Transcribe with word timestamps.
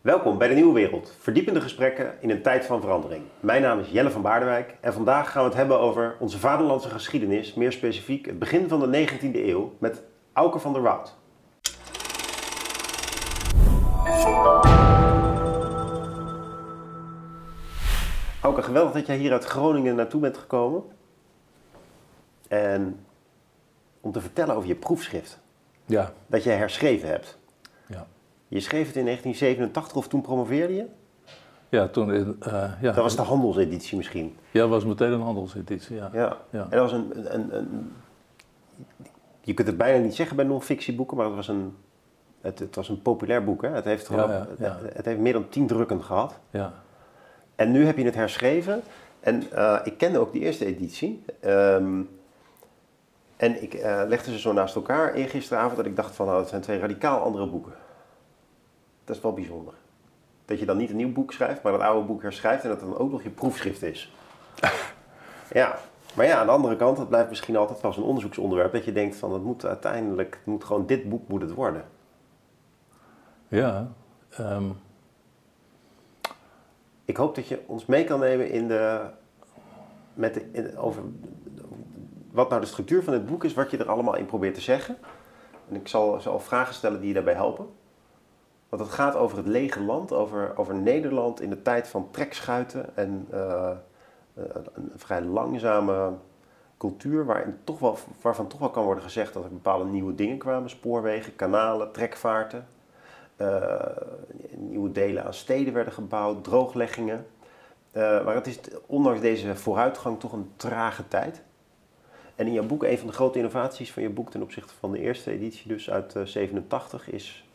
Welkom 0.00 0.38
bij 0.38 0.48
de 0.48 0.54
Nieuwe 0.54 0.72
Wereld, 0.72 1.14
verdiepende 1.18 1.60
gesprekken 1.60 2.14
in 2.20 2.30
een 2.30 2.42
tijd 2.42 2.66
van 2.66 2.80
verandering. 2.80 3.24
Mijn 3.40 3.62
naam 3.62 3.78
is 3.78 3.88
Jelle 3.90 4.10
van 4.10 4.22
Baardewijk 4.22 4.76
en 4.80 4.92
vandaag 4.92 5.30
gaan 5.30 5.42
we 5.42 5.48
het 5.48 5.58
hebben 5.58 5.80
over 5.80 6.16
onze 6.18 6.38
vaderlandse 6.38 6.88
geschiedenis, 6.88 7.54
meer 7.54 7.72
specifiek 7.72 8.26
het 8.26 8.38
begin 8.38 8.68
van 8.68 8.90
de 8.90 9.08
19e 9.08 9.34
eeuw 9.34 9.76
met 9.78 10.02
Auke 10.32 10.58
van 10.58 10.72
der 10.72 10.82
Woud. 10.82 11.16
Auke, 18.42 18.62
geweldig 18.62 18.92
dat 18.92 19.06
jij 19.06 19.16
hier 19.16 19.32
uit 19.32 19.44
Groningen 19.44 19.94
naartoe 19.94 20.20
bent 20.20 20.38
gekomen. 20.38 20.82
En 22.48 23.06
om 24.00 24.12
te 24.12 24.20
vertellen 24.20 24.54
over 24.54 24.68
je 24.68 24.74
proefschrift. 24.74 25.40
Ja. 25.86 26.12
Dat 26.26 26.44
jij 26.44 26.56
herschreven 26.56 27.08
hebt. 27.08 27.39
Je 28.50 28.60
schreef 28.60 28.86
het 28.86 28.96
in 28.96 29.04
1987 29.04 29.96
of 29.96 30.08
toen 30.08 30.20
promoveerde 30.20 30.74
je? 30.74 30.86
Ja, 31.68 31.88
toen 31.88 32.08
uh, 32.08 32.24
ja. 32.80 32.92
Dat 32.92 32.94
was 32.94 33.16
de 33.16 33.22
handelseditie 33.22 33.96
misschien. 33.96 34.36
Ja, 34.50 34.60
dat 34.60 34.70
was 34.70 34.84
meteen 34.84 35.12
een 35.12 35.20
handelseditie, 35.20 35.96
ja. 35.96 36.10
Ja. 36.12 36.36
Ja. 36.50 36.62
En 36.62 36.78
dat 36.78 36.80
was 36.80 36.92
een, 36.92 37.34
een, 37.34 37.56
een, 37.56 37.92
Je 39.40 39.54
kunt 39.54 39.68
het 39.68 39.76
bijna 39.76 40.04
niet 40.04 40.14
zeggen 40.14 40.36
bij 40.36 40.44
non-fictieboeken, 40.44 41.16
maar 41.16 41.26
het 41.26 41.34
was 41.34 41.48
een, 41.48 41.76
het, 42.40 42.58
het 42.58 42.76
was 42.76 42.88
een 42.88 43.02
populair 43.02 43.44
boek. 43.44 43.62
Hè? 43.62 43.68
Het, 43.68 43.84
heeft 43.84 44.06
gewoon, 44.06 44.30
ja, 44.30 44.46
ja. 44.58 44.78
Het, 44.82 44.94
het 44.96 45.04
heeft 45.04 45.18
meer 45.18 45.32
dan 45.32 45.48
tien 45.48 45.66
drukken 45.66 46.02
gehad. 46.02 46.38
ja. 46.50 46.72
En 47.54 47.70
nu 47.70 47.86
heb 47.86 47.96
je 47.96 48.04
het 48.04 48.14
herschreven. 48.14 48.82
En 49.20 49.52
eh, 49.52 49.78
ik 49.84 49.98
kende 49.98 50.18
ook 50.18 50.32
die 50.32 50.42
eerste 50.42 50.64
editie. 50.64 51.24
Ehm, 51.40 52.00
en 53.36 53.62
ik 53.62 53.74
eh, 53.74 54.02
legde 54.06 54.30
ze 54.30 54.38
zo 54.38 54.52
naast 54.52 54.74
elkaar 54.74 55.14
in 55.14 55.28
gisteravond 55.28 55.76
dat 55.76 55.86
ik 55.86 55.96
dacht 55.96 56.14
van 56.14 56.26
nou, 56.26 56.38
dat 56.38 56.48
zijn 56.48 56.60
twee 56.60 56.78
radicaal 56.78 57.20
andere 57.20 57.46
boeken. 57.46 57.72
Dat 59.10 59.18
is 59.18 59.24
wel 59.24 59.34
bijzonder. 59.34 59.74
Dat 60.44 60.58
je 60.58 60.66
dan 60.66 60.76
niet 60.76 60.90
een 60.90 60.96
nieuw 60.96 61.12
boek 61.12 61.32
schrijft, 61.32 61.62
maar 61.62 61.72
dat 61.72 61.80
oude 61.80 62.06
boek 62.06 62.22
herschrijft 62.22 62.62
en 62.62 62.68
dat 62.68 62.80
het 62.80 62.90
dan 62.90 62.98
ook 62.98 63.10
nog 63.10 63.22
je 63.22 63.30
proefschrift 63.30 63.82
is. 63.82 64.12
ja, 65.52 65.78
maar 66.14 66.26
ja, 66.26 66.38
aan 66.38 66.46
de 66.46 66.52
andere 66.52 66.76
kant, 66.76 66.98
het 66.98 67.08
blijft 67.08 67.28
misschien 67.28 67.56
altijd 67.56 67.80
wel 67.80 67.92
zo'n 67.92 68.04
onderzoeksonderwerp 68.04 68.72
dat 68.72 68.84
je 68.84 68.92
denkt 68.92 69.16
van 69.16 69.32
het 69.32 69.42
moet 69.42 69.64
uiteindelijk, 69.64 70.34
het 70.34 70.46
moet 70.46 70.64
gewoon 70.64 70.86
dit 70.86 71.08
boek 71.08 71.28
moet 71.28 71.40
het 71.42 71.52
worden. 71.54 71.84
Ja, 73.48 73.88
ehm, 74.30 74.64
Ik 77.04 77.16
hoop 77.16 77.34
dat 77.34 77.48
je 77.48 77.62
ons 77.66 77.86
mee 77.86 78.04
kan 78.04 78.20
nemen 78.20 78.50
in 78.50 78.68
de, 78.68 79.00
met 80.14 80.34
de, 80.34 80.48
in- 80.52 80.78
over 80.78 81.02
wat 82.30 82.48
nou 82.48 82.60
de 82.60 82.66
structuur 82.66 83.02
van 83.02 83.12
het 83.12 83.26
boek 83.26 83.44
is, 83.44 83.54
wat 83.54 83.70
je 83.70 83.76
er 83.76 83.88
allemaal 83.88 84.16
in 84.16 84.26
probeert 84.26 84.54
te 84.54 84.60
zeggen. 84.60 84.96
En 85.68 85.76
ik 85.76 85.88
zal, 85.88 86.20
zal 86.20 86.40
vragen 86.40 86.74
stellen 86.74 86.98
die 86.98 87.08
je 87.08 87.14
daarbij 87.14 87.34
helpen. 87.34 87.66
Want 88.70 88.82
het 88.82 88.92
gaat 88.92 89.16
over 89.16 89.36
het 89.36 89.46
lege 89.46 89.80
land, 89.80 90.12
over, 90.12 90.56
over 90.56 90.74
Nederland 90.74 91.40
in 91.40 91.50
de 91.50 91.62
tijd 91.62 91.88
van 91.88 92.08
trekschuiten 92.10 92.96
en 92.96 93.26
eh, 93.30 93.70
eh, 94.34 94.44
een 94.72 94.92
vrij 94.96 95.22
langzame 95.22 96.12
cultuur 96.78 97.24
waarin 97.24 97.56
toch 97.64 97.78
wel, 97.78 97.98
waarvan 98.20 98.46
toch 98.46 98.58
wel 98.58 98.70
kan 98.70 98.84
worden 98.84 99.02
gezegd 99.04 99.32
dat 99.32 99.44
er 99.44 99.50
bepaalde 99.50 99.84
nieuwe 99.84 100.14
dingen 100.14 100.38
kwamen. 100.38 100.70
Spoorwegen, 100.70 101.36
kanalen, 101.36 101.92
trekvaarten. 101.92 102.66
Eh, 103.36 103.96
nieuwe 104.56 104.92
delen 104.92 105.24
aan 105.24 105.34
steden 105.34 105.72
werden 105.72 105.92
gebouwd, 105.92 106.44
droogleggingen. 106.44 107.26
Maar 107.92 108.34
het 108.34 108.46
is 108.46 108.60
ondanks 108.86 109.20
deze 109.20 109.56
vooruitgang 109.56 110.20
toch 110.20 110.32
een 110.32 110.52
trage 110.56 111.08
tijd. 111.08 111.42
En 112.40 112.46
in 112.46 112.52
jouw 112.52 112.66
boek, 112.66 112.84
een 112.84 112.98
van 112.98 113.06
de 113.06 113.12
grote 113.12 113.38
innovaties 113.38 113.92
van 113.92 114.02
je 114.02 114.08
boek 114.08 114.30
ten 114.30 114.42
opzichte 114.42 114.74
van 114.74 114.92
de 114.92 114.98
eerste 114.98 115.30
editie, 115.30 115.68
dus 115.68 115.90
uit 115.90 116.16
eh, 116.16 116.22
87, 116.24 117.10
is, 117.10 117.48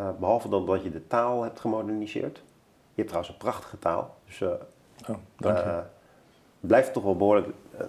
eh, 0.00 0.08
behalve 0.18 0.48
dan 0.48 0.66
dat 0.66 0.82
je 0.82 0.90
de 0.90 1.06
taal 1.06 1.42
hebt 1.42 1.60
gemoderniseerd. 1.60 2.36
Je 2.94 3.06
hebt 3.06 3.08
trouwens 3.08 3.32
een 3.32 3.38
prachtige 3.38 3.78
taal, 3.78 4.16
dus 4.26 4.40
eh 4.40 4.48
oh, 5.08 5.16
dank 5.36 5.56
je. 5.56 5.62
eh, 5.62 5.76
het 6.60 6.68
blijft 6.68 6.92
toch 6.92 7.02
wel 7.02 7.16
behoorlijk 7.16 7.48
eh, 7.78 7.86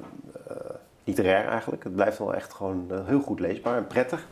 eh, 0.48 0.56
literair 1.04 1.46
eigenlijk. 1.48 1.84
Het 1.84 1.96
blijft 1.96 2.18
wel 2.18 2.34
echt 2.34 2.54
gewoon 2.54 2.92
heel 3.06 3.22
goed 3.22 3.40
leesbaar 3.40 3.78
en 3.78 3.88
prettig. 3.88 4.28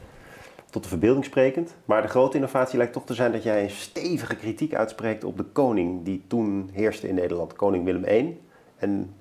Tot 0.69 0.83
de 0.83 0.89
verbeelding 0.89 1.25
sprekend. 1.25 1.75
Maar 1.85 2.01
de 2.01 2.07
grote 2.07 2.35
innovatie 2.35 2.77
lijkt 2.77 2.93
toch 2.93 3.05
te 3.05 3.13
zijn 3.13 3.31
dat 3.31 3.43
jij 3.43 3.63
een 3.63 3.69
stevige 3.69 4.35
kritiek 4.35 4.73
uitspreekt 4.73 5.23
op 5.23 5.37
de 5.37 5.43
koning 5.43 6.05
die 6.05 6.23
toen 6.27 6.69
heerste 6.73 7.07
in 7.07 7.15
Nederland, 7.15 7.53
koning 7.53 7.85
Willem 7.85 8.05
I. 8.05 8.41
En 8.75 9.15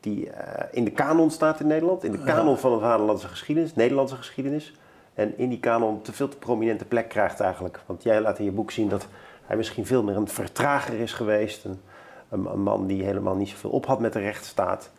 die 0.00 0.30
in 0.70 0.84
de 0.84 0.90
kanon 0.90 1.30
staat 1.30 1.60
in 1.60 1.66
Nederland, 1.66 2.04
in 2.04 2.12
de 2.12 2.22
kanon 2.22 2.58
van 2.58 2.72
de 2.72 2.78
vaderlandse 2.80 3.28
geschiedenis, 3.28 3.74
Nederlandse 3.74 4.16
geschiedenis. 4.16 4.74
En 5.16 5.38
in 5.38 5.48
die 5.48 5.60
kanon 5.60 6.02
te 6.02 6.12
veel 6.12 6.28
te 6.28 6.36
prominente 6.36 6.84
plek 6.84 7.08
krijgt 7.08 7.40
eigenlijk. 7.40 7.80
Want 7.86 8.02
jij 8.02 8.20
laat 8.20 8.38
in 8.38 8.44
je 8.44 8.50
boek 8.50 8.70
zien 8.70 8.88
dat 8.88 9.06
hij 9.44 9.56
misschien 9.56 9.86
veel 9.86 10.02
meer 10.02 10.16
een 10.16 10.28
vertrager 10.28 11.00
is 11.00 11.12
geweest. 11.12 11.64
Een, 11.64 11.80
een, 12.28 12.46
een 12.46 12.62
man 12.62 12.86
die 12.86 13.02
helemaal 13.02 13.36
niet 13.36 13.48
zoveel 13.48 13.70
op 13.70 13.86
had 13.86 14.00
met 14.00 14.12
de 14.12 14.18
rechtsstaat 14.18 14.90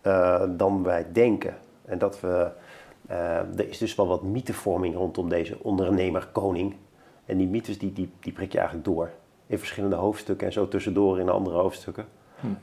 eh, 0.00 0.42
dan 0.48 0.82
wij 0.82 1.06
denken. 1.12 1.56
En 1.84 1.98
dat 1.98 2.20
we, 2.20 2.50
eh, 3.06 3.36
er 3.36 3.68
is 3.68 3.78
dus 3.78 3.94
wel 3.94 4.06
wat 4.06 4.22
mythevorming 4.22 4.94
rondom 4.94 5.28
deze 5.28 5.56
ondernemer-koning. 5.62 6.76
En 7.26 7.36
die 7.36 7.48
mythes 7.48 7.78
die, 7.78 7.92
die, 7.92 8.12
die 8.20 8.32
prik 8.32 8.52
je 8.52 8.58
eigenlijk 8.58 8.86
door. 8.86 9.10
In 9.46 9.58
verschillende 9.58 9.96
hoofdstukken 9.96 10.46
en 10.46 10.52
zo 10.52 10.68
tussendoor 10.68 11.20
in 11.20 11.28
andere 11.28 11.56
hoofdstukken. 11.56 12.06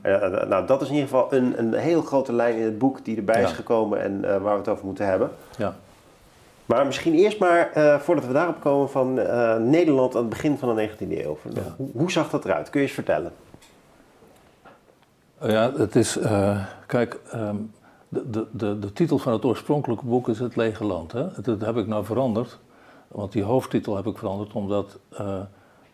Eh, 0.00 0.14
eh, 0.14 0.48
nou, 0.48 0.66
dat 0.66 0.82
is 0.82 0.88
in 0.88 0.94
ieder 0.94 1.08
geval 1.08 1.32
een, 1.32 1.58
een 1.58 1.74
heel 1.74 2.02
grote 2.02 2.32
lijn 2.32 2.56
in 2.56 2.64
het 2.64 2.78
boek 2.78 3.04
die 3.04 3.16
erbij 3.16 3.42
is 3.42 3.52
gekomen 3.52 4.00
en 4.00 4.20
waar 4.20 4.52
we 4.52 4.58
het 4.58 4.68
over 4.68 4.84
moeten 4.84 5.06
hebben. 5.06 5.30
Ja. 5.56 5.74
Maar 6.70 6.86
misschien 6.86 7.14
eerst 7.14 7.38
maar, 7.38 7.72
eh, 7.72 7.98
voordat 7.98 8.26
we 8.26 8.32
daarop 8.32 8.60
komen, 8.60 8.90
van 8.90 9.18
eh, 9.18 9.56
Nederland 9.56 10.14
aan 10.14 10.20
het 10.20 10.30
begin 10.30 10.58
van 10.58 10.76
de 10.76 10.88
19e 10.88 11.24
eeuw. 11.24 11.38
Ja. 11.52 11.60
hoe, 11.76 11.90
hoe 11.92 12.10
zag 12.10 12.30
dat 12.30 12.44
eruit? 12.44 12.70
Kun 12.70 12.80
je 12.80 12.86
eens 12.86 12.94
vertellen? 12.94 13.32
Ja, 15.40 15.72
het 15.76 15.96
is, 15.96 16.16
eh, 16.16 16.64
kijk, 16.86 17.20
ehm, 17.30 17.56
de, 18.08 18.30
de, 18.30 18.46
de, 18.50 18.78
de 18.78 18.92
titel 18.92 19.18
van 19.18 19.32
het 19.32 19.44
oorspronkelijke 19.44 20.04
boek 20.04 20.28
is 20.28 20.38
Het 20.38 20.56
Lege 20.56 20.84
Land. 20.84 21.12
Hè? 21.12 21.26
Dat 21.42 21.60
heb 21.60 21.76
ik 21.76 21.86
nou 21.86 22.04
veranderd, 22.04 22.58
want 23.08 23.32
die 23.32 23.42
hoofdtitel 23.42 23.96
heb 23.96 24.06
ik 24.06 24.18
veranderd 24.18 24.52
omdat 24.52 24.98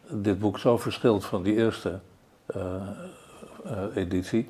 dit 0.08 0.38
boek 0.38 0.58
zo 0.58 0.78
verschilt 0.78 1.24
van 1.24 1.42
die 1.42 1.54
eerste 1.54 1.98
editie, 3.94 4.48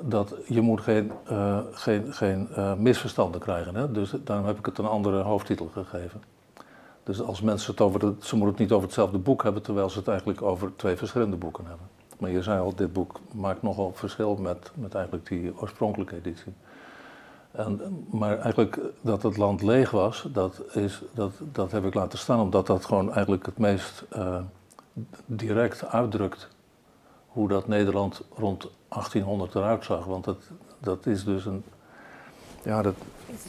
dat 0.00 0.34
je 0.46 0.60
moet 0.60 0.80
geen, 0.80 1.12
eh, 1.24 1.58
geen, 1.72 2.12
geen 2.12 2.48
eh, 2.54 2.74
misverstanden 2.74 3.40
krijgen. 3.40 3.74
Hè? 3.74 3.92
Dus 3.92 4.14
daarom 4.24 4.46
heb 4.46 4.58
ik 4.58 4.66
het 4.66 4.78
een 4.78 4.86
andere 4.86 5.22
hoofdtitel 5.22 5.70
gegeven. 5.72 6.22
Dus 7.02 7.22
als 7.22 7.40
mensen 7.40 7.70
het 7.70 7.80
over, 7.80 8.06
het, 8.06 8.24
ze 8.24 8.36
moeten 8.36 8.54
het 8.54 8.62
niet 8.62 8.72
over 8.72 8.86
hetzelfde 8.86 9.18
boek 9.18 9.42
hebben, 9.42 9.62
terwijl 9.62 9.90
ze 9.90 9.98
het 9.98 10.08
eigenlijk 10.08 10.42
over 10.42 10.76
twee 10.76 10.96
verschillende 10.96 11.36
boeken 11.36 11.66
hebben. 11.66 11.86
Maar 12.18 12.30
je 12.30 12.42
zei 12.42 12.60
al, 12.60 12.74
dit 12.74 12.92
boek 12.92 13.20
maakt 13.32 13.62
nogal 13.62 13.92
verschil 13.94 14.36
met, 14.36 14.70
met 14.74 14.94
eigenlijk 14.94 15.28
die 15.28 15.52
oorspronkelijke 15.60 16.16
editie. 16.16 16.52
En, 17.50 18.06
maar 18.10 18.38
eigenlijk 18.38 18.78
dat 19.00 19.22
het 19.22 19.36
land 19.36 19.62
leeg 19.62 19.90
was, 19.90 20.26
dat, 20.32 20.62
is, 20.72 21.02
dat, 21.14 21.32
dat 21.52 21.72
heb 21.72 21.84
ik 21.84 21.94
laten 21.94 22.18
staan, 22.18 22.40
omdat 22.40 22.66
dat 22.66 22.84
gewoon 22.84 23.12
eigenlijk 23.12 23.46
het 23.46 23.58
meest 23.58 24.04
eh, 24.10 24.36
direct 25.26 25.86
uitdrukt 25.86 26.48
hoe 27.32 27.48
dat 27.48 27.68
Nederland 27.68 28.22
rond 28.34 28.70
1800 28.88 29.54
eruit 29.54 29.84
zag. 29.84 30.04
Want 30.04 30.24
dat, 30.24 30.38
dat 30.78 31.06
is 31.06 31.24
dus 31.24 31.44
een, 31.44 31.64
ja, 32.62 32.82
dat, 32.82 32.94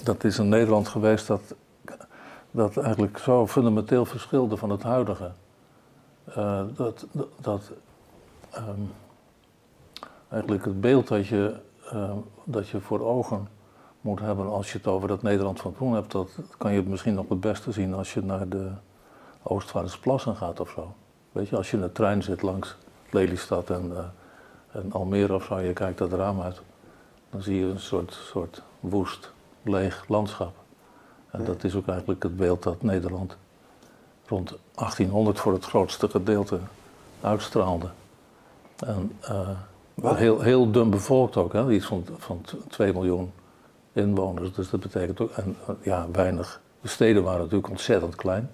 dat 0.03 0.23
is 0.23 0.37
een 0.37 0.49
Nederland 0.49 0.87
geweest 0.87 1.27
dat, 1.27 1.55
dat 2.51 2.77
eigenlijk 2.77 3.17
zo 3.17 3.47
fundamenteel 3.47 4.05
verschilde 4.05 4.57
van 4.57 4.69
het 4.69 4.83
huidige. 4.83 5.31
Eh, 6.23 6.61
dat, 6.75 7.05
dat, 7.41 7.71
ehm, 8.51 8.81
eigenlijk 10.29 10.65
het 10.65 10.81
beeld 10.81 11.07
dat 11.07 11.27
je, 11.27 11.55
ehm, 11.89 12.17
dat 12.43 12.69
je 12.69 12.79
voor 12.79 13.01
ogen 13.01 13.47
moet 14.01 14.19
hebben 14.19 14.49
als 14.49 14.71
je 14.71 14.77
het 14.77 14.87
over 14.87 15.07
dat 15.07 15.21
Nederland 15.21 15.61
van 15.61 15.75
toen 15.77 15.93
hebt, 15.93 16.11
dat 16.11 16.29
kan 16.57 16.73
je 16.73 16.83
misschien 16.83 17.13
nog 17.13 17.29
het 17.29 17.39
beste 17.39 17.71
zien 17.71 17.93
als 17.93 18.13
je 18.13 18.21
naar 18.21 18.49
de 18.49 18.71
Oostvaardersplassen 19.43 20.35
gaat 20.35 20.59
of 20.59 20.69
zo. 20.69 20.93
Weet 21.31 21.49
je, 21.49 21.55
als 21.55 21.71
je 21.71 21.77
in 21.77 21.83
de 21.83 21.91
trein 21.91 22.23
zit 22.23 22.41
langs 22.41 22.77
Lelystad 23.13 23.69
en, 23.69 23.91
eh, 23.97 24.03
en 24.71 24.91
Almere 24.91 25.33
of 25.33 25.43
zo, 25.43 25.59
je 25.59 25.73
kijkt 25.73 25.97
dat 25.97 26.13
raam 26.13 26.41
uit, 26.41 26.61
dan 27.29 27.41
zie 27.41 27.59
je 27.59 27.65
een 27.65 27.79
soort, 27.79 28.13
soort 28.13 28.61
woest, 28.79 29.31
leeg 29.61 30.05
landschap. 30.07 30.55
En 31.31 31.43
dat 31.43 31.63
is 31.63 31.75
ook 31.75 31.87
eigenlijk 31.87 32.23
het 32.23 32.35
beeld 32.35 32.63
dat 32.63 32.81
Nederland 32.81 33.37
rond 34.27 34.53
1800 34.75 35.39
voor 35.39 35.53
het 35.53 35.65
grootste 35.65 36.09
gedeelte 36.09 36.59
uitstraalde. 37.21 37.89
En 38.77 39.11
eh, 39.21 39.49
heel, 40.01 40.39
heel 40.39 40.71
dun 40.71 40.89
bevolkt 40.89 41.37
ook, 41.37 41.53
hè? 41.53 41.71
iets 41.71 41.85
van, 41.85 42.05
van 42.17 42.45
2 42.69 42.93
miljoen 42.93 43.31
inwoners. 43.93 44.53
Dus 44.53 44.69
dat 44.69 44.79
betekent 44.79 45.19
ook, 45.19 45.31
en 45.31 45.55
eh, 45.67 45.75
ja, 45.81 46.07
weinig. 46.11 46.61
De 46.81 46.87
steden 46.87 47.23
waren 47.23 47.39
natuurlijk 47.39 47.69
ontzettend 47.69 48.15
klein. 48.15 48.51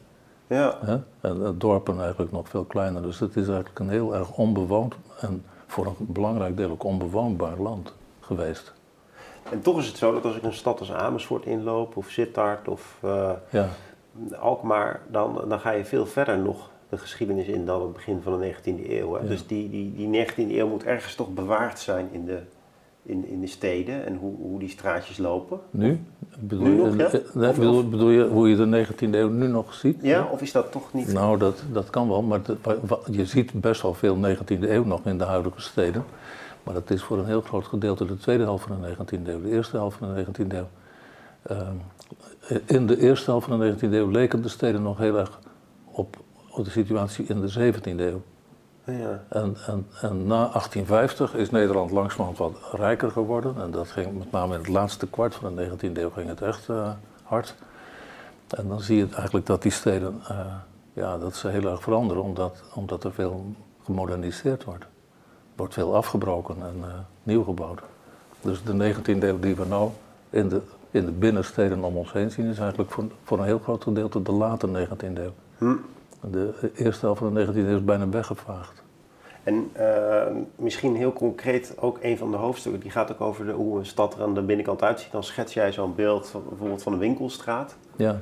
Ja. 0.49 0.77
En 1.21 1.39
de 1.39 1.57
dorpen 1.57 2.01
eigenlijk 2.01 2.31
nog 2.31 2.49
veel 2.49 2.63
kleiner. 2.63 3.01
Dus 3.01 3.19
het 3.19 3.35
is 3.35 3.47
eigenlijk 3.47 3.79
een 3.79 3.89
heel 3.89 4.15
erg 4.15 4.37
onbewoond 4.37 4.95
en 5.19 5.43
voor 5.67 5.85
een 5.85 5.95
belangrijk 5.97 6.57
deel 6.57 6.69
ook 6.69 6.83
onbewoonbaar 6.83 7.57
land 7.57 7.93
geweest. 8.19 8.73
En 9.51 9.61
toch 9.61 9.77
is 9.77 9.87
het 9.87 9.97
zo 9.97 10.13
dat 10.13 10.25
als 10.25 10.35
ik 10.35 10.43
een 10.43 10.53
stad 10.53 10.79
als 10.79 10.91
Amersfoort 10.91 11.45
inloop, 11.45 11.97
of 11.97 12.09
Sittard, 12.09 12.67
of 12.67 12.97
eh, 13.01 13.31
Ja, 13.49 13.69
Alkmaar, 14.39 15.01
dan, 15.07 15.41
dan 15.47 15.59
ga 15.59 15.71
je 15.71 15.85
veel 15.85 16.05
verder 16.05 16.37
nog 16.37 16.69
de 16.89 16.97
geschiedenis 16.97 17.47
in 17.47 17.65
dan 17.65 17.81
het 17.81 17.93
begin 17.93 18.21
van 18.21 18.39
de 18.39 18.53
19e 18.53 18.89
eeuw. 18.89 19.13
Hè? 19.13 19.27
Dus 19.27 19.47
die, 19.47 19.69
die, 19.69 19.93
die 19.93 20.27
19e 20.27 20.35
eeuw 20.35 20.67
moet 20.67 20.83
ergens 20.83 21.15
toch 21.15 21.33
bewaard 21.33 21.79
zijn 21.79 22.09
in 22.11 22.25
de, 22.25 22.41
in, 23.09 23.27
in 23.27 23.41
de 23.41 23.47
steden 23.47 24.05
en 24.05 24.15
hoe, 24.15 24.35
hoe 24.35 24.59
die 24.59 24.69
straatjes 24.69 25.17
lopen. 25.17 25.59
Nu? 25.69 25.99
Bedoel, 26.39 26.67
Nu 26.67 26.71
je, 26.71 26.95
nog, 26.95 27.11
ja? 27.33 27.51
bedoel, 27.53 27.89
bedoel 27.89 28.09
je 28.09 28.27
hoe 28.27 28.49
je 28.49 28.55
de 28.55 28.85
19e 28.85 29.09
eeuw 29.11 29.29
nu 29.29 29.47
nog 29.47 29.73
ziet? 29.73 29.97
Ja, 30.01 30.27
of 30.31 30.41
is 30.41 30.51
dat 30.51 30.71
toch 30.71 30.93
niet? 30.93 31.13
Nou, 31.13 31.37
dat, 31.37 31.63
dat 31.71 31.89
kan 31.89 32.07
wel, 32.07 32.21
maar 32.21 32.41
je 33.11 33.25
ziet 33.25 33.51
best 33.53 33.81
wel 33.81 33.93
veel 33.93 34.17
19e 34.17 34.59
eeuw 34.59 34.83
nog 34.83 35.05
in 35.05 35.17
de 35.17 35.23
huidige 35.23 35.61
steden. 35.61 36.03
Maar 36.63 36.73
dat 36.73 36.89
is 36.89 37.03
voor 37.03 37.17
een 37.17 37.25
heel 37.25 37.41
groot 37.41 37.65
gedeelte 37.65 38.05
de 38.05 38.17
tweede 38.17 38.43
helft 38.43 38.65
van 38.65 38.81
de 38.81 38.95
19e 38.95 39.27
eeuw, 39.27 39.41
de 39.41 39.49
eerste 39.49 39.77
helft 39.77 39.97
van 39.97 40.15
de 40.15 40.25
19e 40.25 40.55
eeuw. 40.55 40.67
Ehm, 41.41 41.75
in 42.65 42.87
de 42.87 42.99
eerste 42.99 43.29
helft 43.29 43.47
van 43.47 43.59
de 43.59 43.65
19e 43.65 43.93
eeuw 43.93 44.09
leken 44.09 44.41
de 44.41 44.49
steden 44.49 44.81
nog 44.81 44.97
heel 44.97 45.17
erg 45.17 45.39
op, 45.85 46.17
op 46.49 46.63
de 46.63 46.71
situatie 46.71 47.25
in 47.27 47.41
de 47.41 47.49
17e 47.49 47.99
eeuw. 47.99 48.21
Ja. 48.97 49.23
En, 49.29 49.55
en, 49.67 49.87
en 50.01 50.27
na 50.27 50.35
1850 50.35 51.35
is 51.35 51.49
Nederland 51.49 51.91
langzamerhand 51.91 52.37
wat 52.37 52.79
rijker 52.79 53.11
geworden. 53.11 53.61
En 53.61 53.71
dat 53.71 53.87
ging 53.87 54.17
met 54.17 54.31
name 54.31 54.53
in 54.53 54.59
het 54.59 54.69
laatste 54.69 55.07
kwart 55.07 55.35
van 55.35 55.55
de 55.55 55.69
19e 55.69 55.97
eeuw 55.97 56.09
ging 56.09 56.27
het 56.29 56.41
echt 56.41 56.69
eh, 56.69 56.91
hard. 57.23 57.55
En 58.49 58.67
dan 58.67 58.81
zie 58.81 58.97
je 58.97 59.07
eigenlijk 59.13 59.45
dat 59.45 59.61
die 59.61 59.71
steden 59.71 60.21
eh, 60.27 60.37
ja, 60.93 61.17
dat 61.17 61.35
ze 61.35 61.47
heel 61.47 61.71
erg 61.71 61.81
veranderen, 61.81 62.23
omdat, 62.23 62.63
omdat 62.73 63.03
er 63.03 63.13
veel 63.13 63.45
gemoderniseerd 63.83 64.63
wordt. 64.63 64.83
Er 64.83 64.89
wordt 65.55 65.73
veel 65.73 65.95
afgebroken 65.95 66.55
en 66.61 66.75
eh, 66.81 66.93
nieuw 67.23 67.43
gebouwd. 67.43 67.81
Dus 68.41 68.63
de 68.63 68.93
19e 68.93 69.23
eeuw 69.23 69.39
die 69.39 69.55
we 69.55 69.65
nou 69.65 69.89
in 70.29 70.49
de, 70.49 70.61
in 70.91 71.05
de 71.05 71.11
binnensteden 71.11 71.83
om 71.83 71.97
ons 71.97 72.11
heen 72.11 72.31
zien, 72.31 72.45
is 72.45 72.59
eigenlijk 72.59 72.91
voor, 72.91 73.03
voor 73.23 73.39
een 73.39 73.45
heel 73.45 73.59
groot 73.59 73.83
gedeelte 73.83 74.21
de 74.21 74.31
late 74.31 74.67
19e 74.67 75.17
eeuw. 75.17 75.33
Hm. 75.57 75.75
De 76.21 76.71
eerste 76.75 77.05
helft 77.05 77.21
van 77.21 77.33
de 77.33 77.45
19e 77.45 77.55
eeuw 77.55 77.75
is 77.75 77.83
bijna 77.83 78.09
weggevaagd. 78.09 78.78
En 79.43 79.69
eh, 79.73 80.25
misschien 80.55 80.95
heel 80.95 81.13
concreet 81.13 81.73
ook 81.79 81.97
een 82.01 82.17
van 82.17 82.31
de 82.31 82.37
hoofdstukken, 82.37 82.81
die 82.81 82.91
gaat 82.91 83.11
ook 83.11 83.21
over 83.21 83.45
de, 83.45 83.51
hoe 83.51 83.79
een 83.79 83.85
stad 83.85 84.15
er 84.15 84.21
aan 84.23 84.33
de 84.33 84.41
binnenkant 84.41 84.83
uitziet. 84.83 85.11
Dan 85.11 85.23
schets 85.23 85.53
jij 85.53 85.71
zo'n 85.71 85.95
beeld 85.95 86.27
van, 86.27 86.43
bijvoorbeeld 86.49 86.83
van 86.83 86.93
een 86.93 86.99
winkelstraat. 86.99 87.75
Ja. 87.95 88.19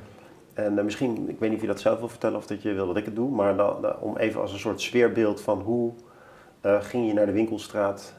En 0.54 0.78
eh, 0.78 0.84
misschien, 0.84 1.28
ik 1.28 1.38
weet 1.38 1.48
niet 1.48 1.58
of 1.58 1.64
je 1.64 1.70
dat 1.72 1.80
zelf 1.80 1.98
wil 1.98 2.08
vertellen 2.08 2.36
of 2.38 2.46
dat 2.46 2.62
je 2.62 2.72
wil 2.72 2.86
dat 2.86 2.96
ik 2.96 3.04
het 3.04 3.14
doe, 3.16 3.30
maar 3.30 3.56
dan, 3.56 3.82
dan- 3.82 3.98
om 4.00 4.16
even 4.16 4.40
als 4.40 4.52
een 4.52 4.58
soort 4.58 4.80
sfeerbeeld 4.80 5.40
van 5.40 5.60
hoe 5.60 5.92
eh, 6.60 6.76
ging 6.82 7.06
je 7.06 7.12
naar 7.12 7.26
de 7.26 7.32
winkelstraat, 7.32 8.14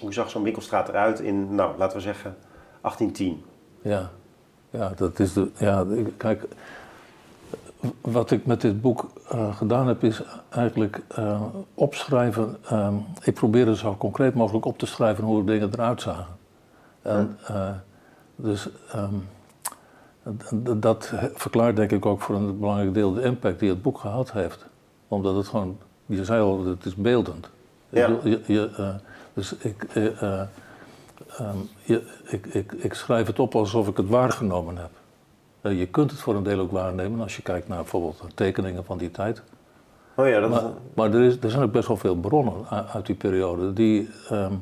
hoe 0.00 0.12
zag 0.12 0.30
zo'n 0.30 0.42
winkelstraat 0.42 0.88
eruit 0.88 1.20
in, 1.20 1.54
nou 1.54 1.78
laten 1.78 1.96
we 1.96 2.02
zeggen, 2.02 2.36
1810. 2.80 3.42
Ja, 3.82 4.10
ja 4.70 4.92
dat 4.96 5.18
is 5.18 5.32
de. 5.32 5.50
Ja, 5.58 5.86
kijk, 6.16 6.44
wat 8.00 8.30
ik 8.30 8.46
met 8.46 8.60
dit 8.60 8.80
boek 8.80 9.10
eh, 9.28 9.56
gedaan 9.56 9.86
heb, 9.86 10.04
is 10.04 10.22
eigenlijk 10.48 11.00
eh, 11.08 11.42
opschrijven. 11.74 12.56
ehm, 12.64 12.94
ik 13.22 13.34
probeerde 13.34 13.76
zo 13.76 13.96
concreet 13.96 14.34
mogelijk 14.34 14.64
op 14.64 14.78
te 14.78 14.86
schrijven 14.86 15.24
hoe 15.24 15.44
dingen 15.44 15.70
eruit 15.72 16.02
zagen. 16.02 16.38
En, 17.02 17.38
eh, 17.46 17.70
dus 18.36 18.68
ehm, 18.92 19.14
dat 20.80 21.12
verklaart 21.34 21.76
denk 21.76 21.90
ik 21.92 22.06
ook 22.06 22.20
voor 22.20 22.34
een 22.34 22.58
belangrijk 22.58 22.94
deel 22.94 23.12
de 23.12 23.22
impact 23.22 23.58
die 23.60 23.68
het 23.68 23.82
boek 23.82 23.98
gehad 23.98 24.32
heeft. 24.32 24.66
Omdat 25.08 25.36
het 25.36 25.48
gewoon, 25.48 25.78
je 26.06 26.24
zei 26.24 26.42
al, 26.42 26.66
het 26.66 26.84
is 26.84 26.94
beeldend. 26.94 27.50
Ja. 27.88 28.08
Je, 28.22 28.40
je, 28.46 28.94
dus 29.34 29.54
ik, 29.56 29.84
eh, 29.84 30.22
eh, 30.22 30.42
Ehm, 31.38 31.56
je, 31.82 32.02
ik, 32.24 32.46
ik, 32.46 32.72
ik 32.72 32.94
schrijf 32.94 33.26
het 33.26 33.38
op 33.38 33.54
alsof 33.54 33.88
ik 33.88 33.96
het 33.96 34.08
waargenomen 34.08 34.76
heb. 34.76 34.90
Eh, 35.60 35.78
je 35.78 35.86
kunt 35.86 36.10
het 36.10 36.20
voor 36.20 36.34
een 36.34 36.42
deel 36.42 36.58
ook 36.58 36.70
waarnemen 36.70 37.20
als 37.20 37.36
je 37.36 37.42
kijkt 37.42 37.68
naar 37.68 37.78
bijvoorbeeld 37.78 38.22
tekeningen 38.34 38.84
van 38.84 38.98
die 38.98 39.10
tijd. 39.10 39.42
Oh 40.14 40.28
ja, 40.28 40.40
dat 40.40 40.50
Maar, 40.50 40.62
is, 40.62 40.70
maar 40.94 41.14
er, 41.14 41.22
is, 41.22 41.36
er 41.40 41.50
zijn 41.50 41.62
ook 41.62 41.72
best 41.72 41.88
wel 41.88 41.96
veel 41.96 42.16
bronnen 42.16 42.66
uit 42.92 43.06
die 43.06 43.14
periode 43.14 43.72
die, 43.72 44.10
ehm, 44.28 44.52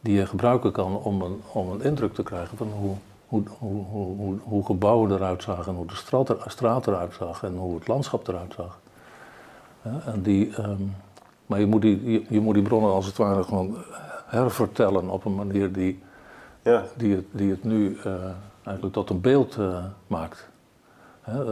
die 0.00 0.14
je 0.14 0.26
gebruiken 0.26 0.72
kan 0.72 0.96
om 0.96 1.22
een, 1.22 1.40
om 1.52 1.70
een 1.70 1.82
indruk 1.82 2.14
te 2.14 2.22
krijgen 2.22 2.56
van 2.56 2.68
hoe, 2.78 2.94
hoe, 3.26 3.42
hoe, 3.58 4.38
hoe, 4.42 4.64
gebouwen 4.64 5.12
eruit 5.12 5.42
zagen, 5.42 5.66
en 5.66 5.74
hoe 5.74 5.86
de 5.86 5.94
straat, 5.94 6.28
er, 6.28 6.36
straat 6.46 6.86
eruit 6.86 7.14
zag 7.14 7.42
en 7.42 7.56
hoe 7.56 7.74
het 7.74 7.88
landschap 7.88 8.28
eruit 8.28 8.54
zag. 8.54 8.78
Ja, 9.82 10.00
en 10.12 10.22
die, 10.22 10.54
ehm, 10.56 10.82
maar 11.46 11.60
je 11.60 11.66
moet, 11.66 11.82
die, 11.82 12.10
je, 12.10 12.24
je 12.28 12.40
moet 12.40 12.54
die 12.54 12.62
bronnen 12.62 12.92
als 12.92 13.06
het 13.06 13.16
ware 13.16 13.42
gewoon 13.42 13.76
hervertellen 14.26 15.08
op 15.08 15.24
een 15.24 15.34
manier 15.34 15.72
die, 15.72 16.02
ja. 16.62 16.84
die, 16.96 17.14
het, 17.14 17.24
die 17.30 17.50
het 17.50 17.64
nu 17.64 17.98
eh, 18.04 18.12
eigenlijk 18.68 18.94
tot 18.94 19.10
een 19.10 19.20
beeld 19.20 19.56
eh, 19.56 19.84
maakt. 20.06 20.48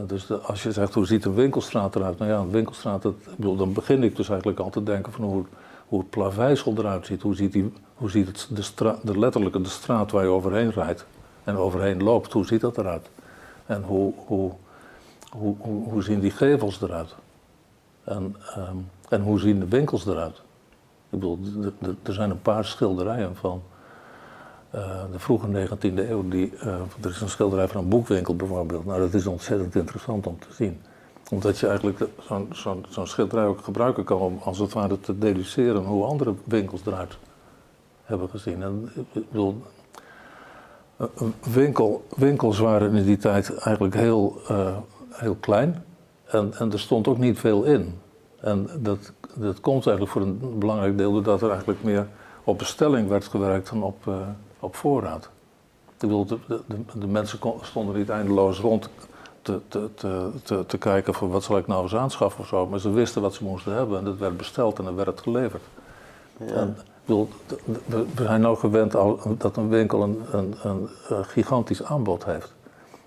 Dus 0.07 0.27
de- 0.27 0.39
als 0.39 0.63
je 0.63 0.73
zegt 0.73 0.95
hoe 0.95 1.07
ziet 1.07 1.25
een 1.25 1.35
winkelstraat 1.35 1.97
eruit? 1.97 2.19
Nou 2.19 2.31
ja, 2.31 2.39
een 2.39 2.51
winkelstraat, 2.51 3.03
dat, 3.03 3.15
bedoel, 3.37 3.57
dan 3.57 3.73
begin 3.73 4.03
ik 4.03 4.17
dus 4.17 4.29
eigenlijk 4.29 4.59
al 4.61 4.71
te 4.71 4.83
denken 4.83 5.13
van 5.13 5.25
hoe, 5.25 5.45
hoe 5.89 5.99
het 5.99 6.11
plaveisel 6.11 6.75
eruit 6.77 7.07
ziet. 7.07 7.23
Hoe 7.23 7.35
ziet, 7.35 7.53
die, 7.53 7.73
hoe 7.95 8.11
ziet 8.11 8.27
het 8.27 8.49
de, 8.51 8.63
stra, 8.63 8.97
de 9.03 9.19
letterlijke 9.19 9.61
de 9.61 9.69
straat 9.69 10.11
waar 10.11 10.23
je 10.25 10.31
overheen 10.31 10.71
rijdt 10.71 11.07
en 11.45 11.57
overheen 11.57 12.03
loopt, 12.03 12.33
hoe 12.33 12.47
ziet 12.47 12.61
dat 12.61 12.79
eruit? 12.79 13.09
En 13.67 13.83
hoe, 13.83 14.13
hoe, 14.27 14.53
hoe, 15.31 15.55
hoe, 15.59 15.89
hoe 15.91 16.03
zien 16.03 16.21
die 16.21 16.31
gevels 16.31 16.83
eruit? 16.83 17.15
En, 18.05 18.37
ehm, 18.55 18.77
en 19.09 19.23
hoe 19.23 19.39
zien 19.41 19.61
de 19.61 19.69
winkels 19.69 20.07
eruit? 20.07 20.37
Ik 20.37 20.43
bedoel, 21.21 21.39
er 22.03 22.13
zijn 22.13 22.31
een 22.31 22.43
paar 22.43 22.65
schilderijen 22.65 23.37
van 23.37 23.63
eh, 24.77 25.03
de 25.13 25.19
vroege 25.19 25.47
19e 25.49 26.11
eeuw. 26.11 26.29
Die, 26.29 26.53
eh, 26.57 26.69
er 27.03 27.11
is 27.11 27.21
een 27.21 27.29
schilderij 27.29 27.69
van 27.69 27.83
een 27.83 27.89
boekwinkel 27.89 28.37
bijvoorbeeld. 28.37 28.85
Nou, 28.85 29.01
dat 29.01 29.15
is 29.15 29.27
ontzettend 29.27 29.75
interessant 29.75 30.27
om 30.27 30.39
te 30.39 30.55
zien. 30.55 30.81
Omdat 31.31 31.59
je 31.59 31.67
eigenlijk 31.67 31.99
zo'n 32.21 32.49
zo'n 32.53 32.85
zo'n 32.89 33.07
schilderij 33.07 33.45
ook 33.45 33.61
gebruiken 33.61 34.05
kan 34.05 34.19
om 34.19 34.39
als 34.45 34.59
het 34.59 34.73
ware 34.73 35.01
te 35.01 35.19
deduceren 35.19 35.85
hoe 35.85 36.05
andere 36.05 36.35
winkels 36.45 36.87
eruit 36.87 37.19
hebben 38.05 38.29
gezien. 38.29 38.63
En, 38.63 38.91
ik 39.13 39.31
bedoel, 39.31 39.63
winkel, 41.53 42.05
winkels 42.17 42.59
waren 42.59 42.95
in 42.95 43.05
die 43.05 43.17
tijd 43.17 43.59
eigenlijk 43.59 43.95
heel, 43.95 44.41
eh, 44.49 44.77
heel 45.11 45.35
klein. 45.35 45.85
En, 46.25 46.55
en 46.59 46.73
er 46.73 46.81
stond 46.81 47.09
ook 47.09 47.19
niet 47.19 47.39
veel 47.39 47.65
in. 47.65 48.01
En 48.41 48.69
dat, 48.79 49.13
dat 49.35 49.61
komt 49.61 49.87
eigenlijk 49.87 50.11
voor 50.11 50.23
een 50.23 50.59
belangrijk 50.59 50.99
deel 50.99 51.13
doordat 51.13 51.43
er 51.43 51.49
eigenlijk 51.49 51.83
meer 51.83 52.07
op 52.45 52.59
bestelling 52.59 53.09
werd 53.09 53.25
gewerkt 53.25 53.71
dan 53.71 53.83
op, 53.83 54.07
eh, 54.07 54.15
op 54.67 54.77
voorraad. 54.77 55.25
Ik 55.87 55.99
bedoel, 55.99 56.27
de, 56.27 56.39
de, 56.47 56.61
de 56.95 57.07
mensen 57.07 57.39
stonden 57.63 57.97
niet 57.97 58.09
eindeloos 58.11 58.59
rond 58.59 58.89
te, 59.43 59.61
te, 59.69 59.91
te, 60.43 60.65
te, 60.67 60.79
kijken 60.79 61.15
van 61.15 61.31
wat 61.31 61.43
zal 61.43 61.57
ik 61.59 61.67
nou 61.67 61.83
eens 61.83 61.95
aanschaffen 61.97 62.41
of 62.41 62.47
zo. 62.47 62.67
Maar 62.67 62.79
ze 62.79 62.91
wisten 62.91 63.23
wat 63.23 63.35
ze 63.35 63.45
moesten 63.45 63.73
hebben 63.73 63.99
en 63.99 64.05
dat 64.05 64.19
werd 64.19 64.37
besteld 64.37 64.79
en 64.79 64.85
dan 64.85 64.95
werd 64.97 65.09
het 65.09 65.21
geleverd. 65.21 65.63
En, 66.39 66.69
ik 66.79 66.85
bedoel, 67.05 67.29
de- 67.47 67.59
de- 67.87 68.07
we 68.15 68.23
zijn 68.23 68.41
nou 68.41 68.57
gewend 68.57 68.97
al, 68.97 69.21
dat 69.39 69.57
een 69.57 69.69
winkel 69.69 70.03
een, 70.03 70.23
een, 70.33 70.55
een, 70.63 70.89
gigantisch 71.25 71.83
aanbod 71.83 72.25
heeft. 72.25 72.53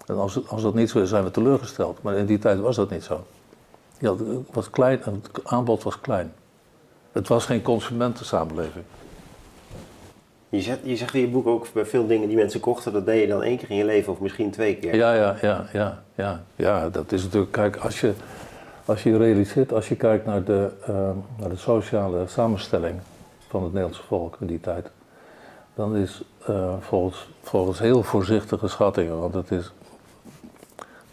En 0.05 0.17
als, 0.17 0.47
als 0.47 0.61
dat 0.61 0.73
niet 0.73 0.89
zo 0.89 0.99
is, 0.99 1.09
zijn 1.09 1.23
we 1.23 1.31
teleurgesteld. 1.31 2.01
Maar 2.01 2.15
in 2.15 2.25
die 2.25 2.39
tijd 2.39 2.59
was 2.59 2.75
dat 2.75 2.89
niet 2.89 3.03
zo. 3.03 3.23
Ja, 3.99 4.11
het 4.11 4.53
was 4.53 4.69
klein, 4.69 4.99
het 5.03 5.39
aanbod 5.43 5.83
was 5.83 5.99
klein. 5.99 6.33
Het 7.11 7.27
was 7.27 7.45
geen 7.45 7.61
consumentensamenleving. 7.61 8.85
Je, 10.49 10.61
zegt, 10.61 10.79
je 10.83 10.95
zegt 10.95 11.13
in 11.13 11.21
je 11.21 11.27
boek 11.27 11.47
ook 11.47 11.67
bij 11.73 11.85
veel 11.85 12.07
dingen 12.07 12.27
die 12.27 12.37
mensen 12.37 12.59
kochten, 12.59 12.93
dat 12.93 13.05
deed 13.05 13.21
je 13.21 13.27
dan 13.27 13.43
één 13.43 13.57
keer 13.57 13.69
in 13.69 13.75
je 13.75 13.85
leven 13.85 14.13
of 14.13 14.19
misschien 14.19 14.51
twee 14.51 14.75
keer. 14.75 14.95
Ja, 14.95 15.13
ja, 15.13 15.35
ja, 15.41 15.65
ja, 15.73 16.03
ja. 16.15 16.43
Ja, 16.55 16.89
dat 16.89 17.11
is 17.11 17.23
natuurlijk, 17.23 17.51
kijk, 17.51 17.75
als 17.75 18.01
je, 18.01 18.13
als 18.85 19.03
je 19.03 19.17
realiseert, 19.17 19.73
als 19.73 19.89
je 19.89 19.95
kijkt 19.95 20.25
naar 20.25 20.43
de, 20.43 20.71
eh, 20.85 21.09
naar 21.39 21.49
de 21.49 21.55
sociale 21.55 22.27
samenstelling 22.27 22.99
van 23.47 23.63
het 23.63 23.71
Nederlandse 23.71 24.03
volk 24.03 24.37
in 24.39 24.47
die 24.47 24.59
tijd, 24.59 24.89
dan 25.75 25.95
is 25.95 26.21
eh, 26.45 26.73
volgens, 26.79 27.29
volgens 27.41 27.79
heel 27.79 28.03
voorzichtige 28.03 28.67
schattingen, 28.67 29.19
want 29.19 29.33
het 29.33 29.51
is 29.51 29.71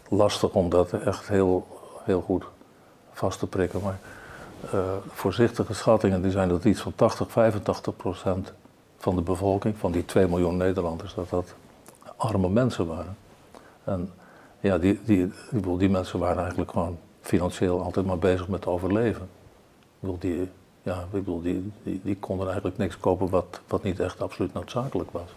lastig 0.09 0.53
om 0.53 0.69
dat 0.69 0.93
echt 0.93 1.27
heel, 1.27 1.67
heel 2.03 2.21
goed 2.21 2.43
vast 3.11 3.39
te 3.39 3.47
prikken, 3.47 3.79
maar 3.83 3.99
eh, 4.71 4.79
voorzichtige 5.07 5.73
schattingen 5.73 6.21
die 6.21 6.31
zijn 6.31 6.49
dat 6.49 6.65
iets 6.65 6.81
van 6.81 6.93
80, 6.95 7.31
85 7.31 7.95
procent 7.95 8.53
van 8.97 9.15
de 9.15 9.21
bevolking, 9.21 9.77
van 9.77 9.91
die 9.91 10.05
2 10.05 10.27
miljoen 10.27 10.57
Nederlanders, 10.57 11.13
dat 11.13 11.29
dat 11.29 11.55
arme 12.15 12.49
mensen 12.49 12.87
waren. 12.87 13.17
En 13.83 14.11
ja, 14.59 14.77
die, 14.77 14.99
die, 15.05 15.23
ik 15.25 15.33
bedoel, 15.51 15.77
die 15.77 15.89
mensen 15.89 16.19
waren 16.19 16.41
eigenlijk 16.41 16.71
gewoon 16.71 16.97
financieel 17.21 17.81
altijd 17.81 18.05
maar 18.05 18.19
bezig 18.19 18.47
met 18.47 18.65
overleven. 18.65 19.29
Ik 19.81 19.99
bedoel, 19.99 20.17
die, 20.19 20.49
ja, 20.81 21.01
ik 21.01 21.11
bedoel, 21.11 21.41
die, 21.41 21.71
die, 21.83 22.17
konden 22.19 22.45
eigenlijk 22.45 22.77
niks 22.77 22.97
kopen 22.97 23.29
wat, 23.29 23.61
wat 23.67 23.83
niet 23.83 23.99
echt 23.99 24.21
absoluut 24.21 24.53
noodzakelijk 24.53 25.11
was. 25.11 25.35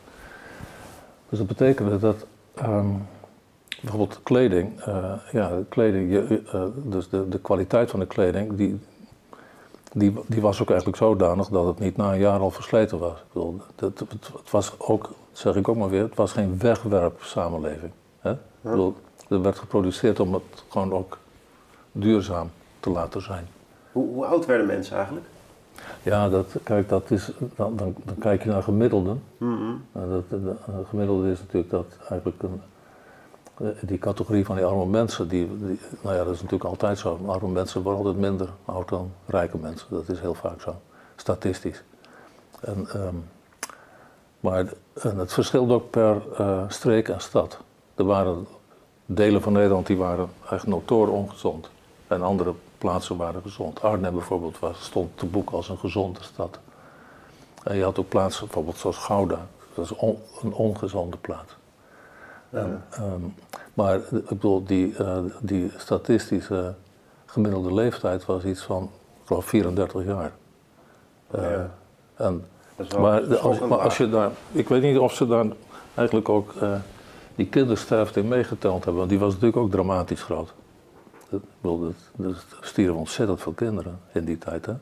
Dus 1.28 1.38
dat 1.38 1.46
betekende 1.46 1.98
dat 1.98 2.26
ehm, 2.54 2.88
bijvoorbeeld 3.80 4.20
kleding, 4.22 4.80
eh, 4.80 5.12
ja, 5.32 5.58
kleding 5.68 6.10
je, 6.12 6.42
eh, 6.52 6.64
dus 6.74 7.08
de, 7.08 7.28
de 7.28 7.38
kwaliteit 7.38 7.90
van 7.90 8.00
de 8.00 8.06
kleding, 8.06 8.56
die, 8.56 8.80
die, 9.92 10.14
die 10.26 10.40
was 10.40 10.62
ook 10.62 10.68
eigenlijk 10.68 10.98
zodanig 10.98 11.48
dat 11.48 11.66
het 11.66 11.78
niet 11.78 11.96
na 11.96 12.12
een 12.12 12.18
jaar 12.18 12.40
al 12.40 12.50
versleten 12.50 12.98
was. 12.98 13.18
Ik 13.18 13.32
bedoel, 13.32 13.60
het, 13.76 13.98
het, 13.98 14.10
het 14.10 14.50
was 14.50 14.72
ook, 14.78 15.10
zeg 15.32 15.56
ik 15.56 15.68
ook 15.68 15.76
maar 15.76 15.88
weer, 15.88 16.02
het 16.02 16.14
was 16.14 16.32
geen 16.32 16.58
wegwerpsamenleving. 16.58 17.92
Hè? 18.20 18.30
Ik 18.30 18.38
bedoel, 18.60 18.94
er 19.28 19.42
werd 19.42 19.58
geproduceerd 19.58 20.20
om 20.20 20.34
het 20.34 20.64
gewoon 20.68 20.92
ook 20.92 21.18
duurzaam 21.92 22.50
te 22.80 22.90
laten 22.90 23.22
zijn. 23.22 23.46
Hoe, 23.92 24.08
hoe 24.14 24.26
oud 24.26 24.46
werden 24.46 24.66
mensen 24.66 24.96
eigenlijk? 24.96 25.26
Ja, 26.02 26.28
dat, 26.28 26.56
kijk, 26.62 26.88
dat 26.88 27.10
is, 27.10 27.30
dan, 27.56 27.76
dan, 27.76 27.94
dan 28.04 28.18
kijk 28.18 28.42
je 28.42 28.48
naar 28.48 28.62
gemiddelden. 28.62 29.22
Nou, 29.92 30.10
dat, 30.10 30.28
de, 30.28 30.42
de 30.42 30.84
gemiddelde 30.88 31.30
is 31.30 31.38
natuurlijk 31.38 31.70
dat 31.70 31.86
eigenlijk 32.08 32.42
een, 32.42 32.62
die 33.80 33.98
categorie 33.98 34.44
van 34.44 34.56
die 34.56 34.64
arme 34.64 34.86
mensen, 34.86 35.28
die, 35.28 35.48
nou 36.00 36.16
ja, 36.16 36.24
dat 36.24 36.34
is 36.34 36.42
natuurlijk 36.42 36.70
altijd 36.70 36.98
zo. 36.98 37.20
Arme 37.26 37.48
mensen 37.48 37.82
worden 37.82 38.00
altijd 38.00 38.20
minder 38.20 38.48
oud 38.64 38.88
dan 38.88 39.12
rijke 39.26 39.58
mensen. 39.58 39.86
Dat 39.90 40.08
is 40.08 40.20
heel 40.20 40.34
vaak 40.34 40.60
zo, 40.60 40.74
statistisch. 41.16 41.82
En, 42.60 42.88
ehm, 42.92 43.14
maar 44.40 44.72
en 44.94 45.18
het 45.18 45.32
verschilt 45.32 45.70
ook 45.70 45.90
per 45.90 46.22
eh, 46.36 46.62
streek 46.68 47.08
en 47.08 47.20
stad. 47.20 47.58
Er 47.94 48.04
waren 48.04 48.46
delen 49.06 49.42
van 49.42 49.52
Nederland 49.52 49.86
die 49.86 49.96
waren 49.96 50.28
echt 50.50 50.66
notoor 50.66 51.08
ongezond. 51.08 51.70
En 52.06 52.22
andere 52.22 52.54
plaatsen 52.78 53.16
waren 53.16 53.42
gezond. 53.42 53.82
Arnhem 53.82 54.12
bijvoorbeeld 54.12 54.58
stond 54.80 55.18
te 55.18 55.26
boek 55.26 55.50
als 55.50 55.68
een 55.68 55.78
gezonde 55.78 56.22
stad. 56.22 56.58
En 57.62 57.76
je 57.76 57.82
had 57.82 57.98
ook 57.98 58.08
plaatsen, 58.08 58.44
bijvoorbeeld 58.44 58.76
zoals 58.76 58.96
Gouda. 58.96 59.46
Dat 59.74 59.84
is 59.84 59.92
een 60.42 60.52
ongezonde 60.52 61.16
plaats. 61.16 61.58
Ehm, 62.50 63.20
maar 63.74 63.96
ik 63.96 64.28
bedoel, 64.28 64.64
die, 64.64 64.96
eh, 64.96 65.18
die 65.40 65.72
statistische 65.76 66.74
gemiddelde 67.26 67.74
leeftijd 67.74 68.26
was 68.26 68.44
iets 68.44 68.62
van, 68.62 68.82
ik 69.20 69.26
geloof, 69.26 69.44
34 69.44 70.04
jaar. 70.04 70.32
Eh, 71.30 71.42
Ja. 71.50 71.70
en, 72.16 72.44
maar, 72.98 73.36
als, 73.36 73.58
maar 73.58 73.78
als 73.78 73.96
je 73.96 74.08
daar, 74.10 74.30
ik 74.52 74.68
weet 74.68 74.82
niet 74.82 74.98
of 74.98 75.14
ze 75.14 75.26
daar 75.26 75.46
eigenlijk 75.94 76.28
ook 76.28 76.54
eh, 76.60 76.74
die 77.34 77.46
kindersterfte 77.48 78.20
in 78.20 78.28
meegeteld 78.28 78.74
hebben, 78.84 78.94
want 78.96 79.08
die 79.08 79.18
was 79.18 79.32
natuurlijk 79.32 79.62
ook 79.62 79.70
dramatisch 79.70 80.22
groot. 80.22 80.52
Dat, 81.28 81.40
ik 81.40 81.48
bedoel, 81.60 81.80
dat, 81.80 82.26
er 82.26 82.44
stierven 82.60 82.96
ontzettend 82.96 83.40
veel 83.40 83.52
kinderen 83.52 84.00
in 84.12 84.24
die 84.24 84.38
tijd. 84.38 84.66
Hè? 84.66 84.72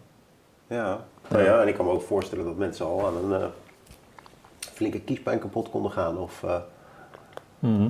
Ja. 0.67 1.05
Nou 1.29 1.43
ja, 1.45 1.61
en 1.61 1.69
ik 1.69 1.75
kan 1.75 1.85
me 1.85 1.91
ook 1.91 2.03
voorstellen 2.03 2.45
dat 2.45 2.57
mensen 2.57 2.87
al 2.87 3.07
aan 3.07 3.33
een 3.33 3.51
flinke 4.61 5.01
kiespijn 5.01 5.39
kapot 5.39 5.71
konden 5.71 5.91
gaan. 5.91 6.19
Of, 6.19 6.45
eh, 7.61 7.85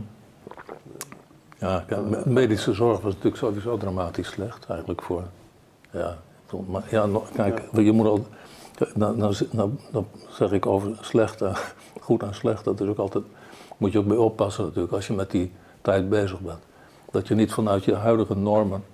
Ja, 1.58 1.84
kijk, 1.87 2.25
medische 2.25 2.72
zorg 2.72 3.00
was 3.00 3.12
natuurlijk 3.12 3.37
sowieso 3.37 3.76
dramatisch 3.76 4.28
slecht 4.28 4.66
eigenlijk 4.68 5.02
voor. 5.02 5.22
Ja, 5.90 6.16
maar 6.66 6.82
ja, 6.90 7.06
kijk, 7.34 7.62
je 7.72 7.92
moet 7.92 8.06
al. 8.06 8.26
Nou, 8.94 9.16
nou, 9.16 9.34
nou, 9.50 9.70
nou 9.92 10.04
zeg 10.30 10.52
ik 10.52 10.66
over 10.66 10.98
slecht, 11.00 11.40
en- 11.42 11.54
goed 12.00 12.22
en 12.22 12.34
slecht, 12.34 12.64
dat 12.64 12.80
is 12.80 12.88
ook 12.88 12.98
altijd. 12.98 13.25
Moet 13.76 13.92
je 13.92 13.98
ook 13.98 14.04
mee 14.06 14.20
oppassen 14.20 14.64
natuurlijk 14.64 14.92
als 14.92 15.06
je 15.06 15.12
met 15.12 15.30
die 15.30 15.52
tijd 15.82 16.08
bezig 16.08 16.40
bent. 16.40 16.58
Dat 17.10 17.28
je 17.28 17.34
niet 17.34 17.52
vanuit 17.52 17.84
je 17.84 17.94
huidige 17.94 18.37
normen. 18.37 18.84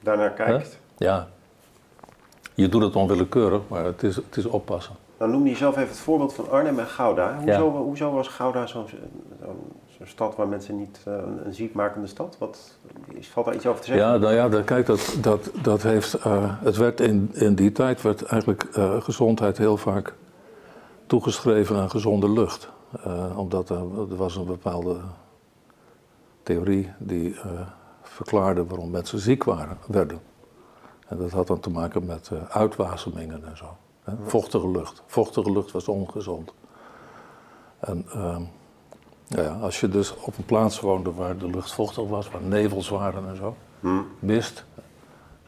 daarnaar 0.00 0.28
hè, 0.28 0.34
kijkt. 0.34 0.78
ja, 0.96 1.28
je 2.54 2.68
doet 2.68 2.82
het 2.82 2.96
onwillekeurig, 2.96 3.60
maar 3.68 3.84
het 3.84 4.02
is, 4.02 4.16
het 4.16 4.36
is 4.36 4.46
oppassen. 4.46 4.94
Dan 5.18 5.30
noemde 5.30 5.48
je 5.48 5.56
zelf 5.56 5.76
even 5.76 5.88
het 5.88 5.98
voorbeeld 5.98 6.34
van 6.34 6.50
Arnhem 6.50 6.78
en 6.78 6.86
Gouda. 6.86 7.38
Ja. 7.44 7.60
Hoezo, 7.60 7.70
hoezo 7.82 8.10
was 8.12 8.28
Gouda 8.28 8.66
zo'n 8.66 8.86
zo'n- 8.88 9.72
zo'n 10.04 10.12
stad 10.12 10.36
waar 10.36 10.48
mensen 10.48 10.76
niet 10.76 11.00
eh, 11.04 11.12
een, 11.12 11.46
een 11.46 11.54
ziekmakende 11.54 12.06
stad? 12.06 12.36
Wat, 12.38 12.78
is, 13.12 13.28
valt 13.28 13.46
daar 13.46 13.54
iets 13.54 13.66
over 13.66 13.80
te 13.80 13.86
zeggen? 13.86 14.06
Ja, 14.06 14.16
nou 14.16 14.34
ja, 14.34 14.48
dat, 14.48 14.64
kijk, 14.64 14.86
dat, 14.86 15.16
dat, 15.20 15.50
dat 15.62 15.82
heeft, 15.82 16.14
eh, 16.14 16.62
het 16.62 16.76
werd 16.76 17.00
in, 17.00 17.30
in 17.32 17.54
die 17.54 17.72
tijd 17.72 18.02
werd 18.02 18.22
eigenlijk 18.22 18.64
eh, 18.64 19.02
gezondheid 19.02 19.58
heel 19.58 19.76
vaak 19.76 20.14
toegeschreven 21.06 21.76
aan 21.76 21.90
gezonde 21.90 22.30
lucht. 22.30 22.72
Omdat 23.36 23.68
er, 23.68 23.76
er 24.10 24.16
was 24.16 24.36
een 24.36 24.44
bepaalde 24.44 25.00
theorie 26.42 26.92
die 26.98 27.36
verklaarde 28.02 28.64
waarom 28.66 28.90
mensen 28.90 29.18
ziek 29.18 29.44
waren, 29.44 29.78
werden. 29.86 30.20
En 31.08 31.18
dat 31.18 31.30
had 31.30 31.46
dan 31.46 31.60
te 31.60 31.70
maken 31.70 32.06
met 32.06 32.30
uitwasemingen 32.48 33.44
en 33.44 33.56
zo. 33.56 33.76
Hè? 34.04 34.12
Vochtige 34.22 34.70
lucht. 34.70 35.02
Vochtige 35.06 35.52
lucht 35.52 35.72
was 35.72 35.88
ongezond. 35.88 36.54
En 37.78 38.04
ehm, 38.12 38.42
ja, 39.34 39.42
ja, 39.42 39.58
als 39.60 39.80
je 39.80 39.88
dus 39.88 40.14
op 40.16 40.38
een 40.38 40.44
plaats 40.44 40.80
woonde 40.80 41.12
waar 41.12 41.36
de 41.38 41.50
lucht 41.50 41.72
vochtig 41.72 42.08
was, 42.08 42.30
waar 42.30 42.42
nevels 42.42 42.88
waren 42.88 43.28
en 43.28 43.36
zo, 43.36 43.56
Hm. 43.80 43.98
mist. 44.18 44.64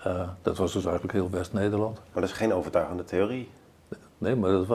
eh, 0.03 0.29
dat 0.43 0.57
was 0.57 0.73
dus 0.73 0.85
eigenlijk 0.85 1.13
heel 1.15 1.31
West-Nederland. 1.31 1.95
Maar 2.13 2.23
dat 2.23 2.31
is 2.31 2.37
geen 2.37 2.55
overtuigende 2.55 3.05
theorie. 3.05 3.49
Nee, 4.19 4.37
maar 4.37 4.51
het, 4.51 4.69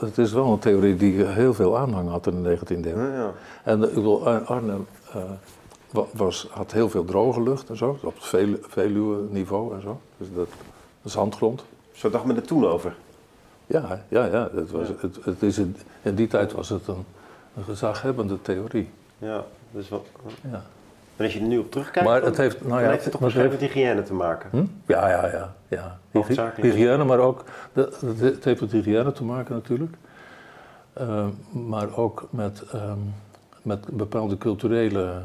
het, 0.00 0.18
is 0.18 0.32
wel 0.32 0.52
een 0.52 0.58
theorie 0.58 0.96
die 0.96 1.24
heel 1.24 1.54
veel 1.54 1.78
aanhang 1.78 2.08
had 2.08 2.26
in 2.26 2.42
de 2.42 2.48
19e 2.58 2.86
eeuw. 2.90 2.98
Ja, 2.98 3.12
ja. 3.14 3.32
En 3.64 3.82
eh, 3.82 3.88
ik 3.88 3.94
bedoel, 3.94 4.28
Arnhem 4.28 4.86
eh, 5.12 5.22
wa- 5.90 6.04
was, 6.12 6.48
had 6.50 6.72
heel 6.72 6.88
veel 6.90 7.04
droge 7.04 7.42
lucht 7.42 7.68
en 7.68 7.76
zo, 7.76 7.98
op 8.02 8.14
het 8.14 8.24
Velu- 8.24 8.58
Veluwe-niveau 8.62 9.74
en 9.74 9.80
zo. 9.82 10.00
Dus 10.16 10.28
dat, 10.34 10.48
zandgrond. 11.04 11.64
Zo 11.92 12.10
dacht 12.10 12.24
men 12.24 12.36
er 12.36 12.42
toen 12.46 12.66
over. 12.66 12.96
Ja, 13.66 14.04
ja, 14.08 14.24
ja. 14.24 14.48
Het 14.54 14.70
was, 14.70 14.88
Ja. 14.88 14.94
Het, 14.98 15.18
het 15.24 15.42
is 15.42 15.58
in, 15.58 15.76
in 16.02 16.14
die 16.14 16.26
tijd 16.26 16.52
was 16.52 16.68
het 16.68 16.86
een, 16.86 17.04
een 17.58 17.64
gezaghebbende 17.64 18.42
theorie. 18.42 18.90
Ja, 19.18 19.44
dus 19.70 19.88
wat, 19.88 20.06
Ja. 20.50 20.62
en 21.16 21.24
als 21.24 21.32
je 21.32 21.40
er 21.40 21.46
nu 21.46 21.58
op 21.58 21.70
terugkijkt, 21.70 22.08
Maar 22.08 22.20
dan, 22.20 22.28
het 22.28 22.38
heeft, 22.38 22.66
nou 22.66 22.82
ja, 22.82 22.88
heeft 22.88 23.02
het 23.04 23.12
toch 23.12 23.20
maar 23.20 23.30
het 23.30 23.38
waarschijnlijk 23.38 23.60
met 23.60 23.70
hygiëne 23.70 24.02
te 24.02 24.14
maken. 24.14 24.50
Hm? 24.50 24.92
Ja, 24.92 25.08
ja, 25.08 25.26
ja. 25.26 25.54
ja. 25.68 25.98
Hygiëne, 26.56 27.04
maar 27.04 27.18
ook. 27.18 27.44
Het 27.72 28.44
heeft 28.44 28.60
met 28.60 28.72
hygiëne 28.72 29.12
te 29.12 29.24
maken 29.24 29.54
natuurlijk. 29.54 29.96
Eh, 30.92 31.26
maar 31.50 31.96
ook 31.96 32.28
met, 32.30 32.62
ehm, 32.72 32.98
met 33.62 33.86
bepaalde 33.90 34.38
culturele 34.38 35.22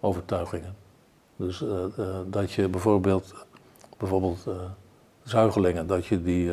overtuigingen. 0.00 0.74
Dus 1.36 1.62
eh, 1.62 1.84
eh, 1.96 2.16
dat 2.26 2.52
je 2.52 2.68
bijvoorbeeld, 2.68 3.34
bijvoorbeeld 3.98 4.46
eh, 4.46 4.54
zuigelingen, 5.22 5.86
dat 5.86 6.06
je 6.06 6.22
die, 6.22 6.52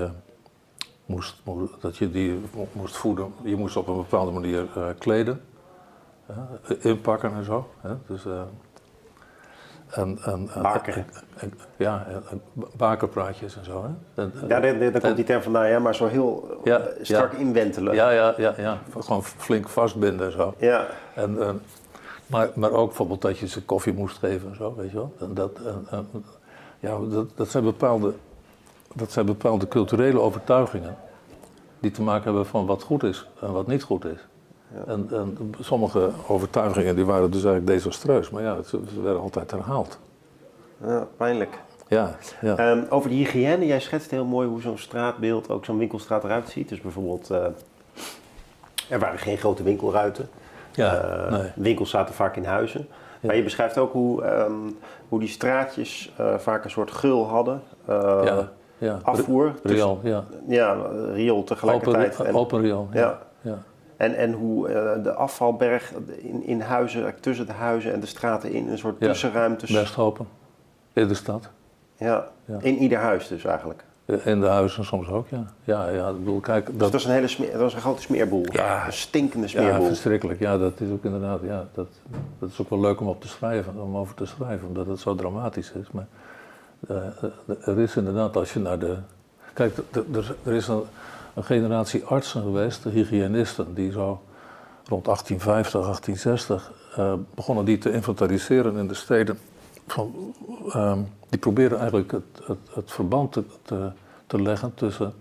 moest, 1.08 1.36
mo- 1.44 1.70
dat 1.80 1.98
je 1.98 2.12
die 2.12 2.40
mo- 2.54 2.68
moest 2.72 2.96
voeden. 2.98 3.34
Je 3.44 3.56
moest 3.56 3.78
op 3.78 3.88
een 3.88 3.96
bepaalde 3.96 4.32
manier 4.32 4.66
eh, 4.76 4.88
kleden, 4.98 5.42
hè, 6.26 6.34
inpakken 6.80 7.34
en 7.34 7.44
zo. 7.44 7.68
Hè. 7.82 7.90
Dus, 8.08 8.26
eh, 8.26 8.42
en, 9.90 10.18
en, 10.24 10.50
Baken. 10.62 11.06
ja, 11.78 12.06
en- 12.10 12.24
en 12.30 12.42
bakerpraatjes 12.74 13.58
en 13.58 13.66
zo. 13.66 13.84
Hè. 13.84 14.22
En- 14.24 14.34
Ja, 14.48 14.60
daar, 14.60 15.02
komt 15.02 15.16
die 15.16 15.26
term 15.26 15.42
vandaan, 15.42 15.70
ja, 15.70 15.80
maar 15.80 15.96
zo 15.96 16.08
heel 16.08 16.50
eh, 16.52 16.66
Ja, 16.66 16.82
strak 17.02 17.32
ja. 17.32 17.38
inwentelen. 17.38 17.96
ja, 17.96 18.10
ja, 18.10 18.34
ja, 18.38 18.54
ja, 18.58 18.78
gewoon 19.00 19.24
flink 19.24 19.70
vastbinden 19.70 20.26
en 20.26 20.32
zo. 20.32 20.54
Ja. 20.58 20.86
En, 21.16 21.62
maar, 22.28 22.50
maar 22.56 22.72
ook 22.72 22.88
bijvoorbeeld 22.88 23.22
dat 23.22 23.38
je 23.38 23.48
ze 23.48 23.64
koffie 23.66 23.94
moest 23.94 24.18
geven 24.18 24.50
en 24.50 24.56
zo, 24.56 24.76
weet 24.76 24.90
je 24.92 24.96
wel. 24.96 25.14
En 25.20 25.34
dat, 25.34 25.60
ja, 26.80 26.98
dat, 27.10 27.28
dat, 27.36 27.50
zijn 27.50 27.64
bepaalde, 27.64 28.14
dat 28.98 29.12
zijn 29.12 29.26
bepaalde 29.26 29.68
culturele 29.68 30.20
overtuigingen 30.20 30.98
die 31.80 31.92
te 31.92 32.02
maken 32.02 32.24
hebben 32.24 32.46
van 32.46 32.66
wat 32.66 32.84
goed 32.84 33.04
is 33.04 33.28
en 33.42 33.52
wat 33.52 33.68
niet 33.68 33.84
goed 33.84 34.06
is. 34.06 34.20
Ja. 34.74 34.92
En, 34.92 35.08
en 35.12 35.54
sommige 35.60 36.10
overtuigingen 36.28 36.96
die 36.96 37.06
waren 37.06 37.32
dus 37.32 37.44
eigenlijk 37.44 37.68
desastreus, 37.68 38.30
maar 38.30 38.44
ja, 38.44 38.62
ze, 38.62 38.80
ze 38.94 39.02
werden 39.02 39.22
altijd 39.22 39.52
herhaald. 39.52 40.00
ja, 40.86 41.08
pijnlijk. 41.18 41.60
Ja, 41.88 42.16
ja. 42.42 42.56
Ehm, 42.58 42.84
over 42.90 43.10
die 43.10 43.26
hygiëne, 43.26 43.66
jij 43.66 43.80
schetst 43.80 44.12
heel 44.12 44.26
mooi 44.26 44.48
hoe 44.48 44.62
zo'n 44.62 44.78
straatbeeld, 44.78 45.50
ook 45.50 45.66
zo'n 45.66 45.78
winkelstraat 45.78 46.24
eruit 46.24 46.50
ziet. 46.50 46.70
Dus 46.70 46.82
bijvoorbeeld, 46.82 47.30
eh, 47.30 47.46
er 48.90 49.00
waren 49.00 49.20
geen 49.20 49.38
grote 49.38 49.64
winkelruiten. 49.64 50.30
ja 50.72 50.96
Eh, 50.96 51.32
nee. 51.32 51.52
Winkels 51.56 51.90
zaten 51.90 52.16
vaak 52.16 52.36
in 52.36 52.46
huizen. 52.46 52.88
Ja. 53.20 53.28
Maar 53.28 53.36
je 53.36 53.44
beschrijft 53.44 53.78
ook 53.78 53.92
hoe, 53.92 54.24
ehm, 54.24 54.52
hoe 55.10 55.20
die 55.20 55.30
straatjes 55.30 56.14
eh, 56.18 56.38
vaak 56.38 56.64
een 56.64 56.70
soort 56.70 56.92
gul 56.92 57.28
hadden. 57.28 57.62
Ja, 57.88 58.50
ja. 58.78 59.00
Afvoer. 59.04 59.54
Dus- 59.62 59.72
Riool, 59.72 60.00
ja. 60.04 60.24
ja, 60.48 60.78
riool 61.14 61.44
tegelijkertijd. 61.44 62.14
Open, 62.14 62.26
En- 62.26 62.36
open 62.36 62.62
riool, 62.62 62.88
ja. 62.94 63.00
Ja. 63.00 63.20
ja. 63.42 63.58
En, 63.98 64.16
en 64.16 64.34
hoe 64.34 64.68
eh, 64.70 65.04
de 65.04 65.14
afvalberg 65.14 65.94
in, 66.18 66.44
in 66.46 66.62
huizen, 66.62 67.14
tussen 67.20 67.46
de 67.46 67.52
huizen 67.54 67.94
en 67.94 68.00
de 68.00 68.06
straten 68.06 68.52
in, 68.52 68.68
een 68.68 68.78
soort 68.78 68.96
Ja. 69.00 69.08
tussenruimtes. 69.08 69.72
Best 69.72 69.98
open. 69.98 70.28
In 70.94 71.08
de 71.08 71.14
stad. 71.14 71.50
Ja, 71.96 72.28
Ja. 72.46 72.58
in 72.62 72.78
ieder 72.78 72.98
huis 72.98 73.28
dus 73.28 73.44
eigenlijk. 73.46 73.84
In 74.24 74.40
de 74.42 74.48
huizen 74.48 74.86
soms 74.86 75.10
ook, 75.10 75.28
ja. 75.28 75.44
Ja, 75.64 75.90
ja, 75.90 76.10
ik 76.10 76.18
bedoel, 76.18 76.40
kijk, 76.40 76.66
Dus 76.66 76.76
dat, 76.78 76.92
was 76.92 77.06
een 77.06 77.12
hele 77.12 77.28
smeer, 77.28 77.52
dat 77.52 77.62
was 77.62 77.74
een 77.74 77.80
grote 77.82 78.02
smeerboel. 78.02 78.46
Ja. 78.52 78.86
Een 78.86 78.94
stinkende 78.94 79.46
ja, 79.46 79.52
smeerboel. 79.52 79.88
verschrikkelijk. 79.88 80.40
Ja, 80.40 80.58
dat 80.58 80.80
is 80.80 80.92
ook 80.92 81.04
inderdaad, 81.04 81.40
ja, 81.44 81.66
dat, 81.74 81.88
dat 82.40 82.50
is 82.50 82.62
ook 82.62 82.70
wel 82.70 82.80
leuk 82.80 83.00
om 83.02 83.08
op 83.08 83.22
te 83.22 83.28
schrijven, 83.28 83.82
om 83.82 83.98
over 83.98 84.16
te 84.16 84.26
schrijven, 84.26 84.68
omdat 84.68 84.86
het 84.88 85.00
zo 85.00 85.16
dramatisch 85.16 85.72
is. 85.72 85.92
Maar 85.92 86.08
eh, 86.14 86.20
eh, 86.20 86.27
er 87.66 87.80
is 87.80 87.96
inderdaad, 87.96 88.36
als 88.36 88.54
je 88.54 88.60
naar 88.60 88.80
de... 88.80 88.98
Kijk, 89.54 89.78
er, 90.44 90.54
is 90.54 90.68
een, 90.68 90.84
generatie 91.40 92.04
artsen 92.04 92.42
geweest, 92.42 92.84
de 92.84 92.90
hygiënisten, 92.90 93.74
die 93.74 93.92
zo 93.92 94.22
rond 94.86 95.06
1850, 95.06 95.82
1860 95.82 96.72
eh, 96.96 97.14
begonnen 97.36 97.66
die 97.66 97.78
te 97.78 97.92
inventariseren 97.92 98.78
in 98.78 98.88
de 98.88 98.94
steden. 98.94 99.40
Van, 99.88 100.34
ehm, 100.70 101.02
die 101.30 101.40
probeerden 101.40 101.78
eigenlijk 101.78 102.12
het, 102.12 102.58
het, 102.74 102.92
verband 102.92 103.32
te, 103.32 103.92
te, 104.28 104.42
leggen 104.42 104.74
tussen 104.74 105.14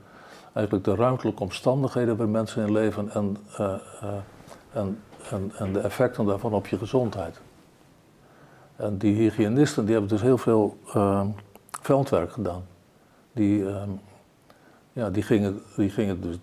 eigenlijk 0.52 0.86
de 0.86 0.94
ruimtelijke 0.94 1.42
omstandigheden 1.42 2.16
waar 2.16 2.28
mensen 2.28 2.66
in 2.66 2.72
leven 2.72 3.10
en, 3.10 3.36
eh, 3.56 3.74
eh, 4.00 4.08
en, 4.72 4.98
en, 5.30 5.52
en 5.56 5.72
de 5.72 5.80
effecten 5.80 6.26
daarvan 6.26 6.52
op 6.52 6.66
je 6.66 6.78
gezondheid. 6.78 7.40
En 8.76 8.98
die 8.98 9.14
hygiënisten 9.14 9.84
die 9.84 9.92
hebben 9.92 10.10
dus 10.10 10.22
heel 10.22 10.38
veel 10.38 10.76
ehm, 10.92 11.28
veldwerk 11.80 12.32
gedaan. 12.32 12.62
Die, 13.32 13.68
ehm, 13.68 13.90
ja, 14.92 15.10
die, 15.10 15.22
gingen, 15.22 15.60
die 15.76 15.90
gingen 15.90 16.20
dus 16.20 16.36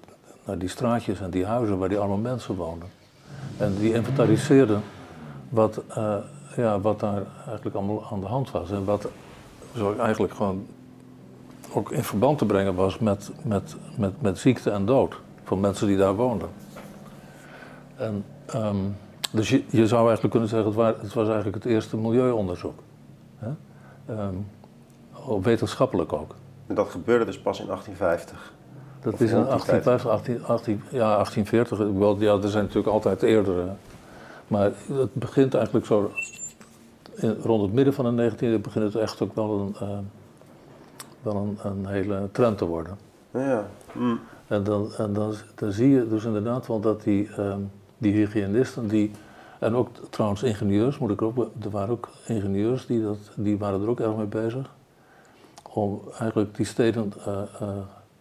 naar 0.46 0.58
die 0.58 0.70
straatjes 0.70 1.20
en 1.20 1.30
die 1.30 1.46
huizen 1.46 1.78
waar 1.78 1.90
die 1.90 1.98
arme 1.98 2.18
mensen 2.18 2.56
woonden. 2.56 2.90
En 3.58 3.76
die 3.76 3.94
inventariseerden 3.94 4.82
wat, 5.50 5.82
eh, 5.90 6.16
ja, 6.56 6.80
wat 6.80 7.00
daar 7.00 7.24
eigenlijk 7.46 7.76
allemaal 7.76 8.06
aan 8.12 8.20
de 8.20 8.26
hand 8.26 8.52
was. 8.52 8.72
En 8.72 8.86
wat 8.86 9.10
eigenlijk 10.00 10.34
gewoon 10.34 10.66
ook 11.74 11.92
in 11.92 12.04
verband 12.04 12.38
te 12.38 12.46
brengen 12.46 12.76
was 12.76 13.00
met, 13.00 13.32
met, 13.44 13.76
met, 13.98 14.22
met 14.22 14.38
ziekte 14.38 14.72
en 14.72 14.86
dood 14.86 15.16
van 15.44 15.60
mensen 15.60 15.88
die 15.88 15.98
daar 15.98 16.16
woonden. 16.16 16.50
En, 17.96 18.26
ehm, 18.46 18.78
dus 19.32 19.50
je, 19.50 19.88
zou 19.88 20.02
eigenlijk 20.02 20.30
kunnen 20.30 20.50
zeggen, 20.50 20.68
het, 20.68 20.78
was, 20.78 20.94
het 21.02 21.14
was 21.14 21.28
eigenlijk 21.28 21.56
het 21.64 21.66
eerste 21.66 21.98
milieuonderzoek. 21.98 22.80
Hè? 23.38 23.50
Um, 24.10 24.48
wetenschappelijk 25.42 26.14
ook. 26.14 26.36
En 26.68 26.76
dat 26.76 26.90
gebeurde 26.90 27.26
dus 27.26 27.40
pas 27.40 27.60
in 27.60 27.66
1850? 27.66 28.54
Dat 29.02 29.14
is 29.14 29.32
in 29.32 29.46
1850, 29.46 30.12
18, 30.12 30.46
18, 30.46 30.82
ja, 30.90 31.14
1840. 31.16 31.78
Wel, 31.78 32.20
ja, 32.20 32.34
er 32.44 32.50
zijn 32.50 32.64
natuurlijk 32.64 32.94
altijd 32.94 33.22
eerdere. 33.24 33.66
Maar 34.48 34.72
het 34.94 35.14
begint 35.14 35.54
eigenlijk 35.54 35.86
zo. 35.86 36.12
In, 37.16 37.38
rond 37.42 37.62
het 37.62 37.74
midden 37.74 37.94
van 37.94 38.16
de 38.16 38.32
19e 38.32 38.62
begint 38.62 38.94
het 38.94 38.96
echt 38.96 39.22
ook 39.22 39.36
wel 39.36 39.60
een, 39.60 39.88
uh, 39.88 39.98
wel 41.22 41.36
een, 41.36 41.58
een, 41.64 41.86
hele 41.86 42.30
trend 42.32 42.58
te 42.58 42.66
worden. 42.66 42.98
Ja. 43.32 43.66
Mm. 43.92 44.20
En, 44.48 44.64
dan, 44.64 44.94
en 44.98 45.14
dan, 45.14 45.34
dan 45.56 45.72
zie 45.72 45.90
je 45.90 46.08
dus 46.08 46.24
inderdaad 46.24 46.68
wel 46.68 46.80
dat 46.80 47.04
die, 47.04 47.30
um, 47.40 47.72
die 47.98 48.14
hygiënisten, 48.14 48.88
die, 48.88 49.12
en 49.60 49.76
ook 49.76 49.88
trouwens 50.10 50.44
ingenieurs, 50.44 50.98
moet 50.98 51.12
ik 51.12 51.22
ook, 51.22 51.38
er 51.38 51.70
waren 51.70 51.90
ook 51.90 52.10
ingenieurs 52.28 52.86
die, 52.86 53.04
dat, 53.04 53.18
die 53.36 53.58
waren 53.58 53.82
er 53.82 53.90
ook 53.90 54.00
erg 54.00 54.16
mee 54.16 54.26
bezig. 54.26 54.70
Om 55.74 56.02
eigenlijk 56.20 56.56
die 56.56 56.66
steden 56.66 57.14
uh, 57.18 57.42
uh, 57.62 57.70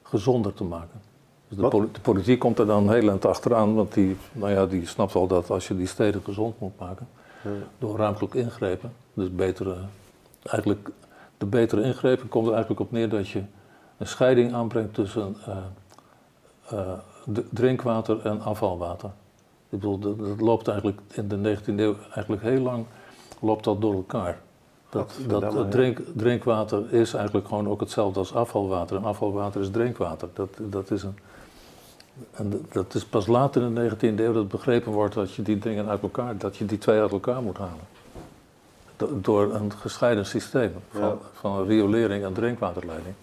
gezonder 0.03 0.55
te 0.55 0.65
maken. 0.65 1.01
Dus 1.49 1.59
de, 1.71 1.89
de, 1.93 2.01
politiek 2.01 2.39
komt 2.39 2.59
er 2.59 2.67
dan 2.67 2.91
heel 2.91 3.09
eind 3.09 3.25
achteraan, 3.25 3.75
want 3.75 3.95
die, 3.95 4.17
nou 4.33 4.53
ja, 4.53 4.67
die 4.67 4.87
snapt 4.87 5.13
wel 5.13 5.27
dat 5.27 5.51
als 5.51 5.69
je 5.69 5.77
die 5.77 5.87
steden 5.87 6.23
gezond 6.25 6.61
moet 6.61 6.79
maken, 6.79 7.09
ja. 7.45 7.51
door 7.79 7.97
ruimtelijke 7.97 8.39
ingrepen, 8.39 8.93
dus 9.15 9.35
betere, 9.35 9.77
eigenlijk 10.43 10.91
de 11.39 11.47
betere 11.47 11.83
ingrepen 11.83 12.29
komt 12.29 12.47
er 12.47 12.53
eigenlijk 12.53 12.81
op 12.81 12.93
neer 12.93 13.09
dat 13.09 13.29
je 13.29 13.43
een 13.99 14.07
scheiding 14.07 14.53
aanbrengt 14.53 14.95
tussen 14.95 15.37
uh, 15.49 15.57
uh, 16.73 16.93
drinkwater 17.51 18.27
en 18.27 18.41
afvalwater. 18.41 19.11
Ik 19.69 19.79
bedoel, 19.79 19.99
dat, 19.99 20.19
dat, 20.19 20.41
loopt 20.41 20.69
eigenlijk 20.69 21.01
in 21.13 21.29
de 21.29 21.57
19e 21.57 21.75
eeuw 21.77 21.97
eigenlijk 22.11 22.43
heel 22.43 22.61
lang 22.61 22.85
loopt 23.41 23.65
dat 23.65 23.81
door 23.81 23.95
elkaar. 23.95 24.41
Dat, 24.93 25.13
dat, 25.27 25.41
dat 25.41 25.71
drink, 25.71 26.01
drinkwater 26.17 26.93
is 26.93 27.15
eigenlijk 27.15 27.49
gewoon 27.49 27.69
ook 27.69 27.81
hetzelfde 27.81 28.19
als 28.19 28.35
afvalwater. 28.35 28.97
En 28.97 29.05
afvalwater 29.05 29.61
is 29.61 29.71
drinkwater. 29.71 30.29
Dat, 30.33 30.49
dat, 30.59 30.91
is, 30.91 31.03
een, 31.03 31.19
en 32.33 32.67
dat 32.73 32.95
is 32.95 33.05
pas 33.05 33.27
later 33.27 33.63
in 33.63 33.75
de 33.75 33.91
19e 33.91 34.21
eeuw 34.21 34.33
dat 34.33 34.49
begrepen 34.49 34.93
wordt 34.93 35.15
dat 35.15 35.35
je 35.35 35.43
die 35.43 35.59
dingen 35.59 35.89
uit 35.89 36.03
elkaar, 36.03 36.39
dat 36.39 36.57
je 36.57 36.65
die 36.65 36.79
twee 36.79 37.01
uit 37.01 37.13
elkaar 37.13 37.43
moet 37.43 37.59
halen. 37.59 37.85
Door 39.23 39.55
een 39.55 39.73
gescheiden 39.73 40.27
systeem 40.27 40.73
van, 40.91 41.01
ja. 41.01 41.17
van 41.33 41.67
riolering 41.67 42.25
en 42.25 42.33
drinkwaterleiding. 42.33 43.15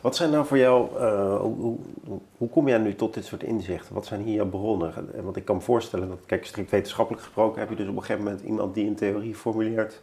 Wat 0.00 0.16
zijn 0.16 0.30
nou 0.30 0.46
voor 0.46 0.58
jou, 0.58 0.88
uh, 1.00 1.40
hoe, 1.40 1.76
hoe, 2.04 2.18
hoe, 2.36 2.48
kom 2.48 2.68
jij 2.68 2.78
nu 2.78 2.94
tot 2.94 3.14
dit 3.14 3.24
soort 3.24 3.42
inzichten? 3.42 3.94
Wat 3.94 4.06
zijn 4.06 4.22
hier 4.22 4.34
jouw 4.34 4.48
bronnen? 4.48 4.92
Want 5.22 5.36
ik 5.36 5.44
kan 5.44 5.56
me 5.56 5.62
voorstellen 5.62 6.08
dat, 6.08 6.18
kijk, 6.26 6.46
strikt 6.46 6.70
wetenschappelijk 6.70 7.22
gesproken 7.22 7.60
heb 7.60 7.70
je 7.70 7.76
dus 7.76 7.88
op 7.88 7.96
een 7.96 8.02
gegeven 8.02 8.24
moment 8.24 8.42
iemand 8.42 8.74
die 8.74 8.86
een 8.86 8.94
theorie 8.94 9.34
formuleert 9.34 10.00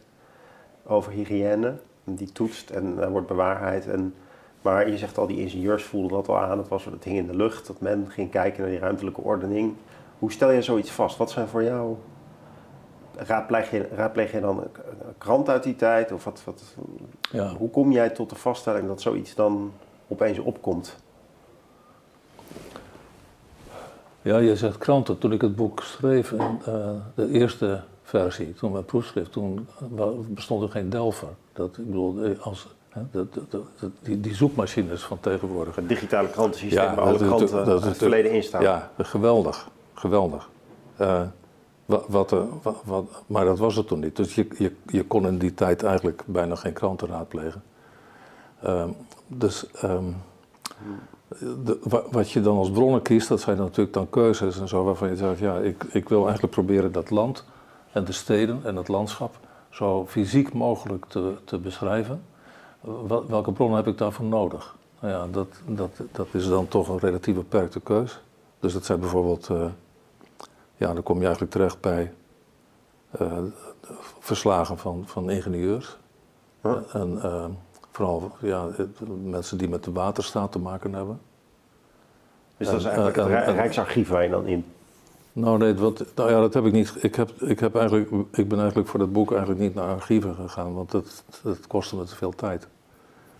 over 0.86 1.12
hygiëne, 1.12 1.74
die 2.04 2.32
toetst 2.32 2.70
en 2.70 2.96
uh, 2.98 3.06
wordt 3.06 3.26
bewaarheid. 3.26 3.88
En, 3.88 4.14
maar 4.62 4.90
je 4.90 4.98
zegt 4.98 5.18
al, 5.18 5.26
die 5.26 5.40
ingenieurs 5.40 5.84
voelden 5.84 6.16
dat 6.16 6.28
al 6.28 6.38
aan, 6.38 6.58
het, 6.58 6.68
was, 6.68 6.84
het 6.84 7.04
hing 7.04 7.16
in 7.16 7.26
de 7.26 7.36
lucht, 7.36 7.66
dat 7.66 7.80
men 7.80 8.06
ging 8.10 8.30
kijken 8.30 8.60
naar 8.60 8.70
die 8.70 8.78
ruimtelijke 8.78 9.20
ordening. 9.20 9.74
Hoe 10.18 10.32
stel 10.32 10.50
je 10.50 10.62
zoiets 10.62 10.90
vast? 10.90 11.16
Wat 11.16 11.30
zijn 11.30 11.48
voor 11.48 11.62
jou, 11.62 11.96
raadpleeg 13.16 13.70
je, 13.70 13.88
raadpleeg 13.94 14.32
je 14.32 14.40
dan 14.40 14.58
een 14.58 15.18
krant 15.18 15.48
uit 15.48 15.62
die 15.62 15.76
tijd? 15.76 16.12
Of 16.12 16.24
wat, 16.24 16.42
wat, 16.44 16.76
ja. 17.30 17.54
Hoe 17.54 17.70
kom 17.70 17.92
jij 17.92 18.10
tot 18.10 18.30
de 18.30 18.36
vaststelling 18.36 18.86
dat 18.86 19.00
zoiets 19.00 19.34
dan 19.34 19.72
opeens 20.08 20.38
opkomt? 20.38 20.96
Ja, 24.22 24.38
je 24.38 24.56
zegt 24.56 24.78
kranten. 24.78 25.18
Toen 25.18 25.32
ik 25.32 25.40
het 25.40 25.56
boek 25.56 25.82
schreef, 25.82 26.32
uh, 26.32 26.48
de 27.14 27.28
eerste 27.28 27.82
versie, 28.18 28.54
toen 28.54 28.72
mijn 28.72 28.84
proefschrift, 28.84 29.32
toen 29.32 29.66
bestond 30.28 30.62
er 30.62 30.68
geen 30.68 30.90
Delver. 30.90 31.28
Dat, 31.52 31.76
ik 31.78 31.86
bedoel, 31.86 32.36
als, 32.40 32.66
hè, 32.88 33.00
dat, 33.10 33.26
dat, 33.48 33.62
die, 34.02 34.20
die, 34.20 34.34
zoekmachines 34.34 35.02
van 35.02 35.20
tegenwoordig. 35.20 35.76
Het 35.76 35.88
digitale 35.88 36.30
krantensysteem 36.30 36.82
ja, 36.82 36.94
waar 36.94 37.04
alle 37.04 37.18
kranten 37.18 37.64
dat, 37.64 37.84
het 37.84 37.96
verleden 37.96 38.32
in 38.32 38.42
staan. 38.42 38.62
Ja, 38.62 38.90
geweldig. 38.98 39.68
Geweldig. 39.94 40.48
Uh, 41.00 41.22
wat, 41.86 42.34
wat, 42.84 43.06
maar 43.26 43.44
dat 43.44 43.58
was 43.58 43.76
het 43.76 43.86
toen 43.86 44.00
niet. 44.00 44.16
Dus 44.16 44.34
je, 44.34 44.46
je, 44.58 44.72
je 44.86 45.04
kon 45.04 45.26
in 45.26 45.38
die 45.38 45.54
tijd 45.54 45.82
eigenlijk 45.82 46.22
bijna 46.26 46.54
geen 46.54 46.72
kranten 46.72 47.08
raadplegen. 47.08 47.62
Uh, 48.64 48.84
dus 49.26 49.66
um, 49.84 50.16
de, 51.38 51.78
wat 52.10 52.30
je 52.30 52.40
dan 52.40 52.56
als 52.56 52.70
bronnen 52.70 53.02
kiest, 53.02 53.28
dat 53.28 53.40
zijn 53.40 53.56
natuurlijk 53.56 53.92
dan 53.92 54.10
keuzes 54.10 54.60
en 54.60 54.68
zo, 54.68 54.84
waarvan 54.84 55.08
je 55.08 55.16
zegt, 55.16 55.38
ja, 55.38 55.58
ik, 55.58 55.84
ik 55.84 56.08
wil 56.08 56.22
eigenlijk 56.22 56.54
proberen 56.54 56.92
dat 56.92 57.10
land 57.10 57.44
en 57.94 58.04
de 58.04 58.12
steden 58.12 58.60
en 58.64 58.76
het 58.76 58.88
landschap 58.88 59.38
zo 59.70 60.06
fysiek 60.06 60.52
mogelijk 60.52 61.04
te, 61.08 61.34
te 61.44 61.58
beschrijven. 61.58 62.22
Welke 63.28 63.52
bronnen 63.52 63.76
heb 63.76 63.86
ik 63.86 63.98
daarvoor 63.98 64.24
nodig? 64.24 64.76
Nou 65.00 65.12
ja, 65.12 65.26
dat, 65.32 65.48
dat, 65.66 66.00
dat 66.12 66.26
is 66.32 66.48
dan 66.48 66.68
toch 66.68 66.88
een 66.88 66.98
relatief 66.98 67.34
beperkte 67.34 67.80
keus. 67.80 68.20
Dus 68.60 68.72
dat 68.72 68.84
zijn 68.84 69.00
bijvoorbeeld, 69.00 69.48
uh, 69.48 69.66
ja, 70.76 70.92
dan 70.92 71.02
kom 71.02 71.16
je 71.16 71.22
eigenlijk 71.22 71.52
terecht 71.52 71.80
bij 71.80 72.12
uh, 73.20 73.38
verslagen 74.18 74.78
van, 74.78 75.02
van 75.06 75.30
ingenieurs. 75.30 75.96
Huh? 76.62 76.76
En 76.92 77.12
uh, 77.24 77.44
vooral 77.90 78.32
ja, 78.40 78.66
mensen 79.22 79.58
die 79.58 79.68
met 79.68 79.84
de 79.84 79.92
waterstaat 79.92 80.52
te 80.52 80.58
maken 80.58 80.92
hebben. 80.92 81.20
Dus 82.56 82.66
dat 82.66 82.76
is 82.76 82.84
eigenlijk 82.84 83.16
het 83.16 83.54
Rijksarchief 83.54 84.08
waar 84.08 84.22
je 84.22 84.30
dan 84.30 84.46
in 84.46 84.64
nou 85.34 85.58
nee, 85.58 85.74
wat, 85.74 86.04
nou 86.14 86.30
ja, 86.30 86.40
dat 86.40 86.54
heb 86.54 86.64
ik 86.64 86.72
niet. 86.72 86.94
Ik, 87.00 87.14
heb, 87.14 87.30
ik, 87.30 87.60
heb 87.60 87.76
eigenlijk, 87.76 88.10
ik 88.32 88.48
ben 88.48 88.58
eigenlijk 88.58 88.88
voor 88.88 88.98
dat 88.98 89.12
boek 89.12 89.30
eigenlijk 89.30 89.60
niet 89.60 89.74
naar 89.74 89.88
archieven 89.88 90.34
gegaan, 90.34 90.74
want 90.74 90.90
dat, 90.90 91.24
dat 91.42 91.66
kostte 91.66 91.96
me 91.96 92.04
te 92.04 92.16
veel 92.16 92.32
tijd. 92.32 92.68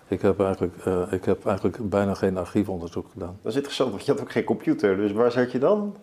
Ik 0.08 0.22
heb, 0.22 0.40
eigenlijk, 0.40 0.84
uh, 0.86 1.12
ik 1.12 1.24
heb 1.24 1.46
eigenlijk 1.46 1.88
bijna 1.88 2.14
geen 2.14 2.38
archiefonderzoek 2.38 3.06
gedaan. 3.12 3.38
Dat 3.42 3.50
is 3.50 3.56
interessant, 3.56 3.90
want 3.90 4.04
je 4.04 4.12
had 4.12 4.20
ook 4.20 4.30
geen 4.30 4.44
computer, 4.44 4.96
dus 4.96 5.12
waar 5.12 5.30
zat 5.30 5.52
je 5.52 5.58
dan? 5.58 5.96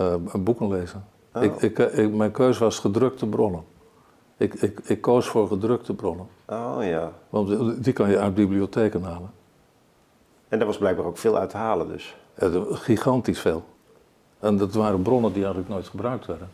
Uh, 0.00 0.14
boeken 0.38 0.68
lezen. 0.68 1.04
Oh. 1.34 1.42
Ik, 1.42 1.56
ik, 1.56 1.78
ik, 1.78 2.12
mijn 2.12 2.30
keuze 2.30 2.64
was 2.64 2.78
gedrukte 2.78 3.26
bronnen. 3.26 3.62
Ik, 4.36 4.54
ik, 4.54 4.80
ik 4.84 5.00
koos 5.00 5.26
voor 5.26 5.48
gedrukte 5.48 5.94
bronnen. 5.94 6.26
Oh 6.46 6.78
ja. 6.80 7.12
Want 7.28 7.84
die 7.84 7.92
kan 7.92 8.10
je 8.10 8.18
uit 8.18 8.34
bibliotheken 8.34 9.02
halen. 9.02 9.30
En 10.48 10.58
daar 10.58 10.66
was 10.66 10.78
blijkbaar 10.78 11.06
ook 11.06 11.18
veel 11.18 11.38
uit 11.38 11.50
te 11.50 11.56
halen 11.56 11.88
dus? 11.88 12.16
Gigantisch 12.70 13.40
veel. 13.40 13.64
En 14.40 14.56
dat 14.56 14.74
waren 14.74 15.02
bronnen 15.02 15.32
die 15.32 15.42
eigenlijk 15.42 15.72
nooit 15.72 15.88
gebruikt 15.88 16.26
werden. 16.26 16.48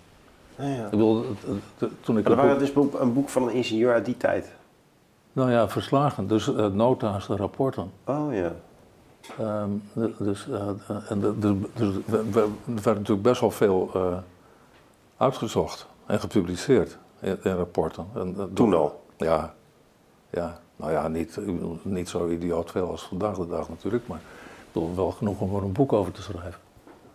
Ja, 0.57 0.65
ja. 0.65 0.85
Ik 0.85 0.91
bedoel, 0.91 1.25
toen 2.01 2.19
ik 2.19 2.29
maar 2.29 2.37
dat 2.37 2.75
boek... 2.75 2.93
dus 2.93 3.01
een 3.01 3.13
boek 3.13 3.29
van 3.29 3.43
een 3.43 3.55
ingenieur 3.55 3.93
uit 3.93 4.05
die 4.05 4.17
tijd? 4.17 4.53
Nou 5.33 5.51
ja, 5.51 5.69
verslagen, 5.69 6.29
dus 6.29 6.49
uh, 6.49 6.67
nota's, 6.67 7.27
de 7.27 7.37
rapporten. 7.37 7.91
Oh 8.05 8.35
ja. 8.35 8.53
Um, 9.41 9.83
dus, 10.19 10.47
uh, 10.47 10.69
en 11.09 11.21
de, 11.21 11.39
de, 11.39 11.59
dus 11.75 11.95
er 12.07 12.49
werd 12.65 12.85
natuurlijk 12.85 13.23
best 13.23 13.41
wel 13.41 13.51
veel 13.51 13.91
uh, 13.97 14.17
uitgezocht 15.17 15.87
en 16.07 16.21
gepubliceerd 16.21 16.99
in, 17.21 17.39
in 17.43 17.55
rapporten. 17.55 18.07
En, 18.15 18.51
Toen 18.55 18.75
al? 18.75 19.03
Ja, 19.17 19.55
ja. 20.31 20.61
Nou 20.77 20.93
ja, 20.93 21.09
niet, 21.09 21.39
niet 21.83 22.09
zo 22.09 22.29
idioot 22.29 22.71
veel 22.71 22.91
als 22.91 23.03
vandaag 23.03 23.37
de 23.37 23.47
dag 23.47 23.69
natuurlijk, 23.69 24.07
maar 24.07 24.21
wel 24.73 25.11
genoeg 25.11 25.41
om 25.41 25.57
er 25.57 25.63
een 25.63 25.73
boek 25.73 25.93
over 25.93 26.13
te 26.13 26.23
schrijven. 26.23 26.61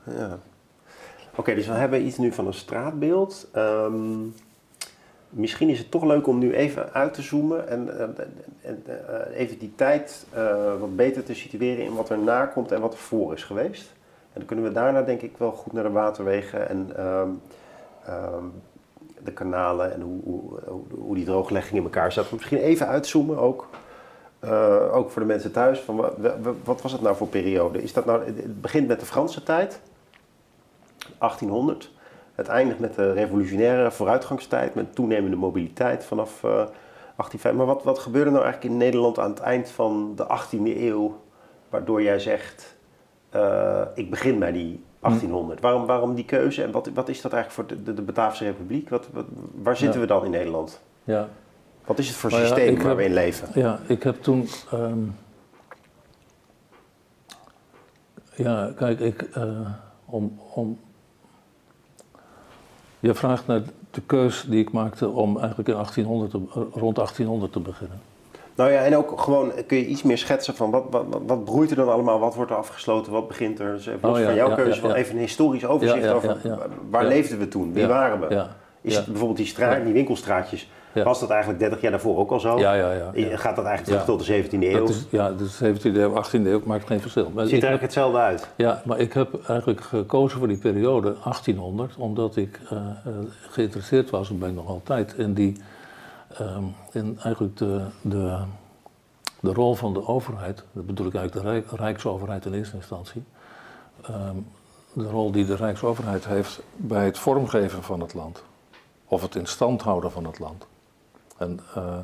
Ja. 0.04 0.38
Oké, 1.40 1.56
dus 1.56 1.68
we 1.68 1.74
hebben 1.74 2.06
iets 2.06 2.18
nu 2.18 2.32
van 2.32 2.48
een 2.48 2.54
straatbeeld. 2.54 3.48
Um, 3.56 4.36
misschien 5.30 5.70
is 5.70 5.80
het 5.80 5.92
toch 5.92 6.04
leuk 6.04 6.28
om 6.28 6.38
nu 6.38 6.54
even 6.54 6.94
uit 6.94 7.14
te 7.14 7.22
zoomen 7.22 7.68
en, 7.68 8.00
en, 8.00 8.16
en 8.62 8.84
uh, 8.88 9.40
even 9.40 9.60
die 9.60 9.74
tijd 9.76 10.26
uh, 10.36 10.80
wat 10.80 10.96
beter 10.96 11.24
te 11.24 11.34
situeren 11.34 11.86
in 11.86 11.96
wat 11.96 12.10
er 12.10 12.18
na 12.18 12.46
komt 12.46 12.72
en 12.72 12.82
wat 12.82 12.94
er 12.94 13.00
voor 13.00 13.34
is 13.34 13.44
geweest. 13.44 13.92
En 14.24 14.34
dan 14.34 14.46
kunnen 14.46 14.66
we 14.66 14.72
daarna 14.72 15.02
denk 15.02 15.22
ik 15.22 15.38
wel 15.38 15.52
goed 15.52 15.74
naar 15.74 15.84
de 15.84 15.90
waterwegen 15.90 16.70
en 16.70 17.06
um, 17.06 17.42
um, 18.10 18.52
de 19.24 19.32
kanalen 19.32 19.94
en 19.94 20.02
hoe, 20.02 20.22
hoe, 20.24 20.60
hoe, 20.90 21.16
die 21.16 21.26
drooglegging 21.26 21.78
in 21.78 21.84
elkaar 21.84 22.12
zat. 22.12 22.32
Misschien 22.32 22.58
even 22.58 22.88
uitzoomen 22.88 23.38
ook. 23.38 23.68
Ook 24.92 25.12
voor 25.12 25.22
de 25.22 25.28
mensen 25.28 25.52
thuis. 25.52 25.80
Van, 25.80 25.96
wat, 25.96 26.14
wat 26.64 26.82
was 26.82 26.92
het 26.92 27.02
nou 27.02 27.16
voor 27.16 27.28
periode? 27.28 27.82
Is 27.84 27.94
dat 27.94 28.06
nou, 28.06 28.26
het 28.26 28.62
begint 28.62 28.88
met 28.88 29.00
de 29.00 29.06
Franse 29.06 29.44
tijd. 29.44 29.80
1800. 31.18 31.92
Het 32.36 32.48
eindigt 32.48 32.80
met 32.80 32.96
de 32.96 33.12
revolutionaire 33.12 33.92
vooruitgangstijd, 33.92 34.76
met 34.76 34.96
toenemende 34.96 35.38
mobiliteit 35.38 36.06
vanaf 36.06 36.44
uh, 36.44 36.64
18, 37.16 37.56
maar 37.56 37.66
wat, 37.66 37.84
wat 37.84 38.00
gebeurde 38.00 38.32
nou 38.32 38.44
eigenlijk 38.44 38.74
in 38.74 38.80
Nederland 38.80 39.20
aan 39.20 39.30
het 39.30 39.40
eind 39.40 39.70
van 39.70 40.14
de 40.16 40.24
18e 40.24 40.78
eeuw, 40.78 41.22
waardoor 41.70 42.02
jij 42.02 42.20
zegt, 42.20 42.78
uh, 43.36 43.82
ik 43.96 44.10
begin 44.10 44.40
bij 44.40 44.52
die 44.52 44.84
1800. 45.00 45.60
Waarom, 45.60 45.86
waarom 45.86 46.16
die 46.16 46.26
keuze 46.26 46.64
en 46.64 46.72
wat, 46.72 46.90
wat 46.94 47.10
is 47.10 47.22
dat 47.22 47.34
eigenlijk 47.34 47.70
voor 47.70 47.84
de, 47.84 47.94
de, 47.94 48.02
Bataafse 48.02 48.44
Republiek? 48.44 48.90
Wat, 48.90 49.08
wat 49.14 49.26
waar 49.56 49.78
zitten 49.78 50.00
we 50.00 50.08
dan 50.08 50.26
in 50.26 50.32
Nederland? 50.32 50.82
Ja. 51.04 51.28
Wat 51.86 52.00
is 52.00 52.08
het 52.08 52.18
voor 52.18 52.32
systeem 52.32 52.82
waar 52.82 52.96
we 52.96 53.04
in 53.04 53.14
leven? 53.14 53.48
Ja, 53.54 53.80
ik 53.88 54.04
heb 54.04 54.22
toen. 54.22 54.48
Um, 54.74 55.16
ja, 58.36 58.72
kijk, 58.76 59.00
ik. 59.00 59.30
Uh, 59.38 59.70
om, 60.06 60.40
om, 60.54 60.80
je 63.00 63.14
vraagt 63.14 63.48
naar 63.48 63.62
de 63.92 64.02
keus 64.06 64.46
die 64.48 64.60
ik 64.60 64.72
maakte 64.72 65.10
om 65.10 65.38
eigenlijk 65.38 65.70
in 65.70 65.76
1800 65.76 66.34
rond 66.74 66.96
1800 66.96 67.52
te 67.52 67.60
beginnen. 67.60 68.02
Nou 68.56 68.72
ja, 68.72 68.84
en 68.84 68.98
ook 68.98 69.22
gewoon 69.22 69.52
kun 69.68 69.78
je 69.78 69.86
iets 69.86 70.04
meer 70.04 70.18
schetsen 70.18 70.56
van 70.56 70.72
wat, 70.72 70.84
wat, 70.90 71.06
wat, 71.26 71.44
broeit 71.44 71.70
er 71.70 71.76
dan 71.76 71.90
allemaal, 71.90 72.20
wat 72.20 72.36
wordt 72.36 72.52
er 72.52 72.58
afgesloten, 72.58 73.12
wat 73.12 73.28
begint 73.28 73.60
er. 73.60 73.74
Dus 73.74 73.86
even 73.86 74.10
los 74.10 74.20
oh 74.20 74.26
van 74.26 74.36
jouw 74.36 74.56
keuze, 74.56 74.96
even 74.96 75.16
een 75.16 75.22
historisch 75.22 75.66
overzicht 75.66 76.10
over 76.10 76.38
waar 76.90 77.06
leefden 77.06 77.40
we 77.40 77.48
toen, 77.48 77.74
wie 77.74 77.88
waren 77.88 78.20
we. 78.20 78.46
Is 78.82 78.96
het 78.96 79.06
bijvoorbeeld 79.06 79.38
die, 79.38 79.48
straat, 79.48 79.84
die 79.84 79.94
winkelstraatjes, 79.94 80.70
was 80.94 81.20
dat 81.20 81.30
eigenlijk 81.30 81.60
30 81.60 81.82
jaar 81.82 81.92
daarvoor 81.92 82.18
ook 82.18 82.32
al 82.32 82.40
zo? 82.40 82.60
Ja, 82.60 82.74
ja, 82.74 82.92
ja. 82.92 83.38
Gaat 83.38 83.56
dat 83.56 83.66
eigenlijk 83.66 83.84
terug 83.84 84.06
tot 84.06 84.26
de 84.26 84.44
17e 84.44 84.74
eeuw? 84.74 84.88
Is, 84.88 85.06
ja, 85.10 85.32
de 85.32 85.76
17e 85.76 85.96
eeuw, 85.96 86.24
18e 86.24 86.46
eeuw 86.46 86.62
maakt 86.66 86.88
geen 86.88 87.02
verschil. 87.02 87.32
Maar 87.34 87.46
Ziet 87.46 87.64
er 87.64 87.68
eigenlijk 87.68 87.82
hetzelfde 87.82 88.18
uit? 88.18 88.50
Ja, 88.56 88.82
maar 88.86 89.00
ik 89.00 89.14
heb 89.14 89.48
eigenlijk 89.48 89.82
gekozen 89.82 90.40
voor 90.40 90.48
die 90.48 90.58
periode 90.58 91.16
1800, 91.24 91.96
omdat 91.98 92.36
ik 92.36 92.60
uh, 92.74 92.80
geïnteresseerd 93.50 94.10
was, 94.10 94.30
en 94.30 94.40
ben 94.40 94.50
ik 94.50 94.56
nog 94.56 94.68
altijd, 94.68 95.14
in 95.18 95.34
die, 95.34 95.62
um, 96.42 96.74
in 96.92 97.20
eigenlijk 97.24 97.58
de, 97.58 97.82
de 98.02 98.38
de 99.40 99.54
rol 99.54 99.76
van 99.76 99.94
de 99.94 100.08
overheid, 100.08 100.64
dat 100.72 100.86
bedoel 100.86 101.08
ik 101.08 101.16
eigenlijk 101.16 101.70
de 101.70 101.76
Rijksoverheid 101.76 102.46
in 102.46 102.54
eerste 102.54 102.76
instantie, 102.76 103.24
ehm, 104.02 104.36
de 104.94 105.10
rol 105.10 105.32
die 105.32 105.46
de 105.46 105.56
Rijksoverheid 105.56 106.26
heeft 106.26 106.62
bij 106.76 107.06
het 107.06 107.18
vormgeven 107.18 107.84
van 107.84 108.00
het 108.00 108.14
land, 108.14 108.44
of 109.06 109.22
het 109.22 109.36
in 109.36 109.46
stand 109.46 109.82
houden 109.82 110.12
van 110.12 110.26
het 110.26 110.40
land. 110.40 110.68
En 111.40 111.60
uh, 111.78 111.98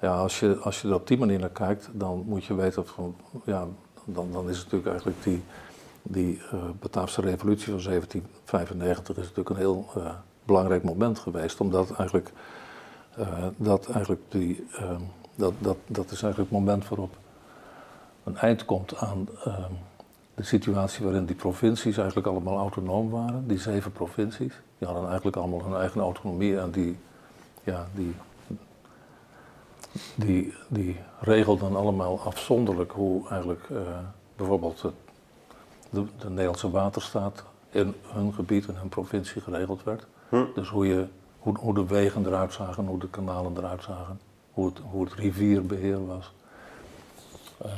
ja, 0.00 0.16
als 0.16 0.40
je, 0.40 0.56
als 0.56 0.80
je 0.80 0.88
er 0.88 0.94
op 0.94 1.06
die 1.06 1.18
manier 1.18 1.38
naar 1.38 1.48
kijkt, 1.48 1.88
dan 1.92 2.24
moet 2.26 2.44
je 2.44 2.54
weten 2.54 2.86
van, 2.86 3.16
ja, 3.44 3.66
dan, 4.04 4.32
dan 4.32 4.48
is 4.48 4.58
het 4.58 4.64
natuurlijk 4.64 4.90
eigenlijk 4.90 5.22
die, 5.22 5.42
die 6.02 6.36
uh, 6.36 6.62
Bataafse 6.80 7.20
revolutie 7.20 7.72
van 7.72 7.82
1795 7.82 9.16
is 9.16 9.22
natuurlijk 9.22 9.48
een 9.48 9.56
heel 9.56 9.86
uh, 9.96 10.10
belangrijk 10.44 10.82
moment 10.82 11.18
geweest, 11.18 11.60
omdat 11.60 11.90
eigenlijk, 11.90 12.32
dat 13.56 13.88
eigenlijk 13.88 14.20
die 14.28 14.66
ehm, 14.72 15.00
dat, 15.38 15.52
dat, 15.58 15.76
dat 15.86 16.10
is 16.10 16.22
eigenlijk 16.22 16.50
het 16.50 16.60
moment 16.60 16.88
waarop 16.88 17.16
een 18.24 18.36
eind 18.36 18.64
komt 18.64 18.96
aan 18.96 19.28
ehm, 19.44 19.72
de 20.34 20.42
situatie 20.42 21.04
waarin 21.04 21.24
die 21.24 21.36
provincies 21.36 21.96
eigenlijk 21.96 22.26
allemaal 22.26 22.58
autonoom 22.58 23.10
waren. 23.10 23.46
Die 23.46 23.58
zeven 23.58 23.92
provincies. 23.92 24.52
Die 24.78 24.88
hadden 24.88 25.06
eigenlijk 25.06 25.36
allemaal 25.36 25.64
hun 25.64 25.80
eigen 25.80 26.00
autonomie 26.00 26.58
en 26.58 26.70
die, 26.70 26.98
ja, 27.64 27.86
die, 27.94 28.14
die, 30.14 30.54
die 30.68 30.96
regelden 31.20 31.76
allemaal 31.76 32.20
afzonderlijk 32.20 32.92
hoe 32.92 33.28
eigenlijk 33.28 33.68
uh, 33.70 33.78
bijvoorbeeld 34.36 34.80
de, 35.90 36.04
de, 36.18 36.28
Nederlandse 36.28 36.70
waterstaat 36.70 37.44
in 37.70 37.94
hun 38.06 38.34
gebied, 38.34 38.68
in 38.68 38.74
hun 38.74 38.88
provincie 38.88 39.40
geregeld 39.40 39.84
werd. 39.84 40.06
Hm. 40.28 40.44
Dus 40.54 40.68
hoe, 40.68 40.86
je, 40.86 41.06
hoe, 41.38 41.58
hoe 41.58 41.74
de 41.74 41.86
wegen 41.86 42.26
eruit 42.26 42.52
zagen, 42.52 42.86
hoe 42.86 42.98
de 42.98 43.08
kanalen 43.08 43.56
eruit 43.56 43.82
zagen 43.82 44.18
hoe 44.58 44.66
het, 44.66 44.78
hoe 44.90 45.04
het 45.04 45.14
rivierbeheer 45.14 46.06
was. 46.06 46.32
Uh, 47.66 47.72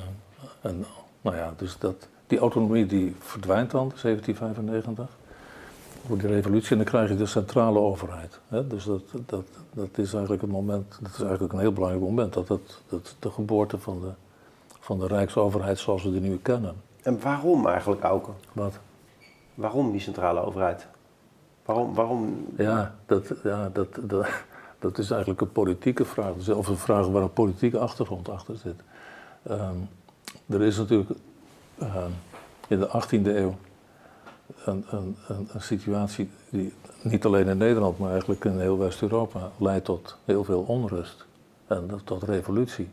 en, 0.60 0.84
nou 1.20 1.36
ja, 1.36 1.54
dus 1.56 1.78
dat, 1.78 2.08
die 2.26 2.38
autonomie 2.38 2.86
die 2.86 3.16
verdwijnt 3.18 3.70
dan, 3.70 3.92
1795, 4.02 5.08
voor 6.06 6.18
die 6.18 6.28
revolutie, 6.28 6.70
en 6.70 6.76
dan 6.76 6.86
krijg 6.86 7.08
je 7.08 7.16
de 7.16 7.26
centrale 7.26 7.78
overheid. 7.78 8.40
Hè? 8.48 8.66
Dus 8.66 8.84
dat, 8.84 9.02
dat, 9.26 9.44
dat 9.72 9.98
is 9.98 10.12
eigenlijk 10.12 10.42
een 10.42 10.48
moment, 10.48 10.98
dat 11.00 11.12
is 11.12 11.20
eigenlijk 11.20 11.52
een 11.52 11.58
heel 11.58 11.72
belangrijk 11.72 12.04
moment, 12.04 12.32
dat, 12.32 12.46
dat, 12.46 12.80
dat 12.88 13.16
de 13.18 13.30
geboorte 13.30 13.78
van 13.78 14.00
de, 14.00 14.10
van 14.80 14.98
de 14.98 15.06
Rijksoverheid 15.06 15.78
zoals 15.78 16.02
we 16.02 16.10
die 16.10 16.20
nu 16.20 16.38
kennen. 16.42 16.74
En 17.02 17.20
waarom 17.20 17.66
eigenlijk, 17.66 18.02
Auken? 18.02 18.34
Wat? 18.52 18.78
Waarom 19.54 19.90
die 19.90 20.00
centrale 20.00 20.44
overheid? 20.44 20.86
Waarom? 21.64 21.94
waarom... 21.94 22.46
Ja, 22.56 22.94
dat, 23.06 23.32
ja 23.42 23.70
dat, 23.72 23.88
dat, 24.02 24.28
dat 24.78 24.98
is 24.98 25.10
eigenlijk 25.10 25.40
een 25.40 25.52
politieke 25.52 26.04
vraag. 26.04 26.48
Of 26.48 26.68
een 26.68 26.76
vraag 26.76 27.06
waar 27.06 27.22
een 27.22 27.32
politieke 27.32 27.78
achtergrond 27.78 28.28
achter 28.28 28.56
zit. 28.56 28.80
Ehm, 29.42 29.76
er 30.46 30.62
is 30.62 30.76
natuurlijk 30.76 31.10
ehm, 31.78 32.10
in 32.68 32.78
de 32.78 32.88
18e 32.88 33.26
eeuw 33.26 33.54
een, 34.64 34.84
een, 34.90 35.16
een, 35.26 35.62
situatie 35.62 36.30
die 36.48 36.72
niet 37.02 37.24
alleen 37.24 37.48
in 37.48 37.58
Nederland, 37.58 37.98
maar 37.98 38.10
eigenlijk 38.10 38.44
in 38.44 38.60
heel 38.60 38.78
West-Europa 38.78 39.50
leidt 39.56 39.84
tot 39.84 40.16
heel 40.24 40.44
veel 40.44 40.60
onrust 40.60 41.26
en 41.66 42.00
tot 42.04 42.22
revolutie. 42.22 42.88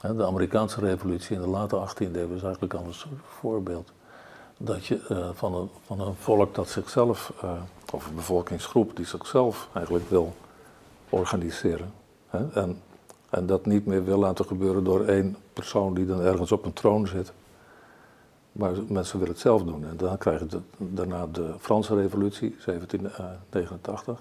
De 0.00 0.26
Amerikaanse 0.26 0.80
revolutie 0.80 1.36
in 1.36 1.42
de 1.42 1.48
late 1.48 1.88
18e 1.88 2.12
eeuw 2.12 2.34
is 2.34 2.42
eigenlijk 2.42 2.74
al 2.74 2.84
een 2.84 2.94
soort 2.94 3.20
voorbeeld. 3.40 3.92
Dat 4.58 4.86
je 4.86 5.00
uh, 5.10 5.28
van, 5.34 5.54
een, 5.54 5.68
van 5.84 6.00
een 6.00 6.14
volk 6.14 6.54
dat 6.54 6.68
zichzelf, 6.68 7.32
uh, 7.44 7.50
of 7.92 8.06
een 8.06 8.14
bevolkingsgroep 8.14 8.96
die 8.96 9.06
zichzelf 9.06 9.68
eigenlijk 9.72 10.10
wil 10.10 10.34
organiseren. 11.08 11.92
Hè? 12.26 12.52
En, 12.52 12.82
en 13.30 13.46
dat 13.46 13.66
niet 13.66 13.86
meer 13.86 14.04
wil 14.04 14.18
laten 14.18 14.44
gebeuren 14.44 14.84
door 14.84 15.04
één 15.04 15.36
persoon 15.52 15.94
die 15.94 16.06
dan 16.06 16.20
ergens 16.20 16.52
op 16.52 16.64
een 16.64 16.72
troon 16.72 17.06
zit. 17.06 17.32
Maar 18.56 18.72
mensen 18.88 19.18
willen 19.18 19.32
het 19.32 19.42
zelf 19.42 19.62
doen. 19.62 19.84
En 19.84 19.96
dan 19.96 20.18
krijg 20.18 20.40
je 20.40 20.60
daarna 20.78 21.26
de 21.32 21.54
Franse 21.58 21.94
revolutie, 21.94 22.56
1789. 22.64 24.20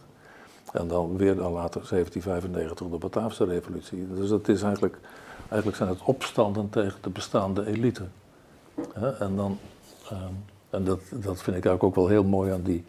En 0.72 0.88
dan 0.88 1.18
weer 1.18 1.36
dan 1.36 1.52
later 1.52 1.82
1795 1.90 2.88
de 2.88 2.98
Bataafse 2.98 3.46
revolutie. 3.46 4.08
Dus 4.14 4.30
dat 4.30 4.48
is 4.48 4.62
eigenlijk, 4.62 4.98
eigenlijk 5.48 5.78
zijn 5.78 5.90
het 5.90 6.04
opstanden 6.04 6.70
tegen 6.70 7.02
de 7.02 7.10
bestaande 7.10 7.66
elite. 7.66 8.04
En, 9.20 9.36
dan, 9.36 9.58
ehm, 10.10 10.34
en 10.70 10.84
dat, 10.84 11.00
dat 11.10 11.42
vind 11.42 11.58
ik 11.58 11.66
eigenlijk 11.66 11.84
ook 11.84 11.96
wel 11.96 12.08
heel 12.08 12.24
mooi 12.24 12.52
aan 12.52 12.62
die 12.62 12.86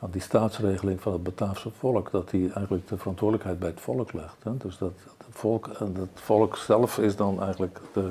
aan 0.00 0.10
die 0.10 0.20
staatsregeling 0.20 1.00
van 1.00 1.12
het 1.12 1.22
Bataafse 1.22 1.70
volk, 1.70 2.10
dat 2.10 2.30
die 2.30 2.52
eigenlijk 2.52 2.88
de 2.88 2.96
verantwoordelijkheid 2.96 3.58
bij 3.58 3.68
het 3.68 3.80
volk 3.80 4.12
legt. 4.12 4.36
Dus 4.42 4.78
dat 4.78 4.92
het 5.06 5.26
volk, 5.30 5.70
het 5.78 6.08
volk 6.14 6.56
zelf 6.56 6.98
is 6.98 7.16
dan 7.16 7.42
eigenlijk 7.42 7.80
de, 7.92 8.10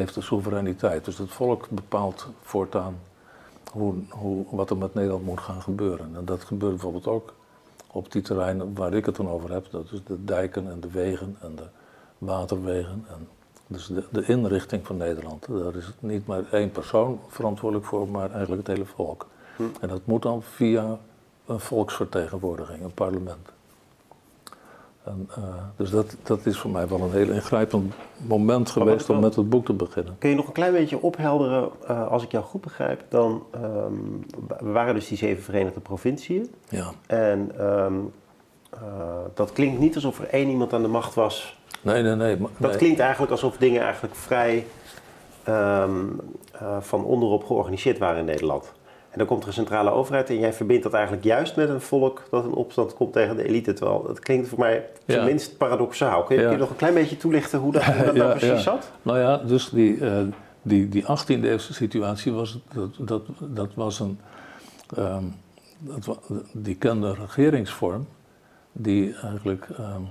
heeft 0.00 0.14
de 0.14 0.20
soevereiniteit. 0.20 1.04
Dus 1.04 1.18
het 1.18 1.30
volk 1.30 1.68
bepaalt 1.70 2.26
voortaan 2.42 2.98
hoe, 3.72 3.94
hoe, 4.08 4.44
wat 4.50 4.70
er 4.70 4.76
met 4.76 4.94
Nederland 4.94 5.24
moet 5.24 5.40
gaan 5.40 5.62
gebeuren. 5.62 6.16
En 6.16 6.24
dat 6.24 6.44
gebeurt 6.44 6.72
bijvoorbeeld 6.72 7.06
ook 7.06 7.34
op 7.86 8.12
die 8.12 8.22
terreinen 8.22 8.74
waar 8.74 8.94
ik 8.94 9.06
het 9.06 9.16
dan 9.16 9.28
over 9.28 9.52
heb. 9.52 9.70
Dat 9.70 9.92
is 9.92 10.04
de 10.04 10.24
dijken 10.24 10.70
en 10.70 10.80
de 10.80 10.90
wegen 10.90 11.36
en 11.40 11.56
de 11.56 11.66
waterwegen. 12.18 13.04
En 13.08 13.28
dus 13.66 13.86
de, 13.86 14.04
de 14.10 14.24
inrichting 14.24 14.86
van 14.86 14.96
Nederland. 14.96 15.46
Daar 15.48 15.74
is 15.74 15.92
niet 15.98 16.26
maar 16.26 16.44
één 16.50 16.70
persoon 16.70 17.20
verantwoordelijk 17.28 17.88
voor, 17.88 18.08
maar 18.08 18.30
eigenlijk 18.30 18.66
het 18.66 18.76
hele 18.76 18.88
volk. 18.88 19.26
En 19.80 19.88
dat 19.88 20.06
moet 20.06 20.22
dan 20.22 20.42
via 20.42 20.98
een 21.46 21.60
volksvertegenwoordiging, 21.60 22.82
een 22.82 22.94
parlement. 22.94 23.52
En, 25.10 25.28
uh, 25.38 25.44
dus 25.76 25.90
dat, 25.90 26.16
dat 26.22 26.46
is 26.46 26.58
voor 26.58 26.70
mij 26.70 26.88
wel 26.88 27.00
een 27.00 27.12
heel 27.12 27.30
ingrijpend 27.30 27.94
moment 28.16 28.70
geweest 28.70 29.10
om 29.10 29.20
met 29.20 29.36
het 29.36 29.48
boek 29.48 29.64
te 29.64 29.72
beginnen. 29.72 30.16
Kun 30.18 30.30
je 30.30 30.36
nog 30.36 30.46
een 30.46 30.52
klein 30.52 30.72
beetje 30.72 31.02
ophelderen, 31.02 31.68
uh, 31.90 32.08
als 32.08 32.22
ik 32.22 32.32
jou 32.32 32.44
goed 32.44 32.60
begrijp, 32.60 33.04
dan 33.08 33.42
um, 33.54 34.26
we 34.58 34.70
waren 34.70 34.94
dus 34.94 35.08
die 35.08 35.18
zeven 35.18 35.42
Verenigde 35.42 35.80
Provinciën. 35.80 36.50
Ja. 36.68 36.90
En 37.06 37.66
um, 37.66 38.12
uh, 38.74 38.80
dat 39.34 39.52
klinkt 39.52 39.78
niet 39.78 39.94
alsof 39.94 40.18
er 40.18 40.28
één 40.28 40.48
iemand 40.48 40.72
aan 40.72 40.82
de 40.82 40.88
macht 40.88 41.14
was. 41.14 41.58
Nee, 41.82 42.02
nee, 42.02 42.14
nee. 42.14 42.36
Maar, 42.36 42.50
dat 42.56 42.76
klinkt 42.76 43.00
eigenlijk 43.00 43.32
alsof 43.32 43.56
dingen 43.56 43.82
eigenlijk 43.82 44.14
vrij 44.14 44.66
um, 45.48 46.20
van 46.80 47.04
onderop 47.04 47.44
georganiseerd 47.44 47.98
waren 47.98 48.18
in 48.18 48.24
Nederland. 48.24 48.72
En 49.10 49.18
dan 49.18 49.26
komt 49.26 49.42
er 49.42 49.48
een 49.48 49.54
centrale 49.54 49.90
overheid 49.90 50.28
en 50.28 50.38
jij 50.38 50.52
verbindt 50.52 50.82
dat 50.82 50.92
eigenlijk 50.92 51.24
juist 51.24 51.56
met 51.56 51.68
een 51.68 51.80
volk 51.80 52.22
dat 52.30 52.44
in 52.44 52.52
opstand 52.52 52.94
komt 52.94 53.12
tegen 53.12 53.36
de 53.36 53.44
elite. 53.44 53.72
Terwijl 53.72 54.02
dat 54.02 54.18
klinkt 54.18 54.48
voor 54.48 54.58
mij 54.58 54.86
tenminste 55.04 55.56
paradoxaal. 55.56 56.22
Kun 56.22 56.50
je, 56.50 56.56
nog 56.56 56.70
een 56.70 56.76
klein 56.76 56.94
beetje 56.94 57.16
toelichten 57.16 57.58
hoe 57.58 57.72
dat, 57.72 57.82
hoe 57.82 58.04
dat 58.04 58.14
nou 58.24 58.38
precies 58.38 58.62
zat? 58.62 58.90
Nou 59.02 59.18
ja, 59.18 59.36
dus 59.36 59.68
die, 59.68 59.96
uh, 59.96 60.18
die, 60.62 60.88
die 60.88 61.02
18e 61.02 61.26
eeuwse 61.26 61.74
situatie 61.74 62.32
was, 62.32 62.58
dat, 62.74 62.90
dat, 62.98 63.22
dat 63.38 63.70
was 63.74 64.00
een, 64.00 64.20
um, 64.98 65.34
dat, 65.78 66.18
die 66.52 66.76
kende 66.76 67.14
regeringsvorm 67.14 68.06
die 68.72 69.14
eigenlijk 69.14 69.68
um, 69.78 70.08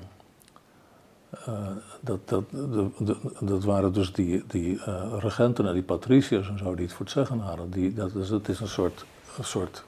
uh, 1.47 1.57
dat, 1.99 2.19
dat, 2.25 2.43
de, 2.49 3.15
dat 3.39 3.63
waren 3.63 3.93
dus 3.93 4.13
die, 4.13 4.43
die 4.47 4.75
uh, 4.75 5.13
regenten 5.19 5.67
en 5.67 5.73
die 5.73 5.83
patriciërs 5.83 6.49
en 6.49 6.57
zo 6.57 6.75
die 6.75 6.85
het 6.85 6.93
voor 6.93 7.05
het 7.05 7.13
zeggen 7.13 7.39
hadden. 7.39 7.69
Die, 7.69 7.93
dat 7.93 8.15
is, 8.15 8.29
het 8.29 8.49
is 8.49 8.59
een 8.59 8.67
soort, 8.67 9.05
een 9.37 9.43
soort 9.43 9.83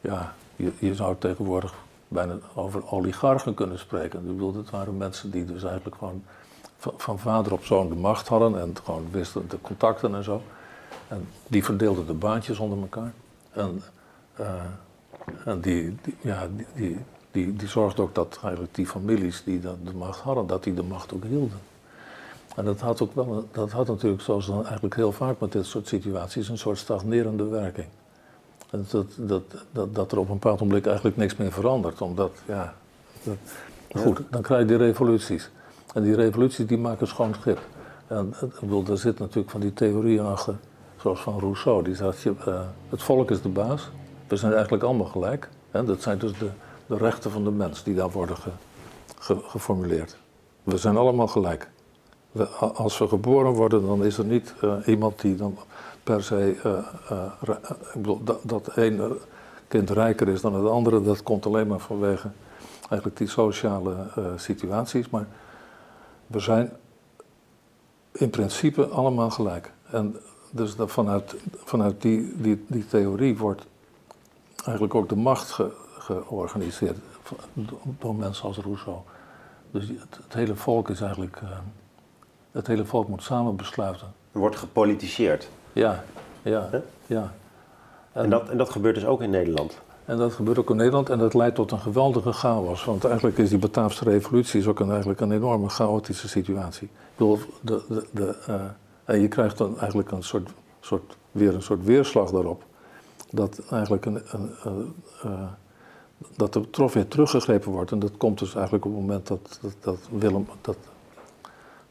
ja, 0.00 0.34
je, 0.78 0.94
zou 0.94 1.16
tegenwoordig 1.18 1.74
bijna 2.08 2.38
over 2.54 2.92
oligarchen 2.92 3.54
kunnen 3.54 3.78
spreken. 3.78 4.40
Ik 4.40 4.54
het 4.54 4.70
waren 4.70 4.96
mensen 4.96 5.30
die 5.30 5.44
dus 5.44 5.62
eigenlijk 5.62 5.96
gewoon 5.96 6.22
van, 6.76 7.18
vader 7.18 7.52
op 7.52 7.64
zoon 7.64 7.88
de 7.88 7.94
macht 7.94 8.28
hadden 8.28 8.60
en 8.60 8.74
gewoon 8.84 9.06
wisten 9.10 9.48
de 9.48 9.60
contacten 9.60 10.14
en 10.14 10.24
zo. 10.24 10.42
En 11.08 11.28
die 11.46 11.64
verdeelden 11.64 12.06
de 12.06 12.14
baantjes 12.14 12.58
onder 12.58 12.78
elkaar. 12.78 13.12
En, 13.52 13.82
uh, 14.40 14.46
en 15.44 15.60
die, 15.60 15.96
ja, 16.20 16.48
die, 16.74 16.98
die, 17.32 17.56
die 17.56 17.68
zorgde 17.68 18.02
ook 18.02 18.14
dat 18.14 18.38
eigenlijk 18.42 18.74
die 18.74 18.86
families 18.86 19.42
die 19.44 19.60
dat 19.60 19.76
de 19.84 19.92
macht 19.92 20.20
hadden, 20.20 20.46
dat 20.46 20.64
die 20.64 20.74
de 20.74 20.82
macht 20.82 21.14
ook 21.14 21.24
hielden. 21.24 21.60
En 22.56 22.64
dat 22.64 22.80
had 22.80 23.02
ook 23.02 23.14
wel, 23.14 23.48
dat 23.52 23.70
had 23.70 23.86
natuurlijk, 23.86 24.22
zoals 24.22 24.46
dan 24.46 24.64
eigenlijk 24.64 24.94
heel 24.94 25.12
vaak 25.12 25.40
met 25.40 25.52
dit 25.52 25.66
soort 25.66 25.88
situaties, 25.88 26.48
een 26.48 26.58
soort 26.58 26.78
stagnerende 26.78 27.44
werking. 27.44 27.86
Dat, 28.70 29.06
dat, 29.16 29.42
dat, 29.72 29.94
dat 29.94 30.12
er 30.12 30.18
op 30.18 30.28
een 30.28 30.38
bepaald 30.38 30.60
moment 30.60 30.86
eigenlijk 30.86 31.16
niks 31.16 31.36
meer 31.36 31.52
verandert, 31.52 32.00
omdat, 32.00 32.32
ja, 32.46 32.74
dat, 33.22 33.36
goed, 34.02 34.20
dan 34.30 34.42
krijg 34.42 34.60
je 34.60 34.66
die 34.66 34.76
revoluties. 34.76 35.50
En 35.94 36.02
die 36.02 36.14
revoluties 36.14 36.66
die 36.66 36.78
maken 36.78 37.06
schoon 37.06 37.34
schip. 37.40 37.58
En 38.06 38.34
ik 38.40 38.60
bedoel, 38.60 38.82
daar 38.82 38.96
zit 38.96 39.18
natuurlijk 39.18 39.50
van 39.50 39.60
die 39.60 39.72
theorieën 39.72 40.24
achter, 40.24 40.56
zoals 41.00 41.20
van 41.20 41.38
Rousseau, 41.38 41.84
die 41.84 41.94
zegt, 41.94 42.20
je, 42.20 42.34
uh, 42.48 42.60
het 42.88 43.02
volk 43.02 43.30
is 43.30 43.42
de 43.42 43.48
baas, 43.48 43.90
we 44.28 44.36
zijn 44.36 44.52
eigenlijk 44.52 44.82
allemaal 44.82 45.06
gelijk. 45.06 45.48
Hè? 45.70 45.84
Dat 45.84 46.02
zijn 46.02 46.18
dus 46.18 46.38
de, 46.38 46.48
de 46.92 46.98
rechten 46.98 47.30
van 47.30 47.44
de 47.44 47.50
mens 47.50 47.82
die 47.82 47.94
daar 47.94 48.10
worden 48.10 48.36
ge, 48.36 48.50
ge, 49.18 49.38
geformuleerd. 49.46 50.16
We 50.62 50.78
zijn 50.78 50.96
allemaal 50.96 51.26
gelijk. 51.26 51.70
We, 52.32 52.44
als 52.46 52.98
we 52.98 53.08
geboren 53.08 53.52
worden, 53.52 53.86
dan 53.86 54.04
is 54.04 54.18
er 54.18 54.24
niet 54.24 54.54
uh, 54.64 54.74
iemand 54.86 55.20
die 55.20 55.34
dan 55.34 55.58
per 56.02 56.22
se. 56.22 56.56
Ik 57.94 58.02
bedoel, 58.02 58.24
dat, 58.24 58.40
dat 58.42 58.72
kind 59.68 59.90
rijker 59.90 60.28
is 60.28 60.40
dan 60.40 60.54
het 60.54 60.68
andere, 60.68 61.02
dat 61.02 61.22
komt 61.22 61.46
alleen 61.46 61.66
maar 61.66 61.78
vanwege 61.78 62.30
eigenlijk 62.80 63.16
die 63.16 63.28
sociale 63.28 63.96
situaties. 64.36 65.10
Maar 65.10 65.26
we 66.26 66.40
zijn 66.40 66.72
in 68.12 68.30
principe 68.30 68.86
allemaal 68.86 69.30
gelijk. 69.30 69.72
En 69.90 70.16
dus 70.50 70.74
vanuit, 70.78 71.34
vanuit 71.64 72.02
die, 72.02 72.32
die, 72.36 72.64
die 72.66 72.86
theorie 72.86 73.38
wordt 73.38 73.66
eigenlijk 74.64 74.94
ook 74.94 75.08
de 75.08 75.16
macht 75.16 75.58
georganiseerd 76.26 76.96
door 77.98 78.14
mensen 78.14 78.44
als 78.44 78.58
Rousseau. 78.58 78.98
Dus 79.70 79.88
het, 79.88 80.18
het 80.22 80.34
hele 80.34 80.54
volk 80.54 80.90
is 80.90 81.00
eigenlijk, 81.00 81.40
uh, 81.42 81.48
het 82.50 82.66
hele 82.66 82.84
volk 82.84 83.08
moet 83.08 83.22
samen 83.22 83.56
besluiten. 83.56 84.12
Wordt 84.32 84.56
gepolitiseerd. 84.56 85.48
Ja, 85.72 86.04
ja, 86.42 86.68
huh? 86.70 86.80
ja. 87.06 87.32
En, 88.12 88.22
en, 88.24 88.30
dat, 88.30 88.48
en 88.48 88.56
dat 88.56 88.70
gebeurt 88.70 88.94
dus 88.94 89.04
ook 89.04 89.22
in 89.22 89.30
Nederland? 89.30 89.80
En 90.04 90.16
dat 90.16 90.32
gebeurt 90.32 90.58
ook 90.58 90.70
in 90.70 90.76
Nederland 90.76 91.10
en 91.10 91.18
dat 91.18 91.34
leidt 91.34 91.54
tot 91.54 91.70
een 91.70 91.78
geweldige 91.78 92.32
chaos. 92.32 92.84
Want 92.84 93.04
eigenlijk 93.04 93.38
is 93.38 93.48
die 93.48 93.58
Bataafse 93.58 94.04
revolutie 94.04 94.60
is 94.60 94.66
ook 94.66 94.80
een, 94.80 94.90
eigenlijk 94.90 95.20
een 95.20 95.32
enorme 95.32 95.68
chaotische 95.68 96.28
situatie. 96.28 96.86
Ik 96.86 97.16
bedoel, 97.16 97.38
de, 97.60 97.82
de, 97.88 98.06
de, 98.10 98.36
uh, 98.48 98.54
en 99.04 99.20
je 99.20 99.28
krijgt 99.28 99.58
dan 99.58 99.78
eigenlijk 99.78 100.10
een 100.10 100.22
soort, 100.22 100.50
soort, 100.80 101.16
weer 101.30 101.54
een 101.54 101.62
soort 101.62 101.84
weerslag 101.84 102.30
daarop. 102.30 102.64
Dat 103.30 103.60
eigenlijk 103.70 104.06
een, 104.06 104.22
een, 104.30 104.50
een 104.62 104.94
uh, 105.24 105.42
dat 106.36 106.54
er 106.54 106.70
trof 106.70 106.92
weer 106.92 107.08
teruggegrepen 107.08 107.70
wordt. 107.70 107.90
En 107.90 107.98
dat 107.98 108.16
komt 108.16 108.38
dus 108.38 108.54
eigenlijk 108.54 108.84
op 108.84 108.90
het 108.90 109.00
moment 109.00 109.26
dat, 109.26 109.58
dat, 109.60 109.74
dat 109.80 109.98
Willem, 110.10 110.46
dat, 110.60 110.76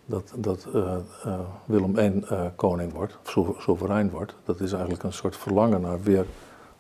dat, 0.06 0.34
dat 0.36 0.67
uh, 0.76 0.96
uh, 1.26 1.39
Willem 1.65 1.98
I 1.98 2.24
uh, 2.32 2.41
koning 2.56 2.94
wordt, 2.94 3.17
of 3.36 3.62
soeverein 3.62 4.10
wordt. 4.10 4.36
Dat 4.46 4.60
is 4.60 4.72
eigenlijk 4.72 5.04
een 5.04 5.13
soort 5.13 5.38
verlangen 5.38 5.82
naar 5.82 6.02
weer 6.02 6.26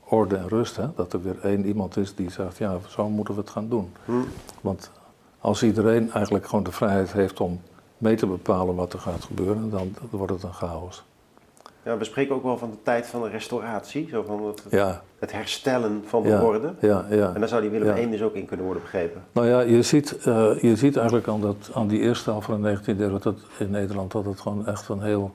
orde 0.05 0.35
en 0.35 0.47
rust. 0.47 0.75
Hè? 0.75 0.87
Dat 0.95 1.13
er 1.13 1.21
weer 1.21 1.39
één 1.43 1.65
iemand 1.65 1.97
is 1.97 2.15
die 2.15 2.31
zegt, 2.31 2.57
ja, 2.57 2.77
zo 2.87 3.09
moeten 3.09 3.33
we 3.33 3.41
het 3.41 3.49
gaan 3.49 3.69
doen. 3.69 3.91
Hmm. 4.05 4.25
Want 4.61 4.91
als 5.39 5.63
iedereen 5.63 6.11
eigenlijk 6.11 6.45
gewoon 6.45 6.63
de 6.63 6.71
vrijheid 6.71 7.11
heeft 7.11 7.39
om 7.39 7.61
mee 7.97 8.15
te 8.15 8.27
bepalen 8.27 8.75
wat 8.75 8.93
er 8.93 8.99
gaat 8.99 9.23
gebeuren, 9.23 9.69
dan 9.69 9.95
wordt 10.09 10.33
het 10.33 10.43
een 10.43 10.53
chaos. 10.53 11.03
Ja, 11.85 11.97
we 11.97 12.03
spreken 12.03 12.35
ook 12.35 12.43
wel 12.43 12.57
van 12.57 12.69
de 12.69 12.77
tijd 12.83 13.07
van 13.07 13.21
de 13.21 13.29
restauratie, 13.29 14.07
zo 14.09 14.23
van 14.23 14.45
het, 14.45 14.63
Ja, 14.69 15.01
het 15.19 15.31
herstellen 15.31 16.03
van 16.05 16.23
de 16.23 16.29
ja, 16.29 16.41
orde. 16.41 16.73
ja, 16.79 17.05
ja. 17.09 17.33
En 17.33 17.39
daar 17.39 17.49
zou 17.49 17.61
die 17.61 17.69
Willem. 17.69 17.97
I 17.97 18.09
dus 18.09 18.21
ook 18.21 18.33
in 18.33 18.45
kunnen 18.45 18.65
worden 18.65 18.83
begrepen. 18.83 19.21
Nou 19.31 19.47
ja, 19.47 19.59
je 19.59 19.81
ziet, 19.81 20.17
eh, 20.17 20.59
je 20.61 20.75
ziet 20.75 20.95
eigenlijk 20.97 21.27
aan, 21.27 21.41
dat, 21.41 21.69
aan 21.73 21.87
die 21.87 21.99
eerste 21.99 22.29
helft 22.29 22.45
van 22.45 22.61
de 22.61 22.77
19e 22.77 22.99
eeuw 22.99 23.09
dat 23.09 23.23
het 23.23 23.39
in 23.59 23.69
Nederland 23.71 24.11
dat 24.11 24.25
het 24.25 24.39
gewoon 24.39 24.67
echt 24.67 24.89
een 24.89 25.01
heel. 25.01 25.31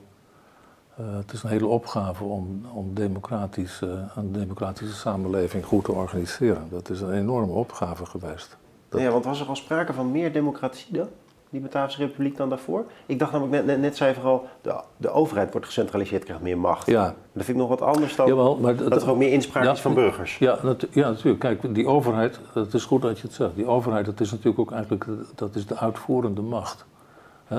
eh, 0.97 1.05
het 1.17 1.31
is 1.33 1.43
een 1.43 1.49
hele 1.49 1.67
opgave 1.67 2.23
om, 2.23 2.65
om 2.73 2.93
democratisch, 2.93 3.81
eh, 3.81 3.89
een 4.15 4.31
democratische 4.31 4.95
samenleving 4.95 5.65
goed 5.65 5.83
te 5.83 5.91
organiseren. 5.91 6.67
Dat 6.69 6.89
is 6.89 7.01
een 7.01 7.13
enorme 7.13 7.51
opgave 7.53 8.05
geweest. 8.05 8.57
Dat- 8.89 9.01
Ja, 9.01 9.09
want 9.11 9.25
was 9.25 9.39
er 9.41 9.47
al 9.47 9.55
sprake 9.55 9.93
van 9.93 10.11
meer 10.11 10.33
democratie 10.33 10.93
dan? 10.97 11.07
Die 11.49 11.61
Bataafse 11.61 11.97
Republiek 11.97 12.37
dan 12.37 12.49
daarvoor? 12.49 12.85
Ik 13.05 13.19
dacht 13.19 13.31
namelijk, 13.31 13.55
net, 13.57 13.65
net, 13.65 13.79
net 13.79 13.95
zei 13.97 14.13
vooral, 14.13 14.47
de, 14.61 14.81
de 14.97 15.09
overheid 15.09 15.51
wordt 15.51 15.65
gecentraliseerd, 15.67 16.23
krijgt 16.23 16.41
meer 16.41 16.57
macht. 16.57 16.85
Ja, 16.87 17.03
Dat 17.33 17.45
vind 17.45 17.47
ik 17.47 17.55
nog 17.55 17.69
wat 17.69 17.81
anders 17.81 18.15
dan 18.15 18.27
jawel, 18.27 18.57
maar 18.57 18.75
dat 18.75 19.01
er 19.01 19.09
ook 19.09 19.17
meer 19.17 19.31
inspraak 19.31 19.63
Ja, 19.63 19.71
is 19.71 19.79
van 19.81 19.93
burgers. 19.93 20.37
Ja, 20.37 20.57
natu- 20.63 20.87
ja, 20.91 21.09
natuurlijk. 21.09 21.39
Kijk, 21.39 21.75
die 21.75 21.87
overheid, 21.87 22.39
het 22.53 22.73
is 22.73 22.85
goed 22.85 23.01
dat 23.01 23.19
je 23.19 23.27
het 23.27 23.35
zegt. 23.35 23.55
Die 23.55 23.65
overheid, 23.65 24.05
dat 24.05 24.19
is 24.19 24.31
natuurlijk 24.31 24.59
ook 24.59 24.71
eigenlijk 24.71 25.05
dat 25.35 25.55
is 25.55 25.65
de 25.65 25.75
uitvoerende 25.77 26.41
macht. 26.41 26.85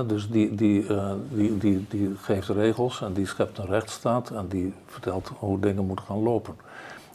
Dus 0.07 0.31
die, 0.31 0.55
die, 0.55 0.87
eh, 0.87 1.13
die, 1.31 1.59
die, 1.59 1.87
die 1.89 2.15
geeft 2.23 2.49
regels 2.49 3.03
en 3.03 3.13
die 3.13 3.27
schept 3.27 3.59
een 3.59 3.67
rechtsstaat 3.67 4.31
en 4.31 4.47
die 4.49 4.75
vertelt 4.87 5.31
hoe 5.39 5.61
dingen 5.61 5.87
moeten 5.87 6.05
gaan 6.05 6.23
lopen. 6.23 6.55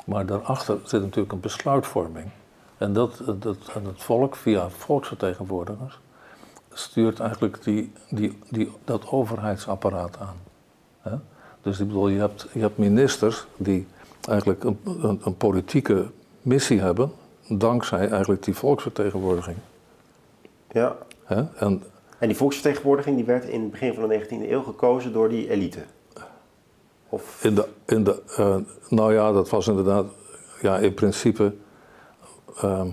Maar 0.05 0.25
daarachter 0.25 0.77
zit 0.83 1.01
natuurlijk 1.01 1.33
een 1.33 1.39
besluitvorming. 1.39 2.25
En, 2.77 2.93
dat, 2.93 3.21
dat, 3.39 3.57
en 3.75 3.86
het 3.86 4.03
volk, 4.03 4.36
via 4.36 4.69
volksvertegenwoordigers, 4.69 5.99
stuurt 6.73 7.19
eigenlijk 7.19 7.63
die, 7.63 7.91
die, 8.09 8.38
die, 8.49 8.71
dat 8.83 9.07
overheidsapparaat 9.09 10.17
aan. 10.19 10.38
Hè? 11.01 11.15
Dus 11.62 11.79
ik 11.79 11.88
bedoel, 11.88 12.07
je 12.07 12.19
hebt, 12.19 12.47
je 12.53 12.59
hebt 12.59 12.77
ministers 12.77 13.45
die 13.57 13.88
eigenlijk 14.29 14.63
een, 14.63 14.79
een, 14.86 15.21
een 15.23 15.38
politieke 15.38 16.05
missie 16.41 16.79
hebben, 16.79 17.12
dankzij 17.47 18.09
eigenlijk 18.09 18.43
die 18.43 18.55
volksvertegenwoordiging. 18.55 19.57
Ja. 20.71 20.95
Hè? 21.23 21.43
En 21.55 21.83
En 22.19 22.27
die 22.27 22.38
volksvertegenwoordiging 22.38 23.15
die 23.15 23.25
werd 23.25 23.45
in 23.45 23.62
het 23.62 23.71
begin 23.71 23.93
van 23.93 24.07
de 24.07 24.25
19e 24.25 24.49
eeuw 24.49 24.63
gekozen 24.63 25.13
door 25.13 25.29
die 25.29 25.49
elite. 25.49 25.83
Of, 27.09 27.43
in 27.43 27.55
de, 27.55 27.67
in 27.86 28.03
de 28.03 28.21
eh, 28.38 28.55
nou 28.89 29.13
ja, 29.13 29.31
dat 29.31 29.49
was 29.49 29.67
inderdaad, 29.67 30.05
ja, 30.62 30.77
in 30.77 30.93
principe. 30.93 31.53
ehm, 32.55 32.88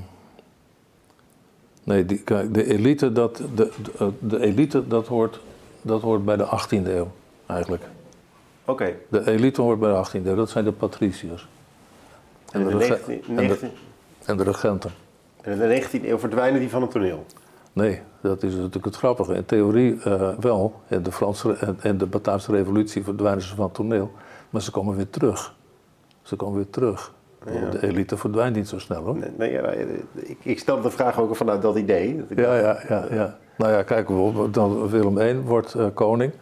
nee, 1.90 2.04
die, 2.06 2.18
kijk, 2.22 2.54
de 2.54 2.64
elite, 2.72 3.12
dat, 3.12 3.36
de, 3.54 3.70
de, 3.98 4.10
de 4.18 4.40
elite 4.40 4.86
dat, 4.88 5.06
hoort, 5.06 5.40
dat 5.82 6.00
hoort 6.02 6.24
bij 6.24 6.36
de 6.36 6.44
18e 6.46 6.86
eeuw, 6.86 7.10
eigenlijk. 7.46 7.82
Oké, 8.64 8.94
De 9.08 9.30
elite 9.30 9.60
hoort 9.62 9.78
bij 9.80 9.92
de 9.92 10.06
18e 10.08 10.26
eeuw, 10.26 10.34
dat 10.34 10.50
zijn 10.50 10.64
de 10.64 10.72
patriciërs. 10.72 11.48
en 12.52 12.64
de 12.64 12.76
rege- 12.78 12.98
19e, 13.06 13.26
en 13.28 13.36
de- 13.48 13.56
19e 13.56 13.66
en 14.24 14.36
de 14.36 14.42
regenten. 14.42 14.90
en 15.42 15.52
in 15.52 15.58
de 15.58 15.66
19e 16.00 16.04
eeuw 16.08 16.18
verdwijnen 16.18 16.60
die 16.60 16.70
van 16.70 16.82
het 16.82 16.90
toneel. 16.90 17.26
Nee, 17.72 18.00
dat 18.20 18.42
is 18.42 18.54
natuurlijk 18.54 18.84
het 18.84 18.96
grappige. 18.96 19.34
In 19.34 19.44
theorie 19.44 20.02
eh, 20.02 20.28
wel. 20.40 20.80
In 20.88 21.02
de 21.02 21.12
Franse 21.12 21.52
en, 21.52 21.76
en 21.80 21.98
de 21.98 22.06
Bataafse 22.06 22.52
revolutie 22.52 23.04
verdwijnen 23.04 23.42
ze 23.42 23.54
van 23.54 23.64
het 23.64 23.74
toneel. 23.74 24.12
Maar 24.50 24.62
ze 24.62 24.70
komen 24.70 24.96
weer 24.96 25.10
terug. 25.10 25.54
Ze 26.22 26.36
komen 26.36 26.56
weer 26.56 26.70
terug. 26.70 27.12
Ja. 27.46 27.70
De 27.70 27.86
elite 27.86 28.16
verdwijnt 28.16 28.56
niet 28.56 28.68
zo 28.68 28.78
snel 28.78 29.02
hoor. 29.04 29.16
Nee, 29.16 29.30
nee, 29.38 29.52
ja, 29.52 29.68
ik, 30.14 30.36
ik 30.42 30.58
stel 30.58 30.80
de 30.80 30.90
vraag 30.90 31.20
ook 31.20 31.36
vanuit 31.36 31.62
dat 31.62 31.76
idee. 31.76 32.16
Dat 32.16 32.30
ik 32.30 32.38
Ja, 32.38 32.54
ja, 32.54 32.78
ja, 32.88 33.06
ja. 33.10 33.38
Nou 33.56 33.72
ja, 33.72 33.82
kijk 33.82 34.06
bijvoorbeeld, 34.06 34.54
dan 34.54 34.88
Willem 34.88 35.18
I 35.18 35.40
wordt 35.40 35.74
eh, 35.74 35.86
koning. 35.94 36.32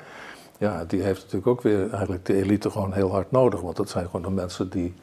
Ja, 0.58 0.84
die 0.84 1.02
heeft 1.02 1.18
natuurlijk 1.20 1.46
ook 1.46 1.62
weer 1.62 1.90
eigenlijk 1.90 2.24
de 2.24 2.34
elite 2.34 2.70
gewoon 2.70 2.92
heel 2.92 3.10
hard 3.10 3.30
nodig. 3.30 3.60
Want 3.60 3.76
dat 3.76 3.88
zijn 3.88 4.04
gewoon 4.04 4.22
de 4.22 4.30
mensen 4.30 4.70
die 4.70 4.94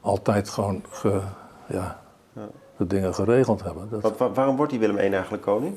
altijd 0.00 0.48
gewoon 0.48 0.82
ge- 0.90 1.20
ja, 1.66 2.00
de 2.76 2.86
dingen 2.86 3.14
geregeld 3.14 3.62
hebben. 3.62 3.88
Dat, 3.90 4.18
Wat, 4.18 4.34
waarom 4.34 4.56
wordt 4.56 4.70
die 4.70 4.80
Willem 4.80 4.96
I 4.98 5.08
eigenlijk 5.12 5.42
koning? 5.42 5.76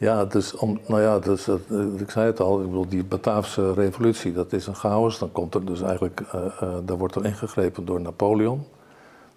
Ja, 0.00 0.24
dus 0.24 0.54
om, 0.54 0.80
nou 0.86 1.02
ja, 1.02 1.18
dus, 1.18 1.48
eh, 1.48 1.54
ik 1.96 2.10
zei 2.10 2.26
het 2.26 2.40
al, 2.40 2.60
ik 2.60 2.66
bedoel, 2.66 2.88
die 2.88 3.04
Bataafse 3.04 3.72
revolutie, 3.72 4.32
dat 4.32 4.52
is 4.52 4.66
een 4.66 4.74
chaos. 4.74 5.18
Dan 5.18 5.32
komt 5.32 5.54
er 5.54 5.64
dus 5.64 5.80
eigenlijk, 5.80 6.20
eh, 6.20 6.46
eh, 6.60 6.74
daar 6.84 6.98
wordt 6.98 7.14
er 7.14 7.24
ingegrepen 7.24 7.84
door 7.84 8.00
Napoleon. 8.00 8.64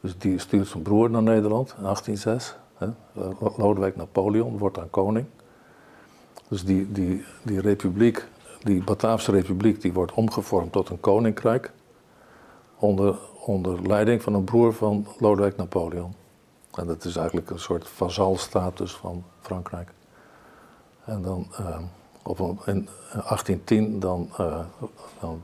Dus 0.01 0.17
die 0.17 0.39
stuurt 0.39 0.67
zijn 0.67 0.83
broer 0.83 1.09
naar 1.09 1.23
Nederland 1.23 1.75
in 1.77 1.83
1806. 1.83 2.55
Hè. 2.77 2.87
Lodewijk 3.57 3.95
Napoleon 3.95 4.57
wordt 4.57 4.75
dan 4.75 4.89
koning. 4.89 5.25
Dus 6.47 6.65
die, 6.65 6.91
die, 6.91 7.25
die 7.41 7.61
republiek, 7.61 8.27
die 8.63 8.83
Bataafse 8.83 9.31
republiek, 9.31 9.81
die 9.81 9.93
wordt 9.93 10.13
omgevormd 10.13 10.71
tot 10.71 10.89
een 10.89 10.99
koninkrijk. 10.99 11.71
Onder, 12.77 13.15
onder 13.45 13.87
leiding 13.87 14.21
van 14.21 14.33
een 14.33 14.43
broer 14.43 14.73
van 14.73 15.07
Lodewijk 15.19 15.57
Napoleon. 15.57 16.13
En 16.75 16.87
dat 16.87 17.05
is 17.05 17.15
eigenlijk 17.15 17.49
een 17.49 17.59
soort 17.59 17.89
vazalstatus 17.89 18.91
van 18.91 19.23
Frankrijk. 19.39 19.91
En 21.05 21.21
dan 21.21 21.47
eh, 21.57 21.77
op 22.23 22.39
een, 22.39 22.59
in 22.65 22.87
1810 23.11 23.99
dan, 23.99 24.29
eh, 24.37 24.59
dan 25.19 25.41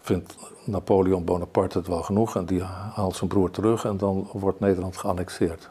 vindt 0.00 0.36
Napoleon 0.64 1.24
Bonaparte 1.24 1.78
het 1.78 1.86
wel 1.86 2.02
genoeg 2.02 2.36
en 2.36 2.44
die 2.44 2.62
haalt 2.62 3.16
zijn 3.16 3.30
broer 3.30 3.50
terug 3.50 3.84
en 3.84 3.96
dan 3.96 4.28
wordt 4.32 4.60
Nederland 4.60 4.96
geannexeerd. 4.96 5.70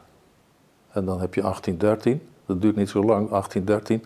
En 0.90 1.04
dan 1.04 1.20
heb 1.20 1.34
je 1.34 1.40
1813, 1.40 2.28
dat 2.46 2.62
duurt 2.62 2.76
niet 2.76 2.88
zo 2.88 3.04
lang, 3.04 3.28
1813, 3.28 4.04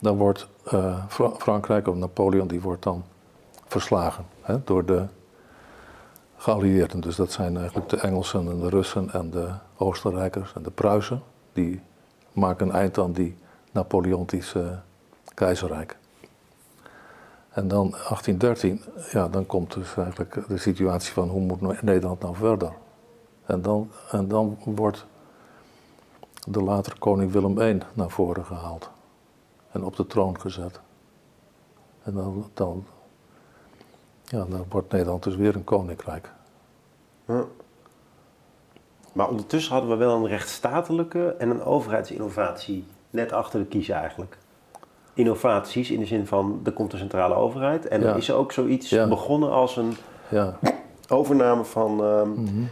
dan 0.00 0.16
wordt 0.16 0.48
uh, 0.72 1.04
Frankrijk 1.38 1.88
of 1.88 1.96
Napoleon, 1.96 2.46
die 2.46 2.60
wordt 2.60 2.82
dan 2.82 3.04
verslagen 3.66 4.24
hè, 4.40 4.64
door 4.64 4.84
de 4.84 5.06
geallieerden. 6.36 7.00
Dus 7.00 7.16
dat 7.16 7.32
zijn 7.32 7.56
eigenlijk 7.56 7.88
de 7.88 7.96
Engelsen 7.96 8.50
en 8.50 8.60
de 8.60 8.68
Russen 8.68 9.12
en 9.12 9.30
de 9.30 9.48
Oostenrijkers 9.76 10.52
en 10.54 10.62
de 10.62 10.70
Pruisen. 10.70 11.22
Die 11.52 11.80
maken 12.32 12.68
een 12.68 12.74
eind 12.74 12.98
aan 12.98 13.12
die 13.12 13.36
Napoleontische 13.72 14.80
keizerrijk. 15.34 15.96
En 17.48 17.68
dan 17.68 17.90
1813, 17.90 18.80
ja, 19.10 19.28
dan 19.28 19.46
komt 19.46 19.72
dus 19.72 19.96
eigenlijk 19.96 20.48
de 20.48 20.58
situatie 20.58 21.12
van 21.12 21.28
hoe 21.28 21.40
moet 21.40 21.82
Nederland 21.82 22.20
nou 22.20 22.36
verder? 22.36 22.72
En 23.46 23.62
dan, 23.62 23.90
en 24.10 24.28
dan 24.28 24.58
wordt 24.64 25.06
de 26.46 26.62
latere 26.62 26.98
koning 26.98 27.32
Willem 27.32 27.60
I 27.60 27.78
naar 27.92 28.10
voren 28.10 28.44
gehaald 28.44 28.90
en 29.72 29.84
op 29.84 29.96
de 29.96 30.06
troon 30.06 30.40
gezet. 30.40 30.80
En 32.02 32.14
dan, 32.14 32.50
dan, 32.54 32.86
ja, 34.24 34.44
dan 34.44 34.64
wordt 34.68 34.92
Nederland 34.92 35.22
dus 35.22 35.36
weer 35.36 35.54
een 35.56 35.64
koninkrijk. 35.64 36.30
Maar 39.12 39.28
ondertussen 39.28 39.72
hadden 39.72 39.90
we 39.90 39.96
wel 39.96 40.16
een 40.16 40.26
rechtsstatelijke 40.26 41.34
en 41.38 41.50
een 41.50 41.62
overheidsinnovatie 41.62 42.86
net 43.12 43.32
achter 43.32 43.60
de 43.60 43.66
kiezen 43.66 43.94
eigenlijk. 43.94 44.38
Innovaties 45.14 45.90
in 45.90 45.98
de 46.00 46.06
zin 46.06 46.26
van, 46.26 46.60
er 46.64 46.72
komt 46.72 46.90
de 46.90 46.96
centrale 46.96 47.34
overheid. 47.34 47.88
En 47.88 48.02
er 48.02 48.16
is 48.16 48.28
er 48.28 48.34
ook 48.34 48.52
zoiets 48.52 48.88
begonnen 49.08 49.50
als 49.50 49.76
een 49.76 49.96
ja. 50.28 50.58
overname 51.08 51.64
van 51.64 52.04
um, 52.04 52.70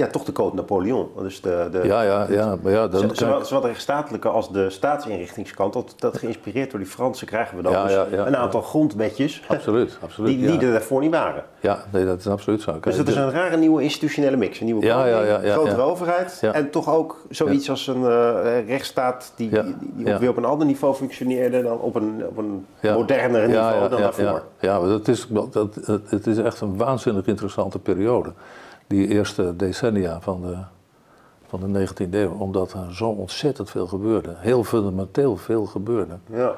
ja, 0.00 0.06
toch 0.06 0.24
de 0.24 0.32
code 0.32 0.56
Napoleon. 0.56 1.08
Dus 1.18 1.40
de, 1.40 1.68
de, 1.72 1.80
ja, 1.84 2.02
ja, 2.02 2.26
ja. 2.28 2.56
Maar 2.62 2.72
ja 2.72 2.88
dan, 2.88 3.10
zowel, 3.12 3.44
zowel 3.44 3.60
de 3.60 3.66
rechtsstatelijke 3.66 4.28
als 4.28 4.52
de 4.52 4.70
staatsinrichtingskant, 4.70 5.72
dat, 5.72 5.94
dat 5.98 6.18
geïnspireerd 6.18 6.70
door 6.70 6.80
die 6.80 6.88
Fransen 6.88 7.26
krijgen 7.26 7.56
we 7.56 7.62
dan 7.62 7.72
ja, 7.72 7.84
dus 7.84 7.92
ja, 7.92 8.06
ja, 8.10 8.26
een 8.26 8.36
aantal 8.36 8.60
grondwetjes. 8.62 9.42
Absoluut, 9.46 9.98
absoluut. 10.04 10.38
Die, 10.38 10.46
die 10.46 10.66
er 10.66 10.72
daarvoor 10.72 11.00
niet 11.00 11.10
waren. 11.10 11.44
Ja, 11.60 11.84
nee, 11.92 12.04
dat 12.04 12.18
is 12.18 12.26
absoluut 12.26 12.62
zo. 12.62 12.80
Dus 12.80 12.96
dat 12.96 13.08
is 13.08 13.14
een 13.14 13.30
rare 13.30 13.56
nieuwe 13.56 13.82
institutionele 13.82 14.36
mix. 14.36 14.60
Een 14.60 14.64
nieuwe 14.64 14.88
koning, 14.88 15.52
grotere 15.52 15.80
overheid 15.80 16.40
en 16.52 16.70
toch 16.70 16.94
ook 16.94 17.22
zoiets 17.30 17.70
als 17.70 17.86
een 17.86 18.02
uh, 18.02 18.66
rechtsstaat 18.66 19.32
die, 19.36 19.50
die, 19.50 19.76
die 19.80 20.14
weer 20.14 20.28
op 20.28 20.36
een 20.36 20.44
ander 20.44 20.66
niveau 20.66 20.94
functioneerde 20.94 21.62
dan 21.62 21.78
op 21.78 21.94
een, 21.94 22.24
op 22.28 22.36
een 22.36 22.66
moderner 22.82 23.48
niveau 23.48 23.88
dan 23.88 24.00
daarvoor. 24.00 24.42
Ja, 24.60 24.80
dat 24.80 25.08
is, 25.08 25.26
dat, 25.28 25.78
het 26.06 26.26
is 26.26 26.38
echt 26.38 26.60
een 26.60 26.76
waanzinnig 26.76 27.26
interessante 27.26 27.78
periode 27.78 28.32
die 28.90 29.08
eerste 29.08 29.56
decennia 29.56 30.20
van 30.20 30.40
de, 30.40 30.56
van 31.46 31.72
de 31.72 31.88
19e 31.88 32.10
eeuw, 32.10 32.30
omdat 32.30 32.72
er 32.72 32.94
zo 32.94 33.08
ontzettend 33.08 33.70
veel 33.70 33.86
gebeurde. 33.86 34.34
Heel 34.38 34.64
fundamenteel 34.64 35.36
veel 35.36 35.66
gebeurde. 35.66 36.18
Ja. 36.32 36.54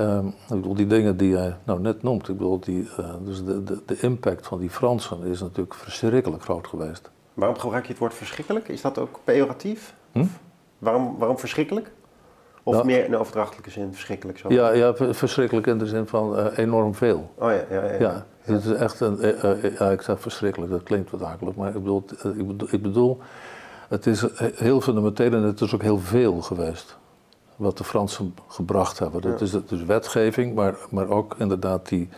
Um, 0.00 0.26
ik 0.26 0.34
bedoel, 0.48 0.74
die 0.74 0.86
dingen 0.86 1.16
die 1.16 1.30
jij 1.30 1.56
nou 1.64 1.80
net 1.80 2.02
noemt, 2.02 2.28
ik 2.28 2.36
bedoel, 2.36 2.60
die, 2.60 2.88
uh, 3.00 3.14
dus 3.20 3.44
de, 3.44 3.64
de, 3.64 3.82
de, 3.86 3.98
impact 4.00 4.46
van 4.46 4.58
die 4.58 4.70
Fransen 4.70 5.24
is 5.24 5.40
natuurlijk 5.40 5.74
verschrikkelijk 5.74 6.42
groot 6.42 6.66
geweest. 6.66 7.10
Waarom 7.34 7.58
gebruik 7.58 7.84
je 7.84 7.90
het 7.90 7.98
woord 7.98 8.14
verschrikkelijk? 8.14 8.68
Is 8.68 8.80
dat 8.80 8.98
ook 8.98 9.20
pejoratief? 9.24 9.94
Hm? 10.12 10.24
Waarom, 10.78 11.18
waarom 11.18 11.38
verschrikkelijk? 11.38 11.92
Of 12.66 12.74
nou, 12.74 12.86
meer 12.86 13.04
in 13.04 13.10
de 13.10 13.16
overdrachtelijke 13.16 13.70
zin 13.70 13.92
verschrikkelijk? 13.92 14.38
Zo? 14.38 14.52
Ja, 14.52 14.72
ja, 14.72 14.94
verschrikkelijk 14.94 15.66
in 15.66 15.78
de 15.78 15.86
zin 15.86 16.06
van 16.06 16.38
uh, 16.38 16.46
enorm 16.56 16.94
veel. 16.94 17.30
Oh 17.38 17.50
ja, 17.50 17.64
ja, 17.70 17.84
ja. 17.84 17.98
ja. 17.98 18.26
Het 18.40 18.64
is 18.64 18.72
echt 18.72 19.00
een, 19.00 19.18
uh, 19.24 19.78
ja, 19.78 19.90
ik 19.90 20.02
zeg 20.02 20.20
verschrikkelijk, 20.20 20.72
dat 20.72 20.82
klinkt 20.82 21.10
wat 21.10 21.22
akelig, 21.22 21.54
maar 21.54 21.68
ik 21.68 21.74
bedoel, 21.74 22.04
ik 22.22 22.46
bedoel, 22.46 22.68
ik 22.70 22.82
bedoel, 22.82 23.20
het 23.88 24.06
is 24.06 24.24
heel 24.54 24.80
fundamenteel 24.80 25.32
en 25.32 25.42
het 25.42 25.60
is 25.60 25.74
ook 25.74 25.82
heel 25.82 25.98
veel 25.98 26.40
geweest. 26.40 26.96
Wat 27.56 27.78
de 27.78 27.84
Fransen 27.84 28.34
gebracht 28.48 28.98
hebben. 28.98 29.20
Dat 29.20 29.40
is 29.40 29.50
dus 29.50 29.84
wetgeving, 29.84 30.54
maar, 30.54 30.74
maar 30.90 31.08
ook 31.08 31.34
inderdaad 31.38 31.88
die, 31.88 32.08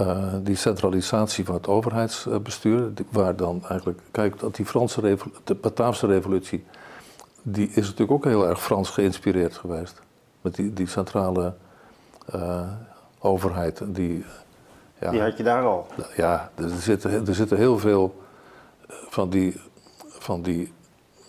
uh, 0.00 0.34
die 0.42 0.56
centralisatie 0.56 1.44
van 1.44 1.54
het 1.54 1.68
overheidsbestuur. 1.68 2.92
Waar 3.10 3.36
dan 3.36 3.64
eigenlijk, 3.68 4.00
kijk, 4.10 4.40
dat 4.40 4.56
die 4.56 4.66
Franse 4.66 5.16
de 5.44 5.54
Bataafse 5.54 6.06
revolutie, 6.06 6.64
die 7.42 7.68
is 7.68 7.84
natuurlijk 7.86 8.10
ook 8.10 8.24
heel 8.24 8.48
erg 8.48 8.62
Frans 8.62 8.90
geïnspireerd 8.90 9.56
geweest. 9.56 10.02
Met 10.40 10.54
die, 10.54 10.72
die 10.72 10.86
centrale 10.86 11.54
uh, 12.34 12.72
overheid, 13.18 13.82
die 13.86 14.24
ja. 15.02 15.10
Die 15.10 15.20
had 15.20 15.36
je 15.36 15.42
daar 15.42 15.64
al. 15.64 15.86
Ja, 16.16 16.50
er 16.54 16.68
zitten, 16.68 17.26
er 17.26 17.34
zitten 17.34 17.56
heel 17.56 17.78
veel 17.78 18.22
eh, 18.88 18.96
van 19.08 19.30
die, 19.30 19.60
van 20.06 20.42
die 20.42 20.72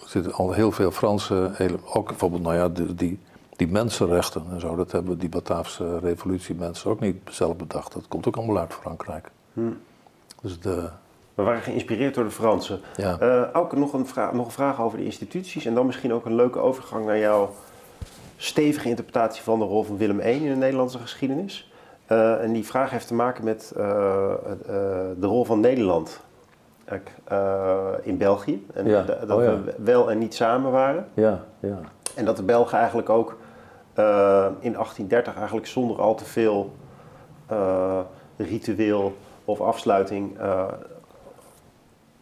er 0.02 0.10
zitten 0.10 0.34
al 0.34 0.52
heel 0.52 0.72
veel 0.72 0.92
Franse, 0.92 1.52
ook 1.86 2.08
bijvoorbeeld, 2.08 2.42
nou 2.42 2.56
ja, 2.56 2.70
die, 2.70 2.96
die, 2.96 3.20
die 3.56 3.68
mensenrechten 3.68 4.46
en 4.52 4.60
zo, 4.60 4.76
dat 4.76 4.92
hebben 4.92 5.18
die 5.18 5.30
Bataafse 5.30 6.00
revolutiemensen 6.00 6.90
ook 6.90 7.00
niet 7.00 7.18
zelf 7.30 7.56
bedacht. 7.56 7.94
Dat 7.94 8.08
komt 8.08 8.28
ook 8.28 8.38
allemaal 8.38 8.58
uit 8.58 8.74
Frankrijk. 8.74 9.32
Hm. 9.54 9.72
Dus 10.42 10.60
de, 10.60 10.90
we 11.36 11.44
waren 11.44 11.62
geïnspireerd 11.62 12.14
door 12.16 12.24
de 12.24 12.30
Fransen. 12.30 12.80
Ja. 12.96 13.18
Uh, 13.22 13.44
ook 13.54 13.76
nog 13.76 13.94
een, 13.94 14.08
vraag, 14.08 14.34
nog 14.34 14.46
een 14.46 14.52
vraag 14.52 14.82
over 14.82 14.98
de 14.98 15.06
instituties 15.06 15.66
en 15.66 15.74
dan 15.74 15.86
misschien 15.86 16.14
ook 16.14 16.26
een 16.26 16.36
leuke 16.36 16.60
overgang 16.60 17.06
naar 17.06 17.20
jouw 17.20 17.50
stevige 18.38 18.90
interpretatie 18.90 19.44
van 19.44 19.60
de 19.60 19.66
rol 19.66 19.84
van 19.84 19.98
Willem 19.98 20.20
I 20.20 20.24
in 20.24 20.50
de 20.50 20.56
Nederlandse 20.56 21.00
geschiedenis. 21.00 21.72
Uh, 22.12 22.44
en 22.44 22.54
die 22.54 22.66
vraag 22.66 22.90
heeft 22.90 23.08
te 23.08 23.14
maken 23.14 23.44
met 23.44 23.74
uh, 23.78 23.84
uh, 23.84 23.96
de 25.18 25.28
rol 25.28 25.46
van 25.46 25.60
Nederland 25.60 26.22
in 28.02 28.18
België. 28.18 28.66
En 28.74 28.88
ja. 28.88 29.02
dat 29.02 29.32
oh, 29.32 29.44
ja. 29.44 29.62
we 29.64 29.74
wel 29.78 30.12
en 30.12 30.18
niet 30.18 30.34
samen 30.34 30.72
waren. 30.72 31.08
Ja, 31.14 31.44
ja. 31.60 31.80
En 32.16 32.26
dat 32.26 32.38
de 32.38 32.44
Belgen 32.44 32.78
eigenlijk 32.78 33.10
ook 33.10 33.38
in 34.60 34.74
1830 34.74 35.36
eigenlijk 35.36 35.68
zonder 35.68 36.02
al 36.02 36.16
te 36.16 36.26
veel 36.26 36.74
ritueel 38.38 39.18
of 39.46 39.62
afsluiting 39.62 40.38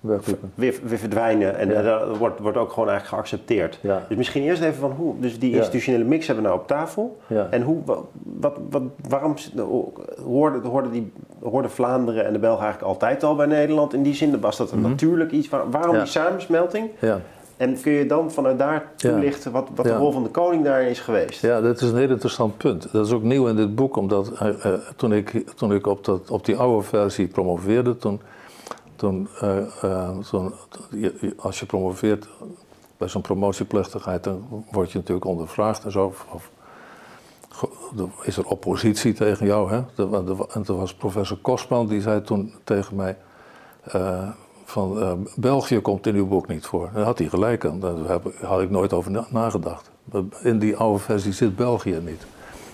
weer, 0.02 0.80
weer, 0.84 0.98
verdwijnen. 0.98 1.58
En 1.58 1.70
ja. 1.70 1.82
dat 1.82 2.18
wordt, 2.18 2.40
wordt 2.40 2.58
ook 2.58 2.72
gewoon 2.72 2.90
eigenlijk 2.90 3.18
geaccepteerd. 3.18 3.80
Ja. 3.82 4.06
Dus 4.08 4.18
misschien 4.18 4.44
eerst 4.44 4.62
even 4.62 4.80
van 4.80 4.92
hoe. 4.92 5.20
Dus 5.20 5.40
die 5.40 5.56
institutionele 5.56 6.04
mix 6.04 6.28
hebben 6.28 6.44
we 6.44 6.50
nou 6.50 6.62
op 6.62 6.68
tafel. 6.68 7.18
En 7.50 7.62
hoe, 7.62 7.78
wat, 8.24 8.58
wat, 8.70 8.84
waarom 9.10 9.36
hoorden, 10.24 10.64
hoorden, 10.64 10.92
die, 10.92 11.12
hoorden 11.44 11.72
Vlaanderen 11.72 12.26
en 12.26 12.34
de 12.34 12.40
Belgen 12.40 12.64
eigenlijk 12.64 12.94
altijd 12.94 13.24
al 13.24 13.36
bij 13.36 13.46
Nederland? 13.46 13.94
In 13.94 14.04
die 14.04 14.14
zin 14.14 14.40
was 14.40 14.58
dat 14.58 14.72
een 14.72 14.80
mm 14.80 14.90
natuurlijk 14.92 15.32
iets. 15.32 15.50
waarom 15.72 15.98
die 15.98 16.06
samensmelting? 16.06 16.90
En 17.58 17.82
kun 17.82 17.92
je 17.92 18.06
dan 18.06 18.32
vanuit 18.32 18.58
daar 18.60 18.92
toelichten 18.96 19.52
wat, 19.52 19.68
wat 19.76 19.86
de 19.86 19.96
rol 19.96 20.12
van 20.12 20.24
de 20.24 20.30
koning 20.30 20.64
daar 20.64 20.84
is 20.84 21.00
geweest? 21.00 21.42
Ja, 21.42 21.62
dat 21.62 21.82
is 21.82 21.90
een 21.92 21.98
heel 21.98 22.10
interessant 22.10 22.58
punt. 22.58 22.92
Dat 22.92 23.06
is 23.06 23.12
ook 23.14 23.24
nieuw 23.24 23.48
in 23.48 23.56
dit 23.56 23.76
boek, 23.76 23.98
omdat 23.98 24.32
uh, 24.42 24.74
toen 24.96 25.14
ik, 25.14 25.44
toen 25.56 25.74
ik 25.74 25.88
op, 25.88 26.06
dat, 26.06 26.30
op 26.30 26.46
die 26.46 26.56
oude 26.56 26.88
versie 26.88 27.28
promoveerde, 27.28 27.98
toen 27.98 28.22
toen, 29.02 29.28
uh, 29.44 30.12
als 31.38 31.60
je 31.60 31.66
promoveert 31.66 32.28
bij 32.98 33.08
zo'n 33.08 33.22
promotieplechtigheid, 33.22 34.24
dan 34.24 34.66
word 34.72 34.92
je 34.92 34.98
natuurlijk 34.98 35.26
ondervraagd 35.26 35.84
en 35.84 35.92
zo. 35.92 36.14
Of, 36.32 36.50
is 38.24 38.38
er 38.38 38.46
oppositie 38.46 39.14
tegen 39.14 39.46
jou? 39.46 39.72
Hè? 39.72 39.82
En 40.54 40.64
toen 40.64 40.78
was 40.78 40.94
professor 40.94 41.38
Kosman, 41.38 41.88
die 41.88 42.02
zei 42.02 42.22
toen 42.22 42.54
tegen 42.64 42.96
mij: 42.96 43.18
uh, 43.96 44.30
van 44.66 45.28
België 45.36 45.80
komt 45.80 46.08
in 46.08 46.16
uw 46.16 46.28
boek 46.28 46.48
niet 46.48 46.66
voor. 46.66 46.90
Daar 46.94 47.06
had 47.06 47.18
hij 47.18 47.28
gelijk 47.28 47.66
aan, 47.66 47.80
daar 47.80 48.20
had 48.42 48.62
ik 48.62 48.70
nooit 48.70 48.94
over 48.94 49.26
nagedacht. 49.30 49.92
In 50.42 50.60
die 50.60 50.78
oude 50.78 51.00
versie 51.00 51.34
zit 51.34 51.56
België 51.56 52.00
niet. 52.06 52.26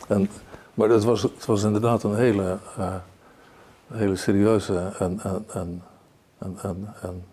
En, 0.07 0.29
maar 0.73 0.89
het 0.89 1.03
was, 1.03 1.21
het 1.21 1.45
was 1.45 1.63
inderdaad 1.63 2.03
een 2.03 2.15
hele, 2.15 2.57
hele 3.87 4.15
serieuze 4.15 4.91
en, 4.99 5.19
en 5.53 5.81
een, 6.39 6.57
een, 6.61 6.87
een 7.01 7.23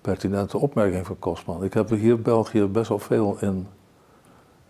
pertinente 0.00 0.58
opmerking 0.58 1.06
van 1.06 1.18
Kosman. 1.18 1.64
Ik 1.64 1.74
heb 1.74 1.88
hier 1.90 2.20
België 2.20 2.64
best 2.64 2.88
wel 2.88 2.98
veel 2.98 3.36
in 3.40 3.66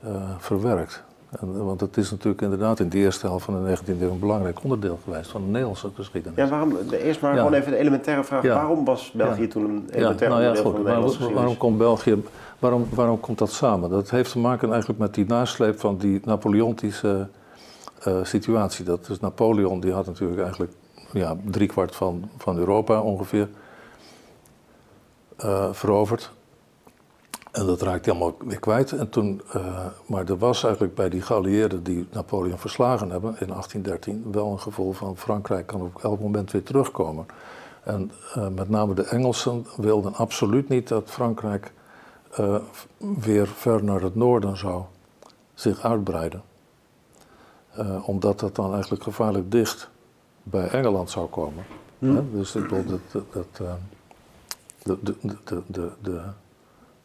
uh, 0.04 0.30
verwerkt. 0.38 1.02
En, 1.40 1.64
want 1.64 1.80
het 1.80 1.96
is 1.96 2.10
natuurlijk 2.10 2.42
inderdaad 2.42 2.80
in 2.80 2.88
de 2.88 2.98
eerste 2.98 3.26
helft 3.26 3.44
van 3.44 3.64
de 3.64 3.76
19e 3.76 4.00
eeuw 4.00 4.10
een 4.10 4.18
belangrijk 4.18 4.62
onderdeel 4.62 4.98
geweest 5.04 5.30
van 5.30 5.40
de 5.40 5.50
Nederlandse 5.50 5.90
geschiedenis. 5.94 6.38
Ja, 6.38 6.48
waarom, 6.48 6.76
eerst 6.90 7.20
maar 7.20 7.36
gewoon 7.36 7.52
even 7.52 7.70
de 7.70 7.76
elementaire 7.76 8.24
vraag. 8.24 8.42
Waarom 8.42 8.84
was 8.84 9.10
België 9.10 9.48
toen 9.48 9.64
een 9.64 9.88
elementair 9.90 10.30
nou 10.30 10.40
onderdeel 10.42 10.62
van 10.62 10.72
de 10.72 10.78
Nederlandse 10.78 11.16
geschiedenis? 11.16 11.42
Waarom 11.42 11.56
komt 11.56 11.78
België, 11.78 12.22
waarom, 12.58 12.86
waarom 12.94 13.20
komt 13.20 13.38
dat 13.38 13.52
samen? 13.52 13.90
Dat 13.90 14.10
heeft 14.10 14.32
te 14.32 14.38
maken 14.38 14.70
eigenlijk 14.70 15.00
met 15.00 15.14
die 15.14 15.26
nasleep 15.26 15.80
van 15.80 15.96
die 15.96 16.20
Napoleontische 16.24 17.28
uh, 18.08 18.14
situatie. 18.22 18.84
Dat 18.84 19.08
is 19.08 19.20
Napoleon, 19.20 19.80
die 19.80 19.92
had 19.92 20.06
natuurlijk 20.06 20.40
eigenlijk 20.40 20.72
ja, 21.12 21.36
driekwart 21.44 21.96
van, 21.96 22.30
van 22.36 22.58
Europa 22.58 23.00
ongeveer 23.00 23.48
uh, 25.44 25.72
veroverd. 25.72 26.30
En 27.52 27.66
dat 27.66 27.82
raakte 27.82 28.10
helemaal 28.10 28.36
weer 28.44 28.60
kwijt. 28.60 28.92
En 28.92 29.08
toen, 29.08 29.42
uh, 29.56 29.86
maar 30.06 30.28
er 30.28 30.38
was 30.38 30.64
eigenlijk 30.64 30.94
bij 30.94 31.08
die 31.08 31.22
geallieerden 31.22 31.82
die 31.82 32.08
Napoleon 32.12 32.58
verslagen 32.58 33.10
hebben 33.10 33.30
in 33.38 33.46
1813 33.46 34.32
wel 34.32 34.52
een 34.52 34.60
gevoel 34.60 34.92
van 34.92 35.16
Frankrijk 35.16 35.66
kan 35.66 35.82
op 35.82 36.02
elk 36.02 36.20
moment 36.20 36.50
weer 36.50 36.62
terugkomen. 36.62 37.26
En 37.82 38.10
uh, 38.36 38.48
met 38.48 38.68
name 38.68 38.94
de 38.94 39.04
Engelsen 39.04 39.66
wilden 39.76 40.14
absoluut 40.14 40.68
niet 40.68 40.88
dat 40.88 41.10
Frankrijk 41.10 41.72
weer 42.98 43.46
ver 43.46 43.84
naar 43.84 44.00
het 44.00 44.14
noorden 44.14 44.56
zou 44.56 44.82
zich 45.54 45.84
uitbreiden. 45.84 46.42
omdat 48.04 48.40
dat 48.40 48.54
dan 48.54 48.72
eigenlijk 48.72 49.02
gevaarlijk 49.02 49.50
dicht 49.50 49.90
bij 50.42 50.68
Engeland 50.68 51.10
zou 51.10 51.28
komen. 51.28 51.64
Hm. 51.98 52.20
Dus 52.32 52.54
ik 52.54 52.62
bedoel, 52.62 53.00
dat, 53.12 53.24
dat, 53.32 53.56
de, 54.82 54.96
de, 55.00 55.14
de, 55.44 55.62
de, 55.66 55.90
de 56.02 56.20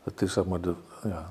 het 0.05 0.21
is 0.21 0.33
zeg 0.33 0.45
maar 0.45 0.61
de. 0.61 0.73
Ja. 1.03 1.29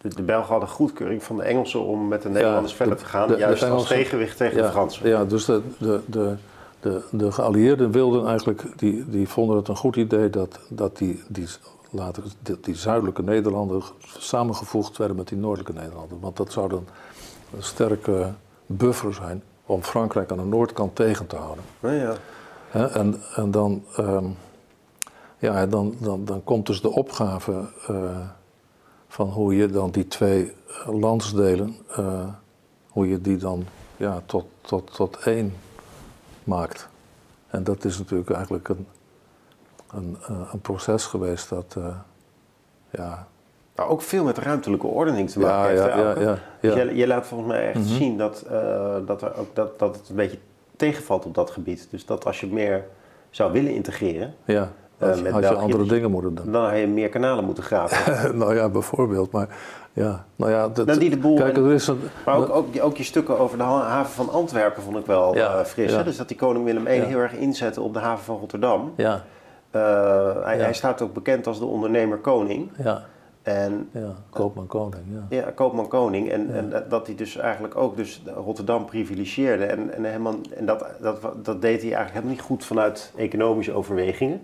De, 0.00 0.08
de 0.08 0.22
Belgen 0.22 0.50
hadden 0.50 0.68
goedkeuring 0.68 1.22
van 1.22 1.36
de 1.36 1.42
Engelsen 1.42 1.84
om 1.84 2.08
met 2.08 2.22
de 2.22 2.28
Nederlanders 2.28 2.74
verder 2.74 2.96
te 2.96 3.04
gaan, 3.04 3.36
juist 3.36 3.62
als 3.62 3.86
tegenwicht 3.86 4.36
tegen 4.36 4.56
ja, 4.56 4.66
de 4.66 4.70
Fransen. 4.70 5.08
Ja, 5.08 5.24
dus 5.24 5.44
de, 5.44 5.62
de, 5.78 6.00
de, 6.06 6.36
de, 6.80 7.02
de 7.10 7.32
geallieerden 7.32 7.90
wilden 7.90 8.26
eigenlijk, 8.26 8.64
die, 8.76 9.08
die 9.08 9.28
vonden 9.28 9.56
het 9.56 9.68
een 9.68 9.76
goed 9.76 9.96
idee 9.96 10.30
dat, 10.30 10.58
dat 10.68 10.96
die, 10.96 11.22
die, 11.28 11.46
later, 11.90 12.22
die, 12.42 12.60
die 12.60 12.74
zuidelijke 12.74 13.22
Nederlanden 13.22 13.82
samengevoegd 14.18 14.96
werden 14.96 15.16
met 15.16 15.28
die 15.28 15.38
noordelijke 15.38 15.80
Nederlanden. 15.80 16.20
Want 16.20 16.36
dat 16.36 16.52
zou 16.52 16.68
dan 16.68 16.86
een 17.56 17.62
sterke 17.62 18.32
buffer 18.66 19.14
zijn 19.14 19.42
om 19.72 19.82
Frankrijk 19.82 20.30
aan 20.30 20.36
de 20.36 20.44
noordkant 20.44 20.96
tegen 20.96 21.26
te 21.26 21.36
houden. 21.36 21.64
Ja, 21.80 22.16
ja. 22.72 22.88
en, 22.88 23.20
en 23.36 23.50
dan. 23.50 23.84
Um, 23.98 24.36
ja, 25.38 25.66
dan, 25.66 25.96
dan, 25.98 26.24
dan 26.24 26.44
komt 26.44 26.66
dus 26.66 26.80
de 26.80 26.90
opgave 26.90 27.68
uh, 27.90 28.18
van 29.08 29.28
hoe 29.28 29.56
je 29.56 29.66
dan 29.66 29.90
die 29.90 30.08
twee 30.08 30.52
landsdelen, 30.86 31.76
uh, 31.98 32.24
hoe 32.88 33.08
je 33.08 33.20
die 33.20 33.36
dan 33.36 33.64
ja, 33.96 34.22
tot, 34.26 34.44
tot, 34.60 34.94
tot 34.94 35.16
één 35.16 35.54
maakt. 36.44 36.88
En 37.46 37.64
dat 37.64 37.84
is 37.84 37.98
natuurlijk 37.98 38.30
eigenlijk 38.30 38.68
een, 38.68 38.86
een, 39.90 40.16
uh, 40.30 40.48
een 40.52 40.60
proces 40.60 41.04
geweest 41.04 41.48
dat, 41.48 41.76
ja... 42.90 43.26
Ook 43.88 44.02
veel 44.02 44.24
met 44.24 44.38
ruimtelijke 44.38 44.86
ordening 44.86 45.30
te 45.30 45.38
maken 45.38 45.74
ja, 45.74 45.82
heeft. 45.82 45.94
Ja, 45.94 45.98
ja, 45.98 46.20
ja, 46.20 46.38
dus 46.60 46.74
je, 46.74 46.96
je, 46.96 47.06
laat 47.06 47.26
volgens 47.26 47.50
mij 47.50 47.66
echt 47.66 47.78
mm 47.78 47.82
-hmm. 47.82 47.96
zien 47.96 48.18
dat, 48.18 48.46
dat, 49.06 49.22
er 49.22 49.36
ook, 49.36 49.54
dat, 49.54 49.78
dat 49.78 49.96
het 49.96 50.08
een 50.08 50.16
beetje 50.16 50.38
tegenvalt 50.76 51.24
op 51.26 51.34
dat 51.34 51.50
gebied. 51.50 51.86
Dus 51.90 52.06
dat 52.06 52.24
als 52.24 52.40
je 52.40 52.46
meer 52.46 52.84
zou 53.30 53.52
willen 53.52 53.74
integreren... 53.74 54.34
Ja 54.44 54.72
als, 55.02 55.22
uh, 55.22 55.32
had 55.32 55.42
je 55.42 55.54
andere 55.54 55.84
dingen 55.84 56.10
moeten 56.10 56.34
doen. 56.34 56.52
Dan 56.52 56.64
had 56.64 56.78
je 56.78 56.86
meer 56.86 57.08
kanalen 57.08 57.44
moeten 57.44 57.64
graven. 57.64 58.36
nou 58.38 58.54
ja, 58.54 58.68
bijvoorbeeld. 58.68 59.30
Maar 59.30 59.48
ja, 59.92 60.24
nou 60.36 60.50
ja, 60.50 60.68
dat, 60.68 61.00
die 61.00 61.10
de 61.10 61.16
boel 61.16 61.36
kijk, 61.36 61.56
er 61.56 61.72
is 61.72 61.86
een, 61.86 62.00
maar 62.24 62.36
ook, 62.36 62.50
ook, 62.50 62.66
ook, 62.80 62.96
je 62.96 63.02
stukken 63.02 63.38
over 63.38 63.58
de 63.58 63.64
haven 63.64 64.12
van 64.12 64.30
Antwerpen 64.30 64.82
vond 64.82 64.96
ik 64.96 65.06
wel 65.06 65.36
uh, 65.36 65.60
fris. 65.60 65.92
Hè? 65.92 66.04
Dus 66.04 66.16
dat 66.16 66.28
die 66.28 66.36
koning 66.36 66.64
Willem 66.64 66.86
I 66.86 66.90
heel 66.90 67.18
erg 67.18 67.32
inzette 67.32 67.80
op 67.80 67.94
de 67.94 67.98
haven 67.98 68.24
van 68.24 68.38
Rotterdam. 68.38 68.92
Ja. 68.96 69.24
Uh, 69.76 70.44
hij, 70.44 70.58
hij, 70.58 70.74
staat 70.74 71.02
ook 71.02 71.12
bekend 71.12 71.46
als 71.46 71.58
de 71.58 71.64
ondernemer 71.64 72.18
koning. 72.18 72.70
Ja. 72.82 73.04
En, 73.42 73.88
ja, 73.92 74.14
koopman 74.30 74.66
koning. 74.66 75.02
Ja, 75.10 75.36
ja 75.36 75.50
koopman 75.50 75.88
koning. 75.88 76.30
En, 76.30 76.46
ja. 76.46 76.54
en 76.54 76.84
dat 76.88 77.06
hij 77.06 77.16
dus 77.16 77.36
eigenlijk 77.36 77.76
ook 77.76 77.96
dus 77.96 78.22
Rotterdam 78.34 78.84
privilegieerde. 78.84 79.64
En, 79.64 79.94
en, 79.94 80.04
helemaal, 80.04 80.34
en 80.54 80.66
dat, 80.66 80.86
dat, 81.00 81.22
dat 81.22 81.62
deed 81.62 81.82
hij 81.82 81.92
eigenlijk 81.92 82.12
helemaal 82.12 82.32
niet 82.34 82.40
goed 82.40 82.64
vanuit 82.64 83.12
economische 83.16 83.72
overwegingen. 83.72 84.42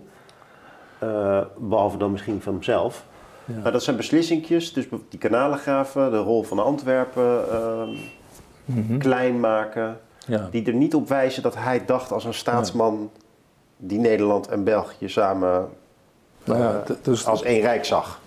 Uh, 1.03 1.41
behalve 1.57 1.97
dan 1.97 2.11
misschien 2.11 2.41
van 2.41 2.53
hemzelf. 2.53 3.05
Ja. 3.45 3.61
Maar 3.63 3.71
dat 3.71 3.83
zijn 3.83 3.95
beslissingjes, 3.95 4.73
dus 4.73 4.87
die 5.09 5.19
kanalen 5.19 5.59
de 5.93 6.17
rol 6.17 6.43
van 6.43 6.59
Antwerpen 6.59 7.43
uh, 7.51 7.83
mm 8.65 8.85
-hmm. 8.87 8.97
klein 8.97 9.39
maken, 9.39 9.99
die 10.51 10.65
er 10.65 10.73
niet 10.73 10.95
op 10.95 11.07
wijzen 11.07 11.43
dat 11.43 11.55
hij 11.55 11.85
dacht 11.85 12.11
als 12.11 12.25
een 12.25 12.33
staatsman 12.33 13.11
die 13.77 13.99
Nederland 13.99 14.47
en 14.47 14.63
België 14.63 15.09
samen 15.09 15.69
nou 16.43 16.59
ja, 16.59 16.83
uh, 16.89 16.95
dus 17.01 17.25
als 17.25 17.43
één 17.43 17.61
rijk 17.61 17.85
zag. 17.85 18.19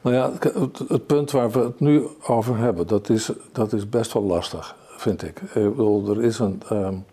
Nou 0.00 0.16
ja, 0.16 0.32
het, 0.40 0.78
het, 0.88 1.06
punt 1.06 1.30
waar 1.30 1.50
we 1.50 1.58
het 1.58 1.80
nu 1.80 2.06
over 2.26 2.56
hebben, 2.56 2.86
dat 2.86 3.08
is, 3.08 3.32
dat 3.52 3.72
is 3.72 3.88
best 3.88 4.12
wel 4.12 4.22
lastig, 4.22 4.76
vind 4.96 5.22
ik. 5.22 5.40
ik 5.40 5.78
er, 6.08 6.22
is 6.22 6.38
een, 6.38 6.62
um, 6.72 7.04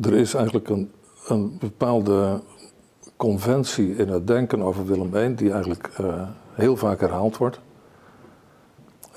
er 0.00 0.14
is 0.14 0.34
eigenlijk 0.34 0.68
een, 0.68 0.90
een 1.26 1.56
bepaalde 1.58 2.40
conventie 3.16 3.96
in 3.96 4.08
het 4.08 4.26
denken 4.26 4.62
over 4.62 4.86
Willem 4.86 5.16
I, 5.16 5.34
die 5.34 5.52
eigenlijk 5.52 5.90
uh, 6.00 6.28
heel 6.52 6.76
vaak 6.76 7.00
herhaald 7.00 7.36
wordt. 7.36 7.60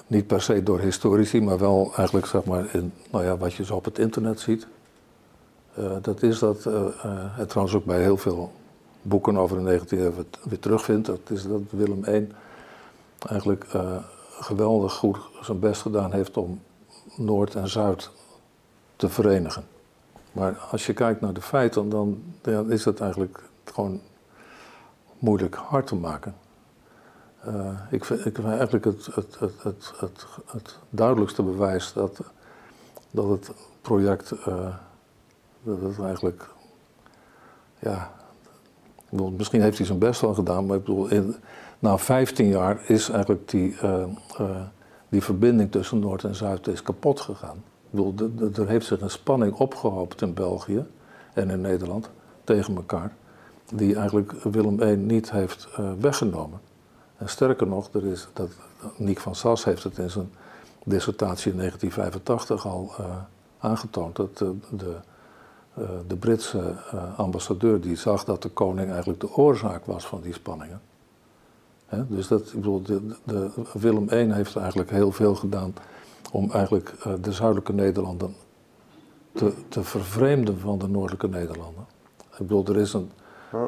Niet 0.08 0.28
per 0.28 0.42
se 0.42 0.64
door 0.64 0.80
historici, 0.80 1.42
maar 1.42 1.60
wel 1.60 1.92
eigenlijk 1.96 2.28
zeg 2.28 2.44
maar 2.44 2.76
in 2.76 2.94
nou 3.12 3.24
ja, 3.26 3.38
wat 3.38 3.54
je 3.54 3.66
zo 3.66 3.76
op 3.76 3.86
het 3.86 4.00
internet 4.00 4.40
ziet. 4.40 4.68
Uh, 5.80 5.92
dat 6.02 6.24
is 6.24 6.40
dat, 6.40 6.66
uh, 6.66 6.86
het 7.14 7.50
trouwens 7.50 7.76
ook 7.76 7.86
bij 7.86 8.02
heel 8.02 8.18
veel 8.18 8.52
boeken 9.02 9.38
over 9.38 9.64
de 9.64 9.80
19e 9.80 9.90
eeuw 9.90 10.14
weer 10.44 10.60
terugvindt. 10.60 11.08
Dat 11.08 11.20
is 11.30 11.48
dat 11.48 11.62
Willem 11.70 12.04
I 12.08 12.28
eigenlijk 13.26 13.66
geweldig 14.40 14.94
goed 14.94 15.18
zijn 15.42 15.60
best 15.60 15.82
gedaan 15.82 16.12
heeft 16.12 16.38
om 16.38 16.62
Noord 17.16 17.56
en 17.56 17.68
Zuid 17.68 18.10
te 18.96 19.10
verenigen. 19.10 19.64
Maar 20.32 20.58
als 20.72 20.86
je 20.86 20.94
kijkt 20.94 21.22
naar 21.22 21.34
de 21.34 21.42
feiten, 21.42 21.90
dan, 21.90 22.24
is 22.70 22.86
het 22.86 23.02
eigenlijk 23.02 23.44
gewoon 23.64 24.02
moeilijk 25.20 25.56
hard 25.56 25.88
te 25.88 25.96
maken. 25.96 26.36
Uh, 27.48 27.80
ik, 27.90 28.06
vind, 28.06 28.26
ik 28.26 28.36
vind 28.36 28.48
eigenlijk 28.48 28.86
het, 28.86 29.06
het, 29.06 29.40
het, 29.40 29.94
het, 30.46 30.78
duidelijkste 30.90 31.44
bewijs 31.44 31.94
dat, 31.94 32.20
dat 33.12 33.30
het 33.30 33.52
project, 33.82 34.32
uh, 34.48 34.76
dat 35.64 35.82
het 35.82 36.00
eigenlijk, 36.00 36.50
ja, 37.80 38.12
misschien 39.38 39.62
heeft 39.62 39.78
hij 39.78 39.86
zijn 39.86 40.00
best 40.00 40.22
wel 40.22 40.34
gedaan, 40.34 40.66
maar 40.66 40.78
ik 40.78 40.84
bedoel, 40.84 41.08
in, 41.08 41.36
na 41.82 41.98
15 41.98 42.48
jaar 42.48 42.82
is 42.88 43.10
eigenlijk 43.10 43.50
die, 43.50 43.76
uh, 43.84 44.06
die 45.10 45.22
verbinding 45.22 45.72
tussen 45.72 46.00
Noord 46.00 46.24
en 46.24 46.36
Zuid 46.36 46.68
is 46.68 46.84
kapot 46.84 47.20
gegaan. 47.20 47.64
Er 48.56 48.68
heeft 48.68 48.86
zich 48.86 49.02
een 49.02 49.10
spanning 49.10 49.54
opgehoopt 49.54 50.22
in 50.22 50.34
België 50.34 50.86
en 51.34 51.50
in 51.50 51.62
Nederland 51.62 52.10
tegen 52.44 52.76
elkaar 52.76 53.16
die 53.74 53.96
eigenlijk 53.96 54.32
Willem 54.32 54.82
I 54.82 54.96
niet 54.96 55.32
heeft 55.32 55.68
uh, 55.80 55.92
weggenomen. 56.00 56.60
En 57.18 57.30
sterker 57.30 57.68
nog, 57.68 57.90
er 57.94 58.06
is, 58.06 58.28
dat, 58.34 58.50
Niek 58.98 59.20
van 59.20 59.36
Sas 59.36 59.64
heeft 59.64 59.84
het 59.84 59.98
in 59.98 60.10
zijn 60.10 60.32
dissertatie 60.84 61.52
in 61.52 61.58
1985 61.58 62.66
al 62.66 62.92
aangetoond, 63.60 64.16
dat 64.16 64.38
de, 64.38 64.96
de 66.08 66.16
Britse 66.16 66.76
ambassadeur 67.16 67.82
die 67.82 67.96
zag 67.96 68.24
dat 68.24 68.42
de 68.42 68.50
koning 68.50 68.90
eigenlijk 68.90 69.20
de 69.20 69.36
oorzaak 69.36 69.86
was 69.86 70.06
van 70.06 70.22
die 70.22 70.34
spanningen. 70.34 70.82
He, 71.92 72.08
dus 72.08 72.28
dat, 72.28 72.48
ik 72.48 72.54
bedoel, 72.54 72.82
de, 72.82 73.16
de, 73.24 73.50
Willem 73.74 74.08
I 74.12 74.34
heeft 74.34 74.56
eigenlijk 74.56 74.90
heel 74.90 75.12
veel 75.12 75.36
gedaan 75.36 75.74
om 76.32 76.52
eigenlijk 76.52 76.94
de 77.22 77.32
zuidelijke 77.32 77.74
Nederlanden 77.74 78.36
te, 79.34 79.54
te 79.68 79.84
vervreemden 79.84 80.60
van 80.60 80.80
de 80.80 80.88
noordelijke 80.88 81.28
Nederlanden. 81.28 81.86
Ik 82.32 82.38
bedoel, 82.38 82.66
er 82.66 82.78
is 82.78 82.94
een 82.94 83.12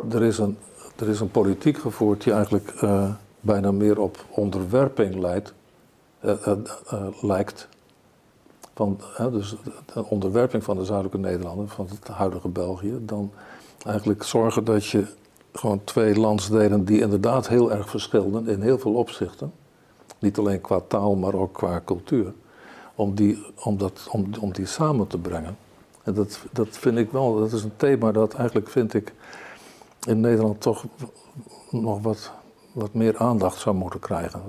er, 0.09 0.23
is 0.23 0.37
een, 0.37 0.57
er 0.95 1.09
is 1.09 1.19
een 1.19 1.31
politiek 1.31 1.77
gevoerd 1.77 2.23
die 2.23 2.33
eigenlijk 2.33 2.81
uh, 2.83 3.13
bijna 3.39 3.71
meer 3.71 3.99
op 3.99 4.25
onderwerping 4.29 5.19
leidt, 5.19 5.53
uh, 6.25 6.33
uh, 6.93 7.07
lijkt. 7.21 7.67
Van, 8.73 8.99
dus 9.31 9.55
de 9.93 10.05
onderwerping 10.05 10.63
van 10.63 10.77
de 10.77 10.85
zuidelijke 10.85 11.17
Nederlanden, 11.17 11.69
van 11.69 11.87
het 11.89 12.07
huidige 12.07 12.47
België, 12.47 12.97
dan 13.01 13.31
eigenlijk 13.85 14.23
zorgen 14.23 14.63
dat 14.63 14.85
je 14.85 15.05
gewoon 15.53 15.83
twee 15.83 16.19
landsdelen 16.19 16.85
die 16.85 16.99
inderdaad 16.99 17.47
heel 17.47 17.71
erg 17.71 17.89
verschilden 17.89 18.47
in 18.47 18.61
heel 18.61 18.79
veel 18.79 18.93
opzichten, 18.93 19.53
niet 20.19 20.37
alleen 20.37 20.61
qua 20.61 20.79
taal, 20.87 21.15
maar 21.15 21.33
ook 21.33 21.53
qua 21.53 21.81
cultuur, 21.85 22.33
om 22.95 23.15
die, 23.15 23.45
om 23.63 23.77
dat, 23.77 24.07
om, 24.11 24.29
om 24.39 24.53
die 24.53 24.65
samen 24.65 25.07
te 25.07 25.17
brengen. 25.17 25.57
En 26.03 26.13
dat, 26.13 26.39
dat 26.51 26.67
vind 26.69 26.97
ik 26.97 27.11
wel, 27.11 27.39
dat 27.39 27.51
is 27.51 27.63
een 27.63 27.75
thema 27.77 28.11
dat 28.11 28.33
eigenlijk 28.33 28.69
vind 28.69 28.93
ik 28.93 29.13
in 30.07 30.19
Nederland 30.19 30.61
toch 30.61 30.85
nog 31.69 32.01
wat, 32.01 32.31
wat 32.71 32.93
meer 32.93 33.17
aandacht 33.17 33.59
zou 33.59 33.75
moeten 33.75 33.99
krijgen. 33.99 34.41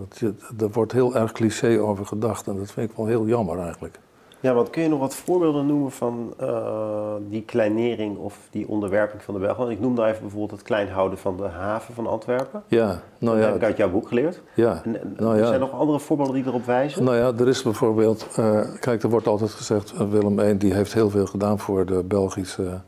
Er 0.58 0.70
wordt 0.70 0.92
heel 0.92 1.14
erg 1.14 1.32
cliché 1.32 1.80
over 1.80 2.06
gedacht 2.06 2.46
en 2.46 2.56
dat 2.56 2.70
vind 2.70 2.90
ik 2.90 2.96
wel 2.96 3.06
heel 3.06 3.26
jammer 3.26 3.58
eigenlijk. 3.58 3.98
Ja, 4.44 4.54
want 4.54 4.70
kun 4.70 4.82
je 4.82 4.88
nog 4.88 4.98
wat 4.98 5.14
voorbeelden 5.14 5.66
noemen 5.66 5.90
van 5.90 6.34
uh, 6.40 7.14
die 7.28 7.42
kleinering 7.42 8.18
of 8.18 8.38
die 8.50 8.68
onderwerping 8.68 9.22
van 9.22 9.34
de 9.34 9.40
Belgen? 9.40 9.70
Ik 9.70 9.80
noemde 9.80 10.04
even 10.04 10.20
bijvoorbeeld 10.20 10.50
het 10.50 10.62
klein 10.62 10.88
houden 10.88 11.18
van 11.18 11.36
de 11.36 11.42
haven 11.42 11.94
van 11.94 12.06
Antwerpen. 12.06 12.62
Ja, 12.66 13.00
nou 13.18 13.36
ja. 13.36 13.42
Dat 13.42 13.52
heb 13.52 13.56
ik 13.56 13.62
uit 13.62 13.76
jouw 13.76 13.90
boek 13.90 14.08
geleerd. 14.08 14.40
Ja. 14.54 14.80
En, 14.84 15.00
en 15.00 15.14
nou 15.16 15.36
ja. 15.36 15.42
Zijn 15.42 15.52
er 15.52 15.60
nog 15.60 15.72
andere 15.72 16.00
voorbeelden 16.00 16.34
die 16.34 16.46
erop 16.46 16.64
wijzen? 16.64 17.04
Nou 17.04 17.16
ja, 17.16 17.32
er 17.38 17.48
is 17.48 17.62
bijvoorbeeld, 17.62 18.28
uh, 18.38 18.60
kijk, 18.80 19.02
er 19.02 19.10
wordt 19.10 19.26
altijd 19.26 19.50
gezegd, 19.50 19.92
uh, 19.94 20.10
Willem 20.10 20.38
I 20.38 20.56
die 20.56 20.74
heeft 20.74 20.94
heel 20.94 21.10
veel 21.10 21.26
gedaan 21.26 21.58
voor 21.58 21.86
de 21.86 22.02
Belgische 22.02 22.80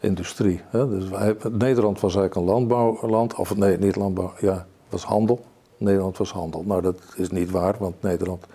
industrie. 0.00 0.60
Hè? 0.66 0.88
Dus 0.88 1.08
wij, 1.08 1.36
Nederland 1.50 2.00
was 2.00 2.14
eigenlijk 2.16 2.34
een 2.34 2.54
landbouwland, 2.54 3.34
of 3.34 3.56
nee, 3.56 3.78
niet 3.78 3.96
landbouw, 3.96 4.32
ja, 4.38 4.66
was 4.88 5.04
handel. 5.04 5.44
Nederland 5.76 6.18
was 6.18 6.32
handel. 6.32 6.62
Nou, 6.66 6.82
dat 6.82 6.96
is 7.16 7.30
niet 7.30 7.50
waar, 7.50 7.74
want 7.78 7.94
Nederland 8.02 8.46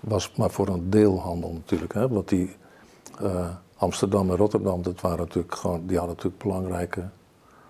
was 0.00 0.32
maar 0.32 0.50
voor 0.50 0.68
een 0.68 0.90
deel 0.90 1.20
handel 1.20 1.52
natuurlijk. 1.52 1.94
Hè? 1.94 2.08
Want 2.08 2.28
die 2.28 2.56
uh, 3.22 3.48
Amsterdam 3.76 4.30
en 4.30 4.36
Rotterdam, 4.36 4.82
dat 4.82 5.00
waren 5.00 5.18
natuurlijk 5.18 5.54
gewoon, 5.54 5.86
die 5.86 5.98
hadden 5.98 6.16
natuurlijk 6.16 6.42
belangrijke 6.42 7.08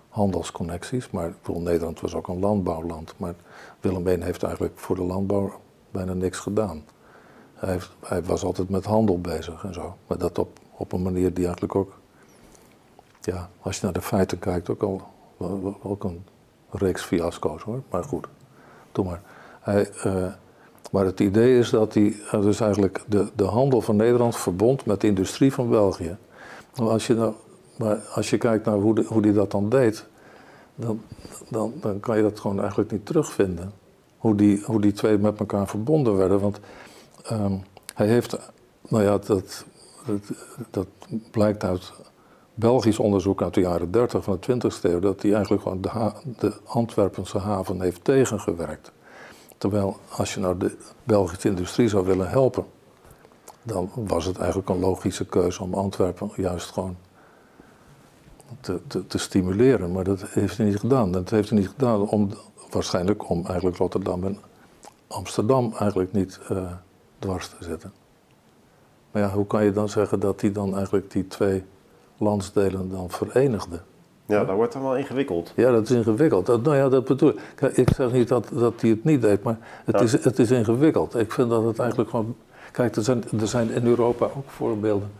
handelsconnecties. 0.09 1.09
Maar 1.09 1.33
bedoel, 1.41 1.61
Nederland 1.61 1.99
was 1.99 2.15
ook 2.15 2.27
een 2.27 2.39
landbouwland. 2.39 3.13
Maar 3.17 3.33
Willem 3.79 4.07
I 4.07 4.23
heeft 4.23 4.43
eigenlijk 4.43 4.79
voor 4.79 4.95
de 4.95 5.03
landbouw 5.03 5.59
bijna 5.91 6.13
niks 6.13 6.39
gedaan. 6.39 6.83
Hij, 7.53 7.71
heeft, 7.71 7.91
hij, 8.05 8.23
was 8.23 8.43
altijd 8.43 8.69
met 8.69 8.85
handel 8.85 9.21
bezig 9.21 9.63
en 9.63 9.73
zo. 9.73 9.95
Maar 10.07 10.17
dat 10.17 10.37
op, 10.37 10.59
op 10.71 10.91
een 10.91 11.01
manier 11.01 11.33
die 11.33 11.43
eigenlijk 11.43 11.75
ook, 11.75 11.99
ja, 13.21 13.49
als 13.61 13.75
je 13.75 13.83
naar 13.83 13.93
de 13.93 14.01
feiten 14.01 14.39
kijkt, 14.39 14.69
ook 14.69 14.83
al 14.83 15.01
ook 15.81 16.03
een 16.03 16.25
reeks 16.69 17.03
fiasco's 17.03 17.61
hoor. 17.61 17.81
Maar 17.89 18.03
goed, 18.03 18.27
doe 18.91 19.05
maar. 19.05 19.21
Hij, 19.59 19.89
uh, 20.05 20.31
maar 20.91 21.05
het 21.05 21.19
idee 21.19 21.57
is 21.57 21.69
dat 21.69 21.93
hij 21.93 22.15
dus 22.31 22.59
eigenlijk 22.59 23.03
de, 23.07 23.27
de 23.35 23.43
handel 23.43 23.81
van 23.81 23.95
Nederland 23.95 24.35
verbond 24.35 24.85
met 24.85 25.01
de 25.01 25.07
industrie 25.07 25.53
van 25.53 25.69
België. 25.69 26.17
Als 26.75 27.07
je, 27.07 27.13
nou, 27.13 27.33
maar 27.77 27.95
als 27.95 28.29
je 28.29 28.37
kijkt 28.37 28.65
naar 28.65 28.77
hoe, 28.77 28.95
de, 28.95 29.03
hoe 29.03 29.21
die 29.21 29.33
dat 29.33 29.51
dan 29.51 29.69
deed, 29.69 30.05
dan, 30.75 31.01
dan, 31.49 31.73
dan 31.81 31.99
kan 31.99 32.17
je 32.17 32.23
dat 32.23 32.39
gewoon 32.39 32.59
eigenlijk 32.59 32.91
niet 32.91 33.05
terugvinden. 33.05 33.71
Hoe 34.17 34.35
die, 34.35 34.63
hoe 34.65 34.81
die 34.81 34.91
twee 34.91 35.17
met 35.17 35.39
elkaar 35.39 35.67
verbonden 35.67 36.17
werden. 36.17 36.39
Want 36.39 36.59
um, 37.31 37.63
hij 37.93 38.07
heeft, 38.07 38.37
nou 38.87 39.03
ja, 39.03 39.17
dat, 39.17 39.65
dat, 40.69 40.87
blijkt 41.31 41.63
uit 41.63 41.93
Belgisch 42.53 42.99
onderzoek 42.99 43.41
uit 43.41 43.53
de 43.53 43.61
jaren 43.61 43.91
30 43.91 44.23
van 44.23 44.37
de 44.39 44.53
20e 44.53 44.81
eeuw, 44.81 44.99
dat 44.99 45.21
hij 45.21 45.33
eigenlijk 45.33 45.63
gewoon 45.63 45.81
de, 45.81 46.11
de 46.37 46.53
Antwerpense 46.65 47.37
haven 47.37 47.81
heeft 47.81 48.03
tegengewerkt. 48.03 48.91
Terwijl 49.57 49.97
als 50.09 50.33
je 50.33 50.39
nou 50.39 50.57
de 50.57 50.77
Belgische 51.03 51.47
industrie 51.47 51.87
zou 51.87 52.05
willen 52.05 52.29
helpen, 52.29 52.65
dan 53.63 53.91
was 53.93 54.25
het 54.25 54.37
eigenlijk 54.37 54.69
een 54.69 54.79
logische 54.79 55.25
keuze 55.25 55.63
om 55.63 55.73
Antwerpen 55.73 56.31
juist 56.35 56.71
gewoon 56.71 56.97
te, 58.59 59.07
te, 59.07 59.17
stimuleren. 59.17 59.91
Maar 59.91 60.03
dat 60.03 60.21
heeft 60.21 60.57
hij 60.57 60.65
niet 60.65 60.79
gedaan. 60.79 61.11
Dat 61.11 61.29
heeft 61.29 61.49
hij 61.49 61.57
niet 61.57 61.69
gedaan 61.69 62.09
om, 62.09 62.29
waarschijnlijk 62.69 63.29
om 63.29 63.45
eigenlijk 63.45 63.77
Rotterdam 63.77 64.23
en 64.23 64.37
Amsterdam 65.07 65.73
eigenlijk 65.79 66.13
niet 66.13 66.39
uh, 66.51 66.71
dwars 67.19 67.49
te 67.49 67.63
zetten. 67.63 67.93
Maar 69.11 69.21
ja, 69.21 69.29
hoe 69.29 69.47
kan 69.47 69.63
je 69.63 69.71
dan 69.71 69.89
zeggen 69.89 70.19
dat 70.19 70.41
hij 70.41 70.51
dan 70.51 70.75
eigenlijk 70.75 71.11
die 71.11 71.27
twee 71.27 71.63
landsdelen 72.17 72.91
dan 72.91 73.09
verenigde? 73.09 73.81
Ja, 74.27 74.43
dat 74.43 74.55
wordt 74.55 74.73
dan 74.73 74.81
wel 74.81 74.97
ingewikkeld. 74.97 75.53
Ja, 75.55 75.71
dat 75.71 75.89
is 75.89 75.91
ingewikkeld. 75.91 76.45
Dat, 76.45 76.63
nou 76.63 76.75
ja, 76.75 76.89
dat 76.89 77.05
bedoel 77.05 77.29
ik. 77.29 77.61
Ik 77.61 77.89
zeg 77.95 78.11
niet 78.11 78.27
dat, 78.27 78.49
dat 78.53 78.81
hij 78.81 78.89
het 78.89 79.03
niet 79.03 79.21
deed, 79.21 79.43
maar 79.43 79.57
het, 79.85 80.01
is, 80.01 80.23
het 80.23 80.39
is 80.39 80.51
ingewikkeld. 80.51 81.15
Ik 81.15 81.31
vind 81.31 81.49
dat 81.49 81.63
het 81.63 81.79
eigenlijk 81.79 82.09
gewoon. 82.09 82.35
Kijk, 82.71 82.95
er 82.95 83.03
zijn, 83.03 83.23
er 83.39 83.47
zijn 83.47 83.69
in 83.71 83.85
Europa 83.85 84.25
ook 84.25 84.49
voorbeelden 84.49 85.11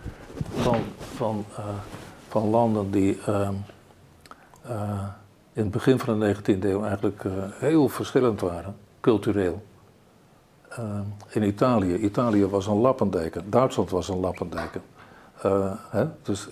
van, 0.55 0.77
van, 1.15 1.45
uh, 1.51 1.65
van 2.27 2.49
landen 2.49 2.91
die 2.91 3.19
uh, 3.29 3.49
uh, 4.69 5.03
in 5.53 5.63
het 5.63 5.71
begin 5.71 5.99
van 5.99 6.19
de 6.19 6.35
19e 6.35 6.63
eeuw 6.63 6.83
eigenlijk 6.83 7.23
heel 7.53 7.89
verschillend 7.89 8.41
waren, 8.41 8.75
cultureel. 9.01 9.61
in 11.29 11.43
Italië. 11.43 11.95
Italië 11.95 12.45
was 12.45 12.67
een 12.67 12.77
lappendeken. 12.77 13.49
Duitsland 13.49 13.89
was 13.89 14.09
een 14.09 14.19
lappendeken. 14.19 14.81
Hè? 15.89 16.05
Dus 16.21 16.49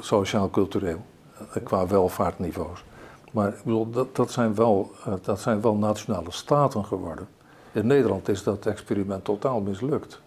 sociaal-cultureel. 0.00 1.00
Eh, 1.38 1.62
qua 1.64 1.86
welvaartniveaus. 1.86 2.84
Maar 3.32 3.48
ik 3.48 3.62
bedoel, 3.64 3.90
dat, 3.90 4.16
dat, 4.16 4.30
zijn 4.30 4.54
wel, 4.54 4.90
eh, 5.04 5.12
dat 5.22 5.40
zijn 5.40 5.60
wel 5.60 5.74
nationale 5.74 6.30
staten 6.30 6.84
geworden. 6.84 7.28
In 7.72 7.86
Nederland 7.86 8.28
is 8.28 8.42
dat 8.42 8.66
experiment 8.66 9.24
totaal 9.24 9.60
mislukt. 9.60 10.20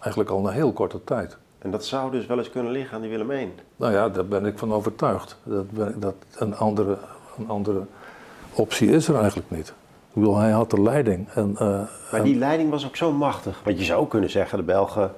Eigenlijk 0.00 0.30
al 0.30 0.40
na 0.40 0.50
heel 0.50 0.72
korte 0.72 1.04
tijd. 1.04 1.36
En 1.58 1.70
dat 1.70 1.84
zou 1.84 2.10
dus 2.10 2.26
wel 2.26 2.38
eens 2.38 2.50
kunnen 2.50 2.72
liggen 2.72 2.94
aan 2.94 3.00
die 3.00 3.10
Willem 3.10 3.30
I? 3.30 3.52
Nou 3.76 3.92
ja, 3.92 4.08
daar 4.08 4.26
ben 4.26 4.46
ik 4.46 4.58
van 4.58 4.72
overtuigd. 4.72 5.38
Dat, 5.42 5.66
dat 5.96 6.14
een, 6.34 6.56
andere, 6.56 6.98
een 7.38 7.48
andere 7.48 7.86
optie 8.52 8.90
is 8.90 9.08
er 9.08 9.16
eigenlijk 9.16 9.50
niet. 9.50 9.68
Ik 9.68 10.20
bedoel, 10.20 10.36
hij 10.36 10.50
had 10.50 10.70
de 10.70 10.82
leiding. 10.82 11.28
En, 11.28 11.50
uh, 11.52 11.80
maar 12.12 12.22
die 12.22 12.36
leiding 12.36 12.70
was 12.70 12.86
ook 12.86 12.96
zo 12.96 13.12
machtig. 13.12 13.60
Want 13.64 13.78
je 13.78 13.84
zou 13.84 14.08
kunnen 14.08 14.30
zeggen, 14.30 14.58
de 14.58 14.64
Belgen, 14.64 15.12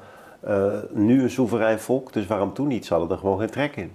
uh, 0.48 0.72
nu 0.90 1.22
een 1.22 1.30
soeverein 1.30 1.80
volk, 1.80 2.12
dus 2.12 2.26
waarom 2.26 2.52
toen 2.52 2.66
niet? 2.66 2.86
Ze 2.86 2.92
hadden 2.92 3.10
er 3.10 3.18
gewoon 3.18 3.38
geen 3.38 3.50
trek 3.50 3.76
in 3.76 3.92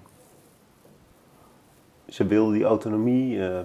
ze 2.10 2.26
wilden 2.26 2.54
die 2.54 2.64
autonomie. 2.64 3.36
Uh, 3.36 3.60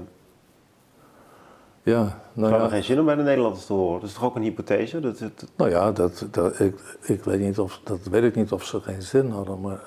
ja, 1.82 2.18
nou 2.32 2.52
ja. 2.52 2.68
geen 2.68 2.84
zin 2.84 2.98
om 2.98 3.04
bij 3.04 3.14
de 3.14 3.22
Nederlanders 3.22 3.66
te 3.66 3.72
horen. 3.72 4.00
Dat 4.00 4.08
is 4.08 4.14
toch 4.14 4.24
ook 4.24 4.36
een 4.36 4.42
hypothese? 4.42 5.00
Dat, 5.00 5.18
dat... 5.18 5.50
Nou 5.56 5.70
ja, 5.70 5.92
dat, 5.92 6.26
dat, 6.30 6.60
ik, 6.60 6.98
ik 7.02 7.24
weet 7.24 7.40
niet 7.40 7.58
of, 7.58 7.80
dat 7.84 8.02
weet 8.02 8.22
ik 8.22 8.34
niet 8.34 8.52
of 8.52 8.64
ze 8.64 8.80
geen 8.80 9.02
zin 9.02 9.30
hadden. 9.30 9.60
Maar 9.60 9.80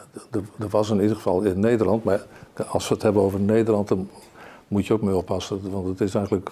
er 0.60 0.70
was 0.70 0.90
in 0.90 1.02
ieder 1.02 1.16
geval 1.16 1.42
in 1.42 1.60
Nederland. 1.60 2.04
Maar 2.04 2.26
als 2.68 2.88
we 2.88 2.94
het 2.94 3.04
hebben 3.04 3.22
over 3.22 3.40
Nederland, 3.40 3.88
dan 3.88 4.10
moet 4.68 4.88
je 4.88 4.94
ook 4.94 5.02
mee 5.02 5.16
oppassen. 5.16 5.72
Want 5.72 5.88
het 5.88 6.02
is 6.02 6.16
eigenlijk. 6.16 6.52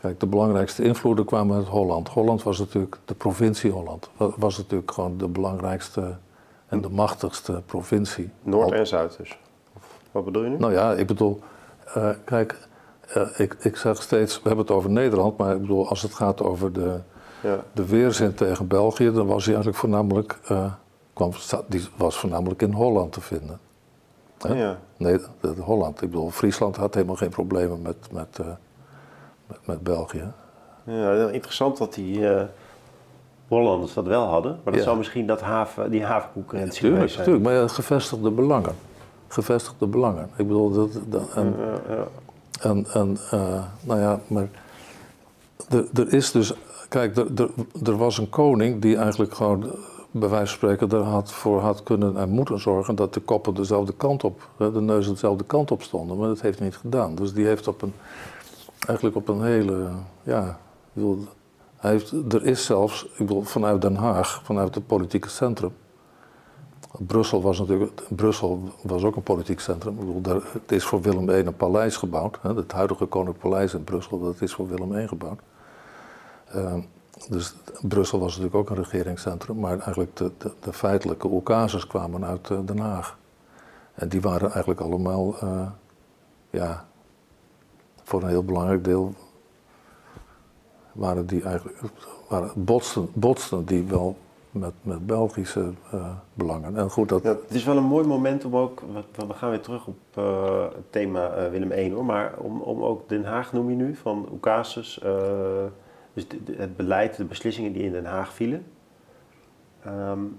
Kijk, 0.00 0.20
de 0.20 0.26
belangrijkste 0.26 0.82
invloeden 0.82 1.24
kwamen 1.24 1.56
uit 1.56 1.66
Holland. 1.66 2.08
Holland 2.08 2.42
was 2.42 2.58
natuurlijk, 2.58 2.98
de 3.04 3.14
provincie 3.14 3.70
Holland, 3.70 4.10
was 4.16 4.56
natuurlijk 4.56 4.90
gewoon 4.90 5.18
de 5.18 5.28
belangrijkste 5.28 6.16
en 6.66 6.80
de 6.80 6.88
machtigste 6.88 7.62
provincie. 7.66 8.30
Noord 8.42 8.72
en 8.72 8.86
Zuid 8.86 9.16
dus. 9.16 9.38
Wat 10.12 10.24
bedoel 10.24 10.42
je 10.42 10.48
nu? 10.48 10.58
Nou 10.58 10.72
ja, 10.72 10.92
ik 10.92 11.06
bedoel, 11.06 11.40
uh, 11.96 12.10
kijk, 12.24 12.68
uh, 13.16 13.28
ik, 13.36 13.56
ik 13.60 13.76
zeg 13.76 14.02
steeds, 14.02 14.36
we 14.42 14.48
hebben 14.48 14.66
het 14.66 14.74
over 14.74 14.90
Nederland, 14.90 15.36
maar 15.36 15.54
ik 15.54 15.60
bedoel, 15.60 15.88
als 15.88 16.02
het 16.02 16.14
gaat 16.14 16.42
over 16.42 16.72
de, 16.72 17.00
ja. 17.42 17.58
de 17.72 17.86
weerzin 17.86 18.34
tegen 18.34 18.66
België, 18.66 19.12
dan 19.12 19.26
was 19.26 19.44
hij 19.44 19.54
eigenlijk 19.54 19.76
voornamelijk, 19.76 20.38
uh, 20.50 20.72
kwam, 21.12 21.32
die 21.66 21.88
was 21.96 22.16
voornamelijk 22.18 22.62
in 22.62 22.72
Holland 22.72 23.12
te 23.12 23.20
vinden. 23.20 23.58
Ja. 24.48 24.78
Nee, 24.96 25.18
de, 25.40 25.54
de 25.54 25.60
Holland. 25.62 26.02
Ik 26.02 26.10
bedoel, 26.10 26.30
Friesland 26.30 26.76
had 26.76 26.94
helemaal 26.94 27.16
geen 27.16 27.28
problemen 27.28 27.82
met, 27.82 27.96
met, 28.12 28.38
met, 29.46 29.58
met, 29.66 29.82
België. 29.82 30.32
Ja, 30.84 31.28
interessant 31.28 31.78
dat 31.78 31.94
die 31.94 32.26
Hollanders 33.48 33.94
dat 33.94 34.06
wel 34.06 34.26
hadden, 34.26 34.60
maar 34.64 34.72
dat 34.74 34.82
zou 34.82 34.96
misschien 34.96 35.26
dat 35.26 35.40
haven, 35.40 35.90
die 35.90 36.04
havenconcurrentie 36.04 36.82
ja, 36.82 36.88
tuurlijk, 36.88 37.10
zijn. 37.10 37.24
Tuurlijk, 37.24 37.44
maar 37.44 37.54
ja, 37.54 37.68
gevestigde 37.68 38.30
belangen 38.30 38.74
gevestigde 39.32 39.86
belangen. 39.86 40.30
Ik 40.36 40.46
bedoel, 40.46 40.70
dat, 40.70 40.90
dat 41.06 41.34
en, 41.34 41.54
ja, 41.58 41.94
ja. 41.94 42.06
en, 42.60 42.86
en 42.92 43.18
uh, 43.34 43.64
nou 43.80 44.00
ja, 44.00 44.20
maar 44.26 44.48
er 45.94 46.12
is 46.12 46.30
dus, 46.30 46.54
kijk, 46.88 47.16
er 47.84 47.96
was 47.96 48.18
een 48.18 48.28
koning 48.28 48.82
die 48.82 48.96
eigenlijk 48.96 49.34
gewoon, 49.34 49.60
bij 50.10 50.28
wijze 50.28 50.46
van 50.46 50.56
spreken, 50.56 50.98
er 50.98 51.04
had, 51.04 51.32
voor 51.32 51.60
had 51.60 51.82
kunnen 51.82 52.16
en 52.16 52.28
moeten 52.28 52.60
zorgen 52.60 52.94
dat 52.94 53.14
de 53.14 53.20
koppen 53.20 53.54
dezelfde 53.54 53.92
kant 53.92 54.24
op, 54.24 54.48
de 54.56 54.80
neuzen 54.80 55.12
dezelfde 55.12 55.44
kant 55.44 55.70
op 55.70 55.82
stonden, 55.82 56.16
maar 56.16 56.28
dat 56.28 56.40
heeft 56.40 56.58
hij 56.58 56.66
niet 56.66 56.76
gedaan. 56.76 57.14
Dus 57.14 57.32
die 57.32 57.46
heeft 57.46 57.68
op 57.68 57.82
een, 57.82 57.94
eigenlijk 58.86 59.16
op 59.16 59.28
een 59.28 59.42
hele, 59.42 59.88
ja, 60.22 60.48
ik 60.48 60.56
bedoel, 60.92 61.24
hij 61.76 61.90
heeft, 61.90 62.12
er 62.32 62.44
is 62.44 62.64
zelfs, 62.64 63.04
ik 63.04 63.26
bedoel, 63.26 63.42
vanuit 63.42 63.82
Den 63.82 63.96
Haag, 63.96 64.40
vanuit 64.44 64.74
het 64.74 64.86
politieke 64.86 65.28
centrum, 65.28 65.72
Brussel 67.06 67.42
was 67.42 67.58
natuurlijk 67.58 68.02
Brussel 68.08 68.62
was 68.82 69.04
ook 69.04 69.16
een 69.16 69.22
politiek 69.22 69.60
centrum. 69.60 70.22
Daar, 70.22 70.40
het 70.52 70.72
is 70.72 70.84
voor 70.84 71.00
Willem 71.00 71.28
I 71.28 71.32
een 71.32 71.56
paleis 71.56 71.96
gebouwd. 71.96 72.38
Hè, 72.42 72.54
het 72.54 72.72
huidige 72.72 73.06
Koninklijk 73.06 73.42
Paleis 73.42 73.74
in 73.74 73.84
Brussel, 73.84 74.20
dat 74.20 74.40
is 74.40 74.54
voor 74.54 74.68
Willem 74.68 74.96
I 74.96 75.08
gebouwd. 75.08 75.40
Uh, 76.56 76.74
dus 77.28 77.54
Brussel 77.82 78.18
was 78.18 78.28
natuurlijk 78.28 78.54
ook 78.54 78.70
een 78.70 78.84
regeringscentrum, 78.84 79.58
maar 79.58 79.78
eigenlijk 79.78 80.16
de, 80.16 80.32
de, 80.60 80.72
feitelijke 80.72 81.28
ocases 81.28 81.86
kwamen 81.86 82.24
uit 82.24 82.48
uh, 82.48 82.58
Den 82.64 82.78
Haag. 82.78 83.18
En 83.94 84.08
die 84.08 84.20
waren 84.20 84.50
eigenlijk 84.50 84.80
allemaal, 84.80 85.44
uh, 85.44 85.66
ja, 86.50 86.86
voor 88.02 88.22
een 88.22 88.28
heel 88.28 88.44
belangrijk 88.44 88.84
deel 88.84 89.14
waren 90.92 91.26
die 91.26 91.42
eigenlijk, 91.42 91.78
waren 92.28 92.50
botsten, 92.64 93.08
botsten 93.12 93.64
die 93.64 93.84
wel 93.84 94.16
met, 94.50 94.72
met 94.82 95.06
Belgische 95.06 95.72
uh, 95.94 96.10
belangen. 96.34 96.76
En 96.76 96.90
goed, 96.90 97.08
dat... 97.08 97.22
Het 97.22 97.54
is 97.54 97.64
wel 97.64 97.76
een 97.76 97.84
mooi 97.84 98.06
moment 98.06 98.44
om 98.44 98.56
ook, 98.56 98.82
we 99.26 99.34
gaan 99.34 99.50
weer 99.50 99.60
terug 99.60 99.86
op 99.86 99.98
uh, 100.18 100.62
het 100.62 100.92
thema 100.92 101.36
uh, 101.36 101.50
Willem 101.50 101.72
I 101.72 101.92
hoor, 101.92 102.04
maar 102.04 102.34
om, 102.38 102.60
om 102.60 102.82
ook 102.82 103.08
Den 103.08 103.24
Haag 103.24 103.52
noem 103.52 103.70
je 103.70 103.76
nu, 103.76 103.94
van 103.94 104.28
Ocasus, 104.30 105.00
dus 106.12 106.26
het 106.56 106.76
beleid, 106.76 107.16
de 107.16 107.24
beslissingen 107.24 107.72
die 107.72 107.82
in 107.82 107.92
Den 107.92 108.04
Haag 108.04 108.32
vielen. 108.32 108.66
Um, 109.86 110.38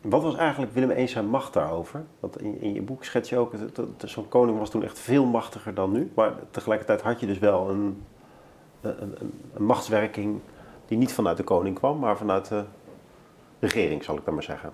wat 0.00 0.22
was 0.22 0.36
eigenlijk 0.36 0.72
Willem 0.72 0.98
I 0.98 1.08
zijn 1.08 1.28
macht 1.28 1.52
daarover? 1.52 2.04
Want 2.20 2.42
in, 2.42 2.60
in 2.60 2.74
je 2.74 2.82
boek 2.82 3.04
schets 3.04 3.28
je 3.28 3.36
ook, 3.36 3.52
zo'n 4.04 4.28
koning 4.28 4.58
was 4.58 4.70
toen 4.70 4.84
echt 4.84 4.98
veel 4.98 5.24
machtiger 5.24 5.74
dan 5.74 5.92
nu, 5.92 6.10
maar 6.14 6.32
tegelijkertijd 6.50 7.02
had 7.02 7.20
je 7.20 7.26
dus 7.26 7.38
wel 7.38 7.70
een, 7.70 8.02
een, 8.80 9.02
een, 9.02 9.32
een 9.54 9.64
machtswerking 9.64 10.40
die 10.86 10.98
niet 10.98 11.12
vanuit 11.12 11.36
de 11.36 11.44
koning 11.44 11.76
kwam, 11.76 11.98
maar 11.98 12.16
vanuit 12.16 12.48
de 12.48 12.64
regering, 13.60 14.04
zal 14.04 14.16
ik 14.16 14.24
dan 14.24 14.34
maar 14.34 14.42
zeggen. 14.42 14.70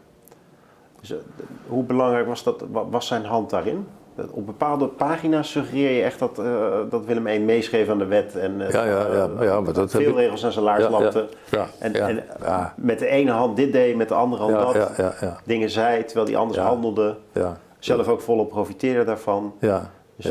Dus, 1.01 1.11
uh, 1.11 1.19
hoe 1.67 1.85
belangrijk 1.85 2.27
was, 2.27 2.43
dat, 2.43 2.65
was 2.71 3.07
zijn 3.07 3.25
hand 3.25 3.51
daarin? 3.51 3.87
Op 4.31 4.47
bepaalde 4.47 4.87
pagina's 4.87 5.51
suggereer 5.51 5.91
je 5.91 6.03
echt 6.03 6.19
dat, 6.19 6.39
uh, 6.39 6.79
dat 6.91 7.05
Willem 7.05 7.27
I 7.27 7.39
meeschreef 7.39 7.89
aan 7.89 7.99
de 7.99 8.05
wet. 8.05 8.37
En, 8.37 8.61
uh, 8.61 8.71
ja, 8.71 8.85
ja, 8.85 9.07
ja, 9.15 9.29
ja, 9.41 9.61
maar 9.61 9.73
dat 9.73 9.91
veel 9.91 10.17
regels 10.17 10.45
aan 10.45 10.53
zijn 10.53 10.65
laars 10.65 10.89
lapte. 10.89 11.29
Ja, 11.51 11.67
en, 11.79 11.95
en 11.95 12.25
met 12.77 12.99
de 12.99 13.07
ene 13.07 13.31
hand 13.31 13.57
dit 13.57 13.73
deed, 13.73 13.97
met 13.97 14.09
de 14.09 14.15
andere 14.15 14.43
hand 14.43 14.75
dat. 14.75 15.01
Dingen 15.45 15.71
zei, 15.71 16.05
terwijl 16.05 16.27
hij 16.27 16.37
anders 16.37 16.59
handelde. 16.59 17.17
Zelf 17.79 18.09
ook 18.09 18.21
volop 18.21 18.49
profiteerde 18.49 19.05
daarvan. 19.05 19.55
Ja. 19.61 19.91
Dus. 20.17 20.31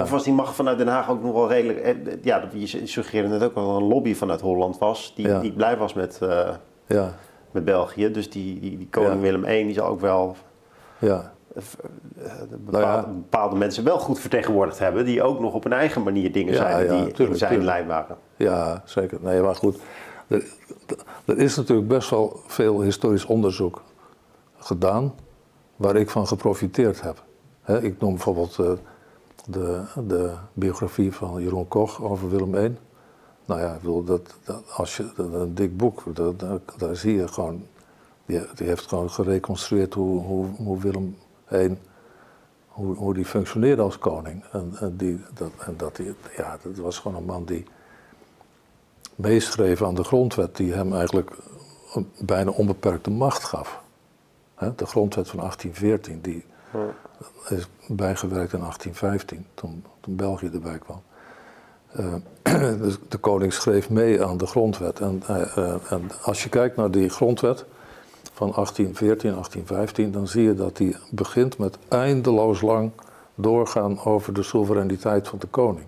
Of 0.00 0.10
was 0.10 0.24
die 0.24 0.32
macht 0.32 0.54
vanuit 0.54 0.78
Den 0.78 0.88
Haag 0.88 1.10
ook 1.10 1.22
nog 1.22 1.32
wel 1.32 1.48
redelijk... 1.48 1.78
eh, 1.78 1.94
Ja, 2.22 2.42
je 2.52 2.86
suggereerde 2.86 3.28
net 3.28 3.42
ook 3.42 3.54
al 3.54 3.76
een 3.76 3.82
lobby 3.88 4.14
vanuit 4.14 4.40
Holland 4.40 4.78
was... 4.78 5.12
die, 5.16 5.40
die 5.40 5.52
blij 5.52 5.76
was 5.76 5.94
met, 5.94 6.18
uh, 6.22 6.48
ja. 6.86 7.14
Met 7.52 7.64
België. 7.64 8.10
Dus 8.10 8.30
die, 8.30 8.60
die, 8.60 8.78
die 8.78 8.88
koning 8.90 9.20
Willem 9.20 9.44
I 9.44 9.64
die 9.64 9.74
zal 9.74 9.86
ook 9.86 10.00
wel... 10.00 10.36
Ja. 10.98 11.32
Bepaalde, 12.48 13.06
nou 13.06 13.06
bepaalde, 13.06 13.56
mensen 13.56 13.84
wel 13.84 13.98
goed 13.98 14.20
vertegenwoordigd 14.20 14.78
hebben... 14.78 15.04
die 15.04 15.22
ook 15.22 15.40
nog 15.40 15.54
op 15.54 15.64
een 15.64 15.72
eigen 15.72 16.02
manier 16.02 16.32
dingen 16.32 16.54
zeiden 16.54 16.96
die 16.96 17.06
tuurlijk, 17.06 17.30
in 17.30 17.36
zijn 17.36 17.50
tuurlijk. 17.50 17.70
lijn 17.70 17.86
waren. 17.86 18.16
Ja, 18.36 18.82
zeker. 18.84 19.18
Nee, 19.20 19.40
maar 19.40 19.54
goed. 19.54 19.78
Er, 20.26 20.44
er 21.24 21.38
is 21.38 21.56
natuurlijk 21.56 21.88
best 21.88 22.10
wel 22.10 22.40
veel 22.46 22.80
historisch 22.80 23.24
onderzoek 23.24 23.82
gedaan... 24.56 25.14
waar 25.76 25.96
ik 25.96 26.10
van 26.10 26.26
geprofiteerd 26.26 27.02
heb 27.02 27.22
ik 27.66 28.00
noem 28.00 28.10
bijvoorbeeld 28.10 28.58
uh, 28.60 28.72
de, 29.46 29.82
de, 30.06 30.32
biografie 30.52 31.12
van 31.12 31.42
Jeroen 31.42 31.68
Koch 31.68 32.02
over 32.02 32.30
Willem 32.30 32.54
I. 32.54 32.76
Nou 33.44 33.60
ja, 33.60 33.74
ik 33.74 33.80
bedoel, 33.80 34.04
dat, 34.04 34.34
dat 34.44 34.62
als 34.74 34.96
je, 34.96 35.12
dat, 35.16 35.32
een 35.32 35.54
dik 35.54 35.76
boek, 35.76 36.02
dat, 36.14 36.40
daar 36.76 36.96
zie 36.96 37.14
je 37.14 37.28
gewoon, 37.28 37.66
die, 38.26 38.40
die, 38.54 38.66
heeft 38.66 38.86
gewoon 38.86 39.10
gereconstrueerd 39.10 39.94
hoe, 39.94 40.20
hoe, 40.20 40.46
hoe 40.46 40.80
Willem 40.80 41.16
I, 41.52 41.78
hoe, 42.66 42.94
hoe 42.96 43.14
die 43.14 43.24
functioneerde 43.24 43.82
als 43.82 43.98
koning. 43.98 44.44
En, 44.52 44.72
en, 44.80 44.96
die, 44.96 45.20
dat, 45.34 45.50
en 45.58 45.76
dat, 45.76 45.96
die, 45.96 46.14
ja, 46.36 46.58
dat 46.62 46.76
was 46.76 46.98
gewoon 46.98 47.16
een 47.16 47.24
man 47.24 47.44
die 47.44 47.64
meeschreef 49.14 49.82
aan 49.82 49.94
de 49.94 50.04
grondwet 50.04 50.56
die 50.56 50.72
hem 50.72 50.92
eigenlijk 50.94 51.30
een 51.94 52.10
bijna 52.18 52.50
onbeperkte 52.50 53.10
macht 53.10 53.44
gaf. 53.44 53.80
de 54.76 54.86
grondwet 54.86 55.28
van 55.28 55.38
1814, 55.38 56.20
die 56.20 56.44
is 57.48 57.68
bijgewerkt 57.86 58.52
in 58.52 58.58
1815, 58.58 59.46
toen, 59.54 59.84
toen 60.00 60.16
België 60.16 60.50
erbij 60.52 60.78
kwam. 60.78 61.02
Uh, 61.96 62.14
de 63.08 63.18
koning 63.20 63.52
schreef 63.52 63.90
mee 63.90 64.24
aan 64.24 64.36
de 64.36 64.46
grondwet. 64.46 65.00
En, 65.00 65.22
uh, 65.30 65.92
en, 65.92 66.10
als 66.22 66.42
je 66.42 66.48
kijkt 66.48 66.76
naar 66.76 66.90
die 66.90 67.08
grondwet 67.08 67.64
van 68.32 68.50
1814, 68.50 69.30
1815, 69.30 70.12
dan 70.12 70.28
zie 70.28 70.42
je 70.42 70.54
dat 70.54 70.76
die 70.76 70.96
begint 71.10 71.58
met 71.58 71.78
eindeloos 71.88 72.60
lang 72.60 72.90
doorgaan 73.34 74.04
over 74.04 74.34
de 74.34 74.42
soevereiniteit 74.42 75.28
van 75.28 75.38
de 75.38 75.46
koning. 75.46 75.86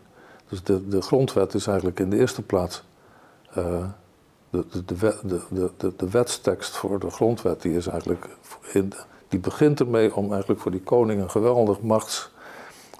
Dus 0.48 0.62
de, 0.62 0.88
de 0.88 1.02
grondwet 1.02 1.54
is 1.54 1.66
eigenlijk 1.66 2.00
in 2.00 2.10
de 2.10 2.18
eerste 2.18 2.42
plaats 2.42 2.82
uh, 3.58 3.84
de, 4.50 4.64
de, 4.84 5.40
de, 5.76 5.92
de, 5.96 6.10
wetstekst 6.10 6.76
voor 6.76 6.98
de 6.98 7.10
grondwet, 7.10 7.62
die 7.62 7.76
is 7.76 7.86
eigenlijk 7.86 8.28
die 9.28 9.42
begint 9.42 9.80
ermee 9.80 10.16
om 10.16 10.32
eigenlijk 10.32 10.60
voor 10.60 10.70
die 10.70 10.82
koning 10.82 11.20
een 11.20 11.30
geweldig 11.30 11.80
machts, 11.80 12.30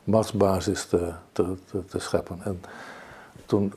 machtsbasis 0.05 0.87
te, 0.87 1.13
te, 1.33 1.57
te, 1.89 1.99
scheppen. 1.99 2.41
En 2.45 2.61
toen 3.47 3.73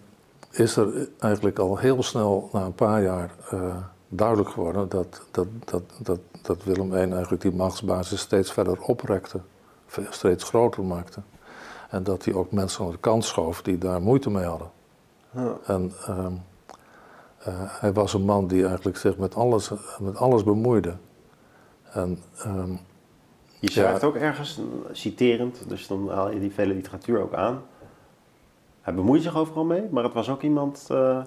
is 0.52 0.76
er 0.76 1.10
eigenlijk 1.20 1.60
al 1.60 1.78
heel 1.78 2.04
snel, 2.04 2.50
na 2.52 2.66
een 2.66 2.74
paar 2.74 3.02
jaar, 3.02 3.36
uh, 3.54 3.76
duidelijk 4.10 4.50
geworden 4.50 4.90
dat, 4.90 5.22
dat, 5.32 5.48
dat, 5.66 5.84
dat, 6.00 6.20
dat 6.42 6.64
Willem 6.64 6.94
I 6.94 7.12
eigenlijk 7.12 7.42
die 7.42 7.52
machtsbasis 7.52 8.20
steeds 8.20 8.52
verder 8.52 8.82
oprekte, 8.82 9.40
steeds 10.10 10.44
groter 10.44 10.84
maakte. 10.84 11.22
En 11.90 12.04
dat 12.04 12.26
hij 12.26 12.34
ook 12.34 12.52
mensen 12.52 12.86
aan 12.86 12.92
de 12.92 12.98
kant 12.98 13.26
schoof 13.26 13.62
die 13.62 13.78
daar 13.78 14.02
moeite 14.02 14.30
mee 14.30 14.46
hadden. 14.46 14.72
Ja. 15.32 15.58
En 15.66 15.94
uh, 16.10 16.26
uh, 17.48 17.62
hij 17.80 17.94
was 17.94 18.14
een 18.14 18.26
man 18.26 18.48
die 18.48 18.66
eigenlijk 18.66 18.98
zich 18.98 19.18
met 19.18 19.36
alles, 19.36 19.72
met 20.00 20.18
alles 20.18 20.44
bemoeide. 20.44 20.96
En, 21.92 22.24
um, 22.46 22.80
je 23.60 23.72
schrijft 23.72 24.04
ook 24.04 24.16
ergens, 24.16 24.62
citerend, 24.92 25.64
dus 25.68 25.88
dan 25.88 26.10
haal 26.10 26.32
je 26.32 26.40
die 26.40 26.52
vele 26.52 26.74
literatuur 26.74 27.22
ook 27.22 27.34
aan. 27.34 27.62
Hij 28.88 28.96
bemoeit 28.96 29.24
zich 29.24 29.38
overal 29.38 29.64
mee, 29.64 29.84
maar 29.92 30.04
het 30.04 30.14
was 30.14 30.30
ook 30.30 30.42
iemand 30.42 30.88
uh, 30.92 31.18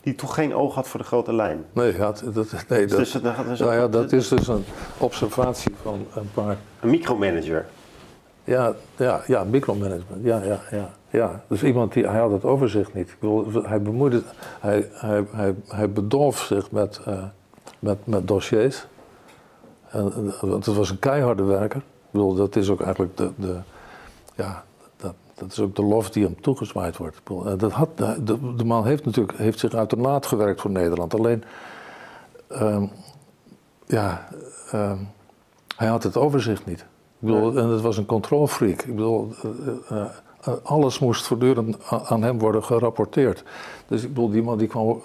die 0.00 0.14
toch 0.14 0.34
geen 0.34 0.54
oog 0.54 0.74
had 0.74 0.88
voor 0.88 1.00
de 1.00 1.06
grote 1.06 1.34
lijn. 1.34 1.64
Nee, 1.72 1.96
dat, 1.96 2.24
dat, 2.32 2.64
nee, 2.68 2.86
dus 2.86 2.90
dat, 2.90 2.98
dus, 2.98 3.12
dat, 3.12 3.58
nou 3.58 3.74
ja, 3.74 3.88
dat 3.88 4.12
is 4.12 4.28
dus 4.28 4.48
een 4.48 4.64
observatie 4.98 5.74
van 5.82 6.06
een 6.14 6.30
paar... 6.34 6.56
Een 6.80 6.90
micromanager. 6.90 7.66
Ja, 8.44 8.74
ja, 8.96 9.22
ja, 9.26 9.44
micromanagement. 9.44 10.24
Ja, 10.24 10.42
ja, 10.42 10.60
ja, 10.70 10.90
ja. 11.10 11.44
Dus 11.48 11.62
iemand 11.62 11.92
die, 11.92 12.06
hij 12.06 12.20
had 12.20 12.30
het 12.30 12.44
overzicht 12.44 12.94
niet. 12.94 13.08
Ik 13.08 13.16
bedoel, 13.20 13.62
hij 13.62 13.82
bemoeide, 13.82 14.22
hij, 14.60 14.88
hij, 14.92 15.24
hij, 15.30 15.54
hij 15.66 15.90
bedolf 15.90 16.38
zich 16.38 16.70
met, 16.70 17.00
uh, 17.08 17.24
met, 17.78 18.06
met 18.06 18.28
dossiers. 18.28 18.86
En, 19.88 20.34
want 20.40 20.66
het 20.66 20.76
was 20.76 20.90
een 20.90 20.98
keiharde 20.98 21.42
werker. 21.42 21.80
Ik 21.80 22.10
bedoel, 22.10 22.34
dat 22.34 22.56
is 22.56 22.70
ook 22.70 22.80
eigenlijk 22.80 23.16
de, 23.16 23.30
de 23.36 23.56
ja, 24.34 24.64
dat, 25.42 25.52
is 25.52 25.60
ook 25.60 25.76
de 25.76 25.82
lof 25.82 26.10
die 26.10 26.24
hem 26.24 26.40
toegezwaaid 26.40 26.96
wordt. 26.96 27.20
Dat 27.56 27.72
had, 27.72 27.98
de, 27.98 28.54
de, 28.56 28.64
man 28.64 28.86
heeft 28.86 29.04
natuurlijk 29.04 29.38
heeft 29.38 29.58
zich 29.58 29.74
uitermate 29.74 30.28
gewerkt 30.28 30.60
voor 30.60 30.70
Nederland. 30.70 31.14
Alleen, 31.14 31.44
um, 32.48 32.90
ja, 33.86 34.28
um, 34.74 35.08
hij 35.76 35.88
had 35.88 36.02
het 36.02 36.16
overzicht 36.16 36.66
niet. 36.66 36.80
Ik 36.80 37.28
bedoel, 37.28 37.56
en 37.56 37.68
het 37.68 37.80
was 37.80 37.96
een 37.96 38.06
controlfreak. 38.06 38.82
Ik 38.82 38.94
bedoel, 38.94 39.32
uh, 39.44 40.04
uh, 40.48 40.54
alles 40.62 40.98
moest 40.98 41.26
voortdurend 41.26 41.76
aan 41.90 42.22
hem 42.22 42.38
worden 42.38 42.64
gerapporteerd. 42.64 43.44
Dus 43.86 44.02
ik 44.02 44.08
bedoel, 44.08 44.30
die 44.30 44.42
man 44.42 44.58
die 44.58 44.68
kwam, 44.68 45.02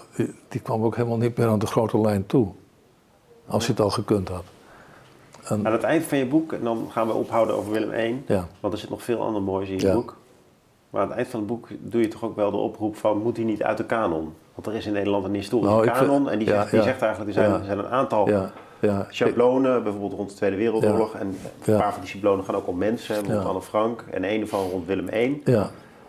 die 0.47 0.61
kwam 0.61 0.83
ook 0.83 0.95
helemaal 0.95 1.17
niet 1.17 1.37
meer 1.37 1.47
aan 1.47 1.59
de 1.59 1.67
grote 1.67 1.99
lijn 1.99 2.25
toe. 2.25 2.47
Als 3.47 3.65
hij 3.65 3.75
het 3.75 3.83
al 3.83 3.91
gekund 3.91 4.29
had. 4.29 4.43
Aan 5.43 5.65
het 5.65 5.83
eind 5.83 6.03
van 6.03 6.17
je 6.17 6.25
boek, 6.25 6.53
en 6.53 6.63
dan 6.63 6.87
gaan 6.91 7.07
we 7.07 7.13
ophouden 7.13 7.55
over 7.55 7.71
Willem 7.71 7.93
I, 7.93 8.23
ja. 8.27 8.47
want 8.59 8.73
er 8.73 8.79
zit 8.79 8.89
nog 8.89 9.03
veel 9.03 9.21
ander 9.21 9.41
moois 9.41 9.69
in 9.69 9.79
je 9.79 9.91
boek. 9.91 10.15
Maar 10.89 11.01
aan 11.01 11.07
het 11.07 11.17
eind 11.17 11.29
van 11.29 11.39
het 11.39 11.49
boek 11.49 11.67
doe 11.79 12.01
je 12.01 12.07
toch 12.07 12.23
ook 12.23 12.35
wel 12.35 12.51
de 12.51 12.57
oproep 12.57 12.95
van, 12.95 13.17
moet 13.17 13.37
hij 13.37 13.45
niet 13.45 13.63
uit 13.63 13.77
de 13.77 13.85
kanon? 13.85 14.33
Want 14.53 14.67
er 14.67 14.75
is 14.75 14.85
in 14.85 14.93
Nederland 14.93 15.25
een 15.25 15.33
historische 15.33 15.75
nou, 15.75 15.87
kanon 15.87 16.29
en 16.29 16.39
die, 16.39 16.47
zegt, 16.47 16.71
die 16.71 16.81
zegt 16.81 17.01
eigenlijk, 17.01 17.35
er 17.35 17.43
zijn, 17.43 17.59
er 17.59 17.65
zijn 17.65 17.77
een 17.77 17.87
aantal 17.87 18.29
schablonen, 19.09 19.83
bijvoorbeeld 19.83 20.13
rond 20.13 20.29
de 20.29 20.35
Tweede 20.35 20.55
Wereldoorlog. 20.55 21.15
En 21.15 21.37
een 21.65 21.77
paar 21.77 21.91
van 21.91 22.01
die 22.01 22.09
schablonen 22.09 22.45
gaan 22.45 22.55
ook 22.55 22.67
om 22.67 22.77
mensen, 22.77 23.15
rond 23.15 23.45
Anne 23.45 23.61
Frank 23.61 24.03
en 24.11 24.23
een 24.23 24.47
van 24.47 24.69
rond 24.69 24.85
Willem 24.85 25.07
I. 25.13 25.43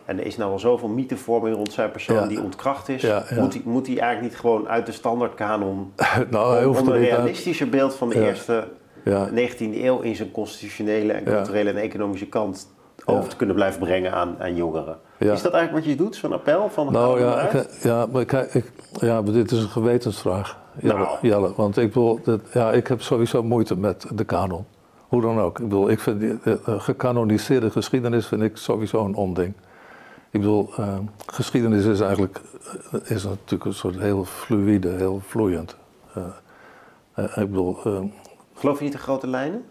En 0.04 0.18
er 0.18 0.26
is 0.26 0.36
nou 0.36 0.52
al 0.52 0.58
zoveel 0.58 0.88
mythevorming 0.88 1.56
rond 1.56 1.72
zijn 1.72 1.90
persoon 1.90 2.28
die 2.28 2.42
ontkracht 2.42 2.88
is. 2.88 3.02
Moet, 3.36 3.52
hij, 3.52 3.62
moet 3.64 3.86
hij 3.86 3.98
eigenlijk 3.98 4.32
niet 4.32 4.40
gewoon 4.40 4.68
uit 4.68 4.86
de 4.86 4.92
standaardkanon 4.92 5.92
nou, 6.30 6.66
om, 6.66 6.76
om 6.76 6.88
een 6.88 6.98
realistischer 6.98 7.68
beeld 7.68 7.94
van 7.94 8.08
de 8.08 8.26
eerste 8.26 8.68
ja. 9.04 9.28
19e 9.28 9.58
eeuw 9.58 10.00
in 10.00 10.16
zijn 10.16 10.30
constitutionele 10.30 11.12
en 11.12 11.24
culturele 11.24 11.70
en 11.70 11.76
economische 11.76 12.26
kant 12.26 12.68
over 13.08 13.28
te 13.28 13.36
kunnen 13.36 13.54
blijven 13.54 13.80
brengen 13.80 14.12
aan, 14.12 14.36
aan 14.38 14.54
jongeren. 14.54 14.96
Is 15.18 15.42
dat 15.42 15.52
eigenlijk 15.52 15.72
wat 15.72 15.84
je 15.84 15.96
doet, 15.96 16.16
zo'n 16.16 16.32
appel? 16.32 16.68
Van 16.68 16.92
nou 16.92 17.20
ja, 17.20 17.40
ik, 17.40 17.82
ja, 17.82 18.06
maar 18.06 18.24
kijk, 18.24 18.54
ik, 18.54 18.72
ja, 18.92 19.22
maar 19.22 19.32
dit 19.32 19.50
is 19.50 19.62
een 19.62 19.68
gewetensvraag, 19.68 20.58
Jelle. 20.80 20.98
Nou. 20.98 21.16
Jelle 21.22 21.52
want 21.56 21.76
ik, 21.76 21.88
bedoel, 21.88 22.20
dat, 22.24 22.40
ja, 22.52 22.72
ik 22.72 22.86
heb 22.86 23.02
sowieso 23.02 23.42
moeite 23.42 23.76
met 23.76 24.06
de 24.14 24.24
kanon. 24.24 24.64
Hoe 25.08 25.22
dan 25.22 25.40
ook. 25.40 25.58
Ik 25.58 25.64
bedoel, 25.64 25.90
ik 25.90 26.00
vind 26.00 26.20
die, 26.20 26.38
gecanoniseerde 26.64 27.70
geschiedenis 27.70 28.26
vind 28.26 28.42
ik 28.42 28.56
sowieso 28.56 29.04
een 29.04 29.14
onding. 29.14 29.54
Ik 30.30 30.40
bedoel, 30.40 30.70
uh, 30.80 30.98
geschiedenis 31.26 31.84
is 31.84 32.00
eigenlijk 32.00 32.40
is 33.04 33.24
natuurlijk 33.24 33.64
een 33.64 33.74
soort 33.74 33.98
heel 33.98 34.24
fluïde, 34.24 34.88
heel 34.88 35.20
vloeiend. 35.26 35.76
Uh, 36.16 36.24
uh, 37.16 37.24
ik 37.24 37.50
bedoel, 37.50 37.76
Geloof 38.54 38.78
je 38.78 38.84
niet 38.84 38.92
de 38.92 38.98
grote 38.98 39.26
lijnen? 39.26 39.64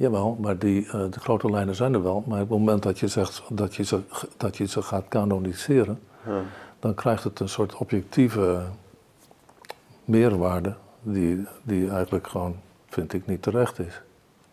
Jawel, 0.00 0.36
maar 0.40 0.58
die, 0.58 0.84
uh, 0.84 0.92
de 0.92 1.20
grote 1.20 1.50
lijnen 1.50 1.74
zijn 1.74 1.94
er 1.94 2.02
wel. 2.02 2.24
Maar 2.26 2.42
op 2.42 2.48
het 2.48 2.58
moment 2.58 2.82
dat 2.82 2.98
je 2.98 3.08
zegt 3.08 3.42
dat 3.48 3.74
je 3.74 3.84
ze, 3.84 4.00
dat 4.36 4.56
je 4.56 4.66
ze 4.66 4.82
gaat 4.82 5.04
kanoniseren, 5.08 6.00
dan 6.78 6.94
krijgt 6.94 7.24
het 7.24 7.40
een 7.40 7.48
soort 7.48 7.74
objectieve 7.74 8.62
meerwaarde 10.04 10.74
die, 11.02 11.46
die 11.62 11.90
eigenlijk 11.90 12.26
gewoon, 12.26 12.56
vind 12.88 13.12
ik, 13.12 13.26
niet 13.26 13.42
terecht 13.42 13.78
is. 13.78 14.00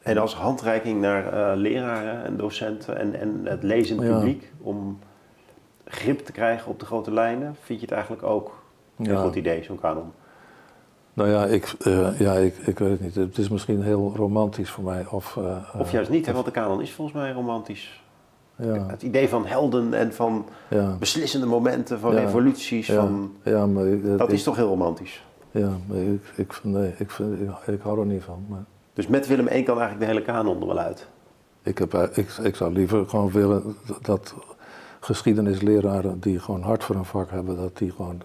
En 0.01 0.17
als 0.17 0.35
handreiking 0.35 1.01
naar 1.01 1.33
uh, 1.33 1.51
leraren 1.55 2.23
en 2.23 2.37
docenten 2.37 2.97
en, 2.97 3.19
en 3.19 3.41
het 3.43 3.63
lezend 3.63 3.99
publiek 3.99 4.51
om 4.61 4.99
grip 5.85 6.19
te 6.19 6.31
krijgen 6.31 6.71
op 6.71 6.79
de 6.79 6.85
grote 6.85 7.11
lijnen, 7.11 7.55
vind 7.61 7.79
je 7.79 7.85
het 7.85 7.93
eigenlijk 7.95 8.23
ook 8.23 8.63
een 8.97 9.17
goed 9.17 9.35
idee, 9.35 9.63
zo'n 9.63 9.79
kanon? 9.79 10.11
Nou 11.17 11.29
ja, 11.29 11.45
ik, 11.45 11.73
uh, 11.87 12.19
ja 12.19 12.33
ik, 12.33 12.57
ik 12.57 12.79
weet 12.79 12.89
het 12.89 13.01
niet. 13.01 13.15
Het 13.15 13.37
is 13.37 13.49
misschien 13.49 13.81
heel 13.81 14.13
romantisch 14.15 14.69
voor 14.69 14.83
mij. 14.83 15.05
Of, 15.09 15.35
uh, 15.35 15.57
of 15.79 15.91
juist 15.91 16.09
niet, 16.09 16.25
hè, 16.25 16.33
want 16.33 16.45
de 16.45 16.51
kanon 16.51 16.81
is 16.81 16.91
volgens 16.91 17.17
mij 17.17 17.31
romantisch. 17.31 18.03
Ja. 18.55 18.87
Het 18.87 19.01
idee 19.01 19.29
van 19.29 19.45
helden 19.45 19.93
en 19.93 20.13
van 20.13 20.45
ja. 20.69 20.95
beslissende 20.99 21.45
momenten, 21.45 21.99
van 21.99 22.11
revoluties, 22.11 22.91
van, 22.91 23.33
ja, 23.43 23.65
maar 23.65 24.01
dat 24.17 24.31
is 24.31 24.43
toch 24.43 24.55
heel 24.55 24.67
romantisch? 24.67 25.23
Ja, 25.51 25.69
maar 25.87 25.97
ik, 25.97 26.21
ik, 26.35 26.59
nee, 26.63 26.93
ik, 26.97 27.11
vind, 27.11 27.39
ik, 27.65 27.81
hou 27.81 27.99
er 27.99 28.05
niet 28.05 28.23
van. 28.23 28.45
Maar... 28.47 28.63
Dus 28.93 29.07
met 29.07 29.27
Willem 29.27 29.47
I 29.47 29.63
kan 29.63 29.79
eigenlijk 29.79 29.99
de 29.99 30.05
hele 30.05 30.21
kanon 30.21 30.61
er 30.61 30.67
wel 30.67 30.79
uit. 30.79 31.07
Ik, 31.63 31.77
heb, 31.77 31.93
eh, 31.93 32.03
ik, 32.13 32.29
ik 32.43 32.55
zou 32.55 32.73
liever 32.73 33.09
gewoon 33.09 33.31
willen 33.31 33.75
dat 34.01 34.35
geschiedenisleraren 34.99 36.19
die 36.19 36.39
gewoon 36.39 36.61
hard 36.61 36.83
voor 36.83 36.95
een 36.95 37.05
vak 37.05 37.31
hebben, 37.31 37.57
dat 37.57 37.77
die 37.77 37.91
gewoon 37.91 38.21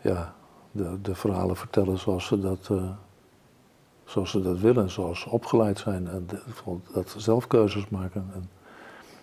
ja, 0.00 0.34
de, 0.70 1.00
de 1.02 1.14
verhalen 1.14 1.56
vertellen 1.56 1.98
zoals 1.98 2.26
ze 2.26 2.40
dat, 2.40 2.68
uh, 2.72 2.90
zoals 4.04 4.30
ze 4.30 4.42
dat 4.42 4.58
willen, 4.58 4.90
zoals 4.90 5.20
ze 5.20 5.30
opgeleid 5.30 5.78
zijn 5.78 6.08
en 6.08 6.28
dat 6.92 7.08
ze 7.08 7.20
zelf 7.20 7.46
keuzes 7.46 7.88
maken. 7.88 8.30
En 8.34 8.50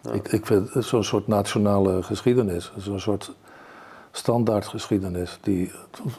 ja. 0.02 0.12
ik, 0.12 0.28
ik 0.28 0.46
vind 0.46 0.70
zo'n 0.86 1.04
soort 1.04 1.28
nationale 1.28 2.04
geschiedenis, 2.04 2.72
zo'n 2.78 3.00
soort 3.00 3.36
standaardgeschiedenis 4.12 5.40
die 5.42 5.72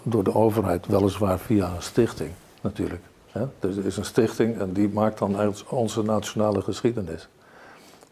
door 0.02 0.24
de 0.24 0.34
overheid, 0.34 0.86
weliswaar 0.86 1.38
via 1.38 1.74
een 1.74 1.82
stichting 1.82 2.30
natuurlijk. 2.60 3.02
Hè? 3.26 3.46
Dus 3.58 3.76
er 3.76 3.86
is 3.86 3.96
een 3.96 4.04
stichting 4.04 4.58
en 4.58 4.72
die 4.72 4.88
maakt 4.88 5.18
dan 5.18 5.54
onze 5.68 6.02
nationale 6.02 6.62
geschiedenis. 6.62 7.28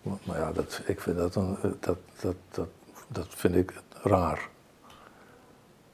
Maar 0.03 0.39
ja, 0.39 0.53
dat, 0.53 0.81
ik 0.87 1.01
vind 1.01 1.17
dat, 1.17 1.35
een, 1.35 1.57
dat, 1.81 1.97
dat, 2.21 2.35
dat, 2.51 2.69
dat 3.09 3.27
vind 3.29 3.55
ik 3.55 3.73
raar. 4.03 4.49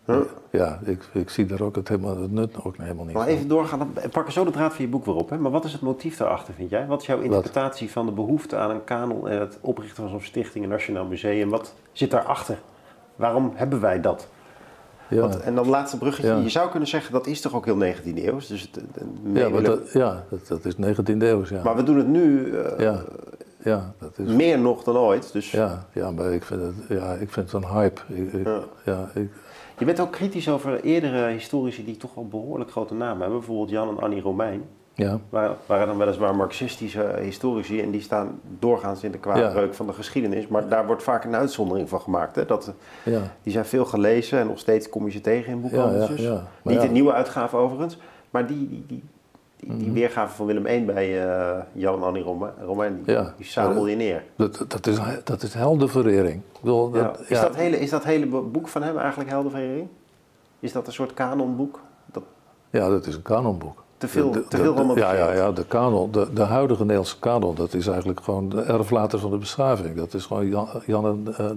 Huh? 0.05 0.21
Ja, 0.51 0.79
ik, 0.85 1.03
ik 1.13 1.31
zie 1.31 1.47
daar 1.47 1.61
ook 1.61 1.77
het, 1.77 1.89
helemaal, 1.89 2.21
het 2.21 2.33
nut 2.33 2.65
ook 2.65 2.77
helemaal 2.77 3.05
niet 3.05 3.15
Maar 3.15 3.27
even 3.27 3.49
doorgaan, 3.49 3.79
dan 3.79 4.11
pakken 4.11 4.33
zo 4.33 4.45
de 4.45 4.51
draad 4.51 4.75
van 4.75 4.85
je 4.85 4.91
boek 4.91 5.05
weer 5.05 5.15
op. 5.15 5.31
Hè? 5.31 5.39
Maar 5.39 5.51
wat 5.51 5.65
is 5.65 5.73
het 5.73 5.81
motief 5.81 6.17
daarachter, 6.17 6.55
vind 6.55 6.71
jij? 6.71 6.87
Wat 6.87 7.01
is 7.01 7.07
jouw 7.07 7.21
interpretatie 7.21 7.91
van 7.91 8.07
de 8.07 8.13
behoefte 8.13 8.57
aan 8.57 8.71
een 8.71 8.85
kanon 8.85 9.29
en 9.29 9.41
het 9.41 9.59
oprichten 9.61 9.97
van 9.97 10.09
zo'n 10.09 10.21
stichting, 10.21 10.65
een 10.65 10.71
nationaal 10.71 11.05
museum? 11.05 11.51
Wat 11.51 11.75
zit 11.93 12.11
daarachter? 12.11 12.59
Waarom 13.17 13.53
hebben 13.55 13.81
wij 13.81 14.01
dat? 14.01 14.29
Ja. 15.09 15.21
Want, 15.21 15.41
en 15.41 15.55
dan 15.55 15.69
laatste 15.69 15.99
bruggetje, 15.99 16.43
je 16.43 16.49
zou 16.49 16.71
kunnen 16.71 16.89
zeggen 16.89 17.13
dat 17.13 17.27
is 17.27 17.41
toch 17.41 17.55
ook 17.55 17.65
heel 17.65 17.83
19e 17.83 18.25
eeuw. 18.25 18.39
Dus 18.49 18.71
het, 18.73 18.85
ja, 19.33 19.49
maar 19.49 19.63
dat, 19.63 19.93
ja 19.93 20.25
dat, 20.29 20.47
dat, 20.47 20.65
is 20.65 20.75
19e 20.75 21.19
eeuw. 21.19 21.45
Ja. 21.49 21.63
Maar 21.63 21.77
we 21.77 21.83
doen 21.83 21.97
het 21.97 22.07
nu 22.07 22.47
uh, 22.47 22.79
ja. 22.79 23.03
Ja, 23.65 23.95
dat 23.99 24.19
is... 24.19 24.29
meer 24.33 24.59
nog 24.59 24.83
dan 24.83 24.97
ooit. 24.97 25.33
Dus... 25.33 25.51
Ja, 25.51 25.87
ja, 25.93 26.11
maar 26.11 26.33
ik 26.33 26.43
vind 26.43 26.61
het, 26.61 26.75
ja, 26.89 27.13
ik 27.13 27.31
vind 27.31 27.53
het 27.53 27.63
een 27.63 27.71
hype. 27.71 28.01
Ik, 28.09 28.33
ik, 28.33 28.49
ja. 28.85 29.11
ik... 29.15 29.31
Je 29.79 29.85
bent 29.85 30.01
ook 30.01 30.12
kritisch 30.12 30.49
over 30.49 30.81
eerdere 30.81 31.27
historici 31.27 31.85
die 31.85 31.97
toch 31.97 32.14
wel 32.14 32.29
behoorlijk 32.29 32.70
grote 32.70 32.95
namen 32.95 33.20
hebben. 33.20 33.39
Bijvoorbeeld 33.39 33.70
Jan 33.70 33.89
en 33.89 33.99
Annie 33.99 34.23
Romein. 34.23 34.62
Ja. 34.95 35.20
Waren, 35.29 35.57
waren 35.66 35.87
dan 35.87 35.99
weliswaar 35.99 36.37
marxistische 36.37 37.14
historici 37.20 37.81
en 37.81 37.91
die 37.91 38.01
staan 38.01 38.41
doorgaans 38.59 39.05
in 39.05 39.11
de 39.12 39.18
kwaadreuk 39.18 39.70
ja. 39.70 39.77
van 39.77 39.87
de 39.87 39.93
geschiedenis. 39.93 40.47
Maar 40.47 40.68
daar 40.68 40.87
wordt 40.87 41.03
vaak 41.03 41.25
een 41.25 41.35
uitzondering 41.35 41.89
van 41.89 42.01
gemaakt. 42.01 42.37
Hè? 42.37 42.47
Dat, 42.47 42.73
ja. 43.05 43.20
Die 43.43 43.53
zijn 43.53 43.64
veel 43.64 43.85
gelezen 43.85 44.39
en 44.39 44.47
nog 44.47 44.59
steeds 44.59 44.89
kom 44.89 45.05
je 45.05 45.11
ze 45.11 45.20
tegen 45.20 45.53
in 45.53 45.61
boekhandels. 45.61 46.20
Ja, 46.20 46.33
ja, 46.33 46.47
Niet 46.62 46.81
de 46.81 46.89
nieuwe 46.89 47.12
uitgave 47.12 47.57
overigens, 47.57 47.99
maar 48.31 48.47
die, 48.47 48.68
die, 48.68 48.85
die, 48.87 49.03
die, 49.67 49.77
die 49.77 49.93
weergave 49.93 50.35
van 50.35 50.47
Willem 50.47 50.67
I 50.67 50.85
bij 50.85 51.27
uh, 51.27 51.63
Jan 51.73 51.95
en 51.95 52.03
Annie 52.03 52.23
Romein, 52.65 53.03
die, 53.05 53.19
die 53.37 53.47
sabel 53.47 53.87
je 53.87 53.97
neer. 53.97 54.25
Dat, 54.37 54.65
dat, 54.69 54.87
is, 54.87 54.99
dat 55.25 55.43
is 55.43 55.55
heldenverering. 55.55 56.43
Ik 56.53 56.61
bedoel, 56.61 56.91
dat, 56.91 57.21
is, 57.29 57.41
dat 57.41 57.57
hele, 57.57 57.79
is 57.79 57.91
dat 57.91 58.05
hele 58.05 58.27
boek 58.27 58.69
van 58.69 58.83
hem 58.83 58.99
eigenlijk 58.99 59.31
heldenverering? 59.31 59.89
Is 60.61 60.73
dat 60.73 60.87
een 60.87 60.93
soort 60.93 61.15
kanonboek? 61.15 61.81
Dat... 62.13 62.23
Ja, 62.71 62.89
dat 62.89 63.07
is 63.07 63.15
een 63.15 63.23
kanonboek. 63.23 63.85
Te 63.97 64.09
veel, 64.09 64.31
de, 64.31 64.49
te 64.49 64.57
veel 64.57 64.75
de, 64.75 65.01
ja, 65.01 65.13
ja, 65.13 65.33
ja, 65.33 65.53
de 65.53 65.65
kanon, 65.65 66.11
de, 66.11 66.33
de 66.33 66.43
huidige 66.43 66.81
Nederlandse 66.81 67.19
kanon, 67.19 67.55
dat 67.55 67.75
is 67.75 67.87
eigenlijk 67.87 68.21
gewoon 68.21 68.49
de 68.49 68.63
erflater 68.63 69.19
van 69.19 69.31
de 69.31 69.37
beschaving. 69.37 69.97
Dat 69.97 70.15
is 70.15 70.27
gewoon 70.27 70.47
Jan, 70.47 70.69
Jan 70.87 71.07
en, 71.07 71.35
uh, 71.41 71.51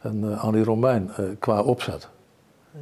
en 0.00 0.24
uh, 0.24 0.44
Annie 0.44 0.64
Romein 0.64 1.10
qua 1.38 1.62
opzet. 1.62 2.08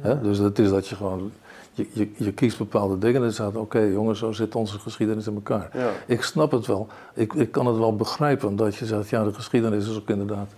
Ja. 0.03 0.13
Dus 0.13 0.37
dat 0.37 0.59
is 0.59 0.69
dat 0.69 0.87
je 0.87 0.95
gewoon, 0.95 1.31
je, 1.79 1.87
je, 1.93 2.09
je 2.17 2.31
kiest 2.31 2.57
bepaalde 2.57 2.97
dingen 2.97 3.15
en 3.15 3.21
dan 3.21 3.31
staat, 3.31 3.47
oké 3.47 3.59
okay, 3.59 3.91
jongens, 3.91 4.19
zo 4.19 4.31
zit 4.31 4.55
onze 4.55 4.79
geschiedenis 4.79 5.27
in 5.27 5.33
elkaar. 5.33 5.69
Ja. 5.73 5.89
Ik 6.05 6.21
snap 6.21 6.51
het 6.51 6.65
wel, 6.65 6.87
ik, 7.13 7.33
ik 7.33 7.51
kan 7.51 7.65
het 7.65 7.77
wel 7.77 7.95
begrijpen, 7.95 8.55
dat 8.55 8.75
je 8.75 8.85
zegt, 8.85 9.09
ja, 9.09 9.23
de 9.23 9.33
geschiedenis 9.33 9.89
is 9.89 9.97
ook 9.97 10.09
inderdaad, 10.09 10.49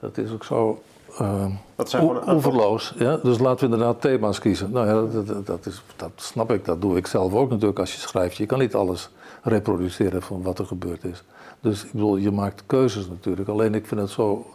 dat 0.00 0.18
is 0.18 0.32
ook 0.32 0.44
zo 0.44 0.82
uh, 1.20 1.46
dat 1.74 1.90
zijn 1.90 2.02
gewoon 2.02 2.34
oeverloos. 2.34 2.94
Ja? 2.98 3.16
Dus 3.16 3.38
laten 3.38 3.68
we 3.68 3.72
inderdaad 3.72 4.00
thema's 4.00 4.38
kiezen. 4.38 4.70
Nou 4.70 4.86
ja, 4.86 5.12
dat, 5.12 5.26
dat, 5.26 5.46
dat, 5.46 5.66
is, 5.66 5.82
dat 5.96 6.10
snap 6.16 6.50
ik, 6.52 6.64
dat 6.64 6.80
doe 6.80 6.96
ik 6.96 7.06
zelf 7.06 7.34
ook 7.34 7.50
natuurlijk 7.50 7.78
als 7.78 7.92
je 7.92 8.00
schrijft. 8.00 8.36
Je 8.36 8.46
kan 8.46 8.58
niet 8.58 8.74
alles 8.74 9.10
reproduceren 9.42 10.22
van 10.22 10.42
wat 10.42 10.58
er 10.58 10.66
gebeurd 10.66 11.04
is. 11.04 11.22
Dus 11.60 11.84
ik 11.84 11.92
bedoel, 11.92 12.16
je 12.16 12.30
maakt 12.30 12.62
keuzes 12.66 13.08
natuurlijk. 13.08 13.48
Alleen 13.48 13.74
ik 13.74 13.86
vind 13.86 14.00
het 14.00 14.10
zo, 14.10 14.46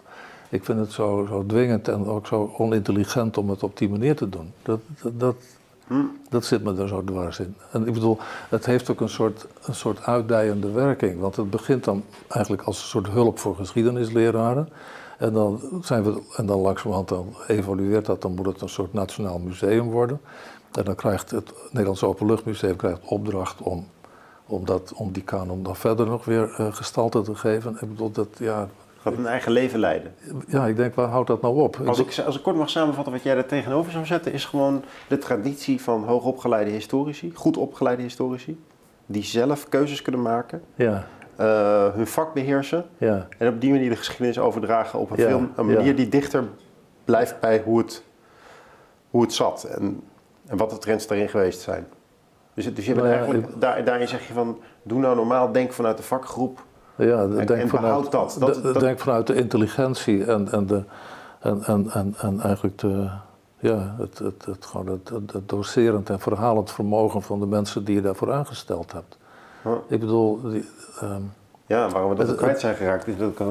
ik 0.50 0.66
vind 0.66 0.80
het 0.80 0.92
zo, 0.92 1.26
zo 1.30 1.46
dwingend 1.46 1.88
en 1.88 2.06
ook 2.06 2.28
zo 2.28 2.54
onintelligent 2.58 3.38
om 3.38 3.50
het 3.50 3.64
op 3.64 3.78
die 3.78 3.90
manier 3.90 4.16
te 4.16 4.30
doen. 4.30 4.54
Dat, 4.62 4.80
dat, 5.02 5.36
dat, 6.30 6.46
zit 6.46 6.64
me 6.64 6.76
er 6.78 6.88
zo 6.88 7.04
dwars 7.04 7.40
in. 7.40 7.56
En 7.72 7.88
ik 7.88 7.94
bedoel, 7.94 8.18
het 8.50 8.66
heeft 8.66 8.90
ook 8.90 9.02
een 9.02 9.10
soort, 9.10 9.48
een 9.64 9.76
soort 9.76 10.02
uitdijende 10.04 10.72
werking. 10.72 11.20
Want 11.20 11.36
het 11.36 11.50
begint 11.50 11.84
dan 11.84 12.04
eigenlijk 12.28 12.64
als 12.64 12.82
een 12.82 12.88
soort 12.88 13.08
hulp 13.08 13.40
voor 13.40 13.56
geschiedenisleraren. 13.56 14.70
En 15.18 15.34
dan, 15.34 15.62
zijn 15.82 16.04
we, 16.04 16.22
en 16.36 16.46
dan 16.46 16.60
langzamerhand 16.60 17.08
dan 17.08 17.36
evolueert 17.48 18.06
dat, 18.06 18.22
dan 18.22 18.36
moet 18.36 18.46
het 18.46 18.62
een 18.62 18.70
soort 18.70 18.94
nationaal 18.94 19.40
museum 19.40 19.90
worden. 19.90 20.22
En 20.72 20.84
dan 20.84 20.96
krijgt 20.96 21.32
het 21.32 21.54
Nederlands 21.70 22.04
Openluchtmuseum 22.04 22.76
krijgt 22.76 23.00
opdracht 23.06 23.62
om, 23.62 23.88
om, 24.46 24.66
dat, 24.66 24.94
om 24.96 25.12
die 25.12 25.24
kanon 25.24 25.64
dan 25.64 25.76
verder 25.76 26.06
nog 26.06 26.26
weer 26.26 26.56
uh, 26.60 26.74
gestalte 26.74 27.22
te 27.22 27.36
geven. 27.36 27.74
Ik 27.74 27.90
bedoel, 27.90 28.12
dat, 28.12 28.28
ja, 28.38 28.68
Gaat 29.08 29.18
een 29.18 29.28
eigen 29.28 29.52
leven 29.52 29.80
leiden. 29.80 30.14
Ja, 30.48 30.66
ik 30.66 30.76
denk, 30.76 30.96
waar 30.96 31.08
houdt 31.08 31.28
dat 31.28 31.42
nou 31.42 31.62
op? 31.62 31.82
Als 31.86 32.00
ik, 32.00 32.20
als 32.26 32.36
ik 32.36 32.44
kort 32.44 32.56
mag 32.56 32.70
samenvatten 32.70 33.14
wat 33.14 33.24
jij 33.24 33.36
daar 33.36 33.46
tegenover 33.46 33.92
zou 33.92 34.06
zetten, 34.06 34.34
is 34.34 34.46
gewoon 34.46 34.84
de 35.08 35.18
traditie 35.18 35.82
van 35.82 36.04
hoogopgeleide 36.04 36.72
historici, 36.72 37.32
goed 37.36 37.58
opgeleide 37.58 38.02
historici, 38.02 38.64
die 39.06 39.24
zelf 39.24 39.70
keuzes 39.70 40.02
kunnen 40.02 40.22
maken. 40.22 40.62
Ja. 40.76 41.08
Uh, 41.40 41.94
hun 41.94 42.08
vak 42.08 42.34
beheersen. 42.34 42.86
Ja. 42.98 43.28
En 43.38 43.48
op 43.48 43.62
die 43.62 43.72
manier 43.72 43.90
de 43.90 43.96
geschiedenis 43.96 44.40
overdragen 44.40 45.00
op 45.00 45.10
een 45.10 45.18
ja. 45.18 45.28
film. 45.28 45.52
Een 45.56 45.66
manier 45.66 45.96
die 45.96 46.10
dichter 46.10 46.44
blijft 47.06 47.40
bij 47.40 47.62
hoe 47.66 47.78
het, 47.78 48.04
hoe 49.10 49.22
het 49.22 49.34
zat. 49.34 49.64
En, 49.64 50.02
en 50.48 50.58
wat 50.58 50.70
de 50.70 50.78
trends 50.78 51.08
daarin 51.08 51.30
geweest 51.30 51.62
zijn. 51.62 51.88
Dus, 52.54 52.74
dus 52.74 52.86
je 52.86 52.94
bent 52.94 53.06
Nou 53.06 53.18
eigenlijk, 53.18 53.62
daar, 53.62 53.84
daarin 53.84 54.08
zeg 54.08 54.28
je 54.28 54.34
van, 54.34 54.60
doe 54.84 55.00
nou 55.00 55.16
normaal, 55.16 55.52
denk 55.52 55.74
vanuit 55.74 55.98
de 55.98 56.04
vakgroep. 56.04 56.66
Ja, 56.98 57.22
En- 57.22 57.36
denk, 57.36 57.50
en 57.50 57.68
vanuit, 57.70 58.12
dat. 58.12 58.36
Dat- 58.40 58.54
de- 58.54 58.62
dat- 58.62 58.80
denk 58.80 59.00
vanuit 59.00 59.28
de 59.28 59.34
intelligentie 59.36 60.26
en, 60.26 60.52
en, 60.52 60.66
de, 60.68 60.84
en, 61.40 61.64
en, 61.64 61.90
en, 61.92 62.14
en 62.18 62.40
eigenlijk 62.42 62.78
de, 62.80 63.10
ja, 63.60 63.96
het, 64.00 64.18
het, 64.20 64.46
het, 64.46 64.66
gewoon 64.66 64.88
het, 64.88 65.50
doserend 65.50 66.10
en 66.10 66.20
verhalend 66.20 66.72
vermogen 66.72 67.22
van 67.22 67.40
de 67.40 67.46
mensen 67.46 67.84
die 67.84 67.96
je 67.96 68.02
daarvoor 68.02 68.34
aangesteld 68.34 68.92
hebt. 68.92 69.18
Huh. 69.64 69.72
Ik 69.88 70.00
bedoel, 70.00 70.42
die, 70.42 70.70
ehm, 71.02 71.22
Ja, 71.66 71.90
waarom 71.90 72.10
we 72.10 72.16
dat 72.16 72.28
Het- 72.28 72.38
kwijt 72.38 72.60
zijn 72.60 72.76
geraakt. 72.76 73.08
Is 73.08 73.18
dat 73.18 73.38
hè? 73.38 73.46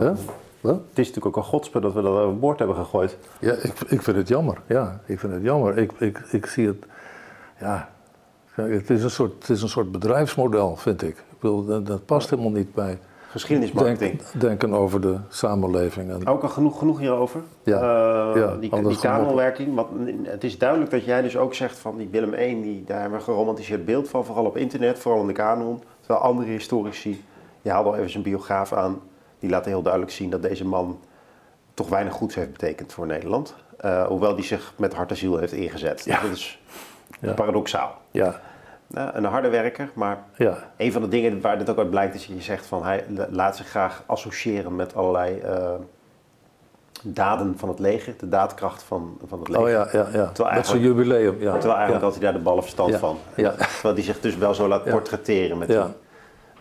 het 0.73 0.79
is 0.95 1.07
natuurlijk 1.07 1.27
ook 1.27 1.37
een 1.37 1.43
godspe 1.43 1.81
dat 1.81 1.93
we 1.93 2.03
dat 2.03 2.19
overboord 2.19 2.59
hebben 2.59 2.77
gegooid. 2.77 3.17
Ja, 3.41 3.53
ik, 3.53 3.81
ik 3.89 4.03
vind 4.03 4.17
het 4.17 4.29
jammer. 4.29 4.61
Ja, 4.67 5.01
ik 5.07 5.19
vind 5.21 5.33
het 5.33 5.43
jammer. 5.43 5.79
Ik, 5.79 5.93
ik, 5.99 6.19
ik 6.31 6.47
zie 6.47 6.67
het, 6.67 6.85
ja, 7.61 7.89
het 8.55 8.91
is, 8.91 9.03
een 9.03 9.11
soort, 9.11 9.33
het 9.39 9.49
is 9.51 9.63
een 9.63 9.69
soort 9.69 9.93
bedrijfsmodel, 9.93 10.77
vind 10.77 11.03
ik. 11.03 11.09
Ik 11.17 11.39
bedoel, 11.41 11.65
dat, 11.65 11.87
dat 11.87 12.05
past 12.07 12.31
helemaal 12.31 12.51
niet 12.51 12.75
bij 12.75 12.99
Geschiedenismarketing. 13.41 14.23
denk, 14.23 14.41
denken 14.41 14.73
over 14.75 15.01
de 15.01 15.17
samenleving. 15.29 16.11
En, 16.11 16.27
Ook 16.27 16.43
al 16.43 16.49
genoeg, 16.49 16.79
genoeg 16.79 16.99
hierover. 16.99 17.41
Ja. 17.63 17.77
Eh, 17.77 18.41
Ja, 18.41 18.47
die, 18.51 18.59
die. 18.61 18.71
Want 19.75 19.91
het 20.23 20.45
is 20.45 20.59
duidelijk 20.59 20.91
dat 20.91 21.05
jij 21.05 21.23
dus 21.23 21.37
ook 21.37 21.55
zegt 21.55 21.79
van 21.79 21.97
die 21.97 22.09
Willem 22.11 22.35
I, 22.35 22.63
die, 22.63 22.85
daar 22.85 23.01
hebben 23.01 23.19
we 23.19 23.25
een 23.25 23.33
geromantiseerd 23.33 23.85
beeld 23.85 24.09
van. 24.09 24.25
Vooral 24.25 24.45
op 24.45 24.57
internet, 24.57 24.99
vooral 24.99 25.21
in 25.21 25.27
de 25.27 25.33
kanon. 25.33 25.83
Terwijl 26.01 26.21
andere 26.25 26.51
historici, 26.51 27.25
je 27.63 27.71
haalde 27.71 27.89
al 27.89 27.97
even 27.97 28.11
zijn 28.11 28.23
biograaf 28.23 28.73
aan. 28.73 29.01
Die 29.39 29.51
laten 29.51 29.71
heel 29.71 29.83
duidelijk 29.83 30.13
zien 30.13 30.31
dat 30.31 30.43
deze 30.43 30.65
man 30.67 30.99
toch 31.75 31.89
weinig 31.89 32.13
goeds 32.13 32.35
heeft 32.35 32.53
betekend 32.53 32.93
voor 32.93 33.07
Nederland. 33.07 33.55
Eh, 33.79 34.07
hoewel 34.07 34.35
die 34.35 34.45
zich 34.45 34.73
met 34.77 34.95
hart 34.95 35.11
en 35.11 35.17
ziel 35.17 35.37
heeft 35.39 35.53
ingezet. 35.53 36.05
Ja. 36.05 36.21
Dat 36.21 36.31
is 36.31 36.61
Ja. 37.21 37.33
paradoxaal. 37.33 37.99
ja, 38.11 38.41
een 38.91 39.25
harde 39.25 39.49
werker, 39.49 39.91
maar 39.95 40.19
ja, 40.37 40.57
een 40.77 40.93
van 40.93 41.03
de 41.03 41.09
dingen 41.09 41.41
waar 41.41 41.59
dit 41.59 41.71
ook 41.71 41.79
uit 41.79 41.91
blijkt 41.91 42.15
is 42.15 42.27
dat 42.27 42.37
je 42.37 42.43
zegt 42.43 42.67
van 42.67 42.85
hij 42.85 43.05
la- 43.09 43.27
laat 43.31 43.57
zich 43.57 43.69
graag 43.69 44.03
associëren 44.07 44.77
met 44.77 44.95
allerlei 44.95 45.39
eh, 45.41 45.71
daden 47.03 47.55
van 47.59 47.69
het 47.69 47.79
leger, 47.79 48.15
de 48.19 48.29
daadkracht 48.29 48.83
van, 48.83 49.19
van 49.27 49.39
het 49.39 49.49
leger. 49.49 49.63
oh 49.65 49.71
ja, 49.71 49.89
ja, 49.93 50.07
ja. 50.13 50.27
Met 50.27 50.41
eigenlijk- 50.41 50.85
jubileum, 50.85 51.41
ja. 51.41 51.51
Terwijl 51.53 51.75
eigenlijk 51.75 52.03
had 52.05 52.13
hij 52.15 52.23
daar 52.23 52.33
de 52.33 52.39
ballen 52.39 52.63
verstand 52.63 52.97
van. 52.97 53.19
Ja. 53.37 53.51
Terwijl 53.51 53.95
hij 53.95 54.03
zich 54.03 54.21
dus 54.21 54.37
wel 54.37 54.55
zo 54.55 54.69
laat 54.69 54.85
portretteren 54.85 55.59
met, 55.59 55.69
die, 55.69 55.77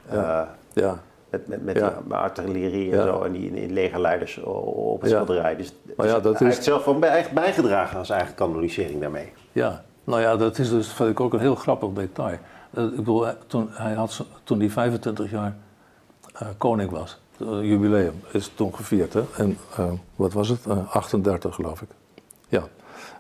eh, 0.10 0.42
ja. 0.74 1.00
met, 1.30 1.48
met, 1.48 1.64
met 1.66 1.78
Ja. 1.78 1.94
die 2.06 2.14
artillerie 2.14 2.92
en 2.98 3.02
zo 3.08 3.22
en 3.24 3.32
die, 3.32 3.52
die 3.54 3.70
legerleiders 3.70 4.38
op 4.44 5.02
het 5.02 5.10
schilderij. 5.10 5.56
Dus, 5.56 5.74
Maar 5.98 6.06
ja, 6.08 6.14
dus 6.14 6.24
dat 6.24 6.40
hij 6.40 6.48
is- 6.48 6.54
heeft 6.54 6.66
zelf 6.66 6.86
wel 6.86 7.00
bijgedragen 7.34 7.98
aan 7.98 8.06
zijn 8.06 8.18
eigen 8.20 8.36
kanonisering 8.38 9.02
daarmee. 9.02 9.32
Ja, 9.52 9.84
nou 10.06 10.22
ja, 10.22 10.36
dat 10.36 10.58
is 10.60 10.70
dus 10.70 10.88
vind 10.94 11.10
ik 11.10 11.20
ook 11.20 11.34
een 11.34 11.40
heel 11.40 11.56
grappig 11.56 11.90
detail. 11.94 12.38
Eh, 12.74 12.84
ik 12.84 12.96
bedoel, 12.96 13.24
hij- 13.24 13.38
toen 13.48 13.68
hij, 13.72 13.94
had, 13.94 14.26
toen 14.44 14.60
hij 14.60 14.70
25 14.70 15.32
jaar 15.32 15.56
eh, 16.34 16.48
koning 16.58 16.90
was, 16.92 17.20
jubileum 17.62 18.14
is 18.32 18.52
toen 18.56 18.76
gevierd, 18.76 19.14
hè? 19.14 19.24
En 19.38 19.58
eh, 19.78 19.92
wat 20.16 20.34
was 20.34 20.50
het? 20.50 20.66
Eh, 20.66 20.96
38 20.96 21.56
geloof 21.56 21.82
ik. 21.82 21.88
Ja, 22.48 22.64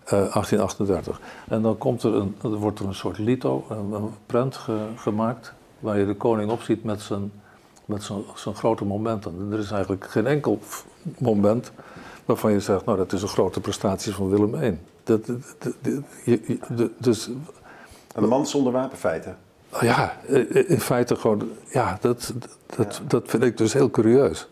eh, 0.04 0.10
1838. 0.34 1.20
En 1.48 1.62
dan 1.62 1.78
komt 1.78 2.04
er 2.04 2.14
een, 2.16 2.36
er 2.44 2.50
wordt 2.50 2.80
er 2.80 2.86
een 2.86 2.96
soort 2.96 3.18
lito, 3.18 3.66
een, 3.70 4.10
prent 4.26 4.56
ge- 4.56 4.88
gemaakt 4.96 5.54
waar 5.80 5.98
je 6.00 6.06
de 6.06 6.16
koning 6.16 6.52
op 6.52 6.62
ziet 6.62 6.84
met 6.84 7.02
zijn, 7.02 7.32
met 7.86 8.04
zijn 8.36 8.56
grote 8.56 8.86
momenten. 8.86 9.36
En 9.40 9.52
er 9.54 9.60
is 9.60 9.72
eigenlijk 9.72 10.06
geen 10.10 10.28
enkel 10.28 10.60
moment 11.18 11.72
waarvan 12.26 12.52
je 12.52 12.60
zegt, 12.60 12.86
nou 12.86 12.98
dat 12.98 13.14
is 13.14 13.22
een 13.22 13.28
grote 13.28 13.60
prestatie 13.60 14.14
van 14.14 14.30
Willem 14.30 14.64
I. 14.64 14.80
Dat, 15.06 15.22
dus, 16.98 17.30
een 18.14 18.28
man 18.28 18.48
zonder 18.48 18.74
wapenfeiten. 18.74 19.38
Ja, 19.82 20.18
in 20.68 20.80
feite 20.80 21.16
gewoon, 21.16 21.50
ja, 21.72 21.98
dat, 22.02 22.34
dat, 22.76 23.02
dat 23.08 23.30
vind 23.30 23.44
ik 23.44 23.58
dus 23.58 23.74
heel 23.74 23.90
curieus. 23.90 24.48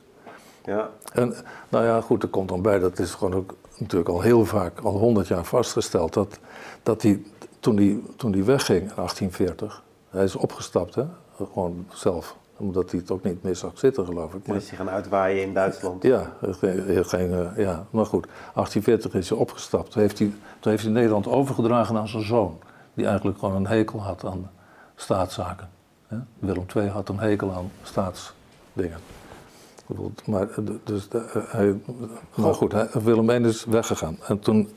Ja. 0.66 0.90
En 1.14 1.36
nou 1.70 1.86
ja, 1.86 2.02
goed, 2.02 2.24
er 2.24 2.30
komt 2.30 2.50
dan 2.50 2.62
bij, 2.62 2.80
dat 2.80 3.00
is 3.00 3.12
gewoon 3.12 3.34
ook 3.34 3.56
natuurlijk 3.78 4.10
al 4.10 4.22
heel 4.22 4.46
vaak, 4.46 4.80
al 4.80 4.98
honderd 4.98 5.28
jaar 5.28 5.46
vastgesteld, 5.46 6.14
dat, 6.14 6.40
dat 6.84 7.02
hij, 7.02 7.22
toen 7.60 7.78
hij 7.78 8.00
toen 8.16 8.32
die 8.32 8.44
wegging 8.44 8.82
in 8.82 8.92
1840, 8.96 9.84
hij 10.10 10.24
is 10.24 10.36
opgestapt, 10.36 10.96
hè, 10.96 11.06
gewoon 11.54 11.88
zelf, 11.94 12.36
omdat 12.58 12.92
hij 12.92 13.00
het 13.00 13.12
ook 13.12 13.24
niet 13.24 13.44
meer 13.44 13.56
zag 13.56 13.80
zitten, 13.80 14.06
geloof 14.06 14.34
ik. 14.34 14.48
Maar 14.48 14.56
is 14.56 14.70
hij 14.70 14.78
gaan 14.78 14.90
uitwaaien 14.90 15.42
in 15.42 15.54
Duitsland? 15.54 16.04
Ja, 16.04 16.32
geen, 16.42 17.06
geen, 17.06 17.34
eh, 17.34 17.58
ja, 17.58 17.86
maar 17.90 18.06
goed, 18.06 18.28
1840 18.54 19.14
is 19.14 19.30
hij 19.30 19.38
opgestapt. 19.38 19.92
Toen 19.92 20.02
heeft 20.02 20.20
hij, 20.20 20.34
toen 20.60 20.72
heeft 20.72 20.84
hij 20.84 20.92
Nederland 20.92 21.28
overgedragen 21.28 21.98
aan 21.98 22.08
zijn 22.08 22.24
zoon, 22.24 22.60
die 22.94 23.06
eigenlijk 23.06 23.40
gewoon 23.40 23.56
een 23.56 23.68
hekel 23.68 24.02
had 24.02 24.26
aan 24.26 24.50
staatszaken. 24.96 25.70
Willem 26.40 26.66
II 26.76 26.88
had 26.88 27.10
een 27.10 27.20
hekel 27.20 27.52
aan 27.52 27.72
staatsdingen. 27.84 29.00
Maar, 30.26 30.50
eh, 30.50 30.58
dus, 30.84 31.08
eh, 31.08 31.22
hij, 31.48 31.80
maar 32.36 32.54
goed, 32.54 32.72
hij, 32.72 32.90
Willem 33.04 33.30
I 33.30 33.48
is 33.48 33.66
weggegaan. 33.66 34.18
En 34.28 34.40
toen, 34.40 34.70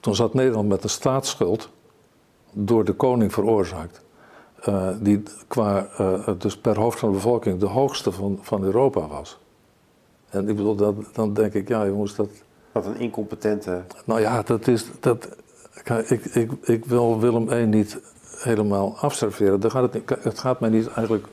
toen 0.00 0.14
zat 0.14 0.34
Nederland 0.34 0.68
met 0.68 0.82
een 0.82 0.90
staatsschuld 0.90 1.68
door 2.52 2.84
de 2.84 2.92
koning 2.92 3.32
veroorzaakt. 3.32 4.04
Uh, 4.68 4.88
die 5.00 5.22
qua, 5.46 5.88
uh, 6.00 6.28
dus 6.38 6.56
per 6.56 6.78
hoofd 6.78 6.98
van 6.98 7.08
de 7.08 7.14
bevolking 7.14 7.60
de 7.60 7.66
hoogste 7.66 8.12
van, 8.12 8.38
van 8.42 8.62
Europa 8.62 9.06
was. 9.06 9.38
En 10.30 10.48
ik 10.48 10.56
bedoel, 10.56 10.74
dat, 10.74 10.94
dan 11.12 11.34
denk 11.34 11.54
ik, 11.54 11.68
ja 11.68 11.86
jongens, 11.86 12.14
dat... 12.14 12.28
Wat 12.72 12.86
een 12.86 12.98
incompetente... 12.98 13.82
Nou 14.04 14.20
ja, 14.20 14.42
dat 14.42 14.66
is... 14.66 14.86
Dat, 15.00 15.28
ik, 16.08 16.24
ik, 16.24 16.52
ik 16.62 16.84
wil 16.84 17.20
Willem 17.20 17.52
I 17.52 17.66
niet 17.66 18.00
helemaal 18.38 18.96
afserveren. 18.96 19.60
Daar 19.60 19.70
gaat 19.70 19.92
het, 19.92 20.22
het 20.22 20.38
gaat 20.38 20.60
mij 20.60 20.70
niet 20.70 20.86
eigenlijk 20.86 21.26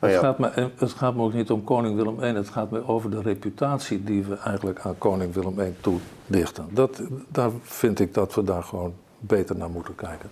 het, 0.00 0.16
gaat 0.16 0.38
me, 0.38 0.70
het 0.76 0.92
gaat 0.92 1.14
me 1.14 1.22
ook 1.22 1.32
niet 1.32 1.50
om 1.50 1.64
koning 1.64 1.96
Willem 1.96 2.22
I, 2.22 2.26
het 2.26 2.48
gaat 2.48 2.70
me 2.70 2.88
over 2.88 3.10
de 3.10 3.22
reputatie 3.22 4.04
die 4.04 4.24
we 4.24 4.36
eigenlijk 4.36 4.80
aan 4.80 4.98
koning 4.98 5.34
Willem 5.34 5.60
I 5.60 5.74
toedichten. 5.80 6.68
Dat, 6.70 7.02
daar 7.28 7.50
vind 7.62 8.00
ik 8.00 8.14
dat 8.14 8.34
we 8.34 8.44
daar 8.44 8.62
gewoon 8.62 8.94
beter 9.18 9.56
naar 9.56 9.70
moeten 9.70 9.94
kijken. 9.94 10.30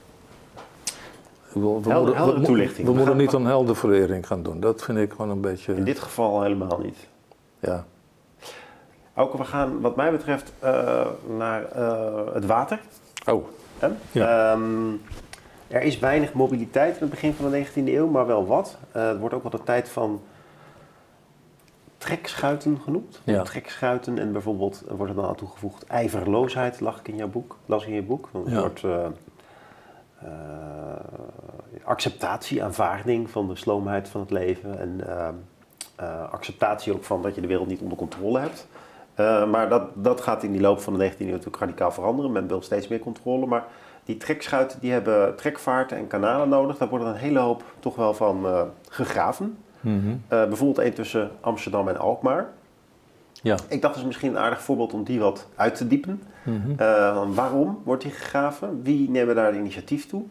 We, 1.61 1.81
we, 1.83 1.91
helder, 1.91 2.41
we, 2.41 2.47
toelichting. 2.47 2.87
we, 2.87 2.93
moeten 2.93 3.17
niet 3.17 3.33
een 3.33 3.47
heldenverering 3.47 4.27
gaan 4.27 4.43
doen. 4.43 4.61
Dat 4.61 4.83
vind 4.83 4.99
ik 4.99 5.11
gewoon 5.11 5.31
een 5.31 5.41
beetje... 5.41 5.75
In 5.75 5.85
dit 5.85 5.99
geval 5.99 6.43
helemaal 6.43 6.81
niet. 6.83 7.09
Ja. 7.59 7.85
Ook 9.15 9.33
we 9.33 9.45
gaan 9.45 9.81
wat 9.81 9.97
mij 9.97 10.11
betreft 10.11 10.53
uh, 10.65 11.07
naar 11.37 11.63
uh, 11.77 12.35
het 12.35 12.47
water. 12.47 12.81
Oh. 13.27 13.45
Ja. 14.13 14.53
Um, 14.53 15.01
er 15.69 15.83
is 15.83 15.99
weinig 15.99 16.33
mobiliteit 16.33 16.95
in 16.95 17.01
het 17.01 17.11
begin 17.11 17.35
van 17.35 17.51
de 17.51 17.67
19e 17.67 17.73
eeuw, 17.75 18.07
maar 18.07 18.27
wel 18.27 18.47
wat. 18.47 18.79
Uh, 18.97 19.09
het 19.09 19.19
wordt 19.19 19.35
ook 19.35 19.43
wel 19.43 19.51
de 19.51 19.63
tijd 19.63 19.89
van 19.89 20.21
trekschuiten 21.99 22.81
genoemd. 22.85 23.21
Ja. 23.25 23.43
Trekschuiten 23.43 24.19
en 24.19 24.33
bijvoorbeeld 24.33 24.85
wordt 24.89 25.11
er 25.11 25.17
dan 25.17 25.29
aan 25.29 25.35
toegevoegd 25.35 25.85
ijverloosheid, 25.87 26.81
lag 26.81 26.99
ik 26.99 27.09
in 27.09 27.17
jouw 27.17 27.29
boek, 27.29 27.57
las 27.67 27.87
in 27.87 27.95
je 27.95 28.03
boek. 28.03 28.29
Een 28.33 28.43
Ja. 28.47 28.61
soort 28.61 28.85
uh, 30.25 30.31
uh, 31.73 31.85
acceptatie, 31.85 32.62
aanvaarding 32.62 33.31
van 33.31 33.49
de 33.49 33.57
sloomheid 33.57 34.09
van 34.09 34.21
het 34.21 34.31
leven 34.31 34.79
en 34.79 35.01
acceptatie 36.31 36.95
ook 36.95 37.05
van 37.05 37.23
dat 37.23 37.35
je 37.35 37.41
de 37.41 37.47
wereld 37.47 37.69
niet 37.69 37.81
onder 37.81 37.99
controle 37.99 38.39
hebt. 38.39 38.66
maar 39.51 39.69
dat, 39.69 39.83
dat 39.95 40.21
gaat 40.21 40.43
in 40.43 40.53
die 40.53 40.61
loop 40.61 40.81
van 40.81 40.99
de 40.99 41.11
19e 41.11 41.19
eeuw 41.19 41.27
natuurlijk 41.27 41.57
radicaal 41.59 41.93
veranderen. 41.93 42.33
Men 42.33 42.49
wil 42.49 42.62
steeds 42.62 42.89
meer 42.89 42.99
controle, 42.99 43.47
maar 43.47 43.64
die 44.05 44.16
trekschuiten 44.16 44.81
die 44.81 44.93
hebben 44.93 45.37
trekvaarten 45.37 45.97
en 45.97 46.07
kanalen 46.07 46.49
nodig. 46.49 46.79
Daar 46.79 46.89
wordt 46.89 47.05
een 47.05 47.14
hele 47.14 47.39
hoop 47.39 47.64
toch 47.81 47.97
wel 47.97 48.14
van 48.14 48.47
gegraven. 48.89 49.57
Mm 49.81 50.01
-hmm. 50.01 50.23
uh, 50.39 50.49
bijvoorbeeld 50.49 50.79
één 50.79 50.95
tussen 50.95 51.31
Amsterdam 51.41 51.89
en 51.89 51.99
Alkmaar. 51.99 52.49
Ja. 53.43 53.57
Ik 53.69 53.83
dacht, 53.83 53.95
dat 53.95 53.97
is 53.97 54.05
misschien 54.05 54.31
een 54.31 54.39
aardig 54.39 54.62
voorbeeld 54.62 54.93
om 54.93 55.05
die 55.05 55.21
wat 55.21 55.47
uit 55.55 55.75
te 55.75 55.87
diepen. 55.87 56.23
Mm 56.49 56.63
-hmm. 56.63 56.77
uh, 56.81 57.35
waarom 57.35 57.81
wordt 57.85 58.03
die 58.03 58.13
gegraven? 58.13 58.81
Wie 58.83 59.11
nemen 59.11 59.35
daar 59.35 59.53
de 59.53 59.59
initiatief 59.59 60.09
toe? 60.09 60.23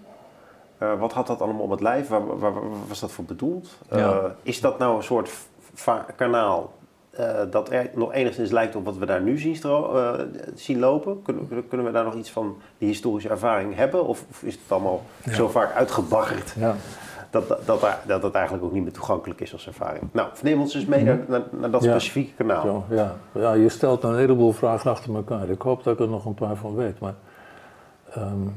wat 1.00 1.14
had 1.14 1.28
dat 1.28 1.42
allemaal 1.42 1.62
op 1.62 1.70
het 1.70 1.82
lijf? 1.82 2.08
Waar, 2.08 2.26
waar, 2.26 2.54
waar 2.54 2.88
was 2.88 3.00
dat 3.00 3.12
voor 3.12 3.26
bedoeld? 3.26 3.78
Ja. 3.92 4.36
is 4.44 4.62
dat 4.62 4.78
nou 4.80 4.98
een 4.98 5.04
soort 5.04 5.32
kanaal 6.16 6.74
dat 7.50 7.72
er 7.72 7.90
nog 7.94 8.14
enigszins 8.14 8.52
lijkt 8.52 8.76
op 8.76 8.86
wat 8.86 8.98
we 8.98 9.06
daar 9.06 9.22
nu 9.22 9.38
zien, 9.38 9.58
zien 10.56 10.80
lopen? 10.80 11.22
Kunnen, 11.22 11.68
kunnen, 11.68 11.86
we 11.86 11.92
daar 11.92 12.04
nog 12.04 12.16
iets 12.16 12.32
van 12.32 12.58
die 12.78 12.88
historische 12.88 13.30
ervaring 13.30 13.76
hebben? 13.76 14.06
Of, 14.08 14.26
of 14.30 14.44
is 14.44 14.54
het 14.54 14.72
allemaal 14.72 15.04
Ja. 15.24 15.34
zo 15.34 15.48
vaak 15.48 15.74
uitgebaggerd 15.74 16.54
Ja. 16.58 16.76
Dat, 17.48 17.66
dat, 17.66 17.86
dat, 18.08 18.22
dat 18.22 18.34
eigenlijk 18.34 18.66
ook 18.66 18.72
niet 18.72 18.84
meer 18.84 18.92
toegankelijk 18.92 19.42
is 19.42 19.54
als 19.54 19.68
ervaring? 19.68 20.04
Nou, 20.12 20.28
neem 20.42 20.60
ons 20.60 20.74
eens 20.76 20.86
mee 20.86 21.04
naar, 21.04 21.20
naar, 21.28 21.44
naar 21.52 21.72
dat 21.72 21.82
Mhm. 21.82 21.90
Ja. 21.90 22.00
specifieke 22.00 22.34
kanaal. 22.34 22.62
Zo, 22.62 22.96
ja. 22.96 23.16
ja, 23.32 23.54
je 23.54 23.70
stelt 23.70 24.04
een 24.04 24.16
heleboel 24.18 24.52
vragen 24.52 24.92
achter 24.92 25.16
elkaar. 25.16 25.50
Ik 25.50 25.62
hoop 25.62 25.84
dat 25.84 25.94
ik 25.94 26.00
er 26.00 26.08
nog 26.08 26.26
een 26.26 26.34
paar 26.34 26.56
van 26.56 26.76
weet. 26.76 27.00
Maar 27.00 27.14
ehm, 28.14 28.48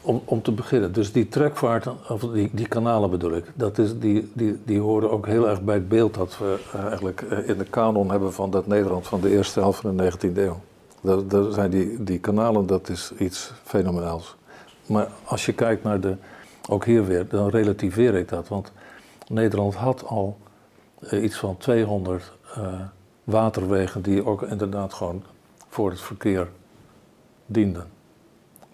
om, 0.00 0.22
om 0.24 0.42
te 0.42 0.52
beginnen, 0.52 0.92
dus 0.92 1.12
die 1.12 1.28
trekvaart, 1.28 1.86
of 2.08 2.20
die, 2.20 2.50
die 2.52 2.68
kanalen 2.68 3.10
bedoel 3.10 3.32
ik, 3.32 3.44
dat 3.54 3.78
is, 3.78 3.98
die, 3.98 4.30
die, 4.34 4.60
die 4.64 4.80
horen 4.80 5.10
ook 5.10 5.26
heel 5.26 5.48
erg 5.48 5.62
bij 5.62 5.74
het 5.74 5.88
beeld 5.88 6.14
dat 6.14 6.38
we 6.38 6.58
eh, 6.72 6.84
eigenlijk 6.84 7.20
eh, 7.20 7.48
in 7.48 7.58
de 7.58 7.64
kanon 7.64 8.10
hebben 8.10 8.32
van 8.32 8.50
dat 8.50 8.66
Nederland 8.66 9.06
van 9.06 9.20
de 9.20 9.30
eerste 9.30 9.60
helft 9.60 9.80
van 9.80 9.96
de 9.96 10.12
19e 10.12 10.36
eeuw. 10.36 10.60
Daar, 11.00 11.26
daar 11.26 11.52
zijn 11.52 11.70
die, 11.70 12.02
die 12.02 12.18
kanalen, 12.18 12.66
dat 12.66 12.88
is 12.88 13.12
iets 13.18 13.52
fenomenaals. 13.64 14.36
Maar 14.86 15.08
als 15.24 15.46
je 15.46 15.52
kijkt 15.52 15.82
naar 15.82 16.00
de, 16.00 16.16
ook 16.68 16.84
hier 16.84 17.06
weer, 17.06 17.28
dan 17.28 17.48
relativeer 17.48 18.14
ik 18.14 18.28
dat. 18.28 18.48
Want 18.48 18.72
Nederland 19.28 19.74
had 19.74 20.04
al 20.04 20.36
eh, 21.00 21.22
iets 21.22 21.36
van 21.36 21.56
200 21.56 22.32
eh, 22.54 22.80
waterwegen 23.24 24.02
die 24.02 24.24
ook 24.24 24.42
inderdaad 24.42 24.94
gewoon 24.94 25.22
voor 25.68 25.90
het 25.90 26.00
verkeer 26.00 26.48
dienden. 27.46 27.86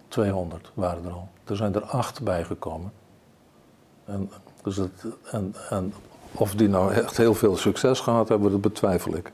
200 0.07 0.71
waren 0.73 1.05
er 1.05 1.11
al. 1.11 1.29
Er 1.43 1.55
zijn 1.55 1.75
er 1.75 1.83
acht 1.83 2.21
bijgekomen. 2.21 2.91
En, 4.05 4.31
dus 4.63 4.75
het, 4.75 5.05
en, 5.31 5.55
en 5.69 5.93
of 6.31 6.55
die 6.55 6.67
nou 6.67 6.93
echt 6.93 7.17
heel 7.17 7.33
veel 7.33 7.57
succes 7.57 7.99
gehad 7.99 8.29
hebben, 8.29 8.51
dat 8.51 8.61
betwijfel 8.61 9.15
ik. 9.15 9.31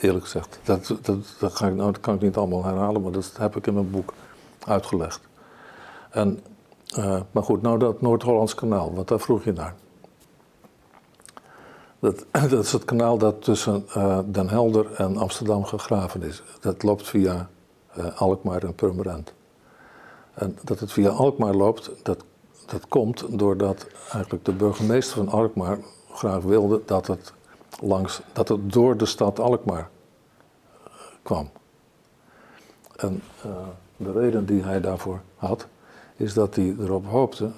Eerlijk 0.00 0.24
gezegd. 0.24 0.58
Dat, 0.64 0.96
dat, 1.02 1.36
dat, 1.38 1.56
ga 1.56 1.66
ik, 1.66 1.74
nou, 1.74 1.92
dat 1.92 2.00
kan 2.00 2.14
ik 2.14 2.20
niet 2.20 2.36
allemaal 2.36 2.64
herhalen, 2.64 3.02
maar 3.02 3.12
dat 3.12 3.32
heb 3.38 3.56
ik 3.56 3.66
in 3.66 3.74
mijn 3.74 3.90
boek 3.90 4.14
uitgelegd. 4.66 5.20
En, 6.14 6.40
eh, 6.96 7.20
maar 7.30 7.42
goed, 7.42 7.62
nou 7.62 7.78
dat 7.78 8.00
Noord-Hollands 8.00 8.54
kanaal, 8.54 8.94
want 8.94 9.08
daar 9.08 9.20
vroeg 9.20 9.44
je 9.44 9.52
naar. 9.52 9.74
Dat, 11.98 12.26
dat 12.50 12.64
is 12.64 12.72
het 12.72 12.84
kanaal 12.84 13.18
dat 13.18 13.42
tussen 13.42 13.84
eh, 13.88 14.18
Den 14.26 14.48
Helder 14.48 14.94
en 14.94 15.16
Amsterdam 15.16 15.64
gegraven 15.64 16.22
is. 16.22 16.42
Dat 16.60 16.82
loopt 16.82 17.08
via 17.08 17.48
eh, 17.92 18.20
Alkmaar 18.20 18.62
en 18.62 18.74
Purmerend. 18.74 19.32
En 20.34 20.58
dat 20.62 20.80
het 20.80 20.92
via 20.92 21.10
Alkmaar 21.10 21.54
loopt, 21.54 21.90
dat, 22.02 22.24
dat 22.66 22.88
komt 22.88 23.38
doordat 23.38 23.86
eigenlijk 24.12 24.44
de 24.44 24.52
burgemeester 24.52 25.16
van 25.16 25.28
Alkmaar 25.28 25.78
graag 26.12 26.42
wilde 26.42 26.82
dat 26.86 27.06
het, 27.06 27.32
langs, 27.80 28.20
dat 28.32 28.48
het 28.48 28.72
door 28.72 28.96
de 28.96 29.06
stad 29.06 29.40
Alkmaar 29.40 29.90
kwam. 31.22 31.50
En 32.96 33.22
de 33.96 34.12
reden 34.12 34.46
die 34.46 34.62
hij 34.62 34.80
daarvoor 34.80 35.20
had, 35.36 35.66
is 36.16 36.34
dat 36.34 36.54
hij 36.54 36.76
erop 36.80 37.06
hoopte, 37.06 37.50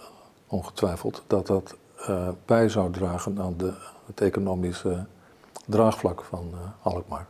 ongetwijfeld, 0.46 1.22
dat 1.26 1.46
dat 1.46 1.76
eh, 1.96 2.28
bij 2.44 2.68
zou 2.68 2.92
dragen 2.92 3.40
aan 3.40 3.54
de, 3.56 3.72
het 4.06 4.20
economische 4.20 5.04
draagvlak 5.66 6.22
van 6.22 6.50
eh, 6.52 6.86
Alkmaar. 6.92 7.26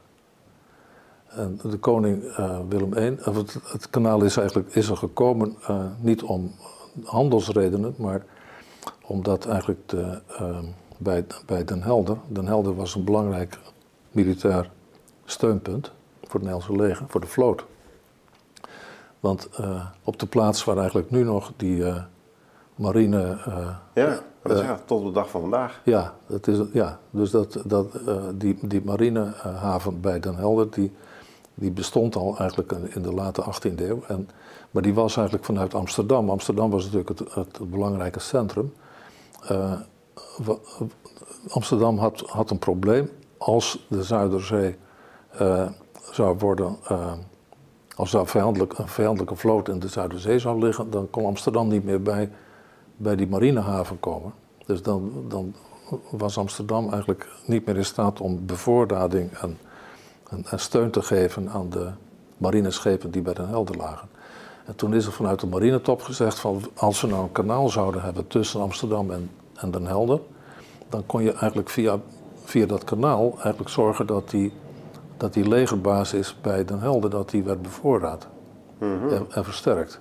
En 1.28 1.60
de 1.62 1.78
koning 1.78 2.24
eh, 2.24 2.58
Willem 2.68 2.92
I, 2.94 3.18
of 3.24 3.36
het, 3.36 3.58
het 3.64 3.90
kanaal 3.90 4.22
is 4.22 4.36
eigenlijk 4.36 4.74
is 4.74 4.88
er 4.88 4.96
gekomen 4.96 5.56
niet 6.00 6.22
om 6.22 6.54
handelsredenen, 7.04 7.94
maar 7.98 8.24
omdat 9.02 9.46
eigenlijk 9.46 9.88
de, 9.88 10.20
bij, 10.96 11.26
bij 11.46 11.64
Den 11.64 11.82
Helder, 11.82 12.16
Den 12.28 12.46
Helder 12.46 12.74
was 12.74 12.94
een 12.94 13.04
belangrijk 13.04 13.58
militair 14.10 14.70
steunpunt 15.24 15.92
voor 16.22 16.40
het 16.40 16.48
Nederlandse 16.48 16.76
leger, 16.76 17.04
voor 17.08 17.20
de 17.20 17.26
vloot. 17.26 17.64
Want 19.20 19.48
eh, 19.56 19.86
op 20.04 20.18
de 20.18 20.26
plaats 20.26 20.64
waar 20.64 20.76
eigenlijk 20.76 21.10
nu 21.10 21.22
nog 21.22 21.52
die 21.56 21.84
eh, 21.84 22.02
marine 22.74 23.38
eh, 23.46 23.68
Ja, 23.94 24.18
dat 24.42 24.58
is, 24.58 24.60
ja, 24.60 24.80
tot 24.84 25.04
de 25.04 25.12
dag 25.12 25.30
van 25.30 25.40
vandaag. 25.40 25.80
ja, 25.84 26.14
dat 26.26 26.46
is, 26.46 26.58
ja, 26.72 26.98
dus 27.10 27.30
dat, 27.30 27.62
dat, 27.64 27.86
die, 28.34 28.58
die 28.62 28.82
marinehaven 28.84 30.00
bij 30.00 30.20
Den 30.20 30.36
Helder, 30.36 30.70
die, 30.70 30.92
die 31.54 31.70
bestond 31.70 32.16
al 32.16 32.38
eigenlijk 32.38 32.72
in 32.72 33.02
de 33.02 33.12
late 33.12 33.42
18e 33.42 33.80
eeuw. 33.80 34.02
En, 34.08 34.28
maar 34.70 34.82
die 34.82 34.94
was 34.94 35.16
eigenlijk 35.16 35.46
vanuit 35.46 35.74
Amsterdam. 35.74 36.30
Amsterdam 36.30 36.70
was 36.70 36.84
natuurlijk 36.84 37.08
het, 37.08 37.34
het 37.34 37.70
belangrijke 37.70 38.20
centrum. 38.20 38.72
Amsterdam 41.48 41.98
had, 41.98 42.20
had 42.20 42.50
een 42.50 42.58
probleem 42.58 43.10
als 43.38 43.86
de 43.88 44.02
Zuiderzee 44.02 44.76
zou 46.10 46.38
worden. 46.38 46.76
Als 47.96 48.14
er 48.14 48.20
een 48.20 48.88
vijandelijke 48.88 49.36
vloot 49.36 49.68
in 49.68 49.78
de 49.78 49.88
Zuiderzee 49.88 50.38
zou 50.38 50.58
liggen, 50.58 50.90
dan 50.90 51.10
kon 51.10 51.26
Amsterdam 51.26 51.68
niet 51.68 51.84
meer 51.84 52.02
bij, 52.02 52.30
bij 52.96 53.16
die 53.16 53.26
marinehaven 53.26 54.00
komen. 54.00 54.32
Dus 54.66 54.82
dan, 54.82 55.12
dan 55.28 55.54
was 56.10 56.38
Amsterdam 56.38 56.90
eigenlijk 56.90 57.28
niet 57.46 57.66
meer 57.66 57.76
in 57.76 57.84
staat 57.84 58.20
om 58.20 58.46
bevoorrading 58.46 59.32
en, 59.32 59.58
en, 60.30 60.60
steun 60.60 60.90
te 60.90 61.02
geven 61.02 61.50
aan 61.50 61.70
de 61.70 61.90
marineschepen 62.36 63.10
die 63.10 63.22
bij 63.22 63.34
Den 63.34 63.48
Helder 63.48 63.76
lagen. 63.76 64.08
En 64.64 64.76
toen 64.76 64.94
is 64.94 65.06
er 65.06 65.12
vanuit 65.12 65.40
de 65.40 65.46
marinetop 65.46 66.02
gezegd 66.02 66.38
van 66.38 66.62
als 66.74 67.00
we 67.00 67.06
nou 67.06 67.22
een 67.22 67.32
kanaal 67.32 67.68
zouden 67.68 68.02
hebben 68.02 68.26
tussen 68.26 68.60
Amsterdam 68.60 69.10
en, 69.10 69.30
en 69.54 69.70
Den 69.70 69.86
Helder, 69.86 70.20
dan 70.88 71.06
kon 71.06 71.22
je 71.22 71.32
eigenlijk 71.32 71.70
via, 71.70 71.98
via 72.44 72.66
dat 72.66 72.84
kanaal 72.84 73.32
eigenlijk 73.32 73.68
zorgen 73.68 74.06
dat 74.06 74.30
die, 74.30 74.52
dat 75.16 75.32
die 75.32 75.48
legerbasis 75.48 76.36
bij 76.40 76.64
Den 76.64 76.80
Helder 76.80 77.10
dat 77.10 77.30
die 77.30 77.42
werd 77.42 77.62
bevoorraad 77.62 78.26
mhm. 78.78 79.22
en, 79.30 79.44
versterkt. 79.44 79.98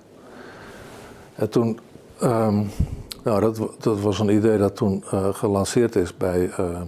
En 1.34 1.50
toen, 1.50 1.78
um, 2.22 2.70
nou 3.24 3.40
dat, 3.40 3.60
dat 3.78 4.00
was 4.00 4.18
een 4.18 4.28
idee 4.28 4.58
dat 4.58 4.76
toen 4.76 5.04
uh, 5.12 5.34
gelanceerd 5.34 5.96
is 5.96 6.16
bij, 6.16 6.50
uh, 6.60 6.80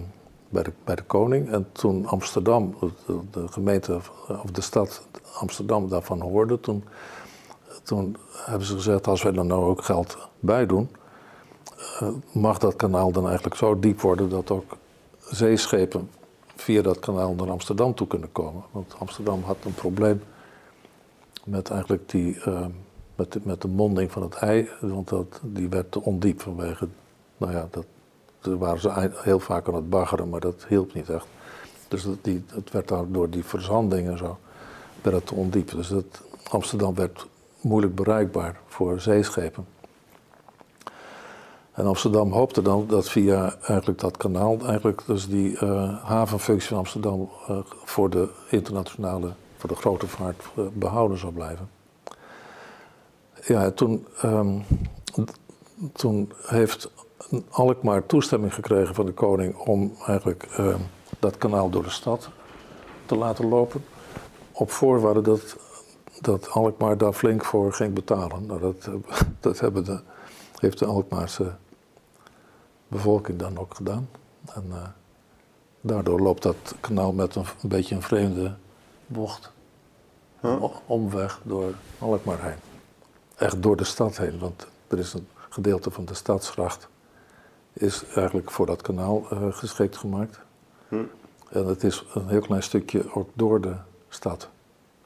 bij, 0.49 0.63
de, 0.63 0.71
bij 0.83 0.95
de 0.95 1.03
koning. 1.03 1.51
En 1.51 1.67
toen 1.71 2.05
Amsterdam, 2.05 2.75
de, 3.05 3.19
de, 3.31 3.47
gemeente 3.47 3.99
of 4.27 4.51
de 4.51 4.61
stad 4.61 5.07
Amsterdam 5.39 5.89
daarvan 5.89 6.21
hoorde, 6.21 6.59
toen, 6.59 6.83
toen 7.83 8.15
hebben 8.31 8.67
ze 8.67 8.73
gezegd 8.73 9.07
als 9.07 9.23
wij 9.23 9.33
er 9.33 9.45
nou 9.45 9.63
ook 9.65 9.83
geld 9.83 10.17
bij 10.39 10.65
doen, 10.65 10.89
uh, 12.01 12.09
mag 12.31 12.57
dat 12.57 12.75
kanaal 12.75 13.11
dan 13.11 13.25
eigenlijk 13.25 13.55
zo 13.55 13.79
diep 13.79 14.01
worden 14.01 14.29
dat 14.29 14.51
ook 14.51 14.77
zeeschepen 15.19 16.09
via 16.59 16.81
dat 16.81 16.99
kanaal 16.99 17.33
naar 17.33 17.49
Amsterdam 17.49 17.93
toe 17.95 18.07
kunnen 18.07 18.31
komen. 18.31 18.63
Want 18.71 18.95
Amsterdam 18.99 19.43
had 19.43 19.57
een 19.65 19.73
probleem 19.73 20.21
met 21.45 21.69
eigenlijk 21.69 22.09
die, 22.09 22.35
uh, 22.47 22.65
met, 23.15 23.31
de, 23.31 23.39
met 23.43 23.61
de 23.61 23.67
monding 23.67 24.11
van 24.11 24.21
het 24.21 24.35
ei, 24.35 24.69
want 24.81 25.09
dat, 25.09 25.39
die 25.43 25.69
werd 25.69 25.91
te 25.91 26.01
ondiep 26.01 26.41
vanwege, 26.41 26.87
nou 27.37 27.51
ja, 27.51 27.67
dat, 27.71 27.85
daar 28.41 28.57
waren 28.57 28.79
ze 28.79 29.11
heel 29.13 29.39
vaak 29.39 29.67
aan 29.67 29.75
het 29.75 29.89
baggeren, 29.89 30.29
maar 30.29 30.39
dat 30.39 30.65
hielp 30.67 30.93
niet 30.93 31.09
echt. 31.09 31.27
Dus 31.87 32.03
dat, 32.03 32.17
die, 32.21 32.43
het 32.53 32.71
werd 32.71 32.87
daar 32.87 33.11
door 33.11 33.29
die 33.29 33.43
verzanding 33.43 34.07
en 34.07 34.17
zo, 34.17 34.37
werd 35.01 35.15
het 35.15 35.25
te 35.25 35.35
ondiep. 35.35 35.71
Dus 35.71 35.87
dat, 35.87 36.21
Amsterdam 36.49 36.95
werd 36.95 37.27
moeilijk 37.61 37.95
bereikbaar 37.95 38.59
voor 38.67 38.99
zeeschepen. 39.01 39.65
En 41.79 41.85
Amsterdam 41.85 42.31
hoopte 42.31 42.61
dan 42.61 42.85
dat 42.87 43.09
via 43.09 43.55
eigenlijk 43.61 43.99
dat 43.99 44.17
kanaal, 44.17 44.57
eigenlijk 44.65 45.01
dus 45.05 45.27
die 45.27 45.63
uh, 45.63 46.03
havenfunctie 46.03 46.67
van 46.67 46.77
Amsterdam 46.77 47.29
uh, 47.49 47.57
voor 47.83 48.09
de 48.09 48.29
internationale, 48.49 49.29
voor 49.57 49.69
de 49.69 49.75
grote 49.75 50.07
vaart 50.07 50.43
uh, 50.57 50.65
behouden 50.73 51.17
zou 51.17 51.33
blijven. 51.33 51.69
Ja, 53.45 53.71
toen, 53.71 54.05
um, 54.23 54.63
toen 55.93 56.31
heeft 56.45 56.91
Alkmaar 57.49 58.05
toestemming 58.05 58.53
gekregen 58.53 58.95
van 58.95 59.05
de 59.05 59.13
koning 59.13 59.55
om 59.55 59.93
eigenlijk 60.05 60.47
ehm, 60.57 60.79
dat 61.19 61.37
kanaal 61.37 61.69
door 61.69 61.83
de 61.83 61.89
stad 61.89 62.29
te 63.05 63.15
laten 63.15 63.47
lopen. 63.47 63.83
Op 64.51 64.71
voorwaarde 64.71 65.21
dat, 65.21 65.57
dat 66.21 66.49
Alkmaar 66.49 66.97
daar 66.97 67.13
flink 67.13 67.45
voor 67.45 67.73
ging 67.73 67.93
betalen. 67.93 68.45
Nou, 68.45 68.59
dat, 68.59 68.89
dat 69.39 69.59
hebben 69.59 69.85
de, 69.85 69.99
heeft 70.59 70.79
de 70.79 70.85
Alkmaarse 70.85 71.51
bevolking 72.89 73.39
dan 73.39 73.57
ook 73.57 73.75
gedaan. 73.75 74.09
En 74.53 74.65
uh, 74.69 74.87
daardoor 75.81 76.19
loopt 76.19 76.43
dat 76.43 76.75
kanaal 76.79 77.13
met 77.13 77.35
een, 77.35 77.45
een 77.61 77.69
beetje 77.69 77.95
een 77.95 78.01
vreemde 78.01 78.55
bocht. 79.07 79.51
Huh? 80.41 80.63
Omweg 80.85 81.41
door 81.43 81.73
Alkmaar 81.99 82.43
heen. 82.43 82.59
Echt 83.35 83.63
door 83.63 83.77
de 83.77 83.83
stad 83.83 84.17
heen, 84.17 84.39
want 84.39 84.67
er 84.87 84.99
is 84.99 85.13
een 85.13 85.27
gedeelte 85.49 85.91
van 85.91 86.05
de 86.05 86.13
stadsgracht 86.13 86.87
is 87.73 88.03
eigenlijk 88.15 88.51
voor 88.51 88.65
dat 88.65 88.81
kanaal 88.81 89.27
uh, 89.33 89.39
geschikt 89.49 89.97
gemaakt. 89.97 90.39
Hm. 90.87 91.03
En 91.49 91.65
het 91.65 91.83
is 91.83 92.05
een 92.13 92.27
heel 92.27 92.41
klein 92.41 92.63
stukje 92.63 93.13
ook 93.13 93.29
door 93.33 93.61
de 93.61 93.75
stad 94.09 94.49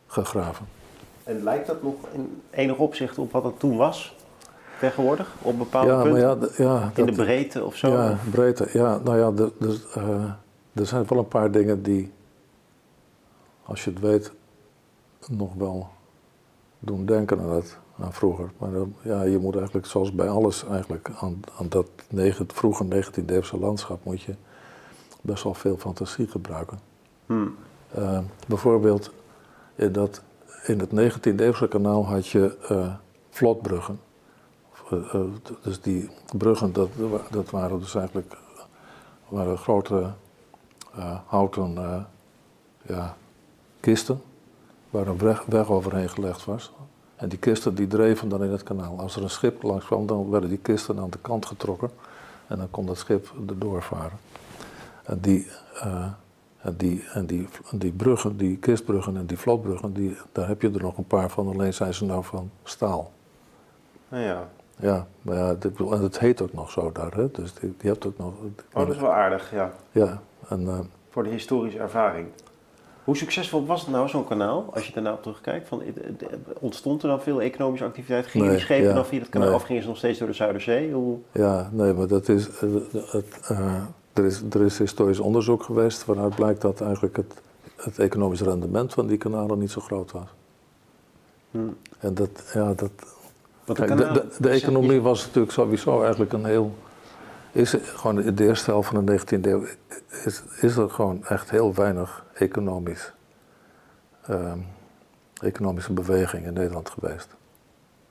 gegraven. 0.08 0.68
En 1.24 1.44
lijkt 1.44 1.68
dat 1.68 1.84
nog 1.84 1.96
in 2.12 2.42
enig 2.50 2.78
opzicht 2.78 3.18
op 3.18 3.32
wat 3.32 3.44
het 3.44 3.60
toen 3.60 3.78
was? 3.78 4.16
Tegenwoordig 4.84 5.36
op 5.42 5.58
bepaalde 5.58 5.92
ja, 5.92 6.02
punten? 6.02 6.22
Maar 6.22 6.50
ja, 6.58 6.64
ja, 6.64 6.92
in 6.96 7.06
de 7.06 7.12
breedte 7.12 7.64
of 7.64 7.76
zo? 7.76 7.92
Ja, 7.92 8.18
breedte. 8.32 8.70
Ja, 8.74 8.98
nou 9.04 9.18
ja, 9.18 9.32
de, 9.32 9.52
de, 9.60 9.80
uh, 9.98 10.32
er 10.74 10.86
zijn 10.86 11.06
wel 11.08 11.18
een 11.18 11.28
paar 11.28 11.52
dingen 11.52 11.84
die, 11.84 12.12
als 13.64 13.84
je 13.84 13.90
het 13.90 14.00
weet, 14.00 14.32
nog 15.30 15.54
wel 15.54 15.90
doen 16.80 17.06
denken 17.06 17.40
aan, 17.40 17.50
het, 17.50 17.78
aan 18.00 18.14
vroeger. 18.14 18.52
Maar 18.58 18.72
dan, 18.72 18.96
ja, 19.02 19.22
je 19.22 19.38
moet 19.38 19.56
eigenlijk, 19.56 19.86
zoals 19.86 20.14
bij 20.14 20.30
alles 20.30 20.66
eigenlijk, 20.66 21.10
aan, 21.20 21.40
aan 21.58 21.70
dat 21.70 21.88
negen, 22.10 22.48
vroege 22.54 22.86
19e 22.86 23.26
eeuwse 23.26 23.60
landschap 23.60 24.04
moet 24.04 24.22
je 24.22 24.36
best 25.22 25.44
wel 25.44 25.54
veel 25.54 25.78
fantasie 25.78 26.28
gebruiken. 26.28 26.80
Hmm. 27.26 27.56
Uh, 27.98 28.20
bijvoorbeeld 28.48 29.12
in, 29.76 29.92
dat, 29.92 30.22
in 30.66 30.80
het 30.80 30.90
19e 30.90 31.40
eeuwse 31.40 31.68
kanaal 31.68 32.06
had 32.06 32.28
je 32.28 32.58
uh, 32.72 32.94
vlotbruggen. 33.30 34.00
Eh, 34.90 35.14
eh, 35.14 35.22
dus 35.62 35.82
die 35.82 36.10
bruggen, 36.38 36.74
dat, 36.74 36.90
dat 37.32 37.50
waren 37.50 37.80
dus 37.80 37.96
eigenlijk 37.96 38.36
waren 39.28 39.58
grote 39.58 40.12
uh, 40.98 41.18
houten 41.26 41.76
ja, 42.82 43.16
kisten 43.80 44.22
waar 44.90 45.08
een 45.08 45.18
weg, 45.18 45.46
weg, 45.46 45.70
overheen 45.70 46.10
gelegd 46.10 46.46
was. 46.46 46.72
En 47.16 47.30
die 47.30 47.40
kisten 47.40 47.76
die 47.76 47.88
dreven 47.88 48.30
dan 48.30 48.44
in 48.44 48.52
het 48.52 48.64
kanaal. 48.64 49.00
Als 49.00 49.16
er 49.16 49.24
een 49.24 49.30
schip 49.30 49.64
langs 49.64 49.86
kwam, 49.86 50.06
dan 50.06 50.30
werden 50.30 50.50
die 50.50 50.58
kisten 50.58 51.00
aan 51.00 51.10
de 51.10 51.18
kant 51.22 51.46
getrokken 51.46 51.90
en 52.48 52.58
dan 52.58 52.70
kon 52.72 52.86
dat 52.86 52.98
schip 52.98 53.34
erdoor 53.48 53.84
varen. 53.84 54.18
En 55.04 55.20
die, 55.20 55.48
en 56.62 56.76
die, 56.78 57.04
en 57.14 57.26
die, 57.26 57.48
die 57.72 57.92
bruggen, 57.92 58.38
die 58.38 58.58
kistbruggen 58.58 59.18
en 59.18 59.26
die 59.26 59.38
vlotbruggen, 59.38 59.94
die, 59.94 60.18
daar 60.32 60.48
heb 60.48 60.62
je 60.62 60.72
er 60.72 60.82
nog 60.82 60.98
een 60.98 61.08
paar 61.08 61.30
van, 61.30 61.48
alleen 61.48 61.74
zijn 61.74 61.94
ze 61.94 62.06
nou 62.06 62.24
van 62.24 62.52
staal. 62.64 63.12
Nou 64.10 64.24
ja. 64.24 64.50
Ja, 64.76 65.08
maar 65.22 65.38
ja, 65.38 65.54
dit, 65.54 65.80
en 65.80 66.02
het 66.02 66.20
heet 66.20 66.42
ook 66.42 66.54
nog 66.54 66.72
zo 66.72 66.92
daar, 66.92 67.14
hè? 67.14 67.32
dus 67.32 67.54
die, 67.54 67.74
die 67.78 67.90
hebt 67.90 68.06
ook 68.06 68.18
nog... 68.18 68.34
Oh, 68.74 68.86
dat 68.86 68.96
is 68.96 69.02
wel 69.02 69.14
aardig, 69.14 69.52
ja. 69.52 69.72
Ja, 69.92 70.22
en... 70.48 70.62
Uh, 70.62 70.80
Voor 71.10 71.24
de 71.24 71.30
historische 71.30 71.80
ervaring. 71.80 72.28
Hoe 73.04 73.18
succesvol 73.18 73.66
was 73.66 73.82
het 73.82 73.90
nou, 73.90 74.10
zo'n 74.10 74.28
kanaal, 74.28 74.70
als 74.74 74.88
je 74.88 74.94
daarna 74.94 75.14
op 75.14 75.22
terugkijkt? 75.22 75.68
Van, 75.68 75.82
ontstond 76.60 77.04
er 77.04 77.10
dan 77.10 77.22
veel 77.22 77.42
economische 77.42 77.86
activiteit? 77.86 78.26
Gingen 78.26 78.50
die 78.50 78.60
schepen 78.60 78.96
dan 78.96 79.06
via 79.06 79.20
het 79.20 79.30
kanaal 79.30 79.48
nee. 79.48 79.56
of 79.56 79.64
gingen 79.64 79.82
ze 79.82 79.88
nog 79.88 79.98
steeds 79.98 80.20
door 80.20 80.28
de 80.28 80.34
Zuiderzee? 80.34 80.92
Hoe... 80.92 81.18
Ja, 81.32 81.70
nee, 81.72 81.94
maar 81.94 82.08
dat 82.08 82.30
is, 82.30 82.48
uh, 82.64 82.76
het, 83.12 83.50
uh, 83.52 83.82
er 84.14 84.26
is... 84.26 84.42
Er 84.50 84.62
is 84.62 84.78
historisch 84.78 85.20
onderzoek 85.20 85.64
geweest 85.64 86.06
waaruit 86.06 86.36
blijkt 86.36 86.62
dat 86.62 86.82
eigenlijk 86.82 87.16
het, 87.16 87.34
het 87.76 88.00
economisch 88.00 88.42
rendement 88.42 88.94
van 88.94 89.08
die 89.08 89.18
kanalen 89.18 89.60
niet 89.60 89.72
zo 89.72 89.82
groot 89.82 90.12
was. 90.12 90.28
Hmm. 91.52 91.78
En 92.00 92.14
dat, 92.14 92.52
ja, 92.54 92.74
dat, 92.74 92.92
de, 93.66 94.28
de, 94.39 94.49
economie 94.49 95.01
was 95.01 95.26
natuurlijk 95.26 95.53
sowieso 95.53 96.01
eigenlijk 96.01 96.34
een 96.34 96.45
heel. 96.45 96.76
Is 97.51 97.76
gewoon 97.82 98.22
in 98.22 98.36
de 98.36 98.43
eerste 98.43 98.72
helft 98.72 98.89
van 98.89 99.05
de 99.05 99.20
19e 99.20 99.41
eeuw 99.41 99.66
is, 100.26 100.43
is 100.61 100.76
er 100.76 100.89
gewoon 100.89 101.26
echt 101.26 101.49
heel 101.49 101.74
weinig 101.74 102.26
economisch, 102.34 103.14
um, 104.30 104.66
economische 105.41 105.93
beweging 105.93 106.45
in 106.45 106.53
Nederland 106.53 106.89
geweest. 106.89 107.36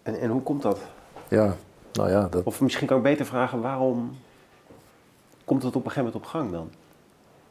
En, 0.02 0.20
en 0.20 0.30
hoe 0.30 0.42
komt 0.42 0.62
dat? 0.62 0.78
Ja, 1.28 1.54
nou 1.92 2.10
ja. 2.10 2.28
Dat... 2.30 2.44
Of 2.44 2.60
misschien 2.60 2.86
kan 2.86 2.96
ik 2.96 3.02
beter 3.02 3.26
vragen 3.26 3.60
waarom 3.60 4.16
komt 5.44 5.62
het 5.62 5.76
op 5.76 5.84
een 5.84 5.90
gegeven 5.90 6.12
moment 6.12 6.24
op 6.24 6.30
gang 6.30 6.50
dan? 6.50 6.70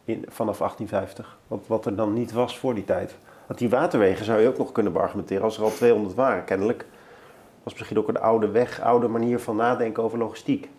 In, 0.03 0.25
vanaf 0.29 0.57
1850. 0.57 1.37
Wat, 1.47 1.59
wat 1.67 1.85
er 1.85 1.95
dan 1.95 2.13
niet 2.13 2.31
was 2.31 2.59
voor 2.59 2.73
die 2.73 2.85
tijd. 2.85 3.15
Want 3.47 3.59
die 3.59 3.69
waterwegen 3.69 4.25
zou 4.25 4.41
je 4.41 4.47
ook 4.47 4.57
nog 4.57 4.71
kunnen 4.71 4.93
beargumenteren 4.93 5.43
als 5.43 5.57
er 5.57 5.63
al 5.63 5.71
200 5.71 6.15
waren, 6.15 6.43
kennelijk 6.43 6.85
was 7.63 7.73
misschien 7.73 7.97
ook 7.97 8.07
een 8.07 8.19
oude 8.19 8.47
weg, 8.47 8.81
oude 8.81 9.07
manier 9.07 9.39
van 9.39 9.55
nadenken 9.55 10.03
over 10.03 10.17
logistiek. 10.17 10.69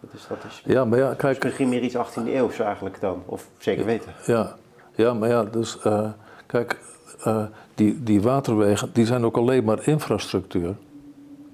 Dat 0.00 0.10
is, 0.14 0.26
dat 0.28 0.38
is, 0.48 0.62
ja, 0.64 0.84
maar 0.84 0.98
ja, 0.98 1.14
kijk. 1.14 1.44
Misschien 1.44 1.68
meer 1.68 1.82
iets 1.82 1.96
18e 1.96 2.26
eeuw 2.26 2.50
eigenlijk 2.58 3.00
dan, 3.00 3.22
of 3.26 3.48
zeker 3.58 3.84
weten. 3.84 4.12
Ja, 4.26 4.56
ja 4.94 5.14
maar 5.14 5.28
ja, 5.28 5.44
dus 5.44 5.78
uh, 5.86 6.08
kijk, 6.46 6.78
uh, 7.26 7.44
die, 7.74 8.02
die 8.02 8.22
waterwegen 8.22 8.90
die 8.92 9.06
zijn 9.06 9.24
ook 9.24 9.36
alleen 9.36 9.64
maar 9.64 9.86
infrastructuur. 9.88 10.74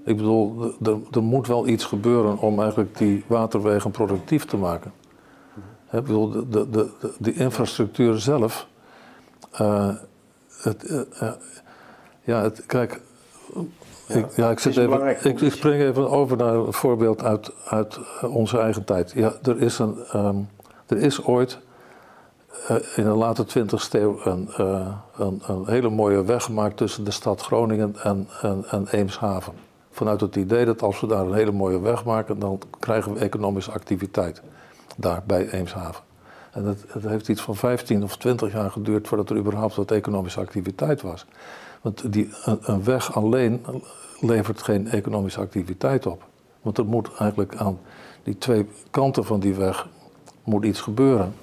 Ik 0.05 0.17
bedoel, 0.17 0.75
er 1.13 1.23
moet 1.23 1.47
wel 1.47 1.67
iets 1.67 1.85
gebeuren 1.85 2.39
om 2.39 2.61
eigenlijk 2.61 2.99
die 2.99 3.25
waterwegen 3.27 3.91
productief 3.91 4.45
te 4.45 4.57
maken. 4.57 4.93
ik 5.93 6.03
bedoel, 6.03 6.31
de, 6.31 6.49
de, 6.49 6.71
de, 6.71 7.13
de 7.19 7.33
infrastructuur 7.33 8.19
zelf 8.19 8.67
uh, 9.61 9.89
het, 10.63 11.07
ja, 12.25 12.43
het, 12.43 12.67
kijk, 12.67 13.01
ik, 14.15 14.27
ja, 14.37 14.51
ik, 14.51 14.59
zit 14.59 14.77
even, 14.77 15.07
ik, 15.07 15.41
ik, 15.41 15.53
spring 15.53 15.83
even 15.83 16.11
over 16.11 16.37
naar 16.37 16.55
een 16.55 16.73
voorbeeld 16.73 17.23
uit, 17.23 17.51
uit 17.67 17.99
onze 18.23 18.59
eigen 18.59 18.85
tijd. 18.85 19.13
Ja, 19.15 19.33
er 19.43 19.61
is, 19.61 19.79
een, 19.79 19.97
um, 20.15 20.49
er 20.87 20.97
is 20.97 21.25
ooit 21.25 21.59
uh, 22.71 22.77
in 22.97 23.05
de 23.05 23.11
late 23.11 23.47
20e 23.47 23.91
eeuw 23.91 24.21
een, 24.25 24.49
uh, 24.61 24.89
een, 25.17 25.43
een, 25.47 25.67
hele 25.67 25.91
mooie 25.91 26.25
weg 26.25 26.45
gemaakt 26.45 26.77
tussen 26.77 27.05
de 27.05 27.11
stad 27.11 27.41
Groningen 27.41 27.97
en, 28.03 28.29
en, 28.41 28.65
en 28.71 28.87
Eemshaven. 28.91 29.53
Vanuit 29.91 30.21
het 30.21 30.37
idee 30.37 30.65
dat 30.65 30.83
als 30.83 31.01
we 31.01 31.07
daar 31.07 31.27
een 31.27 31.35
hele 31.35 31.53
mooie 31.53 31.81
weg 31.81 32.05
maken, 32.05 32.39
dan 32.39 32.61
krijgen 32.81 33.15
we 33.15 33.21
economische 33.21 33.73
activiteit 33.73 34.43
daar 34.97 35.23
bij 35.27 35.51
Eemshaven. 35.51 36.03
En 36.53 36.65
het, 36.65 36.85
heeft 37.07 37.29
iets 37.29 37.43
van 37.43 37.57
15 37.57 38.03
of 38.03 38.17
20 38.17 38.53
jaar 38.53 38.71
geduurd 38.71 39.09
voordat 39.09 39.31
er 39.31 39.37
überhaupt 39.37 39.75
wat 39.75 39.91
economische 39.91 40.41
activiteit 40.41 41.03
was. 41.03 41.27
Want 41.81 42.13
die, 42.13 42.31
een, 42.45 42.59
een 42.63 42.85
weg 42.85 43.15
alleen 43.15 43.65
levert 44.23 44.63
geen 44.63 44.89
economische 44.89 45.41
activiteit 45.41 46.07
op. 46.07 46.25
Want 46.63 46.79
er 46.79 46.85
moet 46.85 47.11
eigenlijk 47.19 47.57
aan 47.57 47.79
die 48.23 48.39
twee 48.39 48.67
kanten 48.91 49.25
van 49.25 49.41
die 49.41 49.55
weg 49.55 49.89
moet 50.45 50.65
iets 50.65 50.81
gebeuren 50.81 51.35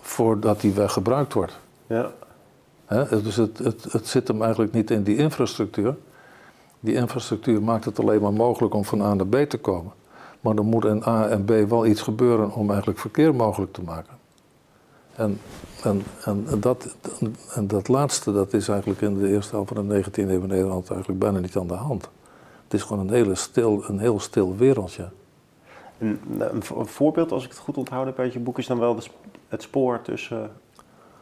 voordat 0.00 0.60
die 0.60 0.72
weg 0.72 0.92
gebruikt 0.92 1.32
wordt. 1.32 1.58
Ja. 1.86 2.12
dus 3.08 3.36
het, 3.36 3.58
het, 3.58 3.92
het 3.92 4.06
zit 4.06 4.28
hem 4.28 4.42
eigenlijk 4.42 4.72
niet 4.72 4.90
in 4.90 5.02
die 5.02 5.16
infrastructuur. 5.16 5.96
Die 6.80 6.94
infrastructuur 6.94 7.62
maakt 7.62 7.84
het 7.84 7.98
alleen 7.98 8.20
maar 8.20 8.32
mogelijk 8.32 8.74
om 8.74 8.84
van 8.84 9.02
A 9.02 9.14
naar 9.14 9.26
B 9.26 9.36
te 9.36 9.58
komen. 9.58 9.92
Maar 10.40 10.56
er 10.56 10.64
moet 10.64 10.84
in 10.84 11.02
A 11.06 11.28
en 11.28 11.44
B 11.44 11.50
wel 11.68 11.86
iets 11.86 12.02
gebeuren 12.02 12.52
om 12.52 12.68
eigenlijk 12.68 12.98
verkeer 12.98 13.34
mogelijk 13.34 13.72
te 13.72 13.82
maken. 13.82 14.18
En, 15.14 15.40
en, 15.82 16.02
en, 16.24 16.60
dat, 16.60 16.96
en 17.54 17.66
dat 17.66 17.88
laatste, 17.88 18.32
dat 18.32 18.52
is 18.52 18.68
eigenlijk 18.68 19.00
in 19.00 19.18
de 19.18 19.28
eerste 19.28 19.54
helft 19.54 19.72
van 19.74 19.88
de 19.88 20.04
19e 20.04 20.12
eeuw 20.14 20.40
in 20.42 20.46
Nederland 20.46 20.90
eigenlijk 20.90 21.20
bijna 21.20 21.38
niet 21.38 21.56
aan 21.56 21.66
de 21.66 21.74
hand. 21.74 22.10
Het 22.64 22.74
is 22.74 22.82
gewoon 22.82 23.08
een, 23.08 23.14
hele 23.14 23.34
stil, 23.34 23.84
een 23.86 23.98
heel 23.98 24.20
stil 24.20 24.56
wereldje. 24.56 25.08
Een, 25.98 26.20
een, 26.38 26.86
voorbeeld, 26.86 27.32
als 27.32 27.44
ik 27.44 27.50
het 27.50 27.58
goed 27.58 27.76
onthouden 27.76 28.14
heb 28.14 28.24
uit 28.24 28.32
je 28.32 28.38
boek, 28.38 28.58
is 28.58 28.66
dan 28.66 28.78
wel 28.78 28.98
het 29.48 29.62
spoor 29.62 30.02
tussen 30.02 30.50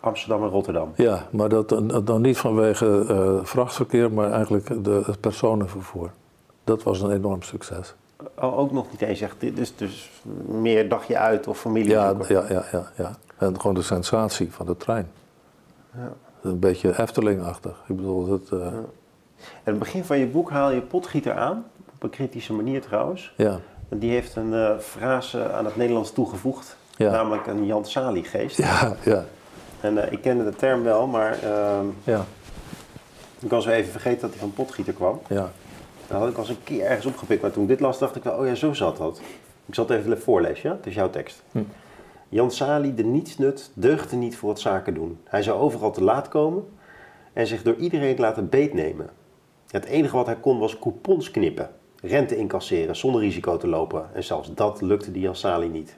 Amsterdam 0.00 0.42
en 0.42 0.48
Rotterdam. 0.48 0.92
Ja, 0.96 1.26
maar 1.30 1.48
dat 1.48 1.68
dan 2.04 2.20
niet 2.20 2.38
vanwege 2.38 3.06
uh, 3.10 3.44
vrachtverkeer, 3.44 4.12
maar 4.12 4.30
eigenlijk 4.30 4.84
de, 4.84 5.02
het 5.06 5.20
personenvervoer. 5.20 6.10
Dat 6.64 6.82
was 6.82 7.00
een 7.00 7.10
enorm 7.10 7.42
succes. 7.42 7.94
Oh, 8.40 8.58
ook 8.58 8.72
nog 8.72 8.90
niet 8.90 9.02
eens 9.02 9.20
echt. 9.20 9.40
Dus, 9.40 9.76
dus 9.76 10.10
meer 10.46 10.88
dagje 10.88 11.18
uit 11.18 11.46
of 11.46 11.58
familie. 11.58 11.90
Ja, 11.90 12.14
ja, 12.28 12.44
ja, 12.48 12.64
ja, 12.72 12.90
ja. 12.96 13.16
En 13.38 13.60
gewoon 13.60 13.74
de 13.74 13.82
sensatie 13.82 14.52
van 14.52 14.66
de 14.66 14.76
trein. 14.76 15.10
Ja. 15.94 16.12
Een 16.42 16.58
beetje 16.58 17.00
Efteling-achtig. 17.00 17.82
Ik 17.86 17.96
bedoel, 17.96 18.32
het. 18.32 18.50
Uh... 18.50 18.60
Ja. 18.60 18.70
En 19.36 19.72
het 19.72 19.78
begin 19.78 20.04
van 20.04 20.18
je 20.18 20.26
boek 20.26 20.50
haal 20.50 20.70
je 20.70 20.80
potgieter 20.80 21.34
aan, 21.34 21.64
op 21.94 22.02
een 22.02 22.10
kritische 22.10 22.52
manier 22.52 22.80
trouwens. 22.80 23.32
Ja. 23.36 23.58
Die 23.88 24.10
heeft 24.10 24.36
een 24.36 24.52
uh, 24.52 24.78
frase 24.78 25.52
aan 25.52 25.64
het 25.64 25.76
Nederlands 25.76 26.12
toegevoegd, 26.12 26.76
ja. 26.96 27.10
namelijk 27.10 27.46
een 27.46 27.66
Jan 27.66 27.84
Sali-geest. 27.84 28.56
Ja, 28.56 28.96
ja. 29.04 29.24
En 29.80 29.94
uh, 29.94 30.12
ik 30.12 30.22
kende 30.22 30.44
de 30.44 30.56
term 30.56 30.82
wel, 30.82 31.06
maar 31.06 31.38
uh, 31.44 31.78
ja. 32.04 32.24
ik 33.38 33.50
was 33.50 33.66
even 33.66 33.90
vergeten 33.90 34.20
dat 34.20 34.30
hij 34.30 34.38
van 34.38 34.52
potgieter 34.52 34.92
kwam. 34.92 35.20
Ja. 35.28 35.50
Dat 36.08 36.18
had 36.18 36.28
ik 36.28 36.38
eens 36.38 36.48
een 36.48 36.64
keer 36.64 36.84
ergens 36.84 37.06
opgepikt, 37.06 37.42
maar 37.42 37.50
toen 37.50 37.62
ik 37.62 37.68
dit 37.68 37.80
las 37.80 37.98
dacht 37.98 38.16
ik 38.16 38.22
wel, 38.22 38.38
oh 38.38 38.46
ja, 38.46 38.54
zo 38.54 38.72
zat 38.72 38.96
dat. 38.96 39.20
Ik 39.66 39.74
zal 39.74 39.86
het 39.86 39.98
even 39.98 40.20
voorlezen, 40.20 40.70
ja? 40.70 40.76
Het 40.76 40.86
is 40.86 40.94
jouw 40.94 41.10
tekst. 41.10 41.42
Hm. 41.52 41.62
Jan 42.28 42.50
Sali, 42.50 42.94
de 42.94 43.04
nietsnut, 43.04 43.70
deugde 43.74 44.16
niet 44.16 44.36
voor 44.36 44.48
het 44.48 44.60
zaken 44.60 44.94
doen. 44.94 45.18
Hij 45.24 45.42
zou 45.42 45.58
overal 45.60 45.90
te 45.90 46.02
laat 46.02 46.28
komen 46.28 46.64
en 47.32 47.46
zich 47.46 47.62
door 47.62 47.76
iedereen 47.76 48.18
laten 48.18 48.48
beetnemen. 48.48 49.10
Het 49.70 49.84
enige 49.84 50.16
wat 50.16 50.26
hij 50.26 50.36
kon 50.36 50.58
was 50.58 50.78
coupons 50.78 51.30
knippen, 51.30 51.70
rente 52.02 52.36
incasseren 52.36 52.96
zonder 52.96 53.20
risico 53.20 53.56
te 53.56 53.66
lopen. 53.66 54.08
En 54.14 54.24
zelfs 54.24 54.54
dat 54.54 54.80
lukte 54.80 55.12
die 55.12 55.22
Jan 55.22 55.36
Sali 55.36 55.68
niet. 55.68 55.96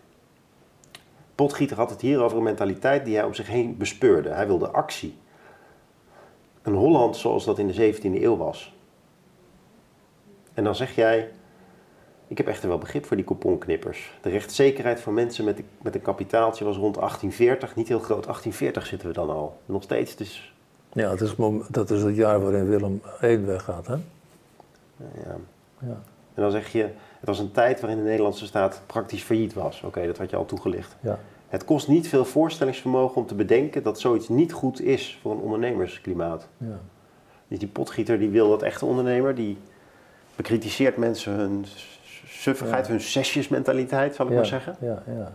Potgieter 1.34 1.76
had 1.76 1.90
het 1.90 2.00
hier 2.00 2.22
over 2.22 2.36
een 2.36 2.42
mentaliteit 2.42 3.04
die 3.04 3.16
hij 3.16 3.24
om 3.24 3.34
zich 3.34 3.46
heen 3.46 3.76
bespeurde. 3.76 4.28
Hij 4.28 4.46
wilde 4.46 4.68
actie. 4.68 5.16
Een 6.62 6.74
Holland 6.74 7.16
zoals 7.16 7.44
dat 7.44 7.59
in 7.59 7.66
de 7.66 7.94
17e 7.94 8.22
eeuw 8.22 8.36
was. 8.36 8.74
En 10.59 10.64
dan 10.64 10.74
zeg 10.74 10.94
jij, 10.94 11.30
ik 12.26 12.38
heb 12.38 12.46
echter 12.46 12.68
wel 12.68 12.78
begrip 12.78 13.06
voor 13.06 13.16
die 13.16 13.24
couponknippers. 13.24 14.18
De 14.20 14.30
rechtszekerheid 14.30 15.00
voor 15.00 15.12
mensen 15.12 15.44
met, 15.44 15.62
met 15.82 15.94
een 15.94 16.02
kapitaaltje 16.02 16.64
was 16.64 16.76
rond 16.76 16.94
1840, 16.94 17.76
niet 17.76 17.88
heel 17.88 17.98
groot. 17.98 18.24
1840 18.24 18.86
zitten 18.86 19.09
we 19.09 19.14
dan 19.14 19.30
al. 19.30 19.61
Nog 19.66 19.82
steeds 19.82 20.16
dus. 20.16 20.54
Ja, 20.92 21.11
het 21.11 21.20
is, 21.20 21.34
dat 21.70 21.90
is 21.90 22.02
het 22.02 22.16
jaar 22.16 22.40
waarin 22.40 22.68
Willem 22.68 23.02
I 23.22 23.36
weggaat, 23.36 23.86
hè? 23.86 23.92
Ja. 23.92 25.36
ja. 25.78 26.02
En 26.34 26.42
dan 26.42 26.50
zeg 26.50 26.72
je, 26.72 26.82
het 27.18 27.28
was 27.28 27.38
een 27.38 27.52
tijd 27.52 27.80
waarin 27.80 27.98
de 27.98 28.04
Nederlandse 28.04 28.46
staat 28.46 28.82
praktisch 28.86 29.22
failliet 29.22 29.54
was. 29.54 29.82
Oké, 29.82 30.06
dat 30.06 30.18
had 30.18 30.30
je 30.30 30.36
al 30.36 30.44
toegelicht. 30.44 30.96
Ja. 31.00 31.18
Het 31.48 31.64
kost 31.64 31.88
niet 31.88 32.09
veel 32.09 32.24
voorstellingsvermogen 32.24 33.16
om 33.16 33.26
te 33.26 33.34
bedenken 33.34 33.82
dat 33.82 34.00
zoiets 34.00 34.28
niet 34.28 34.52
goed 34.52 34.80
is 34.80 35.18
voor 35.22 35.32
een 35.32 35.40
ondernemersklimaat. 35.40 36.48
Ja. 36.56 36.80
Dus 37.48 37.59
die 37.59 37.68
potgieter 37.68 38.18
die 38.18 38.30
wil 38.30 38.48
dat 38.48 38.62
echte 38.62 38.84
ondernemer, 38.84 39.34
die 39.34 39.59
bekritiseert 40.39 40.97
mensen 40.97 41.32
hun 41.32 41.64
suffigheid, 42.26 42.86
hun 42.89 43.01
zesjesmentaliteit, 43.01 44.14
zal 44.14 44.26
ik 44.26 44.34
maar 44.34 44.47
zeggen. 44.47 44.76
Ja, 44.80 45.03
ja. 45.07 45.32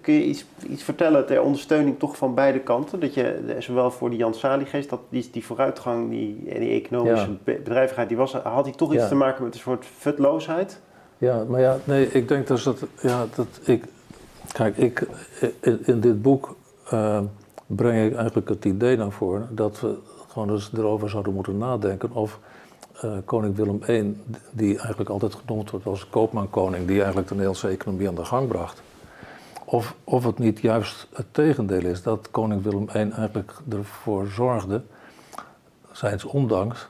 Kun 0.00 0.14
je 0.14 0.24
iets, 0.24 0.44
iets 0.68 0.82
vertellen 0.82 1.26
ter 1.26 1.42
ondersteuning 1.42 1.98
toch 1.98 2.16
van 2.16 2.34
beide 2.34 2.60
kanten? 2.60 3.00
Dat 3.00 3.14
je 3.14 3.56
zowel 3.58 3.90
voor 3.90 4.10
die 4.10 4.18
Jan 4.18 4.34
Sali-geest, 4.34 4.90
dat 4.90 5.00
die, 5.08 5.28
die 5.32 5.44
vooruitgang, 5.44 6.10
die, 6.10 6.58
die 6.58 6.82
economische 6.82 7.36
bedrijvigheid, 7.44 8.08
die 8.08 8.16
was, 8.16 8.32
had 8.32 8.64
die 8.64 8.74
toch 8.74 8.94
iets 8.94 9.08
te 9.08 9.14
maken 9.14 9.44
met 9.44 9.54
een 9.54 9.60
soort 9.60 9.86
futloosheid? 9.86 10.80
Ja, 11.18 11.44
maar 11.48 11.60
ja, 11.60 11.76
nee, 11.84 12.06
ik 12.06 12.28
denk 12.28 12.46
dus 12.46 12.62
dat, 12.62 12.84
ja, 13.00 13.26
dat 13.34 13.60
ik, 13.64 13.84
kijk, 14.52 14.76
ik, 14.76 15.06
in, 15.60 15.78
in 15.86 16.00
dit 16.00 16.22
boek 16.22 16.56
uh, 16.92 17.20
breng 17.66 18.06
ik 18.06 18.16
eigenlijk 18.16 18.48
het 18.48 18.64
idee 18.64 18.96
naar 18.96 19.12
voren 19.12 19.48
dat 19.50 19.80
we 19.80 19.98
gewoon 20.28 20.50
eens 20.50 20.70
erover 20.76 21.10
zouden 21.10 21.34
moeten 21.34 21.58
nadenken 21.58 22.12
of 22.12 22.38
uh, 23.04 23.16
koning 23.24 23.56
Willem 23.56 23.80
I, 23.88 24.22
die 24.50 24.78
eigenlijk 24.78 25.10
altijd 25.10 25.34
genoemd 25.34 25.70
wordt 25.70 25.86
als 25.86 26.08
koopman-koning, 26.08 26.86
die 26.86 26.96
eigenlijk 26.96 27.28
de 27.28 27.34
Nederlandse 27.34 27.68
economie 27.68 28.08
aan 28.08 28.14
de 28.14 28.24
gang 28.24 28.48
bracht. 28.48 28.82
Of, 29.64 29.94
of 30.04 30.24
het 30.24 30.38
niet 30.38 30.60
juist 30.60 31.06
het 31.12 31.26
tegendeel 31.30 31.84
is, 31.84 32.02
dat 32.02 32.30
koning 32.30 32.62
Willem 32.62 32.88
I 32.88 33.10
eigenlijk 33.10 33.52
ervoor 33.68 34.26
zorgde, 34.26 34.82
zijns 35.92 36.24
ondanks, 36.24 36.88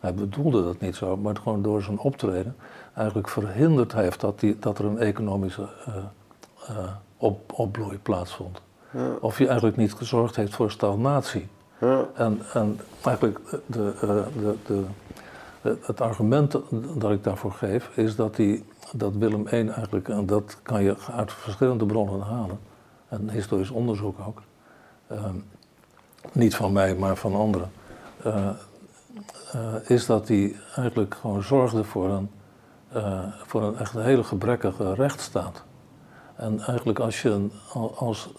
hij 0.00 0.14
bedoelde 0.14 0.64
dat 0.64 0.80
niet 0.80 0.96
zo, 0.96 1.16
maar 1.16 1.36
gewoon 1.36 1.62
door 1.62 1.82
zijn 1.82 1.98
optreden, 1.98 2.56
eigenlijk 2.94 3.28
verhinderd 3.28 3.92
heeft 3.92 4.20
dat, 4.20 4.40
die, 4.40 4.58
dat 4.58 4.78
er 4.78 4.84
een 4.84 4.98
economische 4.98 5.68
uh, 5.88 5.94
uh, 6.70 6.90
op, 7.16 7.52
opbloei 7.52 7.98
plaatsvond. 7.98 8.60
Ja. 8.90 9.12
Of 9.20 9.36
hij 9.36 9.46
eigenlijk 9.46 9.76
niet 9.76 9.94
gezorgd 9.94 10.36
heeft 10.36 10.54
voor 10.54 10.70
stagnatie. 10.70 11.48
Ja. 11.80 12.06
En, 12.14 12.40
en 12.52 12.80
eigenlijk 13.02 13.40
de, 13.66 13.92
de, 14.40 14.54
de, 14.66 14.82
het 15.60 16.00
argument 16.00 16.56
dat 16.94 17.10
ik 17.10 17.24
daarvoor 17.24 17.52
geef 17.52 17.96
is 17.96 18.16
dat, 18.16 18.36
die, 18.36 18.64
dat 18.92 19.14
Willem 19.14 19.46
I 19.46 19.68
eigenlijk, 19.68 20.08
en 20.08 20.26
dat 20.26 20.58
kan 20.62 20.82
je 20.82 20.96
uit 21.12 21.32
verschillende 21.32 21.86
bronnen 21.86 22.20
halen, 22.20 22.58
en 23.08 23.30
historisch 23.30 23.70
onderzoek 23.70 24.16
ook, 24.26 24.42
ehm, 25.06 25.36
niet 26.32 26.56
van 26.56 26.72
mij, 26.72 26.94
maar 26.94 27.16
van 27.16 27.34
anderen, 27.34 27.70
uh, 28.26 28.50
uh, 29.54 29.74
is 29.86 30.06
dat 30.06 30.28
hij 30.28 30.56
eigenlijk 30.76 31.14
gewoon 31.14 31.42
zorgde 31.42 31.84
voor 31.84 32.08
een, 32.10 32.30
uh, 32.96 33.24
voor 33.46 33.62
een 33.62 33.76
echt 33.76 33.92
hele 33.92 34.24
gebrekkige 34.24 34.94
rechtsstaat. 34.94 35.62
En 36.36 36.60
eigenlijk 36.60 36.98
als 36.98 37.22
je 37.22 37.30
een, 37.30 37.52
als, 37.94 38.30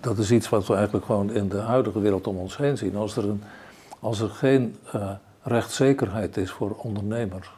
dat 0.00 0.18
is 0.18 0.30
iets 0.30 0.48
wat 0.48 0.66
we 0.66 0.74
eigenlijk 0.74 1.06
gewoon 1.06 1.30
in 1.30 1.48
de 1.48 1.58
huidige 1.58 2.00
wereld 2.00 2.26
om 2.26 2.36
ons 2.36 2.56
heen 2.56 2.78
zien, 2.78 2.96
als 2.96 3.16
er, 3.16 3.24
een, 3.24 3.42
als 4.00 4.20
er 4.20 4.28
geen 4.28 4.76
rechtszekerheid 5.44 6.36
is 6.36 6.50
voor 6.50 6.76
ondernemers, 6.76 7.50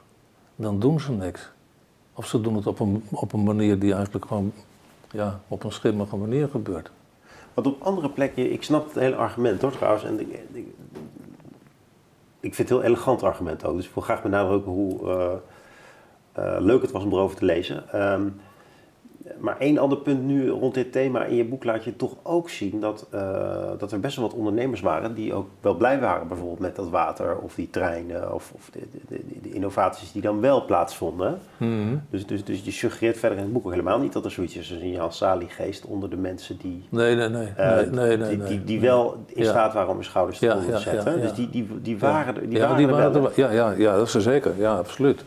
dan 0.56 0.80
doen 0.80 1.00
ze 1.00 1.12
niks. 1.12 1.50
Of 2.14 2.26
ze 2.26 2.40
doen 2.40 2.56
het 2.56 2.66
op 2.66 2.80
een, 2.80 3.04
op 3.10 3.32
een 3.32 3.42
manier 3.42 3.78
die 3.78 3.94
eigenlijk 3.94 4.24
gewoon 4.24 4.52
ja, 5.10 5.40
op 5.48 5.64
een 5.64 5.72
schimmige 5.72 6.16
manier 6.16 6.48
gebeurt. 6.48 6.90
Want 7.54 7.66
op 7.66 7.82
andere 7.82 8.10
plekken, 8.10 8.52
ik 8.52 8.62
snap 8.62 8.86
het 8.86 8.94
hele 8.94 9.16
argument 9.16 9.62
hoor 9.62 9.72
trouwens. 9.72 10.04
En 10.04 10.20
ik, 10.20 10.28
ik, 12.40 12.54
vind 12.54 12.68
het 12.68 12.70
een 12.70 12.76
heel 12.76 12.82
elegant 12.82 13.22
argument 13.22 13.64
ook. 13.64 13.76
Dus 13.76 13.86
ik 13.86 13.94
wil 13.94 14.02
graag 14.02 14.22
benadrukken 14.22 14.72
hoe 14.72 15.00
uh, 15.02 15.32
uh, 16.44 16.56
leuk 16.58 16.82
het 16.82 16.90
was 16.90 17.04
om 17.04 17.12
erover 17.12 17.36
te 17.36 17.44
lezen. 17.44 17.84
Uh, 17.94 18.20
maar 19.38 19.58
één 19.58 19.78
ander 19.78 19.98
punt 19.98 20.22
nu 20.22 20.48
rond 20.48 20.74
dit 20.74 20.92
thema. 20.92 21.24
In 21.24 21.36
je 21.36 21.44
boek 21.44 21.64
laat 21.64 21.84
je 21.84 21.96
toch 21.96 22.16
ook 22.22 22.50
zien 22.50 22.80
dat, 22.80 23.06
uh, 23.14 23.70
dat 23.78 23.92
er 23.92 24.00
best 24.00 24.16
wel 24.16 24.26
wat 24.28 24.36
ondernemers 24.36 24.80
waren 24.80 25.14
die 25.14 25.34
ook 25.34 25.48
wel 25.60 25.74
blij 25.74 26.00
waren, 26.00 26.28
bijvoorbeeld 26.28 26.58
met 26.58 26.76
dat 26.76 26.88
water 26.88 27.38
of 27.38 27.54
die 27.54 27.70
treinen 27.70 28.34
of, 28.34 28.52
of 28.54 28.70
de, 28.72 28.80
de, 29.08 29.20
de, 29.42 29.52
innovaties 29.52 30.12
die 30.12 30.22
dan 30.22 30.40
wel 30.40 30.64
plaatsvonden. 30.64 31.38
Mm 31.56 32.02
dus, 32.10 32.26
dus, 32.26 32.44
dus 32.44 32.64
je 32.64 32.70
suggereert 32.70 33.18
verder 33.18 33.38
in 33.38 33.44
het 33.44 33.52
boek 33.52 33.64
ook 33.64 33.70
helemaal 33.70 33.98
niet 33.98 34.12
dat 34.12 34.24
er 34.24 34.30
zoiets 34.30 34.56
is 34.56 34.70
als 34.72 34.80
een 34.80 34.90
Jan 34.90 35.12
Sali-geest 35.12 35.84
onder 35.84 36.10
de 36.10 36.16
mensen 36.16 36.56
die, 36.56 36.84
nee, 36.88 37.14
nee, 37.14 37.28
nee, 37.28 37.48
uh, 37.58 37.76
nee, 37.76 37.86
nee, 37.90 38.16
nee, 38.16 38.28
die, 38.28 38.46
die, 38.46 38.64
die, 38.64 38.80
wel 38.80 39.24
in 39.26 39.44
staat 39.44 39.72
waren 39.72 39.88
om 39.88 39.94
hun 39.94 40.04
schouders 40.04 40.38
te 40.38 40.46
ja, 40.46 40.78
zetten. 40.78 41.20
dus 41.20 41.32
die, 41.32 41.50
die, 41.50 41.68
die 41.82 41.98
waren, 41.98 42.34
die 42.34 42.58
ja, 42.58 42.60
waren, 42.60 42.76
die 42.76 42.86
waren 42.86 43.14
er 43.14 43.22
wel. 43.22 43.32
Ja, 43.34 43.50
ja, 43.50 43.70
ja, 43.70 43.96
dat 43.96 44.06
is 44.06 44.14
er 44.14 44.20
zeker. 44.20 44.52
Ja, 44.58 44.76
absoluut. 44.76 45.24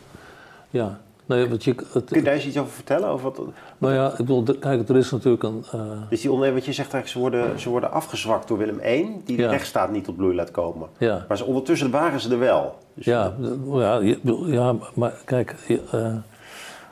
Ja. 0.69 0.99
Nee, 1.29 1.49
wat 1.49 1.63
je, 1.63 1.75
het, 1.93 2.05
Kun 2.05 2.17
je 2.17 2.23
daar 2.23 2.33
eens 2.33 2.45
iets 2.45 2.57
over 2.57 2.71
vertellen? 2.71 3.09
Over 3.09 3.31
wat, 3.31 3.41
nou 3.77 3.93
ja, 3.93 4.11
ik 4.11 4.17
bedoel, 4.17 4.43
kijk, 4.43 4.89
er 4.89 4.97
is 4.97 5.11
natuurlijk 5.11 5.43
een... 5.43 5.65
Uh... 5.75 5.81
Dus 6.09 6.21
die 6.21 6.31
ondernemers, 6.31 6.65
wat 6.65 6.75
je 6.75 6.81
zegt 6.81 6.93
eigenlijk, 6.93 7.07
ze 7.07 7.19
worden, 7.19 7.59
ze 7.59 7.69
worden 7.69 7.91
afgezwakt 7.91 8.47
door 8.47 8.57
Willem 8.57 8.79
I, 8.79 9.21
die 9.25 9.35
de 9.35 9.41
ja. 9.41 9.49
rechtsstaat 9.49 9.91
niet 9.91 10.03
tot 10.03 10.15
bloei 10.15 10.35
laat 10.35 10.51
komen. 10.51 10.87
Ja. 10.97 11.25
Maar 11.27 11.37
ze, 11.37 11.45
ondertussen 11.45 11.91
waren 11.91 12.19
ze 12.19 12.31
er 12.31 12.39
wel. 12.39 12.77
Dus 12.93 13.05
ja, 13.05 13.33
ja, 13.65 13.99
ja, 14.45 14.75
maar 14.93 15.13
kijk, 15.25 15.55
uh, 15.67 16.15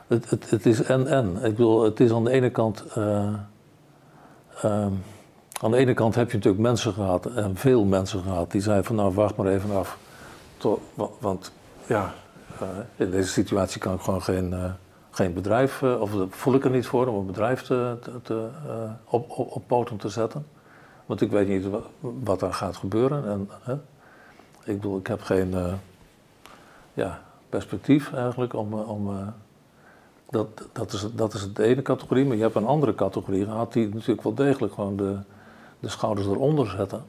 het, 0.06 0.30
het, 0.30 0.50
het 0.50 0.66
is 0.66 0.82
en-en. 0.82 1.36
Ik 1.36 1.56
bedoel, 1.56 1.82
het 1.82 2.00
is 2.00 2.12
aan 2.12 2.24
de 2.24 2.30
ene 2.30 2.50
kant... 2.50 2.84
Uh, 2.98 3.34
aan 5.60 5.70
de 5.70 5.76
ene 5.76 5.94
kant 5.94 6.14
heb 6.14 6.30
je 6.30 6.36
natuurlijk 6.36 6.62
mensen 6.62 6.92
gehad, 6.92 7.26
en 7.26 7.56
veel 7.56 7.84
mensen 7.84 8.22
gehad, 8.22 8.50
die 8.50 8.60
zeiden 8.60 8.84
van 8.84 8.96
nou, 8.96 9.14
wacht 9.14 9.36
maar 9.36 9.46
even 9.46 9.76
af. 9.76 9.98
Tot, 10.56 10.80
want 11.18 11.52
ja, 11.86 12.14
in 12.96 13.10
deze 13.10 13.28
situatie 13.28 13.80
kan 13.80 13.94
ik 13.94 14.00
gewoon 14.00 14.22
geen, 14.22 14.52
uh, 14.52 14.72
geen 15.10 15.34
bedrijf, 15.34 15.82
uh, 15.82 16.00
of 16.00 16.10
voel 16.30 16.54
ik 16.54 16.64
er 16.64 16.70
niet 16.70 16.86
voor 16.86 17.06
om 17.06 17.14
een 17.14 17.26
bedrijf 17.26 17.62
te, 17.62 17.96
op, 19.04 19.30
op, 19.30 19.50
op, 19.50 19.62
poten 19.66 19.96
te 19.96 20.08
zetten. 20.08 20.46
Want 21.06 21.20
ik 21.20 21.30
weet 21.30 21.48
niet 21.48 21.66
wat, 22.00 22.42
er 22.42 22.54
gaat 22.54 22.76
gebeuren. 22.76 23.48
En, 23.64 23.80
ik 24.64 24.74
bedoel, 24.74 24.98
ik 24.98 25.06
heb 25.06 25.22
geen 25.22 25.54
ja, 26.94 27.22
perspectief 27.48 28.12
eigenlijk 28.12 28.54
om. 28.54 28.72
om 28.72 29.34
dat, 30.30 30.68
dat, 30.72 30.92
is, 30.92 31.06
dat 31.14 31.34
is 31.34 31.52
de 31.52 31.62
ene 31.62 31.82
categorie, 31.82 32.26
maar 32.26 32.36
je 32.36 32.42
hebt 32.42 32.54
een 32.54 32.66
andere 32.66 32.94
categorie 32.94 33.44
gehad 33.44 33.72
die 33.72 33.88
natuurlijk 33.88 34.22
wel 34.22 34.34
degelijk 34.34 34.74
gewoon 34.74 34.96
de, 34.96 35.18
de 35.80 35.88
schouders 35.88 36.26
eronder 36.26 36.66
zetten. 36.66 37.04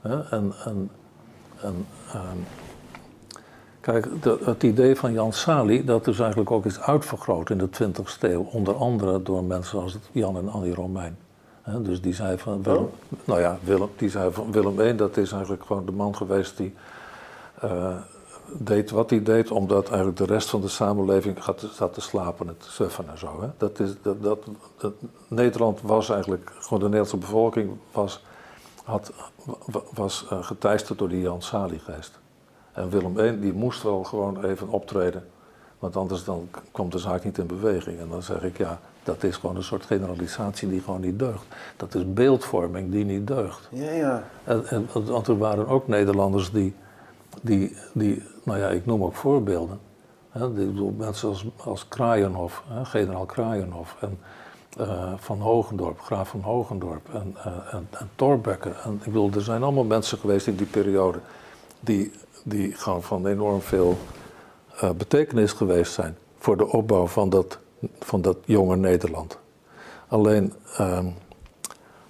Hè? 0.00 0.28
En, 0.30 0.52
en, 0.64 0.90
um, 1.64 1.86
Kijk, 3.82 4.22
de, 4.22 4.38
het 4.44 4.62
idee 4.62 4.96
van 4.96 5.12
Jan 5.12 5.32
Sali, 5.32 5.84
dat 5.84 6.04
dus 6.04 6.18
eigenlijk 6.18 6.50
ook 6.50 6.64
is 6.64 6.80
uitvergroot 6.80 7.50
in 7.50 7.58
de 7.58 7.68
20e 7.68 8.20
eeuw, 8.20 8.42
onder 8.42 8.74
andere 8.74 9.22
door 9.22 9.44
mensen 9.44 9.80
als 9.80 9.96
Jan 10.12 10.36
en 10.36 10.48
Annie 10.48 10.74
Romein. 10.74 11.18
He, 11.62 11.82
dus 11.82 12.00
die 12.00 12.14
zei 12.14 12.38
van 12.38 12.62
Willem, 12.62 12.90
nou 13.24 13.40
ja, 13.40 13.58
Willem, 13.64 13.88
die 13.96 14.08
zei 14.08 14.32
van 14.32 14.52
Willem 14.52 14.80
I, 14.80 14.96
dat 14.96 15.16
is 15.16 15.32
eigenlijk 15.32 15.64
gewoon 15.64 15.86
de 15.86 15.92
man 15.92 16.16
geweest 16.16 16.56
die 16.56 16.74
uh, 17.64 17.96
deed 18.58 18.90
wat 18.90 19.10
hij 19.10 19.22
deed, 19.22 19.50
omdat 19.50 19.86
eigenlijk 19.88 20.16
de 20.16 20.24
rest 20.24 20.50
van 20.50 20.60
de 20.60 20.68
samenleving 20.68 21.44
gaat, 21.44 21.66
zat 21.72 21.94
te 21.94 22.00
slapen 22.00 22.48
en 22.48 22.56
te 22.58 22.70
suffen 22.70 23.08
en 23.08 23.18
zo. 23.18 23.40
Hè. 23.40 23.48
Dat 23.56 23.80
is, 23.80 23.94
dat, 24.02 24.22
dat, 24.22 24.38
dat, 24.76 24.92
Nederland 25.28 25.80
was 25.80 26.10
eigenlijk, 26.10 26.52
gewoon 26.60 26.78
de 26.78 26.84
Nederlandse 26.84 27.16
bevolking 27.16 27.70
was, 27.92 28.24
had, 28.84 29.12
was 29.94 30.26
uh, 30.32 30.42
geteisterd 30.42 30.98
door 30.98 31.08
die 31.08 31.20
Jan 31.20 31.42
Sali-geest. 31.42 32.20
En 32.72 32.90
Willem 32.90 33.18
I 33.18 33.40
die 33.40 33.52
moest 33.52 33.82
wel 33.82 34.04
gewoon 34.04 34.44
even 34.44 34.68
optreden. 34.68 35.24
Want 35.78 35.96
anders 35.96 36.24
dan 36.24 36.48
kwam 36.70 36.90
de 36.90 36.98
zaak 36.98 37.24
niet 37.24 37.38
in 37.38 37.46
beweging. 37.46 37.98
En 37.98 38.08
dan 38.08 38.22
zeg 38.22 38.42
ik, 38.42 38.58
ja, 38.58 38.80
dat 39.02 39.22
is 39.22 39.36
gewoon 39.36 39.56
een 39.56 39.62
soort 39.62 39.84
generalisatie 39.84 40.68
die 40.68 40.80
gewoon 40.80 41.00
niet 41.00 41.18
deugt. 41.18 41.44
Dat 41.76 41.94
is 41.94 42.12
beeldvorming 42.12 42.90
die 42.90 43.04
niet 43.04 43.26
deugt. 43.26 43.68
Ja, 43.70 43.90
ja. 43.90 44.24
En, 44.44 44.66
en, 44.66 44.88
want 44.92 45.28
er 45.28 45.38
waren 45.38 45.68
ook 45.68 45.88
Nederlanders 45.88 46.50
die, 46.50 46.74
die, 47.40 47.76
die 47.92 48.22
nou 48.42 48.58
ja, 48.58 48.68
ik 48.68 48.86
noem 48.86 49.04
ook 49.04 49.14
voorbeelden. 49.14 49.78
Hè, 50.30 50.54
die, 50.54 50.66
bedoel, 50.66 50.94
mensen 50.98 51.28
als, 51.28 51.46
als 51.56 51.88
Kraaienhof, 51.88 52.62
hè, 52.68 52.84
generaal 52.84 53.26
Kraaienhof. 53.26 53.96
En 54.00 54.18
uh, 54.80 55.12
Van 55.16 55.40
Hogendorp, 55.40 56.00
graaf 56.00 56.28
van 56.28 56.40
Hogendorp. 56.40 57.14
En, 57.14 57.36
uh, 57.36 57.74
en. 57.74 57.88
En 58.84 58.94
ik 58.94 59.04
bedoel, 59.04 59.30
er 59.34 59.42
zijn 59.42 59.62
allemaal 59.62 59.84
mensen 59.84 60.18
geweest 60.18 60.46
in 60.46 60.56
die 60.56 60.66
periode 60.66 61.18
die 61.80 62.12
die 62.42 62.72
gewoon 62.74 63.02
van 63.02 63.26
enorm 63.26 63.60
veel 63.60 63.98
uh, 64.82 64.90
betekenis 64.90 65.52
geweest 65.52 65.92
zijn 65.92 66.16
voor 66.38 66.56
de 66.56 66.66
opbouw 66.66 67.06
van 67.06 67.30
dat, 67.30 67.58
van 68.00 68.22
dat 68.22 68.36
jonge 68.44 68.76
Nederland. 68.76 69.38
Alleen, 70.08 70.52
uh, 70.80 70.98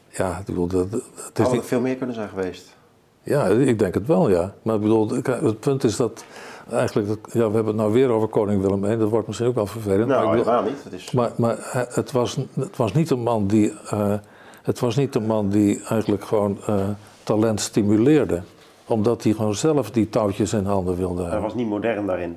ja, 0.09 0.38
ik 0.38 0.44
bedoel, 0.44 0.66
dat, 0.66 0.90
het 0.90 1.38
is 1.38 1.44
Had 1.44 1.54
er 1.54 1.64
veel 1.64 1.80
meer 1.80 1.96
kunnen 1.96 2.14
zijn 2.14 2.28
geweest? 2.28 2.76
Ja, 3.22 3.46
ik 3.46 3.78
denk 3.78 3.94
het 3.94 4.06
wel, 4.06 4.30
ja. 4.30 4.54
Maar 4.62 4.74
ik 4.74 4.80
bedoel, 4.80 5.09
het 5.24 5.60
punt 5.60 5.84
is 5.84 5.96
dat 5.96 6.24
eigenlijk, 6.70 7.26
ja, 7.26 7.48
we 7.48 7.54
hebben 7.54 7.66
het 7.66 7.76
nou 7.76 7.92
weer 7.92 8.09
over 8.09 8.28
koning 8.28 8.62
Willem 8.62 8.84
I, 8.84 8.96
dat 8.96 9.09
wordt 9.09 9.26
misschien 9.26 9.48
ook 9.48 9.54
wel 9.54 9.66
vervelend. 9.66 10.09
Nou, 10.09 10.26
maar 10.26 10.36
helemaal 10.36 10.62
niet. 10.62 10.84
Het 10.84 10.92
is... 10.92 11.10
Maar, 11.10 11.30
maar 11.36 11.56
het, 11.88 12.12
was, 12.12 12.38
het 12.54 12.76
was 12.76 12.92
niet 12.92 13.10
een 13.10 13.22
man 13.22 13.46
die, 13.46 13.72
uh, 13.94 14.14
het 14.62 14.80
was 14.80 14.96
niet 14.96 15.14
een 15.14 15.26
man 15.26 15.48
die 15.48 15.82
eigenlijk 15.88 16.24
gewoon 16.24 16.59
uh, 16.68 16.88
talent 17.22 17.60
stimuleerde 17.60 18.42
omdat 18.86 19.22
hij 19.22 19.32
gewoon 19.32 19.54
zelf 19.54 19.90
die 19.90 20.09
touwtjes 20.09 20.52
in 20.52 20.64
handen 20.64 20.96
wilde 20.96 21.20
hebben. 21.20 21.32
Hij 21.32 21.48
was 21.48 21.54
niet 21.54 21.68
modern 21.68 22.06
daarin. 22.06 22.36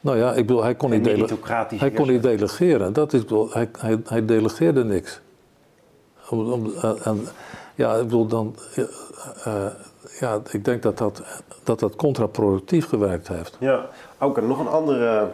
Nou 0.00 0.18
ja, 0.18 0.30
ik 0.30 0.46
bedoel, 0.46 0.62
hij 0.62 0.74
kon, 0.74 0.90
niet, 0.90 1.04
dele 1.04 1.28
hij 1.76 1.90
kon 1.90 2.08
niet 2.08 2.22
delegeren. 2.22 2.92
Dat 2.92 3.12
is, 3.12 3.20
bedoel, 3.20 3.52
hij, 3.52 3.68
hij, 3.78 4.00
hij 4.04 4.24
delegeerde 4.24 4.84
niks. 4.84 5.20
Om, 6.30 6.52
om, 6.52 6.72
eh, 6.82 7.06
en, 7.06 7.26
ja, 7.74 7.94
ik 7.94 8.02
bedoel, 8.02 8.26
dan... 8.26 8.54
Uh, 9.46 9.66
ja, 10.20 10.40
ik 10.50 10.64
denk 10.64 10.82
dat 10.82 10.98
dat, 10.98 11.22
dat 11.62 11.80
dat 11.80 11.96
contraproductief 11.96 12.86
gewerkt 12.86 13.28
heeft. 13.28 13.56
Ja, 13.60 13.88
ook 14.18 14.40
nog 14.40 14.58
een 14.58 14.68
ander 14.68 15.28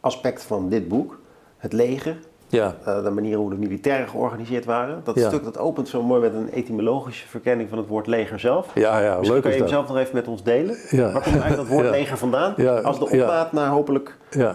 aspect 0.00 0.42
van 0.42 0.68
dit 0.68 0.88
boek. 0.88 1.18
Het 1.56 1.72
leger 1.72 2.18
ja. 2.52 2.74
Uh, 2.88 3.04
de 3.04 3.10
manier 3.10 3.36
hoe 3.36 3.50
de 3.50 3.56
militairen 3.56 4.08
georganiseerd 4.08 4.64
waren. 4.64 5.00
Dat 5.04 5.14
ja. 5.14 5.28
stuk 5.28 5.44
dat 5.44 5.58
opent 5.58 5.88
zo 5.88 6.02
mooi 6.02 6.20
met 6.20 6.34
een 6.34 6.50
etymologische 6.50 7.28
verkenning 7.28 7.68
van 7.68 7.78
het 7.78 7.86
woord 7.86 8.06
leger 8.06 8.40
zelf. 8.40 8.66
Ja, 8.74 9.00
ja, 9.00 9.08
Misschien 9.08 9.32
leuk 9.32 9.42
kan 9.42 9.52
je 9.52 9.58
hem 9.58 9.68
zelf 9.68 9.88
nog 9.88 9.96
even 9.96 10.14
met 10.14 10.28
ons 10.28 10.42
delen. 10.42 10.76
Ja. 10.90 11.12
Waar 11.12 11.22
komt 11.22 11.40
eigenlijk 11.40 11.56
dat 11.56 11.66
woord 11.66 11.90
leger 11.98 12.18
vandaan? 12.18 12.54
Als 12.84 12.98
de 12.98 13.04
opmaat 13.04 13.52
naar 13.52 13.68
hopelijk 13.68 14.16
uh, 14.30 14.50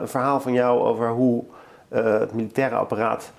een 0.00 0.08
verhaal 0.08 0.40
van 0.40 0.52
jou 0.52 0.80
over 0.80 1.10
hoe 1.10 1.44
uh, 1.92 2.18
het 2.18 2.34
militaire 2.34 2.76
apparaat 2.76 3.32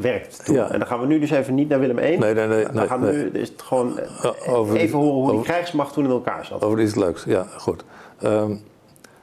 werkt. 0.00 0.44
Toen. 0.44 0.56
En 0.58 0.78
dan 0.78 0.88
gaan 0.88 1.00
we 1.00 1.06
nu 1.06 1.18
dus 1.18 1.30
even 1.30 1.54
niet 1.54 1.68
naar 1.68 1.78
Willem 1.78 1.98
I. 1.98 2.16
Nee, 2.16 2.34
nee, 2.34 2.46
nee. 2.46 2.66
Dan 2.72 2.86
gaan 2.86 3.00
we 3.00 3.30
nu 3.32 3.46
gewoon 3.56 3.98
even 4.74 4.98
horen 4.98 5.12
hoe 5.14 5.22
over, 5.22 5.34
die 5.34 5.42
krijgsmacht 5.42 5.92
toen 5.92 6.04
in 6.04 6.10
elkaar 6.10 6.44
zat. 6.44 6.64
Over 6.64 6.80
iets 6.80 6.94
leuks, 6.94 7.24
ja, 7.24 7.46
goed. 7.56 7.84
Um, 8.24 8.62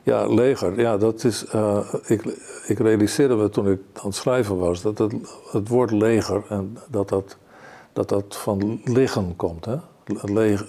ja, 0.05 0.27
leger. 0.27 0.79
Ja, 0.79 0.97
dat 0.97 1.23
is. 1.23 1.45
Uh, 1.55 1.93
ik, 2.05 2.23
ik 2.67 2.79
realiseerde 2.79 3.35
me 3.35 3.49
toen 3.49 3.71
ik 3.71 3.79
aan 3.93 4.05
het 4.05 4.15
schrijven 4.15 4.57
was 4.57 4.81
dat 4.81 4.97
het, 4.97 5.13
het 5.51 5.67
woord 5.67 5.91
leger 5.91 6.43
en 6.49 6.77
dat 6.87 7.09
dat, 7.09 7.37
dat 7.93 8.09
dat 8.09 8.37
van 8.37 8.81
liggen 8.83 9.35
komt. 9.35 9.65
Hè? 9.65 9.75
Leger, 10.21 10.67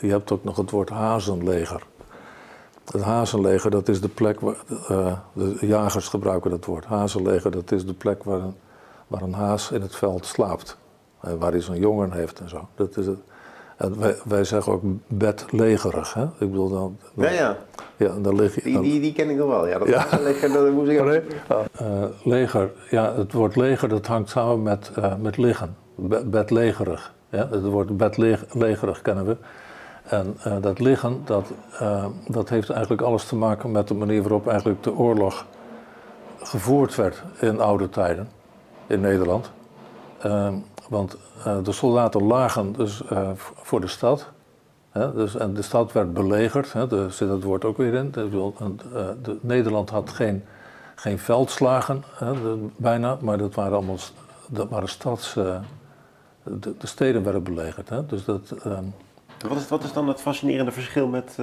je 0.00 0.10
hebt 0.10 0.32
ook 0.32 0.44
nog 0.44 0.56
het 0.56 0.70
woord 0.70 0.88
hazenleger. 0.88 1.86
Het 2.92 3.02
hazenleger, 3.02 3.70
dat 3.70 3.88
is 3.88 4.00
de 4.00 4.08
plek 4.08 4.40
waar. 4.40 4.62
Uh, 4.90 5.18
de 5.32 5.56
jagers 5.60 6.08
gebruiken 6.08 6.50
dat 6.50 6.64
woord. 6.64 6.84
Hazenleger, 6.84 7.50
dat 7.50 7.72
is 7.72 7.86
de 7.86 7.94
plek 7.94 8.24
waar 8.24 8.40
een, 8.40 8.54
waar 9.06 9.22
een 9.22 9.34
haas 9.34 9.70
in 9.70 9.80
het 9.80 9.96
veld 9.96 10.26
slaapt. 10.26 10.76
waar 11.20 11.50
hij 11.50 11.60
zijn 11.60 11.80
jongen 11.80 12.12
heeft 12.12 12.40
en 12.40 12.48
zo. 12.48 12.68
Dat 12.74 12.96
is 12.96 13.06
het. 13.06 13.18
En 13.76 13.98
wij, 13.98 14.16
wij 14.24 14.44
zeggen 14.44 14.72
ook 14.72 14.82
bedlegerig, 15.06 16.14
hè? 16.14 16.22
Ik 16.22 16.50
bedoel 16.50 16.68
dan... 16.68 16.98
ja, 17.14 17.30
ja. 17.30 17.56
Ja, 17.96 18.14
dan 18.18 18.34
lig 18.34 18.54
je... 18.54 18.62
Die, 18.62 18.80
die, 18.80 19.00
die 19.00 19.12
ken 19.12 19.30
ik 19.30 19.36
nog 19.36 19.48
wel, 19.48 19.68
ja. 19.68 19.78
Dat 19.78 19.88
ja. 19.88 20.06
leger, 20.20 20.52
dat 20.52 20.72
moest 20.72 20.90
ik 20.90 21.04
nee. 21.04 21.20
uh, 21.82 22.04
leger, 22.22 22.70
ja, 22.90 23.14
het 23.14 23.32
woord 23.32 23.56
leger 23.56 23.88
dat 23.88 24.06
hangt 24.06 24.30
samen 24.30 24.62
met, 24.62 24.90
uh, 24.98 25.14
met 25.16 25.36
liggen. 25.36 25.76
bedlegerig. 26.24 27.14
Ja? 27.30 27.48
Het 27.50 27.62
woord 27.62 27.96
bedlegerig 27.96 29.02
kennen 29.02 29.26
we. 29.26 29.36
En 30.02 30.36
uh, 30.46 30.56
dat 30.60 30.78
liggen, 30.78 31.22
dat, 31.24 31.46
dat 32.28 32.48
heeft 32.48 32.70
eigenlijk 32.70 33.02
alles 33.02 33.24
te 33.24 33.36
maken 33.36 33.70
met 33.70 33.88
de 33.88 33.94
manier 33.94 34.22
waarop 34.22 34.48
eigenlijk 34.48 34.82
de 34.82 34.94
oorlog 34.94 35.46
gevoerd 36.42 36.94
werd 36.94 37.22
in 37.40 37.60
oude 37.60 37.88
tijden 37.88 38.28
in 38.86 39.00
Nederland. 39.00 39.50
Ehm, 40.86 40.94
want 40.94 41.16
uh, 41.46 41.56
de 41.62 41.72
soldaten 41.72 42.22
lagen 42.22 42.72
dus 42.72 43.02
uh, 43.12 43.30
voor 43.54 43.80
de 43.80 43.86
stad. 43.86 44.28
Hè, 44.90 45.12
dus, 45.14 45.36
en 45.36 45.54
de 45.54 45.62
stad 45.62 45.92
werd 45.92 46.12
belegerd, 46.12 46.72
hè, 46.72 46.86
daar 46.86 47.10
zit 47.10 47.28
het 47.28 47.42
woord 47.42 47.64
ook 47.64 47.76
weer 47.76 47.94
in. 47.94 48.10
De, 48.10 49.38
Nederland 49.40 49.90
had 49.90 50.10
geen, 50.10 50.44
geen 50.94 51.18
veldslagen, 51.18 52.04
hè, 52.14 52.32
bijna, 52.76 53.16
maar 53.20 53.38
dat 53.38 53.54
waren 53.54 53.76
allemaal 53.76 53.98
dat 54.48 54.68
waren 54.68 54.88
stads. 54.88 55.34
De, 55.34 55.60
de, 56.78 56.86
steden 56.86 57.22
werden 57.22 57.42
belegerd. 57.42 57.88
Hè, 57.88 58.06
dus 58.06 58.24
dat, 58.24 58.54
wat, 59.48 59.56
is, 59.56 59.68
wat 59.68 59.84
is 59.84 59.92
dan 59.92 60.08
het 60.08 60.20
fascinerende 60.20 60.72
verschil 60.72 61.06
met 61.06 61.38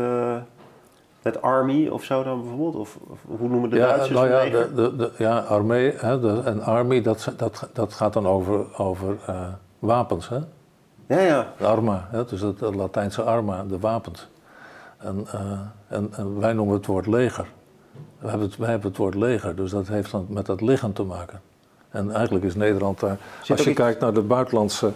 Met 1.24 1.42
Army 1.42 1.88
of 1.88 2.04
zo 2.04 2.24
dan 2.24 2.42
bijvoorbeeld? 2.42 2.76
Of, 2.76 2.98
of 3.08 3.20
hoe 3.38 3.50
noemen 3.50 3.70
de 3.70 3.76
ja, 3.76 3.86
Duitsers 3.88 4.10
nou 4.20 4.28
ja, 4.30 4.40
het 4.40 4.52
de, 4.52 4.74
de, 4.76 4.96
de- 4.96 5.12
ja, 5.18 5.40
armee 5.40 5.94
hè, 5.98 6.20
de- 6.20 6.42
en 6.46 6.62
army, 6.62 7.02
dat, 7.02 7.34
dat, 7.38 7.70
dat 7.74 7.94
gaat 7.94 8.14
dan 8.14 8.28
over, 8.28 8.78
over 8.78 9.16
eh, 9.28 9.48
wapens, 9.80 10.30
hè? 10.30 10.38
Ja, 11.08 11.20
ja. 11.20 11.48
De 11.58 11.66
arma, 11.66 12.08
hè? 12.12 12.26
dus 12.26 12.42
het, 12.42 12.60
het 12.60 12.76
Latijnse 12.76 13.22
arma, 13.22 13.64
de 13.64 13.80
wapens. 13.80 14.28
En, 14.98 15.26
eh, 15.32 15.42
en, 15.88 16.10
en 16.16 16.40
wij 16.40 16.54
noemen 16.54 16.76
het 16.76 16.86
woord 16.86 17.08
leger. 17.08 17.46
We 18.20 18.30
hebben 18.30 18.48
het, 18.48 18.58
wij 18.58 18.70
hebben 18.70 18.88
het 18.90 18.98
woord 18.98 19.16
leger, 19.16 19.56
dus 19.56 19.72
dat 19.72 19.88
heeft 19.88 20.12
dan 20.12 20.26
met 20.30 20.46
dat 20.46 20.62
lichaam 20.62 20.94
te 20.94 21.04
maken. 21.04 21.42
En 21.90 22.12
eigenlijk 22.12 22.46
is 22.46 22.56
Nederland 22.56 23.00
daar. 23.00 23.18
Zit 23.42 23.52
Als 23.58 23.64
je 23.66 23.70
iets- 23.72 23.80
kijkt 23.80 24.00
naar 24.00 24.14
de 24.14 24.22
buitenlandse 24.22 24.92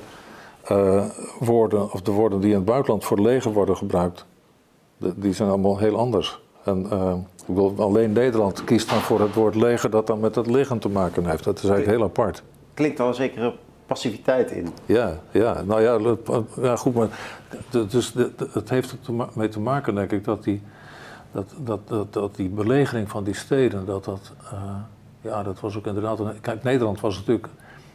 eh, 0.64 1.06
woorden, 1.40 1.92
of 1.92 2.02
de 2.02 2.12
woorden 2.12 2.40
die 2.40 2.50
in 2.50 2.56
het 2.56 2.66
buitenland 2.66 3.06
voor 3.06 3.20
leger 3.20 3.52
worden 3.54 3.78
gebruikt, 3.78 4.26
die 4.98 5.34
zijn 5.34 5.50
allemaal 5.50 5.78
heel 5.78 5.98
anders. 5.98 6.40
En 6.64 6.88
eh, 6.92 7.14
ik 7.38 7.46
bedoel, 7.46 7.74
alleen 7.78 8.12
Nederland 8.12 8.64
kiest 8.64 8.90
dan 8.90 9.00
voor 9.00 9.20
het 9.22 9.34
woord 9.34 9.56
leger 9.56 9.90
dat 9.90 10.08
dan 10.08 10.20
met 10.20 10.36
het 10.36 10.48
lichaam 10.48 10.80
te 10.80 10.90
maken 10.90 11.26
heeft. 11.30 11.44
Dat 11.44 11.58
is 11.58 11.64
eigenlijk 11.70 11.98
heel 11.98 12.08
apart. 12.08 12.44
Klinkt 12.74 13.00
al 13.00 13.08
een 13.08 13.14
zekere 13.14 13.54
passiviteit 13.86 14.52
in. 14.52 14.68
Ja, 14.86 15.14
ja, 15.32 15.62
nou 15.66 15.82
ja, 15.82 15.98
dat- 15.98 16.44
ja 16.62 16.76
goed, 16.76 16.94
maar 16.94 17.08
dus 17.70 18.14
het 18.54 18.70
heeft 18.70 18.96
er 19.36 19.50
te 19.50 19.60
maken, 19.60 19.96
denk 19.96 20.12
ik, 20.12 20.24
dat 20.24 20.44
die, 20.44 20.62
dat, 21.32 21.54
dat, 21.58 21.88
dat, 21.88 22.14
dat 22.14 22.36
die 22.36 22.50
belegering 22.50 23.10
van 23.10 23.24
die 23.24 23.34
steden, 23.36 23.86
dat 23.86 24.06
dat, 24.06 24.32
eh, 24.52 24.76
ja, 25.22 25.44
dat 25.44 25.60
was 25.60 25.78
ook 25.78 25.86
inderdaad, 25.86 26.20
een, 26.20 26.40
kijk, 26.42 26.64
Nederland 26.64 27.00
was 27.00 27.18
natuurlijk 27.18 27.48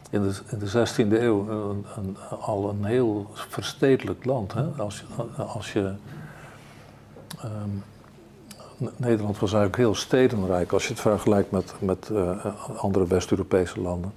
in 0.09 0.21
de, 0.21 0.39
in 0.51 0.59
de 0.59 0.67
16e 0.67 1.21
eeuw 1.21 1.49
een, 1.49 1.85
een- 1.97 2.17
al 2.39 2.69
een 2.69 2.83
heel 2.83 3.27
verstedelijk 3.33 4.25
land. 4.25 4.53
Hè? 4.53 4.63
Als, 4.77 4.99
je- 5.17 5.43
als 5.43 5.73
je, 5.73 5.91
ehm, 7.43 8.89
Nederland 8.95 9.39
was 9.39 9.53
eigenlijk 9.53 9.81
heel 9.83 9.95
stedenrijk 9.95 10.71
als 10.71 10.83
je 10.83 10.89
het 10.89 11.01
vergelijkt 11.01 11.51
met, 11.51 11.73
met 11.79 12.09
eh, 12.13 12.45
andere 12.77 13.07
West-Europese 13.07 13.81
landen. 13.81 14.13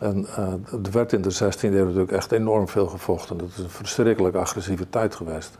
En 0.00 0.26
eh, 0.26 0.52
er 0.84 0.90
werd 0.92 1.12
in 1.12 1.22
de 1.22 1.34
16e 1.34 1.60
eeuw 1.60 1.84
natuurlijk 1.84 2.12
echt 2.12 2.32
enorm 2.32 2.68
veel 2.68 2.86
gevochten. 2.86 3.38
Dat 3.38 3.48
is 3.48 3.58
een 3.58 3.70
verschrikkelijk 3.70 4.36
agressieve 4.36 4.90
tijd 4.90 5.14
geweest. 5.14 5.58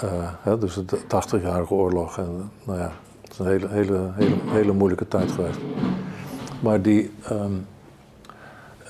Eh, 0.00 0.60
dus 0.60 0.74
de 0.74 0.98
80-jarige 0.98 1.74
oorlog. 1.74 2.18
En, 2.18 2.50
nou 2.64 2.78
ja, 2.78 2.92
het 3.20 3.32
is 3.32 3.38
een 3.38 3.46
hele, 3.46 3.68
hele, 3.68 4.10
hele, 4.14 4.36
hele 4.46 4.72
moeilijke 4.72 5.08
tijd 5.08 5.30
geweest. 5.30 5.58
Maar 6.60 6.82
die, 6.82 7.12
ehm, 7.22 7.52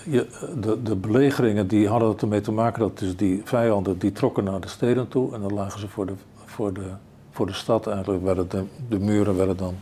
je, 0.05 0.27
de, 0.61 0.83
de 0.83 0.97
belegeringen 0.97 1.67
die 1.67 1.89
hadden 1.89 2.19
ermee 2.19 2.41
te 2.41 2.53
maken 2.53 2.81
dat 2.81 2.99
dus 2.99 3.17
die 3.17 3.41
vijanden 3.45 3.99
die 3.99 4.13
trokken 4.13 4.45
naar 4.45 4.61
de 4.61 4.69
steden 4.69 5.09
toe. 5.09 5.35
En 5.35 5.41
dan 5.41 5.55
lagen 5.55 5.81
ze 5.81 5.89
voor 5.89 6.07
de, 6.07 6.13
voor 6.61 6.73
de, 6.73 6.91
voor 7.31 7.47
de 7.47 7.53
stad 7.53 7.87
eigenlijk. 7.87 8.23
Werden 8.23 8.49
de, 8.49 8.65
de 8.89 8.99
muren 8.99 9.37
werden 9.37 9.57
dan 9.57 9.75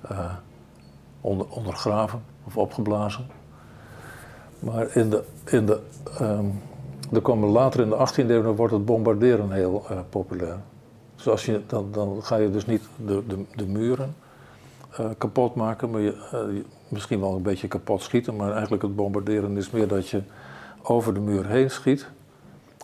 eh, 0.00 0.32
onder, 1.20 1.46
ondergraven 1.50 2.22
of 2.44 2.56
opgeblazen. 2.56 3.26
Maar 4.58 4.96
in 4.96 5.10
de, 5.10 5.24
in 5.44 5.66
de, 5.66 5.80
ehm, 6.18 6.44
er 7.12 7.20
komen 7.20 7.48
later 7.48 7.80
in 7.80 7.88
de 7.88 7.96
18e 7.96 8.28
eeuw 8.28 8.54
wordt 8.54 8.72
het 8.72 8.84
bombarderen 8.84 9.50
heel 9.50 9.84
eh, 9.88 9.98
populair. 10.08 10.56
Dus 11.16 11.28
als 11.28 11.44
je, 11.44 11.60
dan, 11.66 11.88
dan 11.92 12.22
ga 12.22 12.36
je 12.36 12.50
dus 12.50 12.66
niet 12.66 12.82
de, 13.06 13.22
de, 13.26 13.44
de 13.54 13.66
muren 13.66 14.14
eh, 14.90 15.06
kapot 15.18 15.54
maken, 15.54 15.90
maar 15.90 16.00
je, 16.00 16.64
misschien 16.88 17.20
wel 17.20 17.34
een 17.34 17.42
beetje 17.42 17.68
kapot 17.68 18.02
schieten. 18.02 18.36
Maar 18.36 18.52
eigenlijk 18.52 18.82
het 18.82 18.96
bombarderen 18.96 19.56
is 19.56 19.70
meer 19.70 19.88
dat 19.88 20.08
je 20.08 20.22
over 20.82 21.14
de 21.14 21.20
muur 21.20 21.46
heen 21.46 21.70
schiet. 21.70 22.08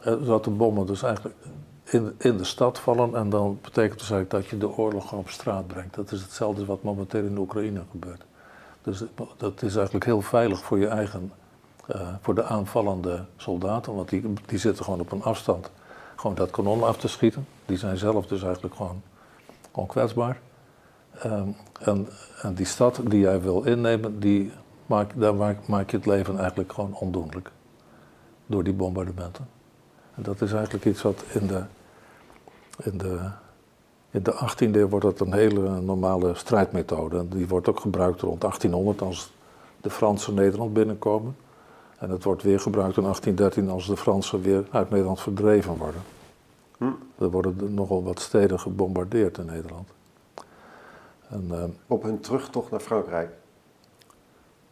zodat 0.02 0.44
de 0.44 0.50
bommen 0.50 0.86
dus 0.86 1.02
eigenlijk 1.02 1.36
in, 1.90 2.14
in 2.18 2.36
de 2.36 2.44
stad 2.44 2.78
vallen. 2.78 3.14
En 3.14 3.30
dan 3.30 3.58
betekent 3.62 3.98
dus 3.98 4.10
eigenlijk 4.10 4.30
dat 4.30 4.46
je 4.46 4.58
de 4.58 4.76
oorlog 4.76 5.08
gewoon 5.08 5.24
op 5.24 5.30
straat 5.30 5.66
brengt. 5.66 5.94
Dat 5.94 6.12
is 6.12 6.22
hetzelfde 6.22 6.64
wat 6.64 6.82
momenteel 6.82 7.24
in 7.24 7.34
de 7.34 7.40
Oekraïne 7.40 7.82
gebeurt. 7.90 8.24
Dus 8.82 9.02
dat 9.36 9.62
is 9.62 9.76
eigenlijk 9.76 10.04
heel 10.04 10.20
veilig 10.20 10.62
voor 10.62 10.78
je 10.78 10.86
eigen, 10.86 11.32
eh, 11.86 12.08
voor 12.20 12.34
de 12.34 12.44
aanvallende 12.44 13.24
soldaten. 13.36 13.94
Want 13.94 14.08
die, 14.08 14.32
die 14.46 14.58
zitten 14.58 14.84
gewoon 14.84 15.00
op 15.00 15.12
een 15.12 15.22
afstand 15.22 15.70
gewoon 16.16 16.36
dat 16.36 16.50
kanon 16.50 16.82
af 16.82 16.96
te 16.96 17.08
schieten. 17.08 17.46
Die 17.66 17.76
zijn 17.76 17.96
zelf 17.96 18.26
dus 18.26 18.42
eigenlijk 18.42 18.74
gewoon, 18.74 19.02
gewoon 19.72 19.88
kwetsbaar. 19.88 20.40
Ehm, 21.18 21.48
en, 21.80 22.08
en 22.42 22.54
die 22.54 22.66
stad 22.66 23.00
die 23.04 23.20
jij 23.20 23.40
wil 23.40 23.62
innemen, 23.62 24.20
die 24.20 24.52
maak, 24.86 25.12
daar 25.14 25.34
maak, 25.34 25.66
maak 25.66 25.90
je 25.90 25.96
het 25.96 26.06
leven 26.06 26.38
eigenlijk 26.38 26.72
gewoon 26.72 26.94
ondoenlijk. 26.94 27.50
Door 28.46 28.64
die 28.64 28.72
bombardementen. 28.72 29.48
En 30.14 30.22
dat 30.22 30.40
is 30.40 30.52
eigenlijk 30.52 30.84
iets 30.84 31.02
wat 31.02 31.24
in 31.32 31.46
de, 31.46 31.62
in 32.82 32.98
de, 32.98 33.18
in 34.10 34.22
de 34.22 34.32
18e 34.32 34.74
eeuw 34.74 34.88
wordt 34.88 35.04
dat 35.04 35.20
een 35.20 35.32
hele 35.32 35.80
normale 35.80 36.34
strijdmethode. 36.34 37.28
Die 37.28 37.48
wordt 37.48 37.68
ook 37.68 37.80
gebruikt 37.80 38.20
rond 38.20 38.40
1800 38.40 39.02
als 39.02 39.32
de 39.80 39.90
Fransen 39.90 40.34
Nederland 40.34 40.72
binnenkomen. 40.72 41.36
En 41.98 42.10
het 42.10 42.24
wordt 42.24 42.42
weer 42.42 42.60
gebruikt 42.60 42.96
in 42.96 43.02
1813 43.02 43.74
als 43.74 43.86
de 43.86 43.96
Fransen 43.96 44.42
weer 44.42 44.64
uit 44.70 44.90
Nederland 44.90 45.20
verdreven 45.20 45.76
worden. 45.76 46.00
Hm. 46.76 46.84
Er 47.18 47.30
worden 47.30 47.74
nogal 47.74 48.02
wat 48.02 48.20
steden 48.20 48.60
gebombardeerd 48.60 49.38
in 49.38 49.46
Nederland. 49.46 49.88
En, 51.28 51.46
eh, 51.50 51.64
Op 51.86 52.02
hun 52.02 52.20
terugtocht 52.20 52.70
naar 52.70 52.80
Frankrijk. 52.80 53.30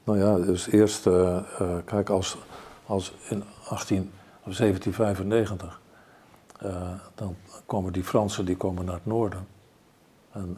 nou 0.05 0.19
ja, 0.19 0.37
dus 0.37 0.69
eerst, 0.69 1.07
eh, 1.07 1.37
eh, 1.37 1.77
kijk, 1.85 2.09
als, 2.11 2.39
als 2.87 3.15
in 3.29 3.43
18, 3.69 4.11
of 4.43 4.55
1795, 4.55 5.81
eh, 6.59 6.93
dan 7.15 7.37
komen 7.69 7.93
die 7.93 8.05
Fransen 8.05 8.45
die 8.45 8.57
komen 8.57 8.85
naar 8.85 8.95
het 8.95 9.07
noorden. 9.07 9.47
En 10.33 10.57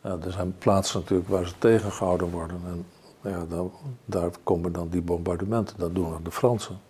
er 0.00 0.32
zijn 0.32 0.58
plaatsen 0.58 1.00
natuurlijk 1.00 1.28
waar 1.28 1.46
ze 1.46 1.58
tegengehouden 1.58 2.30
worden. 2.30 2.60
En 2.66 2.86
ja, 3.30 3.44
dan, 3.48 3.72
daar 4.04 4.30
komen 4.42 4.72
dan 4.72 4.88
die 4.88 5.02
bombardementen, 5.02 5.78
dat 5.78 5.94
doen 5.94 6.10
dan 6.10 6.22
de 6.22 6.30
Fransen. 6.30 6.80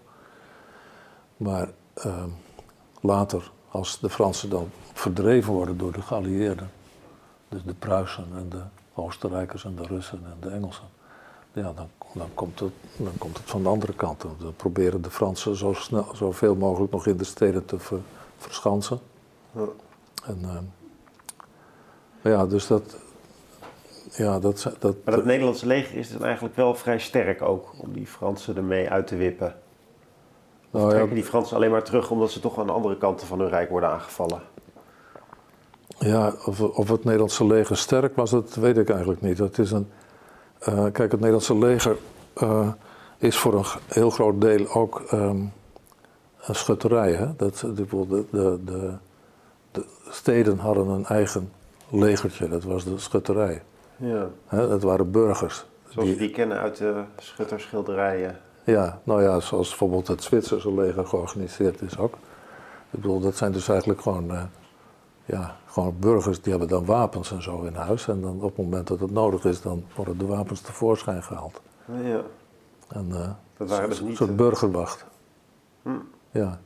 Maar 1.36 1.68
eh, 1.94 2.24
later, 3.00 3.50
als 3.68 4.00
de 4.00 4.10
Fransen 4.10 4.50
dan 4.50 4.70
verdreven 4.92 5.52
worden 5.52 5.78
door 5.78 5.92
de 5.92 6.02
geallieerden, 6.02 6.70
dus 7.48 7.62
de 7.64 7.74
Pruisen 7.74 8.26
en 8.36 8.48
de 8.48 8.62
Oostenrijkers 8.94 9.64
en 9.64 9.76
de 9.76 9.86
Russen 9.86 10.20
en 10.24 10.36
de 10.40 10.48
Engelsen, 10.48 10.88
ja, 11.52 11.72
dan, 11.72 11.88
dan, 12.14 12.28
komt 12.34 12.60
het, 12.60 12.72
dan 12.96 13.12
komt 13.18 13.36
het 13.36 13.50
van 13.50 13.62
de 13.62 13.68
andere 13.68 13.92
kant. 13.92 14.20
Dan 14.20 14.54
proberen 14.56 15.02
de 15.02 15.10
Fransen 15.10 15.56
zo 15.56 15.72
snel, 15.72 16.06
zoveel 16.14 16.54
mogelijk 16.54 16.92
nog 16.92 17.06
in 17.06 17.16
de 17.16 17.24
steden 17.24 17.64
te 17.64 17.78
ver- 17.78 18.00
verschansen. 18.36 19.00
Ja. 19.52 19.66
En, 20.26 20.38
eh, 20.42 22.32
ja, 22.32 22.46
dus 22.46 22.66
dat. 22.66 22.96
Ja, 24.10 24.38
dat, 24.38 24.72
dat, 24.78 24.96
Maar 25.04 25.16
dat 25.16 25.24
Nederlandse 25.24 25.66
leger 25.66 25.96
is 25.98 26.12
dan 26.12 26.24
eigenlijk 26.24 26.56
wel 26.56 26.74
vrij 26.74 26.98
sterk 26.98 27.42
ook 27.42 27.72
om 27.78 27.92
die 27.92 28.06
Fransen 28.06 28.56
ermee 28.56 28.90
uit 28.90 29.06
te 29.06 29.16
wippen. 29.16 29.54
Of 30.70 30.80
nou 30.80 30.84
ja, 30.84 30.90
trekken 30.90 31.14
die 31.14 31.24
Fransen 31.24 31.56
alleen 31.56 31.70
maar 31.70 31.82
terug 31.82 32.10
omdat 32.10 32.30
ze 32.30 32.40
toch 32.40 32.58
aan 32.58 32.66
de 32.66 32.72
andere 32.72 32.96
kanten 32.96 33.26
van 33.26 33.40
hun 33.40 33.48
rijk 33.48 33.70
worden 33.70 33.88
aangevallen? 33.88 34.42
Ja, 35.98 36.34
of, 36.44 36.60
of 36.60 36.88
het 36.88 37.04
Nederlandse 37.04 37.46
leger 37.46 37.76
sterk 37.76 38.16
was, 38.16 38.30
dat 38.30 38.54
weet 38.54 38.76
ik 38.76 38.90
eigenlijk 38.90 39.20
niet. 39.20 39.36
Dat 39.36 39.58
is 39.58 39.70
een, 39.70 39.90
eh, 40.58 40.82
kijk, 40.82 40.98
het 40.98 41.12
Nederlandse 41.12 41.58
leger 41.58 41.96
eh, 42.34 42.68
is 43.18 43.38
voor 43.38 43.54
een 43.54 43.64
heel 43.86 44.10
groot 44.10 44.40
deel 44.40 44.74
ook 44.74 45.00
ehm, 45.00 45.44
een 46.40 46.54
schutterij. 46.54 47.12
Hè? 47.12 47.36
Dat, 47.36 47.58
de, 47.74 47.86
de, 48.30 48.58
de, 48.64 48.92
de, 49.72 49.80
de 49.80 50.10
steden 50.10 50.58
hadden 50.58 50.88
een 50.88 51.04
eigen 51.04 51.52
legertje, 51.88 52.48
dat 52.48 52.64
was 52.64 52.84
de 52.84 52.98
schutterij. 52.98 53.62
Ja. 53.96 54.28
Hè? 54.46 54.68
Dat 54.68 54.82
waren 54.82 55.10
burgers. 55.10 55.64
Zoals 55.88 56.08
we 56.08 56.16
die 56.16 56.30
kennen 56.30 56.58
uit 56.58 56.76
de 56.76 57.02
schutterschilderijen. 57.16 58.38
Ja, 58.64 59.00
nou 59.04 59.22
ja, 59.22 59.40
zoals 59.40 59.68
bijvoorbeeld 59.68 60.08
het 60.08 60.22
Zwitserse 60.22 60.74
leger 60.74 61.06
georganiseerd 61.06 61.82
is 61.82 61.98
ook. 61.98 62.14
Ik 62.90 63.00
bedoel, 63.00 63.20
dat 63.20 63.36
zijn 63.36 63.52
dus 63.52 63.68
eigenlijk 63.68 64.00
gewoon, 64.00 64.30
eh, 64.30 64.42
ja, 65.24 65.56
gewoon 65.66 65.96
burgers 65.98 66.40
die 66.40 66.50
hebben 66.50 66.68
dan 66.68 66.84
wapens 66.84 67.30
en 67.30 67.42
zo 67.42 67.62
in 67.62 67.74
huis. 67.74 68.08
En 68.08 68.20
dan 68.20 68.34
op 68.34 68.56
het 68.56 68.56
moment 68.56 68.86
dat 68.86 69.00
het 69.00 69.10
nodig 69.10 69.44
is, 69.44 69.60
dan 69.60 69.84
worden 69.94 70.18
de 70.18 70.26
wapens 70.26 70.60
tevoorschijn 70.60 71.22
gehaald. 71.22 71.60
Ja. 72.02 72.20
En, 72.88 73.06
eh, 73.12 73.30
Dat 73.56 73.68
waren 73.68 73.84
een 73.84 73.90
dus 73.90 74.00
niet, 74.00 74.16
soort 74.16 74.30
eh, 74.30 74.36
burgerwacht. 74.36 75.04
Hm. 75.82 75.90
Ja. 76.30 76.60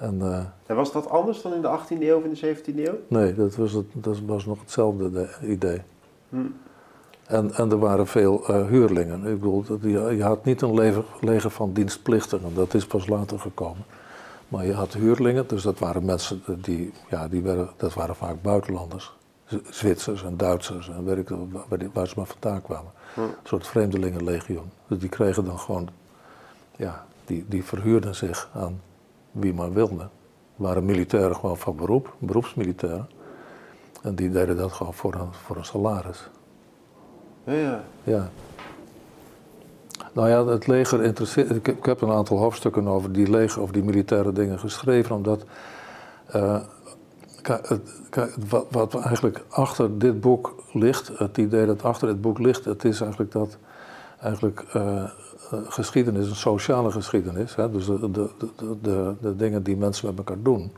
En 0.00 0.22
eh, 0.22 0.38
En 0.66 0.76
was 0.76 0.92
dat 0.92 1.08
anders 1.10 1.42
dan 1.42 1.54
in 1.54 1.60
de 1.60 1.78
18e 1.78 2.00
eeuw 2.02 2.16
of 2.16 2.24
in 2.24 2.34
de 2.34 2.56
17e 2.56 2.76
eeuw? 2.88 2.98
nee, 3.08 3.34
dat 3.34 3.56
was, 3.56 3.72
het, 3.72 3.86
dat 3.92 4.20
was 4.26 4.44
nog 4.46 4.60
hetzelfde 4.60 5.10
de- 5.10 5.28
idee. 5.42 5.82
Hm. 6.28 6.36
En, 7.26 7.54
en 7.54 7.70
er 7.70 7.78
waren 7.78 8.06
veel 8.06 8.46
eh, 8.46 8.66
huurlingen. 8.66 9.26
Ik 9.26 9.40
bedoel, 9.40 9.64
je, 9.80 9.88
je 10.16 10.22
had 10.22 10.44
niet 10.44 10.62
een 10.62 10.74
leger, 10.74 11.04
leger 11.20 11.50
van 11.50 11.72
dienstplichtigen, 11.72 12.54
dat 12.54 12.74
is 12.74 12.86
pas 12.86 13.06
later 13.06 13.38
gekomen. 13.40 13.84
Maar 14.48 14.66
je 14.66 14.72
had 14.72 14.92
huurlingen, 14.92 15.44
dus 15.48 15.62
dat 15.62 15.78
waren 15.78 16.04
mensen 16.04 16.42
die, 16.62 16.92
ja, 17.10 17.28
die 17.28 17.42
werden, 17.42 17.68
dat 17.76 17.94
waren 17.94 18.14
vaak 18.16 18.42
buitenlanders. 18.42 19.12
Zwitsers 19.70 20.24
en 20.24 20.36
Duitsers 20.36 20.88
en 20.88 21.04
weet 21.04 21.16
ik 21.18 21.28
wel, 21.28 21.48
waar, 21.68 21.78
die- 21.78 21.90
waar 21.92 22.06
ze 22.08 22.14
maar 22.16 22.26
vandaan 22.26 22.62
kwamen. 22.62 22.90
Hm. 23.14 23.20
Een 23.20 23.30
soort 23.44 23.66
vreemdelingenlegioen. 23.66 24.70
Dus 24.86 24.98
die 24.98 25.08
kregen 25.08 25.44
dan 25.44 25.58
gewoon, 25.58 25.88
ja, 26.76 27.04
die, 27.24 27.44
die 27.48 27.64
verhuurden 27.64 28.14
zich 28.14 28.48
aan 28.54 28.80
wie 29.32 29.54
maar 29.54 29.72
wilde. 29.72 30.08
waren 30.56 30.84
militairen 30.84 31.36
gewoon 31.36 31.56
van 31.58 31.76
beroep, 31.76 32.14
beroepsmilitairen. 32.18 33.08
En 34.02 34.14
die 34.14 34.30
deden 34.30 34.56
dat 34.56 34.72
gewoon 34.72 34.94
voor 34.94 35.14
een, 35.14 35.32
voor 35.32 35.56
een 35.56 35.64
salaris. 35.64 36.28
Ja. 37.44 37.82
Ja. 38.02 38.30
Nou 40.12 40.28
ja, 40.28 40.46
het 40.46 40.66
leger 40.66 41.02
interesseert. 41.04 41.50
Ik, 41.50 41.66
heb- 41.66 41.76
ik 41.78 41.84
heb 41.84 42.00
een 42.00 42.10
aantal 42.10 42.38
hoofdstukken 42.38 42.88
over 42.88 43.12
die 43.12 43.30
leger, 43.30 43.60
over 43.62 43.72
die 43.74 43.84
militaire 43.84 44.32
dingen 44.32 44.58
geschreven, 44.58 45.16
omdat. 45.16 45.44
kijk, 48.10 48.34
wat, 48.48 48.66
wat 48.70 48.94
eigenlijk 49.04 49.44
achter 49.48 49.98
dit 49.98 50.20
boek 50.20 50.54
ligt, 50.72 51.10
het 51.18 51.38
idee 51.38 51.66
dat 51.66 51.82
achter 51.82 52.08
dit 52.08 52.20
boek 52.20 52.38
ligt, 52.38 52.64
het 52.64 52.84
is 52.84 53.00
eigenlijk 53.00 53.32
dat 53.32 53.56
eigenlijk 54.20 54.64
eh, 54.72 55.04
geschiedenis, 55.50 56.28
een 56.28 56.36
sociale 56.36 56.90
geschiedenis, 56.90 57.54
hè, 57.54 57.70
dus 57.70 57.86
de, 57.86 58.10
de, 58.10 58.30
de, 58.80 59.14
de, 59.20 59.36
dingen 59.36 59.62
die 59.62 59.76
mensen 59.76 60.06
met 60.06 60.18
elkaar 60.18 60.42
doen, 60.42 60.72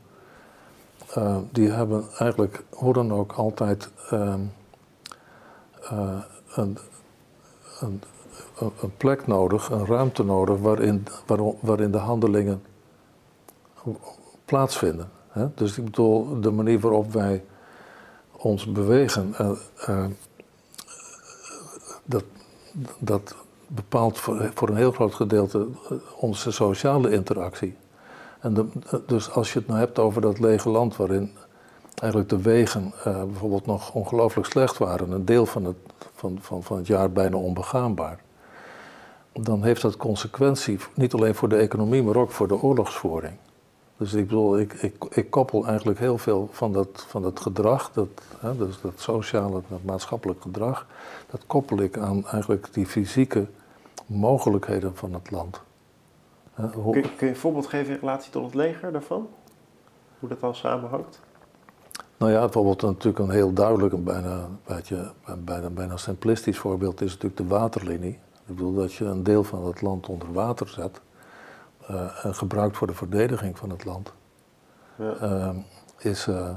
eh, 1.14 1.36
die 1.50 1.70
hebben 1.70 2.04
eigenlijk 2.18 2.64
hoe 2.70 2.92
dan 2.92 3.12
ook 3.12 3.32
altijd 3.32 3.90
ehm, 4.10 4.40
eh, 5.90 6.18
een, 6.54 6.78
een, 7.80 8.02
plek 8.96 9.26
nodig, 9.26 9.70
een 9.70 9.86
ruimte 9.86 10.24
nodig 10.24 10.58
waarin, 10.58 11.06
waarin 11.60 11.90
de 11.90 11.98
handelingen 11.98 12.62
plaatsvinden. 14.44 15.10
Hè? 15.28 15.46
Dus 15.54 15.78
ik 15.78 15.84
bedoel, 15.84 16.40
de 16.40 16.50
manier 16.50 16.80
waarop 16.80 17.12
wij 17.12 17.44
ons 18.32 18.72
bewegen, 18.72 19.34
eh, 19.34 19.50
eh, 19.86 20.06
dat, 22.04 22.24
dat 22.98 23.34
bepaalt 23.74 24.18
voor, 24.18 24.68
een 24.68 24.76
heel 24.76 24.92
groot 24.92 25.14
gedeelte 25.14 25.66
eh, 25.90 25.96
onze 26.16 26.52
sociale 26.52 27.10
interactie. 27.10 27.76
En 28.40 28.54
de, 28.54 28.66
dus 29.06 29.30
als 29.30 29.52
je 29.52 29.58
het 29.58 29.68
nou 29.68 29.80
hebt 29.80 29.98
over 29.98 30.20
dat 30.20 30.38
lege 30.38 30.68
land 30.68 30.96
waarin 30.96 31.30
eigenlijk 31.94 32.30
de 32.30 32.42
wegen 32.42 32.92
eh, 33.04 33.24
bijvoorbeeld 33.24 33.66
nog 33.66 33.92
ongelooflijk 33.92 34.46
slecht 34.48 34.78
waren, 34.78 35.10
een 35.10 35.24
deel 35.24 35.46
van 35.46 35.64
het, 35.64 35.76
van, 36.14 36.38
van, 36.40 36.62
van 36.62 36.76
het 36.76 36.86
jaar 36.86 37.10
bijna 37.12 37.36
onbegaanbaar, 37.36 38.20
dan 39.32 39.62
heeft 39.62 39.82
dat 39.82 39.96
consequentie 39.96 40.78
niet 40.94 41.14
alleen 41.14 41.34
voor 41.34 41.48
de 41.48 41.56
economie, 41.56 42.02
maar 42.02 42.16
ook 42.16 42.30
voor 42.30 42.48
de 42.48 42.62
oorlogsvoering. 42.62 43.34
Dus 43.96 44.12
ik 44.12 44.26
bedoel, 44.26 44.58
ik, 44.58 44.72
ik, 44.72 45.04
ik 45.10 45.30
koppel 45.30 45.66
eigenlijk 45.66 45.98
heel 45.98 46.18
veel 46.18 46.48
van 46.52 46.72
dat, 46.72 47.04
van 47.08 47.22
dat 47.22 47.40
gedrag, 47.40 47.90
dat, 47.92 48.08
hè, 48.38 48.56
dus 48.56 48.80
dat 48.80 48.92
sociale, 48.96 49.60
dat 49.68 49.84
maatschappelijk 49.84 50.42
gedrag, 50.42 50.86
dat 51.30 51.40
koppel 51.46 51.80
ik 51.80 51.98
aan 51.98 52.26
eigenlijk 52.26 52.68
die 52.72 52.86
fysieke 52.86 53.46
mogelijkheden 54.12 54.96
van 54.96 55.12
het 55.14 55.30
land. 55.30 55.60
Hoe- 56.54 56.92
Kun, 56.92 57.02
je- 57.02 57.14
kun 57.16 57.26
je 57.26 57.32
een 57.32 57.38
voorbeeld 57.38 57.66
geven 57.66 57.92
in 57.94 58.00
relatie 58.00 58.32
tot 58.32 58.44
het 58.44 58.54
leger 58.54 58.92
daarvan? 58.92 59.28
Hoe 60.18 60.28
dat 60.28 60.40
dan 60.40 60.54
samenhangt? 60.54 61.20
Nou 62.16 62.32
ja, 62.32 62.38
bijvoorbeeld 62.40 62.82
natuurlijk 62.82 63.18
een 63.18 63.30
heel 63.30 63.52
duidelijk, 63.52 63.92
een 63.94 64.04
bijna, 64.04 64.48
een 65.24 65.44
bijna, 65.44 65.70
bijna 65.70 65.96
simplistisch 65.96 66.58
voorbeeld 66.58 67.00
is 67.00 67.10
natuurlijk 67.12 67.36
de 67.36 67.46
waterlinie. 67.46 68.12
Ik 68.46 68.56
bedoel 68.56 68.74
dat 68.74 68.92
je 68.92 69.04
een 69.04 69.22
deel 69.22 69.44
van 69.44 69.66
het 69.66 69.82
land 69.82 70.08
onder 70.08 70.32
water 70.32 70.68
zet 70.68 71.00
eh, 71.86 72.24
en 72.24 72.34
gebruikt 72.34 72.76
voor 72.76 72.86
de 72.86 72.94
verdediging 72.94 73.58
van 73.58 73.70
het 73.70 73.84
land. 73.84 74.12
Ja. 74.96 75.12
eh, 75.14 75.50
is, 75.98 76.26
eh, 76.26 76.50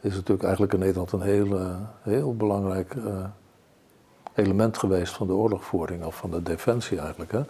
is 0.00 0.14
natuurlijk 0.14 0.42
eigenlijk 0.42 0.72
in 0.72 0.78
Nederland 0.78 1.12
een 1.12 1.20
heel, 1.20 1.76
heel 2.02 2.34
belangrijk 2.36 2.94
eh, 2.94 3.24
element 4.34 4.78
geweest 4.78 5.12
van 5.12 5.26
de 5.26 5.32
oorlogvoering, 5.32 6.04
of 6.04 6.16
van 6.16 6.30
de 6.30 6.42
defensie 6.42 6.98
eigenlijk. 6.98 7.32
Hè? 7.32 7.42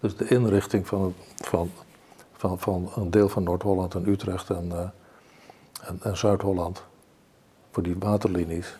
Dus 0.00 0.16
de 0.16 0.28
inrichting 0.28 0.86
van, 0.86 1.14
van, 1.36 1.70
van, 2.32 2.58
van 2.58 2.90
een 2.96 3.10
deel 3.10 3.28
van 3.28 3.42
Noord-Holland 3.42 3.94
en 3.94 4.08
Utrecht 4.08 4.50
en, 4.50 4.72
eh, 4.72 4.88
en, 5.88 5.98
en 6.02 6.16
Zuid-Holland, 6.16 6.82
voor 7.70 7.82
die 7.82 7.96
waterlinies. 7.98 8.78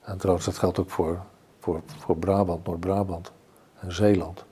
En 0.00 0.18
trouwens, 0.18 0.46
dat 0.46 0.58
geldt 0.58 0.78
ook 0.78 0.90
voor, 0.90 1.18
voor, 1.58 1.80
voor 1.98 2.16
Brabant, 2.16 2.66
Noord-Brabant 2.66 3.32
en 3.80 3.92
Zeeland. 3.92 4.44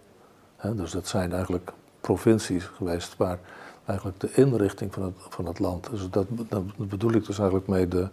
Dus 0.63 0.91
dat 0.91 1.07
zijn 1.07 1.33
eigenlijk 1.33 1.73
provincies 2.01 2.65
geweest 2.65 3.17
waar 3.17 3.39
eigenlijk 3.85 4.21
de 4.21 4.33
inrichting 4.33 4.93
van 4.95 5.03
het, 5.03 5.15
van 5.19 5.47
het 5.47 5.59
land. 5.59 5.91
Dus 5.91 6.11
dat, 6.11 6.27
dat 6.49 6.77
bedoel 6.77 7.13
ik 7.13 7.27
dus 7.27 7.39
eigenlijk 7.39 7.69
mee 7.69 7.89
de, 7.89 8.09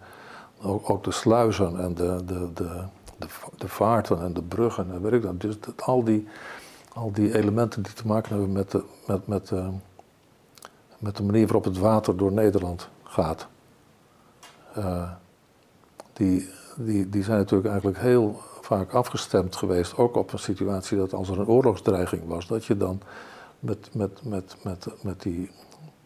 ook, 0.62 0.90
ook 0.90 1.04
de 1.04 1.10
sluizen 1.10 1.80
en 1.80 1.94
de, 1.94 2.22
de, 2.24 2.52
de, 2.54 2.82
de, 3.18 3.26
de 3.56 3.68
vaarten 3.68 4.20
en 4.20 4.32
de 4.32 4.42
bruggen 4.42 4.92
en 4.92 5.02
weet 5.02 5.12
ik 5.12 5.22
dat. 5.22 5.40
Dus 5.40 5.56
al, 5.76 6.04
die, 6.04 6.28
al 6.92 7.12
die 7.12 7.34
elementen 7.38 7.82
die 7.82 7.92
te 7.92 8.06
maken 8.06 8.30
hebben 8.30 8.52
met 8.52 8.70
de, 8.70 8.82
met, 9.06 9.26
met, 9.26 9.50
eh, 9.50 9.68
met 10.98 11.16
de 11.16 11.22
manier 11.22 11.44
waarop 11.44 11.64
het 11.64 11.78
water 11.78 12.16
door 12.16 12.32
Nederland 12.32 12.88
gaat. 13.04 13.46
eh, 14.74 15.10
die, 16.12 16.48
die, 16.76 17.08
die 17.08 17.22
zijn 17.22 17.38
natuurlijk 17.38 17.70
eigenlijk 17.70 17.98
heel 17.98 18.40
vaak 18.60 18.92
afgestemd 18.92 19.56
geweest, 19.56 19.96
ook 19.96 20.16
op 20.16 20.32
een 20.32 20.38
situatie 20.38 20.98
dat 20.98 21.12
als 21.12 21.28
er 21.28 21.38
een 21.40 21.46
oorlogsdreiging 21.46 22.26
was, 22.26 22.46
dat 22.46 22.64
je 22.64 22.76
dan 22.76 23.00
met, 23.60 23.94
met, 23.94 24.24
met, 24.24 24.56
met, 24.62 24.86
met, 25.02 25.22
die, 25.22 25.50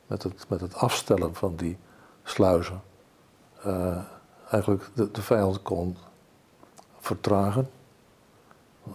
met, 0.06 0.22
het, 0.22 0.46
met 0.48 0.60
het 0.60 0.74
afstellen 0.74 1.34
van 1.34 1.56
die 1.56 1.78
sluizen 2.22 2.82
eh, 3.62 3.98
eigenlijk 4.50 4.90
de, 4.94 5.10
de 5.10 5.22
vijand 5.22 5.62
kon 5.62 5.96
vertragen. 7.00 7.68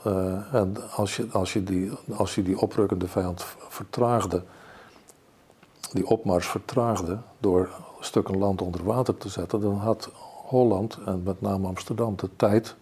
Eh, 0.04 0.54
en 0.54 0.92
als 0.92 1.16
je, 1.16 1.28
als, 1.32 1.54
je 1.54 1.64
die, 1.64 1.92
als 2.16 2.36
je 2.36 2.44
die 2.44 2.60
oprukkende 2.60 3.08
vijand 3.08 3.46
vertraagde, 3.58 4.44
die 5.92 6.08
opmars 6.08 6.48
vertraagde 6.48 7.18
door 7.40 7.70
stukken 8.00 8.38
land 8.38 8.62
onder 8.62 8.84
water 8.84 9.18
te 9.18 9.30
zetten, 9.30 9.62
dan 9.62 9.78
had 9.78 10.10
Holland 10.46 10.98
en 11.06 11.24
met 11.24 11.42
name 11.42 11.68
Amsterdam 11.68 12.16
de 12.16 12.30
tijd 12.36 12.76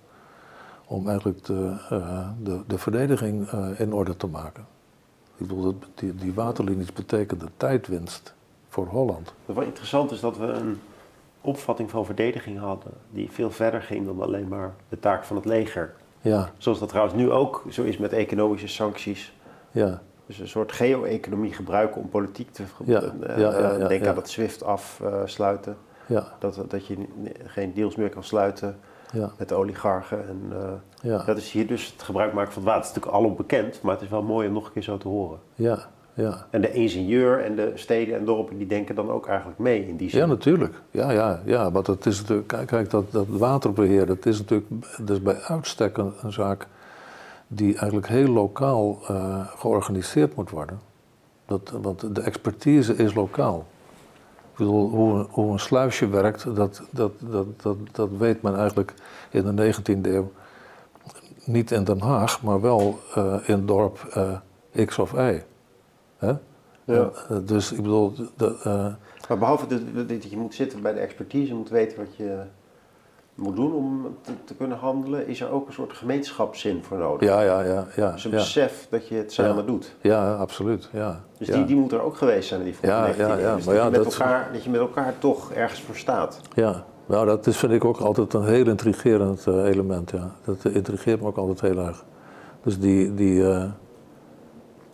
om 0.86 1.08
eigenlijk 1.08 1.46
de, 1.46 1.76
eh, 1.90 2.28
de, 2.44 2.60
de 2.68 2.78
verdediging 2.78 3.48
eh, 3.48 3.80
in 3.80 3.94
orde 3.94 4.18
te 4.18 4.28
maken. 4.28 4.66
Ik 5.38 5.48
bedoel, 5.48 5.80
die, 5.96 6.16
die 6.16 6.34
waterlinies 6.34 6.94
betekenden 6.94 7.50
tijdwinst 7.58 8.34
voor 8.70 8.88
Holland. 8.88 9.34
Wat 9.46 9.64
interessant 9.64 10.12
is 10.12 10.20
dat 10.20 10.38
we 10.38 10.46
een 10.46 10.80
opvatting 11.44 11.90
van 11.90 12.06
verdediging 12.06 12.60
hadden 12.60 12.92
die 13.12 13.32
veel 13.32 13.52
verder 13.52 13.82
ging 13.82 14.06
dan 14.06 14.22
alleen 14.22 14.48
maar 14.48 14.74
de 14.90 15.00
taak 15.00 15.24
van 15.24 15.36
het 15.36 15.46
leger. 15.46 15.94
Ja, 16.22 16.52
Zoals 16.58 16.80
dat 16.80 16.90
trouwens 16.90 17.16
nu 17.16 17.32
ook 17.32 17.64
zo 17.70 17.84
is 17.84 17.98
met 17.98 18.14
economische 18.14 18.68
sancties. 18.68 19.34
ja, 19.72 20.02
Dus 20.26 20.40
een 20.40 20.48
soort 20.48 20.72
geo-economie 20.72 21.54
gebruiken 21.54 22.02
om 22.02 22.10
politiek 22.10 22.52
te 22.52 22.64
Ja, 22.84 23.02
eh, 23.02 23.38
ja, 23.38 23.60
ja, 23.60 23.72
eh, 23.72 23.88
Denk 23.88 24.06
aan 24.06 24.16
het 24.16 24.30
SWIFT 24.30 24.64
afsluiten. 24.64 25.78
ja, 26.06 26.34
dat, 26.40 26.60
dat 26.68 26.88
je 26.88 26.98
geen 27.46 27.74
deals 27.74 27.96
meer 27.96 28.10
kan 28.10 28.24
sluiten 28.24 28.80
met 29.38 29.50
de 29.50 29.56
oligarchen. 29.56 30.28
En, 30.28 30.54
ja, 31.02 31.24
Dat 31.24 31.38
is 31.38 31.52
hier 31.52 31.68
dus 31.68 31.92
het 31.92 32.04
gebruik 32.04 32.34
maken 32.34 32.52
van 32.54 32.62
het 32.62 32.72
water. 32.72 32.88
Het 32.88 32.98
is 32.98 33.04
natuurlijk 33.04 33.24
alom 33.26 33.36
bekend, 33.38 33.82
maar 33.82 33.94
het 33.94 34.04
is 34.04 34.10
wel 34.10 34.24
mooi 34.24 34.48
om 34.48 34.54
nog 34.54 34.66
een 34.66 34.74
keer 34.74 34.82
zo 34.84 34.98
te 34.98 35.08
horen. 35.08 35.40
ja, 35.56 35.90
ja. 36.14 36.48
En 36.50 36.62
de 36.62 36.72
ingenieur 36.72 37.44
en 37.44 37.56
de 37.56 37.72
steden 37.76 38.16
en 38.16 38.26
dorpen 38.26 38.58
die 38.58 38.68
denken 38.68 38.96
dan 38.96 39.10
ook 39.12 39.28
eigenlijk 39.28 39.60
mee 39.60 39.88
in 39.88 39.96
die 39.98 40.10
zin. 40.10 40.20
Ja, 40.20 40.26
natuurlijk. 40.26 40.74
Ja, 40.92 41.12
ja, 41.12 41.42
ja. 41.46 41.72
Want 41.72 41.88
het 41.88 42.06
is 42.06 42.20
natuurlijk, 42.22 42.48
kijk, 42.48 42.68
kijk, 42.68 42.90
dat, 42.90 43.12
dat 43.12 43.26
waterbeheer, 43.28 44.06
dat 44.06 44.26
is 44.26 44.38
natuurlijk 44.40 44.70
dat 44.98 45.10
is 45.10 45.22
bij 45.22 45.36
uitstek 45.42 45.98
een, 45.98 46.14
een 46.22 46.32
zaak 46.34 46.68
die 47.48 47.72
eigenlijk 47.78 48.08
heel 48.08 48.28
lokaal 48.28 49.00
eh, 49.08 49.48
georganiseerd 49.56 50.36
moet 50.36 50.50
worden. 50.50 50.80
Dat, 51.46 51.74
want 51.82 52.16
de 52.16 52.22
expertise 52.22 52.96
is 52.96 53.14
lokaal. 53.14 53.66
Ik 54.52 54.58
bedoel, 54.60 54.90
hoe, 54.90 55.14
een- 55.14 55.28
hoe 55.30 55.52
een 55.52 55.60
sluisje 55.60 56.08
werkt, 56.08 56.56
dat, 56.56 56.82
dat, 56.92 57.12
dat, 57.20 57.46
dat, 57.62 57.78
dat 57.92 58.10
weet 58.18 58.42
men 58.42 58.56
eigenlijk 58.58 58.94
in 59.30 59.56
de 59.56 59.74
19e 59.74 60.02
eeuw 60.02 60.32
niet 61.46 61.72
in 61.72 61.84
Den 61.84 62.00
Haag, 62.00 62.42
maar 62.42 62.62
wel 62.62 63.00
eh, 63.16 63.36
in 63.46 63.66
dorp 63.66 64.08
eh, 64.14 64.86
X 64.86 65.00
of 65.00 65.14
Y. 65.14 65.42
Hè? 66.24 66.34
Ja. 66.94 67.10
Eh, 67.30 67.38
dus 67.46 67.72
ik 67.72 67.78
bedoel, 67.82 68.14
de, 68.38 68.56
eh, 68.64 68.86
Maar 69.30 69.38
behalve 69.38 69.66
dat, 70.08 70.24
je 70.32 70.38
moet 70.38 70.54
zitten 70.54 70.82
bij 70.82 70.94
de 70.94 71.00
expertise, 71.00 71.48
je 71.48 71.54
moet 71.54 71.70
weten 71.70 71.98
wat 71.98 72.16
je 72.16 72.38
moet 73.36 73.56
doen 73.56 73.74
om 73.74 74.08
te, 74.22 74.32
te 74.44 74.56
kunnen 74.56 74.78
handelen, 74.78 75.28
is 75.28 75.42
er 75.42 75.50
ook 75.52 75.68
een 75.68 75.74
soort 75.74 75.94
gemeenschapszin 75.94 76.84
voor 76.84 76.98
nodig. 76.98 77.30
Ja, 77.30 77.42
ja, 77.42 77.62
ja. 77.62 77.88
ja, 77.96 78.12
Dus 78.12 78.24
een 78.26 78.32
ja. 78.32 78.38
besef 78.38 78.88
dat 78.90 79.08
je 79.08 79.16
het 79.16 79.34
samen 79.34 79.56
Ja. 79.56 79.62
doet. 79.62 79.96
Ja, 80.02 80.34
absoluut. 80.36 80.90
Ja. 80.94 81.22
Dus 81.38 81.48
ja. 81.48 81.54
die, 81.56 81.66
die 81.66 81.76
moet 81.76 81.92
er 81.92 82.02
ook 82.02 82.18
geweest 82.18 82.48
zijn 82.48 82.60
in 82.60 82.66
die 82.66 82.76
vroege 82.76 82.96
Ja, 82.96 83.14
19e 83.14 83.18
ja, 83.18 83.30
eeuw. 83.34 83.40
ja, 83.40 83.56
Dus 83.56 83.66
maar 83.66 83.74
dat, 83.76 83.84
ja, 83.84 83.90
je 83.90 83.96
met 83.98 84.04
dat- 84.04 84.14
elkaar, 84.20 84.50
dat 84.54 84.64
je 84.64 84.70
met 84.70 84.80
elkaar 84.80 85.14
toch 85.20 85.52
ergens 85.52 85.82
voor 85.82 85.96
staat. 85.96 86.40
ja. 86.54 86.84
Nou, 87.06 87.26
dat 87.26 87.48
is, 87.48 87.58
vind 87.58 87.72
ik 87.72 87.86
ook 87.86 87.98
altijd 88.00 88.34
een 88.34 88.46
heel 88.46 88.68
intrigerend 88.68 89.48
eh, 89.48 89.54
element. 89.66 90.12
Ja. 90.12 90.32
Dat 90.46 90.66
intrigeert 90.66 91.22
me 91.22 91.28
ook 91.28 91.38
altijd 91.38 91.62
heel 91.62 91.86
erg. 91.86 92.04
Dus 92.64 92.80
die, 92.80 93.14
die, 93.14 93.44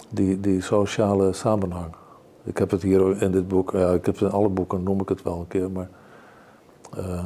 die, 0.09 0.61
sociale 0.61 1.33
samenhang. 1.33 1.93
Ik 2.43 2.57
heb 2.57 2.71
het 2.71 2.81
hier 2.81 3.21
in 3.21 3.31
dit 3.31 3.47
boek, 3.47 3.71
ja, 3.71 3.89
ik 3.89 4.05
heb 4.05 4.15
het 4.15 4.23
in 4.23 4.31
alle 4.31 4.49
boeken 4.49 4.83
noem 4.83 5.01
ik 5.01 5.09
het 5.09 5.23
wel 5.23 5.39
een 5.39 5.47
keer, 5.47 5.71
maar 5.71 5.89
eh, 6.97 7.25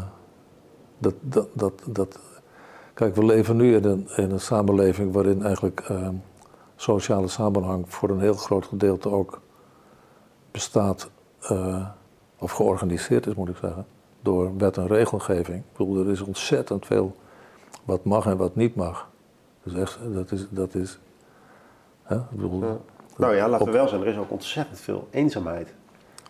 dat, 0.98 1.14
dat, 1.20 1.48
dat, 1.54 1.74
dat. 1.86 2.20
Kijk, 2.94 3.16
we 3.16 3.26
leven 3.26 3.56
nu 3.56 3.76
in 3.76 3.84
een, 3.84 4.08
in 4.16 4.32
een 4.32 4.40
samenleving 4.40 5.14
waarin 5.14 5.44
eigenlijk 5.44 5.80
eh, 5.80 6.10
sociale 6.76 7.28
samenhang 7.28 7.86
voor 7.88 8.10
een 8.10 8.20
heel 8.20 8.34
groot 8.34 8.66
gedeelte 8.66 9.10
ook 9.10 9.42
bestaat, 10.52 11.10
eh, 11.40 11.88
of 12.38 12.52
georganiseerd 12.52 13.28
is, 13.28 13.36
moet 13.36 13.50
ik 13.50 13.58
zeggen. 13.58 13.86
door 14.22 14.58
wet 14.58 14.78
en 14.78 14.88
regelgeving. 14.88 15.58
Ik 15.58 15.78
bedoel, 15.78 16.06
er 16.06 16.12
is 16.12 16.22
ontzettend 16.22 16.86
veel 16.86 17.16
wat 17.86 18.04
mag 18.04 18.26
en 18.26 18.38
wat 18.38 18.56
niet 18.56 18.76
mag. 18.76 19.10
Dus 19.64 19.74
echt, 19.74 20.00
dat 20.14 20.32
is. 20.32 20.48
Dat 20.50 20.76
is 20.76 21.00
hè? 22.14 22.20
Ik 22.20 22.42
bedoel, 22.42 22.62
Ja. 22.62 22.78
Nou 23.18 23.36
ja, 23.36 23.50
laten 23.50 23.66
we 23.66 23.72
wel 23.72 23.88
zijn, 23.88 24.02
er 24.02 24.08
is 24.08 24.18
ook 24.18 24.32
ontzettend 24.32 24.80
veel 24.80 25.08
eenzaamheid. 25.12 25.74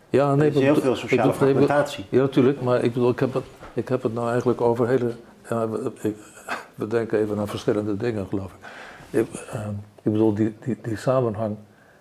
Ja, 0.10 0.36
nee, 0.36 0.50
er 0.50 0.56
is 0.56 0.62
heel 0.62 0.76
veel 0.76 0.96
sociale 0.96 1.30
ik 1.30 1.36
fragmentatie. 1.36 2.06
Ja, 2.10 2.22
natuurlijk, 2.22 2.62
maar 2.62 2.84
ik 2.84 2.94
bedoel, 2.94 3.10
ik 3.10 3.20
heb 3.20 3.34
het, 3.34 3.44
ik 3.74 3.88
heb 3.88 4.04
het 4.04 4.14
nou 4.14 4.30
eigenlijk 4.30 4.62
over 4.62 4.88
hele. 4.88 5.12
Ja, 5.50 5.70
we, 5.70 5.92
ik, 6.02 6.16
we 6.76 6.88
denken 6.88 7.20
even 7.20 7.40
aan 7.40 7.48
verschillende 7.48 7.98
dingen, 7.98 8.28
geloof 8.28 8.52
ik. 8.52 9.20
Ik, 9.20 9.28
eh, 9.52 9.68
ik 10.02 10.12
bedoel, 10.12 10.34
die, 10.34 10.56
die, 10.60 10.78
die 10.82 10.98
samenhang 10.98 11.56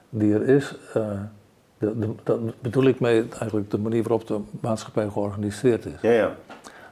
die 0.09 0.35
er 0.35 0.49
is, 0.49 0.75
de, 1.79 1.99
de, 1.99 2.09
dat 2.23 2.61
bedoel 2.61 2.85
ik 2.85 3.01
mee 3.01 3.25
eigenlijk 3.39 3.71
de 3.71 3.79
manier 3.79 4.03
waarop 4.03 4.27
de 4.27 4.41
maatschappij 4.61 5.09
georganiseerd 5.09 5.87
is. 5.87 6.01
Ja, 6.01 6.11
ja, 6.11 6.37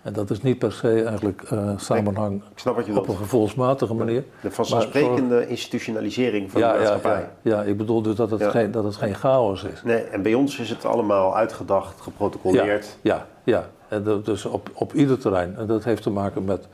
En 0.02 0.12
dat 0.12 0.30
is 0.30 0.42
niet 0.42 0.58
per 0.58 0.72
se 0.72 1.02
eigenlijk 1.04 1.42
eh, 1.42 1.70
samenhang 1.76 2.36
ik 2.52 2.58
snap 2.58 2.76
wat 2.76 2.86
je 2.86 2.98
op 2.98 3.08
een 3.08 3.16
gevoelsmatige 3.16 3.94
manier. 3.94 4.24
De 4.42 4.50
vanzelfsprekende 4.50 5.46
institutionalisering 5.46 6.50
van 6.50 6.60
Ja, 6.60 6.72
de 6.72 6.78
maatschappij. 6.78 7.28
ja, 7.42 7.56
ja, 7.56 7.62
ik 7.62 7.76
bedoel 7.76 8.02
dus 8.02 8.14
dat 8.14 8.30
het, 8.30 8.40
Ja. 8.40 8.50
geen, 8.50 8.70
dat 8.70 8.84
het 8.84 8.96
geen 8.96 9.14
chaos 9.14 9.64
is. 9.64 9.82
Nee, 9.82 10.02
en 10.02 10.22
bij 10.22 10.34
ons 10.34 10.58
is 10.58 10.70
het 10.70 10.84
allemaal 10.84 11.36
uitgedacht, 11.36 12.00
geprotocoleerd. 12.00 12.96
Ja, 13.00 13.26
ja. 13.44 13.68
En 13.88 14.02
dat, 14.04 14.24
dus 14.24 14.44
op, 14.44 14.70
op 14.72 14.92
ieder 14.94 15.18
terrein. 15.18 15.56
En 15.56 15.66
dat 15.66 15.84
heeft 15.84 16.02
te 16.02 16.10
maken 16.10 16.44
met, 16.44 16.68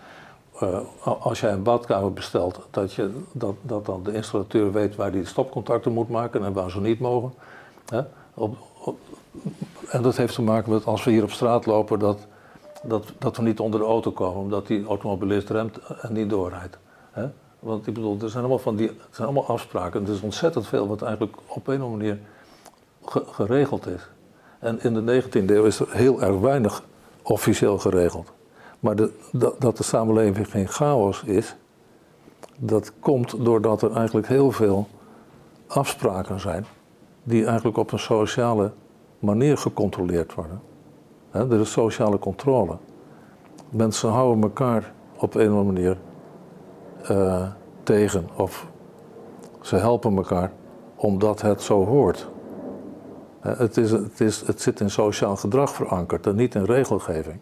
eh, 0.60 0.78
als 1.20 1.40
jij 1.40 1.52
een 1.52 1.62
badkamer 1.62 2.12
bestelt, 2.12 2.66
dat, 2.70 2.92
je, 2.92 3.10
dat, 3.32 3.54
dat 3.62 3.86
dan 3.86 4.02
de 4.02 4.12
installateur 4.12 4.72
weet 4.72 4.96
waar 4.96 5.10
hij 5.10 5.20
de 5.20 5.26
stopcontacten 5.26 5.92
moet 5.92 6.08
maken 6.08 6.44
en 6.44 6.52
waar 6.52 6.70
ze 6.70 6.80
niet 6.80 7.00
mogen. 7.00 7.32
Hè? 7.88 8.00
Op, 8.34 8.56
op- 8.84 8.98
en 9.90 10.02
dat 10.02 10.16
heeft 10.16 10.34
te 10.34 10.42
maken 10.42 10.72
met 10.72 10.84
als 10.86 11.04
we 11.04 11.10
hier 11.10 11.22
op 11.22 11.30
straat 11.30 11.66
lopen, 11.66 11.98
dat, 11.98 12.26
dat, 12.88 13.12
dat 13.18 13.36
we 13.36 13.42
niet 13.42 13.60
onder 13.60 13.80
de 13.80 13.86
auto 13.86 14.10
komen, 14.10 14.40
omdat 14.40 14.66
die 14.66 14.86
automobilist 14.86 15.50
remt 15.50 15.78
en 16.00 16.12
niet 16.12 16.30
doorrijdt. 16.30 16.78
Want 17.58 17.86
ik 17.86 17.94
bedoel, 17.94 18.18
er 18.20 18.28
zijn 18.30 18.38
allemaal, 18.42 18.58
van 18.58 18.76
die, 18.76 18.86
het 18.86 18.96
zijn 19.10 19.28
allemaal 19.28 19.46
afspraken. 19.46 20.06
Er 20.06 20.12
is 20.12 20.20
ontzettend 20.20 20.66
veel 20.66 20.88
wat 20.88 21.02
eigenlijk 21.02 21.36
op 21.46 21.66
een 21.66 21.82
of 21.82 21.82
andere 21.82 22.02
manier 22.02 22.18
ge- 23.04 23.24
geregeld 23.26 23.86
is. 23.86 24.08
En 24.58 24.82
in 24.82 24.94
de 24.94 25.22
19e 25.22 25.50
eeuw 25.50 25.64
is 25.64 25.80
er 25.80 25.86
heel 25.90 26.22
erg 26.22 26.38
weinig 26.38 26.82
officieel 27.22 27.78
geregeld. 27.78 28.32
Maar 28.80 28.96
de, 28.96 29.12
dat 29.58 29.76
de 29.76 29.82
samenleving 29.82 30.50
geen 30.50 30.68
chaos 30.68 31.22
is, 31.22 31.56
dat 32.56 32.92
komt 33.00 33.44
doordat 33.44 33.82
er 33.82 33.92
eigenlijk 33.92 34.26
heel 34.26 34.52
veel 34.52 34.88
afspraken 35.66 36.40
zijn 36.40 36.66
die 37.22 37.46
eigenlijk 37.46 37.76
op 37.76 37.92
een 37.92 37.98
sociale 37.98 38.72
manier 39.18 39.56
gecontroleerd 39.58 40.34
worden. 40.34 40.60
Er 41.38 41.60
is 41.60 41.72
sociale 41.72 42.18
controle. 42.18 42.76
Mensen 43.68 44.10
houden 44.10 44.42
elkaar 44.42 44.92
op 45.16 45.34
een 45.34 45.52
of 45.52 45.58
andere 45.58 45.72
manier 45.72 45.98
eh, 47.02 47.48
tegen 47.82 48.28
of 48.36 48.66
ze 49.60 49.76
helpen 49.76 50.16
elkaar 50.16 50.52
omdat 50.96 51.42
het 51.42 51.62
zo 51.62 51.84
hoort. 51.84 52.28
Het, 53.40 53.76
is, 53.76 53.90
het, 53.90 54.20
is, 54.20 54.40
het 54.46 54.60
zit 54.60 54.80
in 54.80 54.90
sociaal 54.90 55.36
gedrag 55.36 55.70
verankerd 55.70 56.26
en 56.26 56.36
niet 56.36 56.54
in 56.54 56.64
regelgeving. 56.64 57.38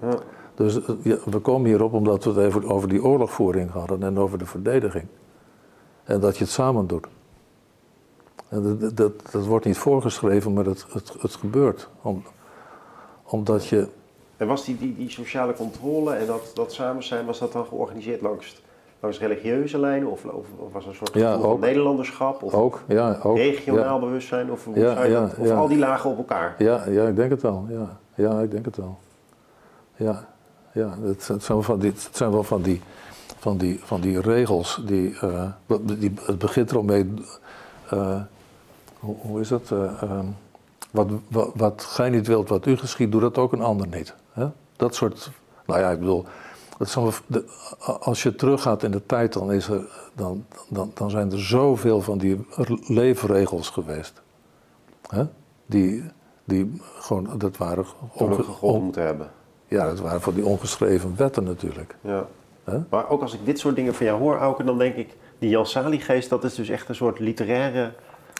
Ja. 0.00 0.18
Dus 0.54 0.84
eh, 0.84 0.94
ja, 1.02 1.16
we 1.24 1.38
komen 1.38 1.66
hierop 1.66 1.92
omdat 1.92 2.24
we 2.24 2.30
het 2.30 2.38
even 2.38 2.64
over 2.64 2.88
die 2.88 3.04
oorlogvoering 3.04 3.70
hadden 3.70 4.02
en 4.02 4.18
over 4.18 4.38
de 4.38 4.46
verdediging. 4.46 5.06
En 6.04 6.20
dat 6.20 6.36
je 6.36 6.44
het 6.44 6.52
samen 6.52 6.86
doet. 6.86 7.06
En 8.48 8.78
dat, 8.78 8.96
dat, 8.96 9.12
dat 9.30 9.46
wordt 9.46 9.64
niet 9.64 9.78
voorgeschreven, 9.78 10.52
maar 10.52 10.64
het, 10.64 10.86
het, 10.92 11.14
het 11.20 11.34
gebeurt. 11.34 11.88
Om, 12.02 12.22
omdat 13.26 13.66
je. 13.66 13.88
En 14.36 14.46
was 14.46 14.64
die, 14.64 14.78
die, 14.78 14.96
die 14.96 15.10
sociale 15.10 15.52
controle 15.54 16.14
en 16.14 16.26
dat, 16.26 16.50
dat 16.54 16.72
samen 16.72 17.02
zijn, 17.04 17.26
was 17.26 17.38
dat 17.38 17.52
dan 17.52 17.64
georganiseerd 17.66 18.20
langs, 18.20 18.62
langs 19.00 19.18
religieuze 19.18 19.78
lijnen? 19.78 20.08
Of, 20.10 20.24
of, 20.24 20.46
of 20.56 20.72
was 20.72 20.82
er 20.84 20.88
een 20.90 20.96
soort 20.96 21.14
Ja, 21.14 21.38
van. 21.38 21.60
Nederlanderschap? 21.60 22.42
Of 22.42 22.54
Ook, 22.54 22.82
ja, 22.88 23.18
ook. 23.22 23.36
regionaal 23.36 23.98
bewustzijn? 24.00 24.50
Of, 24.50 24.64
hoe 24.64 24.78
Ja, 24.78 24.92
zou 24.94 25.04
je 25.06 25.10
ja, 25.12 25.20
dat- 25.20 25.36
of 25.38 25.50
al 25.50 25.68
die 25.68 25.78
lagen 25.78 26.10
op 26.10 26.16
elkaar? 26.16 26.54
Ja, 26.58 26.88
ja, 26.88 27.06
ik 27.06 27.16
denk 27.16 27.30
het 27.30 27.42
wel. 27.42 27.66
Ja, 27.68 27.98
ja 28.14 28.40
ik 28.40 28.50
denk 28.50 28.64
het 28.64 28.76
wel. 28.76 28.98
Ja, 29.96 30.24
ja 30.72 30.94
het, 31.02 31.28
het 31.28 31.42
zijn 31.42 31.58
wel 31.58 31.62
van 31.62 31.78
die, 31.78 31.90
het 31.90 32.08
zijn 32.16 32.30
wel 32.30 32.42
van 32.42 32.62
die, 32.62 32.80
van 33.38 33.56
die, 33.56 33.80
van 33.84 34.00
die 34.00 34.20
regels 34.20 34.82
die, 34.86 35.18
eh, 35.20 35.48
die. 35.82 36.12
Het 36.22 36.38
begint 36.38 36.70
er 36.70 36.76
al 36.76 36.82
mee. 36.82 37.12
eh, 37.90 38.20
hoe, 38.98 39.16
hoe 39.20 39.40
is 39.40 39.48
dat? 39.48 39.70
eh, 39.70 40.02
ehm, 40.02 40.26
wat, 40.96 41.08
wat, 41.28 41.50
wat 41.54 41.84
gij 41.84 42.10
niet 42.10 42.26
wilt, 42.26 42.48
wat 42.48 42.66
u 42.66 42.76
geschiet, 42.76 43.12
doe 43.12 43.20
dat 43.20 43.38
ook 43.38 43.52
een 43.52 43.62
ander 43.62 43.86
niet. 43.86 44.14
Hè? 44.32 44.46
Dat 44.76 44.94
soort. 44.94 45.30
Nou 45.66 45.80
ja, 45.80 45.90
ik 45.90 45.98
bedoel. 45.98 46.24
Als 48.00 48.22
je 48.22 48.34
teruggaat 48.34 48.82
in 48.82 48.90
de 48.90 49.06
tijd, 49.06 49.32
dan, 49.32 49.52
is 49.52 49.68
er, 49.68 50.10
dan, 50.14 50.46
dan, 50.68 50.90
dan 50.94 51.10
zijn 51.10 51.32
er 51.32 51.40
zoveel 51.40 52.00
van 52.02 52.18
die 52.18 52.46
leefregels 52.86 53.68
geweest. 53.68 54.22
Hè? 55.08 55.24
Die, 55.66 56.04
die 56.44 56.80
gewoon, 56.98 57.28
dat 57.38 57.56
waren 57.56 57.84
on- 58.60 58.82
moeten 58.84 59.02
hebben. 59.02 59.30
ja, 59.66 59.86
dat 59.86 60.00
waren 60.00 60.20
van 60.20 60.34
die 60.34 60.44
ongeschreven 60.46 61.14
wetten 61.16 61.44
natuurlijk. 61.44 61.96
Ja. 62.00 62.26
Hè? 62.64 62.78
Maar 62.90 63.08
ook 63.08 63.22
als 63.22 63.34
ik 63.34 63.40
dit 63.44 63.58
soort 63.58 63.76
dingen 63.76 63.94
van 63.94 64.06
jou 64.06 64.20
hoor, 64.20 64.36
Auke, 64.36 64.64
dan 64.64 64.78
denk 64.78 64.94
ik... 64.96 65.16
Die 65.38 65.50
Jan 65.50 65.66
Sali-geest, 65.66 66.28
dat 66.28 66.44
is 66.44 66.54
dus 66.54 66.68
echt 66.68 66.88
een 66.88 66.94
soort 66.94 67.18
literaire 67.18 67.92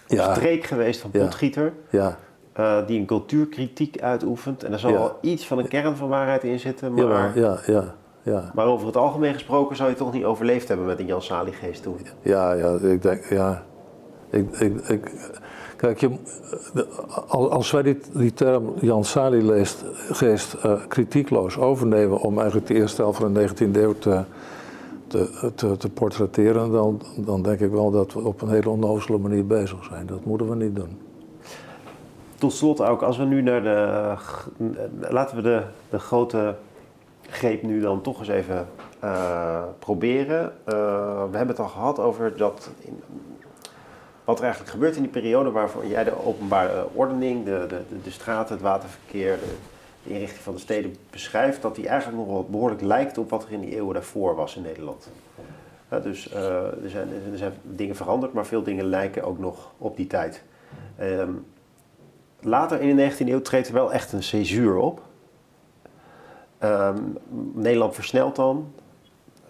Ja. 0.07 0.35
streek 0.35 0.65
geweest 0.65 1.01
van. 1.01 1.11
Potgieter. 1.11 1.73
Ja, 1.91 2.19
eh, 2.57 2.77
die 2.87 3.01
een 3.01 3.07
cultuurkritiek 3.07 4.01
uitoefent. 4.01 4.65
En 4.65 4.73
er 4.73 4.79
zal 4.79 4.91
Ja. 4.91 4.99
wel 4.99 5.19
iets 5.21 5.47
van 5.47 5.59
een 5.59 5.69
kern 5.69 5.97
van 5.97 6.09
waarheid 6.09 6.45
in 6.45 6.59
zitten. 6.61 6.95
Maar, 6.95 7.05
ja, 7.05 7.31
ja, 7.35 7.59
ja, 7.67 7.95
ja. 8.23 8.51
maar 8.55 8.67
over 8.67 8.87
het 8.87 8.97
algemeen 8.97 9.33
gesproken 9.35 9.77
zou 9.77 9.89
je 9.91 9.97
toch 9.97 10.13
niet 10.13 10.25
overleefd 10.25 10.69
hebben 10.69 10.87
met 10.87 10.99
een 10.99 11.07
Jan 11.07 11.23
Sali-geest 11.23 11.83
toen. 11.83 11.99
Ja, 12.23 12.53
ja, 12.53 12.77
ik 12.83 13.03
denk, 13.03 13.25
ja. 13.25 13.63
Ik, 14.31 14.57
ik, 14.59 14.89
ik, 14.89 15.31
kijk, 15.77 16.01
je, 16.01 16.11
als 17.29 17.71
wij 17.71 17.83
die, 17.83 17.99
die 18.13 18.33
term 18.33 18.73
Jan 18.81 19.05
Sali 19.05 19.43
leest, 19.43 19.85
geest 20.11 20.55
eh, 20.55 20.73
kritiekloos 20.89 21.59
overnemen 21.59 22.21
om 22.21 22.37
eigenlijk 22.37 22.67
de 22.67 22.75
eerste 22.75 23.03
helft 23.03 23.19
van 23.19 23.33
de 23.35 23.49
19e 23.49 23.71
eeuw 23.73 23.95
te, 23.99 24.23
te, 25.07 25.51
te, 25.55 25.77
te 25.77 25.89
portretteren, 25.91 26.71
dan, 26.71 27.01
dan 27.17 27.43
denk 27.43 27.61
ik 27.61 27.71
wel 27.71 27.91
dat 27.91 28.13
we 28.13 28.21
op 28.25 28.43
een 28.43 28.49
hele 28.49 28.69
onnozele 28.71 29.19
manier 29.19 29.47
bezig 29.47 29.85
zijn. 29.85 30.07
Dat 30.07 30.25
moeten 30.25 30.49
we 30.49 30.55
niet 30.57 30.77
doen. 30.77 30.99
Tot 32.39 32.53
slot 32.53 32.81
ook, 32.81 33.03
als 33.03 33.17
we 33.17 33.25
nu 33.25 33.43
naar 33.43 33.63
de... 33.63 34.13
g- 34.17 34.49
Laten 35.09 35.37
we 35.37 35.43
de, 35.43 35.63
de 35.91 35.99
grote 35.99 36.55
greep 37.29 37.63
nu 37.63 37.81
dan 37.81 38.01
toch 38.01 38.19
eens 38.19 38.29
even 38.29 38.67
eh, 39.01 39.63
proberen. 39.79 40.53
Eh, 40.65 40.75
we 41.31 41.37
hebben 41.37 41.49
het 41.57 41.59
al 41.59 41.69
gehad 41.69 41.99
over 41.99 42.37
dat... 42.37 42.71
Wat 44.25 44.39
er 44.39 44.45
eigenlijk 44.45 44.73
gebeurt 44.73 44.97
in 44.97 45.03
die 45.03 45.11
periode 45.11 45.51
waarvoor 45.51 45.87
jij 45.87 46.05
de 46.05 46.25
openbare 46.27 46.87
ordening, 46.93 47.45
de, 47.45 47.65
de, 47.69 47.83
de, 48.05 48.11
straten, 48.11 48.55
het 48.55 48.63
waterverkeer, 48.65 49.39
de, 50.03 50.11
inrichting 50.13 50.43
van 50.43 50.55
de 50.55 50.61
steden 50.61 50.97
beschrijft, 51.11 51.63
dat 51.63 51.75
die 51.75 51.89
eigenlijk 51.89 52.27
nog 52.27 52.49
behoorlijk 52.49 52.81
lijkt 52.83 53.19
op 53.19 53.31
wat 53.31 53.45
er 53.45 53.53
in 53.53 53.61
die 53.61 53.75
eeuwen 53.75 53.95
daarvoor 53.95 54.35
was 54.35 54.57
in 54.57 54.63
Nederland. 54.63 55.09
Dus 56.03 56.29
eh, 56.33 56.57
er, 56.65 56.91
zijn, 56.91 57.09
er 57.33 57.39
zijn 57.39 57.53
dingen 57.63 57.97
veranderd, 57.97 58.33
maar 58.33 58.47
veel 58.47 58.63
dingen 58.63 58.85
lijken 58.85 59.23
ook 59.23 59.39
nog 59.39 59.71
op 59.79 59.97
die 59.97 60.07
tijd. 60.07 60.43
Ehm, 60.97 61.31
later 62.47 62.81
in 62.81 62.97
de 62.97 63.11
19e 63.13 63.29
eeuw 63.29 63.41
treedt 63.41 63.69
er 63.69 63.75
wel 63.75 63.93
echt 63.93 64.13
een 64.13 64.23
césuur 64.23 64.77
op. 64.77 65.01
Ehm, 66.59 67.03
Nederland 67.53 67.95
versnelt 67.95 68.37
dan. 68.37 68.73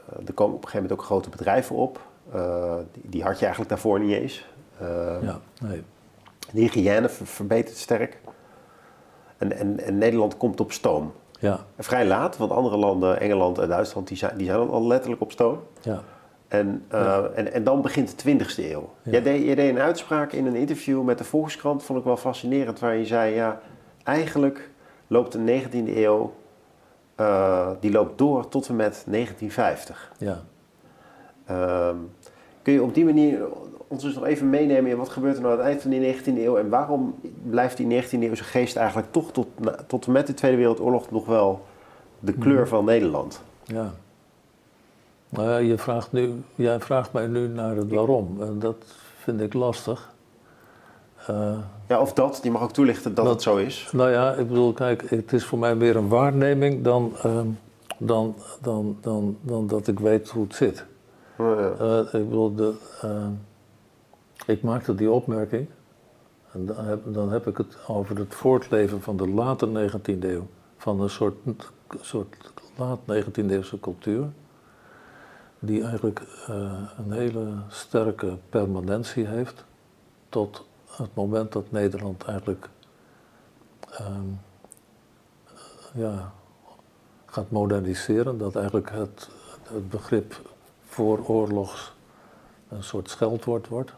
Eh, 0.09 0.27
er 0.27 0.33
komen 0.33 0.55
op 0.57 0.63
een 0.63 0.69
gegeven 0.69 0.83
moment 0.83 0.93
ook 1.01 1.05
grote 1.07 1.29
bedrijven 1.29 1.77
op. 1.77 2.01
Eh, 2.33 2.75
die, 2.93 3.03
die 3.11 3.23
had 3.23 3.35
je 3.35 3.41
eigenlijk 3.41 3.69
daarvoor 3.69 4.01
niet 4.01 4.13
eens. 4.17 4.47
Eh, 4.79 5.17
Ja, 5.23 5.41
nee. 5.61 5.83
De 6.53 6.61
hygiëne 6.61 7.09
ver- 7.09 7.27
verbetert 7.27 7.77
sterk. 7.77 8.21
En, 9.37 9.53
en, 9.57 9.81
en 9.81 9.99
Nederland 9.99 10.37
komt 10.37 10.61
op 10.61 10.73
stoom. 10.73 11.13
Ja, 11.41 11.59
En 11.77 11.85
vrij 11.85 12.07
laat, 12.07 12.37
want 12.37 12.51
andere 12.51 12.77
landen, 12.77 13.21
Engeland 13.21 13.59
en 13.59 13.69
Duitsland, 13.69 14.09
die 14.09 14.17
zijn, 14.17 14.37
die 14.37 14.47
zijn 14.47 14.69
al 14.69 14.87
letterlijk 14.87 15.23
op 15.23 15.33
stoom. 15.33 15.61
ja. 15.83 16.03
En, 16.49 16.85
eh, 16.89 17.25
en, 17.35 17.53
en 17.53 17.65
dan 17.65 17.83
begint 17.83 18.23
de 18.23 18.31
20e 18.31 18.71
eeuw. 18.71 18.91
Ja. 19.03 19.11
Jij, 19.11 19.23
deed, 19.23 19.45
jij 19.45 19.55
deed 19.55 19.71
een 19.71 19.79
uitspraak 19.81 20.33
in 20.33 20.47
een 20.47 20.55
interview 20.55 21.03
met 21.03 21.19
de 21.19 21.25
Volkskrant, 21.25 21.83
vond 21.83 21.99
ik 21.99 22.05
wel 22.05 22.17
fascinerend, 22.17 22.79
waar 22.79 22.97
je 22.97 23.05
zei, 23.07 23.35
ja, 23.35 23.61
eigenlijk 24.05 24.71
loopt 25.07 25.33
de 25.33 25.39
19e 25.39 25.97
eeuw, 25.97 26.33
eh, 27.15 27.69
die 27.81 27.91
loopt 27.91 28.19
door 28.19 28.49
tot 28.49 28.69
en 28.69 28.77
met 28.77 29.05
1950. 29.07 30.13
ja. 30.19 30.43
Ehm, 31.47 31.97
kun 32.63 32.73
je 32.73 32.83
op 32.83 32.95
die 32.95 33.05
manier 33.05 33.47
ons 33.89 34.03
dus 34.03 34.15
nog 34.15 34.25
even 34.25 34.51
meenemen 34.51 34.91
in 34.91 34.97
wat 34.97 35.09
gebeurt 35.09 35.37
er 35.37 35.43
nou 35.43 35.53
aan 35.53 35.59
het 35.59 35.69
eind 35.69 35.83
van 35.83 35.91
die 35.91 36.01
19e 36.01 36.45
eeuw 36.45 36.57
en 36.57 36.69
waarom 36.69 37.15
blijft 37.51 37.77
die 37.77 37.87
19e 37.87 38.23
eeuwse 38.27 38.45
geest 38.45 38.77
eigenlijk 38.77 39.13
toch 39.13 39.33
tot, 39.33 39.47
tot 39.87 40.07
en 40.07 40.13
met 40.13 40.27
de 40.27 40.35
Tweede 40.35 40.57
Wereldoorlog 40.57 41.11
nog 41.11 41.27
wel 41.27 41.65
de 42.21 42.33
kleur 42.33 42.61
Mhm. 42.61 42.69
van 42.69 42.85
Nederland? 42.85 43.43
Ja. 43.65 43.91
Nou 45.29 45.49
ja, 45.49 45.57
je 45.57 45.79
vraagt 45.79 46.13
nu, 46.13 46.43
jij 46.55 46.81
vraagt 46.81 47.13
mij 47.13 47.27
nu 47.27 47.49
naar 47.49 47.77
het 47.77 47.89
waarom. 47.91 48.43
En 48.43 48.59
dat 48.59 48.77
vind 49.19 49.41
ik 49.41 49.53
lastig. 49.55 50.15
Eh, 51.27 51.59
ja, 51.89 52.01
of 52.01 52.13
dat, 52.13 52.39
die 52.43 52.51
mag 52.51 52.63
ook 52.63 52.73
toelichten 52.73 53.15
dat, 53.15 53.25
Dat- 53.25 53.35
het 53.35 53.43
zo 53.43 53.57
is. 53.57 53.89
nou 53.93 54.11
ja, 54.11 54.33
ik 54.33 54.49
bedoel, 54.49 54.73
kijk, 54.73 55.11
het 55.11 55.33
is 55.33 55.45
voor 55.45 55.59
mij 55.59 55.75
meer 55.75 55.97
een 55.97 56.09
waarneming 56.09 56.83
dan, 56.85 57.13
ehm, 57.23 57.47
dan, 57.99 58.35
dan, 58.63 58.99
dan, 59.01 59.37
dan 59.41 59.67
dat 59.67 59.87
ik 59.87 59.99
weet 59.99 60.29
hoe 60.29 60.43
het 60.45 60.55
zit. 60.55 60.85
Ja, 61.39 61.61
ja. 61.61 61.73
Eh, 61.79 62.21
ik 62.21 62.29
bedoel, 62.29 62.55
de, 62.55 62.75
eh, 63.01 63.27
ik 64.47 64.63
maakte 64.63 64.95
die 64.95 65.11
opmerking. 65.11 65.67
En 66.53 66.67
dan 66.67 66.85
heb, 66.85 67.01
dan 67.05 67.31
heb 67.33 67.47
ik 67.47 67.57
het 67.57 67.77
over 67.87 68.19
het 68.19 68.35
voortleven 68.35 69.03
van 69.03 69.17
de 69.17 69.29
late 69.29 69.67
19e 69.67 70.29
eeuw. 70.33 70.47
Van 70.77 71.01
een 71.01 71.11
soort, 71.11 71.35
soort 72.01 72.37
laat 72.77 72.99
19e 73.07 73.55
eeuwse 73.55 73.81
cultuur. 73.81 74.25
Die 75.59 75.83
eigenlijk 75.83 76.21
eh, 76.47 76.83
een 76.99 77.13
hele 77.13 77.53
sterke 77.69 78.39
permanentie 78.49 79.27
heeft. 79.27 79.65
Tot 80.29 80.65
het 80.97 81.15
moment 81.15 81.53
dat 81.53 81.71
Nederland 81.71 82.25
eigenlijk 82.25 82.69
ehm, 83.91 84.29
ja, 85.93 86.33
gaat 87.27 87.51
moderniseren. 87.51 88.39
Dat 88.39 88.57
eigenlijk 88.57 88.91
het, 88.91 89.29
het 89.63 89.89
begrip 89.89 90.41
vooroorlogs 90.85 91.95
een 92.69 92.85
soort 92.85 93.11
scheldwoord 93.11 93.69
wordt. 93.69 93.93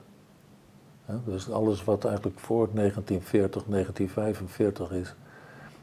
Dus 1.25 1.51
alles 1.51 1.85
wat 1.85 2.05
eigenlijk 2.05 2.39
voor 2.39 2.69
1940, 2.73 3.63
1945 3.65 4.91
is, 4.91 5.15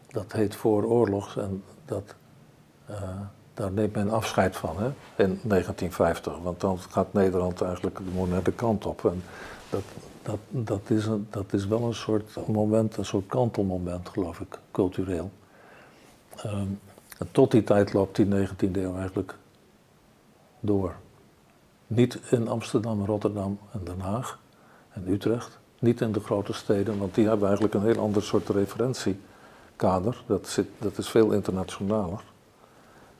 dat 0.07 0.31
heet 0.31 0.55
vooroorlogs 0.55 1.37
en 1.37 1.63
dat, 1.85 2.15
eh, 2.85 3.19
daar 3.55 3.71
neemt 3.71 3.95
men 3.95 4.09
afscheid 4.09 4.55
van 4.55 4.77
hè, 4.77 4.85
in 5.23 5.39
1950. 5.43 6.37
Want 6.37 6.59
dan 6.59 6.79
gaat 6.79 7.13
Nederland 7.13 7.61
eigenlijk 7.61 7.97
de 7.97 8.11
moderne 8.13 8.51
kant 8.51 8.85
op. 8.85 9.05
En 9.05 9.23
dat, 9.69 9.81
dat, 10.23 10.39
dat, 10.49 10.89
is 10.89 11.05
een, 11.05 11.27
dat 11.29 11.53
is 11.53 11.67
wel 11.67 11.81
een 11.81 11.93
soort 11.93 12.47
moment, 12.47 12.97
een 12.97 13.05
soort 13.05 13.27
kantelmoment 13.27 14.09
geloof 14.09 14.39
ik, 14.39 14.59
cultureel. 14.71 15.31
Ehm, 16.35 16.67
en 17.17 17.27
tot 17.31 17.51
die 17.51 17.63
tijd 17.63 17.93
loopt 17.93 18.15
die 18.15 18.25
19e 18.25 18.71
eeuw 18.71 18.95
eigenlijk 18.95 19.35
door. 20.59 20.95
Niet 21.87 22.19
in 22.29 22.47
Amsterdam, 22.47 23.05
Rotterdam 23.05 23.59
en 23.71 23.81
Den 23.83 23.99
Haag 23.99 24.39
en 24.89 25.07
Utrecht. 25.07 25.59
Niet 25.79 26.01
in 26.01 26.11
de 26.11 26.19
grote 26.19 26.53
steden, 26.53 26.97
want 26.97 27.15
die 27.15 27.27
hebben 27.27 27.47
eigenlijk 27.47 27.75
een 27.75 27.83
heel 27.83 27.99
ander 27.99 28.23
soort 28.23 28.49
referentiekader. 28.49 30.23
Dat, 30.25 30.47
zit, 30.47 30.67
dat 30.77 30.97
is 30.97 31.09
veel 31.09 31.31
internationaler. 31.31 32.23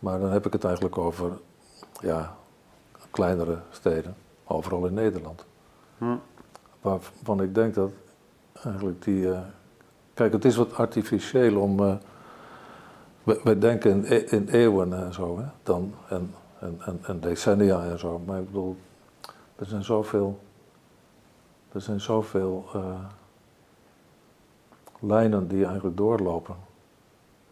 Maar 0.05 0.19
dan 0.19 0.31
heb 0.31 0.45
ik 0.45 0.53
het 0.53 0.63
eigenlijk 0.63 0.97
over 0.97 1.31
ja, 2.01 2.35
kleinere 3.11 3.59
steden, 3.69 4.15
overal 4.43 4.85
in 4.85 4.93
Nederland. 4.93 5.45
Hm. 5.97 6.15
Waarvan 6.81 7.41
ik 7.41 7.55
denk 7.55 7.73
dat 7.73 7.91
eigenlijk 8.63 9.03
die. 9.03 9.31
eh, 9.31 9.39
kijk, 10.13 10.33
het 10.33 10.45
is 10.45 10.55
wat 10.55 10.73
artificieel 10.73 11.61
om. 11.61 11.79
eh, 11.79 11.95
we, 13.23 13.41
we 13.43 13.57
denken 13.57 13.91
in, 13.91 14.03
e- 14.13 14.25
in 14.35 14.47
eeuwen 14.47 14.93
en 14.93 15.13
zo, 15.13 15.37
hè, 15.39 15.45
dan, 15.63 15.93
en, 16.09 16.33
en, 16.59 16.77
en, 16.85 16.99
en 17.03 17.19
decennia 17.19 17.83
en 17.83 17.99
zo. 17.99 18.19
Maar 18.25 18.39
ik 18.39 18.45
bedoel, 18.45 18.75
er 19.55 19.65
zijn 19.65 19.83
zoveel. 19.83 20.39
Er 21.71 21.81
zijn 21.81 22.01
zoveel 22.01 22.65
eh, 22.73 22.99
lijnen 24.99 25.47
die 25.47 25.65
eigenlijk 25.65 25.97
doorlopen. 25.97 26.55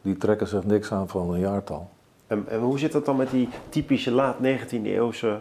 Die 0.01 0.17
trekken 0.17 0.47
zich 0.47 0.63
niks 0.63 0.91
aan 0.91 1.09
van 1.09 1.33
een 1.33 1.39
jaartal. 1.39 1.89
En, 2.27 2.45
en 2.49 2.59
hoe 2.59 2.79
zit 2.79 2.91
dat 2.91 3.05
dan 3.05 3.15
met 3.15 3.29
die 3.29 3.49
typische 3.69 4.11
laat 4.11 4.35
19e 4.43 4.81
eeuwse 4.83 5.39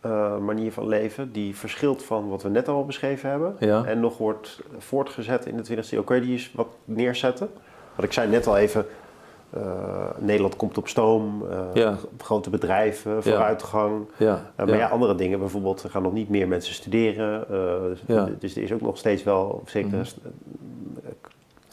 eh, 0.00 0.38
manier 0.38 0.72
van 0.72 0.88
leven? 0.88 1.32
Die 1.32 1.56
verschilt 1.56 2.02
van 2.04 2.28
wat 2.28 2.42
we 2.42 2.48
net 2.48 2.68
al 2.68 2.84
beschreven 2.84 3.30
hebben. 3.30 3.56
Ja. 3.58 3.84
En 3.84 4.00
nog 4.00 4.18
wordt 4.18 4.60
voortgezet 4.78 5.46
in 5.46 5.56
de 5.56 5.62
20e 5.64 5.88
eeuw. 5.90 6.02
Kun 6.04 6.16
je 6.16 6.22
die 6.22 6.32
eens 6.32 6.52
wat 6.54 6.68
neerzetten? 6.84 7.48
Want 7.94 8.02
ik 8.08 8.12
zei 8.12 8.30
net 8.30 8.46
al 8.46 8.56
even, 8.56 8.86
eh, 9.50 9.62
Nederland 10.18 10.56
komt 10.56 10.78
op 10.78 10.88
stoom, 10.88 11.44
eh, 11.50 11.58
Ja. 11.74 11.96
grote 12.18 12.50
bedrijven, 12.50 13.22
vooruitgang. 13.22 14.06
Ja, 14.16 14.52
Eh, 14.56 14.66
maar 14.66 14.76
ja. 14.76 14.88
andere 14.88 15.14
dingen, 15.14 15.38
bijvoorbeeld 15.38 15.82
er 15.82 15.90
gaan 15.90 16.02
nog 16.02 16.12
niet 16.12 16.28
meer 16.28 16.48
mensen 16.48 16.74
studeren. 16.74 17.44
dus, 17.88 18.02
Ja. 18.06 18.28
dus 18.38 18.56
er 18.56 18.62
is 18.62 18.72
ook 18.72 18.80
nog 18.80 18.98
steeds 18.98 19.22
wel 19.22 19.62
zeker 19.66 19.88
Mhm. 19.98 20.04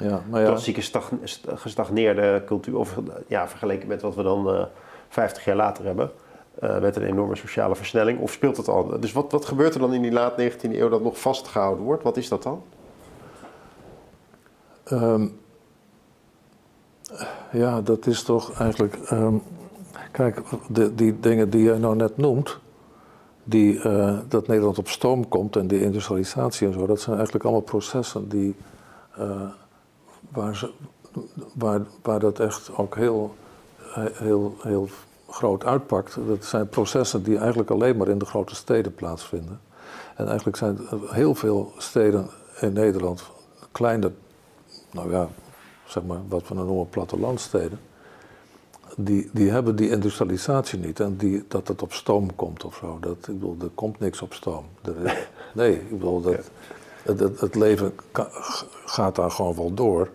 Ja, 0.02 0.22
maar 0.30 0.42
ja, 0.42 0.48
klassieke 0.48 0.82
stag- 0.82 1.12
st- 1.24 1.48
gestagneerde 1.56 2.42
cultuur. 2.46 2.78
Of 2.78 2.98
ja, 3.28 3.48
vergeleken 3.48 3.88
met 3.88 4.02
wat 4.02 4.16
we 4.16 4.24
dan 4.24 4.50
eh 4.50 4.64
50 5.10 5.46
jaar 5.46 5.56
later 5.56 5.86
hebben. 5.86 6.12
eh, 6.60 6.80
met 6.80 6.96
een 6.96 7.04
enorme 7.04 7.36
sociale 7.36 7.76
versnelling. 7.76 8.20
Of 8.20 8.32
speelt 8.32 8.58
het 8.58 8.68
al? 8.68 9.00
Dus 9.00 9.12
wat, 9.12 9.32
wat 9.32 9.46
gebeurt 9.46 9.74
er 9.74 9.80
dan 9.80 9.94
in 9.94 10.02
die 10.02 10.12
laat 10.12 10.42
19e 10.42 10.62
eeuw 10.72 10.90
dat 10.90 11.02
nog 11.04 11.20
vastgehouden 11.20 11.84
wordt? 11.86 12.04
Wat 12.04 12.18
is 12.18 12.30
dat 12.30 12.44
dan? 12.44 12.64
Ehm, 14.84 15.28
ja, 17.52 17.82
dat 17.82 18.06
is 18.06 18.24
toch 18.24 18.60
eigenlijk. 18.60 18.96
ehm, 18.96 19.36
kijk, 20.12 20.42
de, 20.70 20.96
die 20.96 21.20
dingen 21.20 21.50
die 21.50 21.64
je 21.64 21.74
nou 21.74 21.96
net 21.96 22.18
noemt, 22.18 22.60
die, 23.44 23.82
eh, 23.82 24.18
dat 24.28 24.48
Nederland 24.48 24.78
op 24.78 24.88
stoom 24.88 25.28
komt 25.28 25.56
en 25.56 25.68
die 25.68 25.82
industrialisatie 25.82 26.68
en 26.68 26.74
zo, 26.74 26.86
dat 26.86 27.00
zijn 27.02 27.16
eigenlijk 27.16 27.46
allemaal 27.46 27.64
processen 27.64 28.30
die, 28.30 28.56
waar, 30.34 30.56
ze, 30.56 30.72
waar, 31.54 31.82
waar 32.02 32.20
dat 32.20 32.40
echt 32.40 32.78
ook 32.78 32.96
heel, 32.96 33.36
heel, 34.14 34.56
heel 34.62 34.90
groot 35.30 35.66
uitpakt. 35.66 36.18
Dat 36.28 36.46
zijn 36.46 36.70
processen 36.70 37.24
die 37.24 37.38
eigenlijk 37.38 37.70
alleen 37.70 37.98
maar 37.98 38.08
in 38.08 38.18
de 38.18 38.26
grote 38.26 38.56
steden 38.56 38.96
plaatsvinden. 38.96 39.60
En 40.16 40.28
eigenlijk 40.28 40.58
zijn 40.58 40.80
heel 41.10 41.36
veel 41.36 41.72
steden 41.78 42.30
in 42.60 42.74
Nederland, 42.74 43.24
kleine 43.72 44.12
nou 44.92 45.12
ja, 45.12 45.28
zeg 45.86 46.04
maar 46.04 46.20
wat 46.28 46.48
we 46.48 46.56
dan 46.56 46.66
noemen 46.66 46.90
plattelandsteden, 46.90 47.80
die, 48.98 49.30
die 49.34 49.50
hebben 49.50 49.76
die 49.76 49.90
industrialisatie 49.90 50.80
niet 50.80 51.00
en 51.00 51.18
die, 51.18 51.46
dat 51.48 51.68
het 51.68 51.82
op 51.82 51.94
stoom 51.94 52.36
komt 52.36 52.64
of 52.66 52.76
zo. 52.76 52.98
Dat, 53.00 53.16
ik 53.18 53.26
bedoel, 53.26 53.56
er 53.62 53.70
komt 53.76 54.00
niks 54.00 54.22
op 54.22 54.34
stoom. 54.34 54.66
Is- 55.04 55.28
nee, 55.54 55.74
ik 55.74 55.90
bedoel, 55.90 56.22
dat, 56.22 56.50
het, 57.04 57.20
het, 57.20 57.40
het 57.40 57.56
leven 57.56 57.94
gaat 58.86 59.16
daar 59.16 59.32
gewoon 59.32 59.56
wel 59.56 59.74
door. 59.74 60.10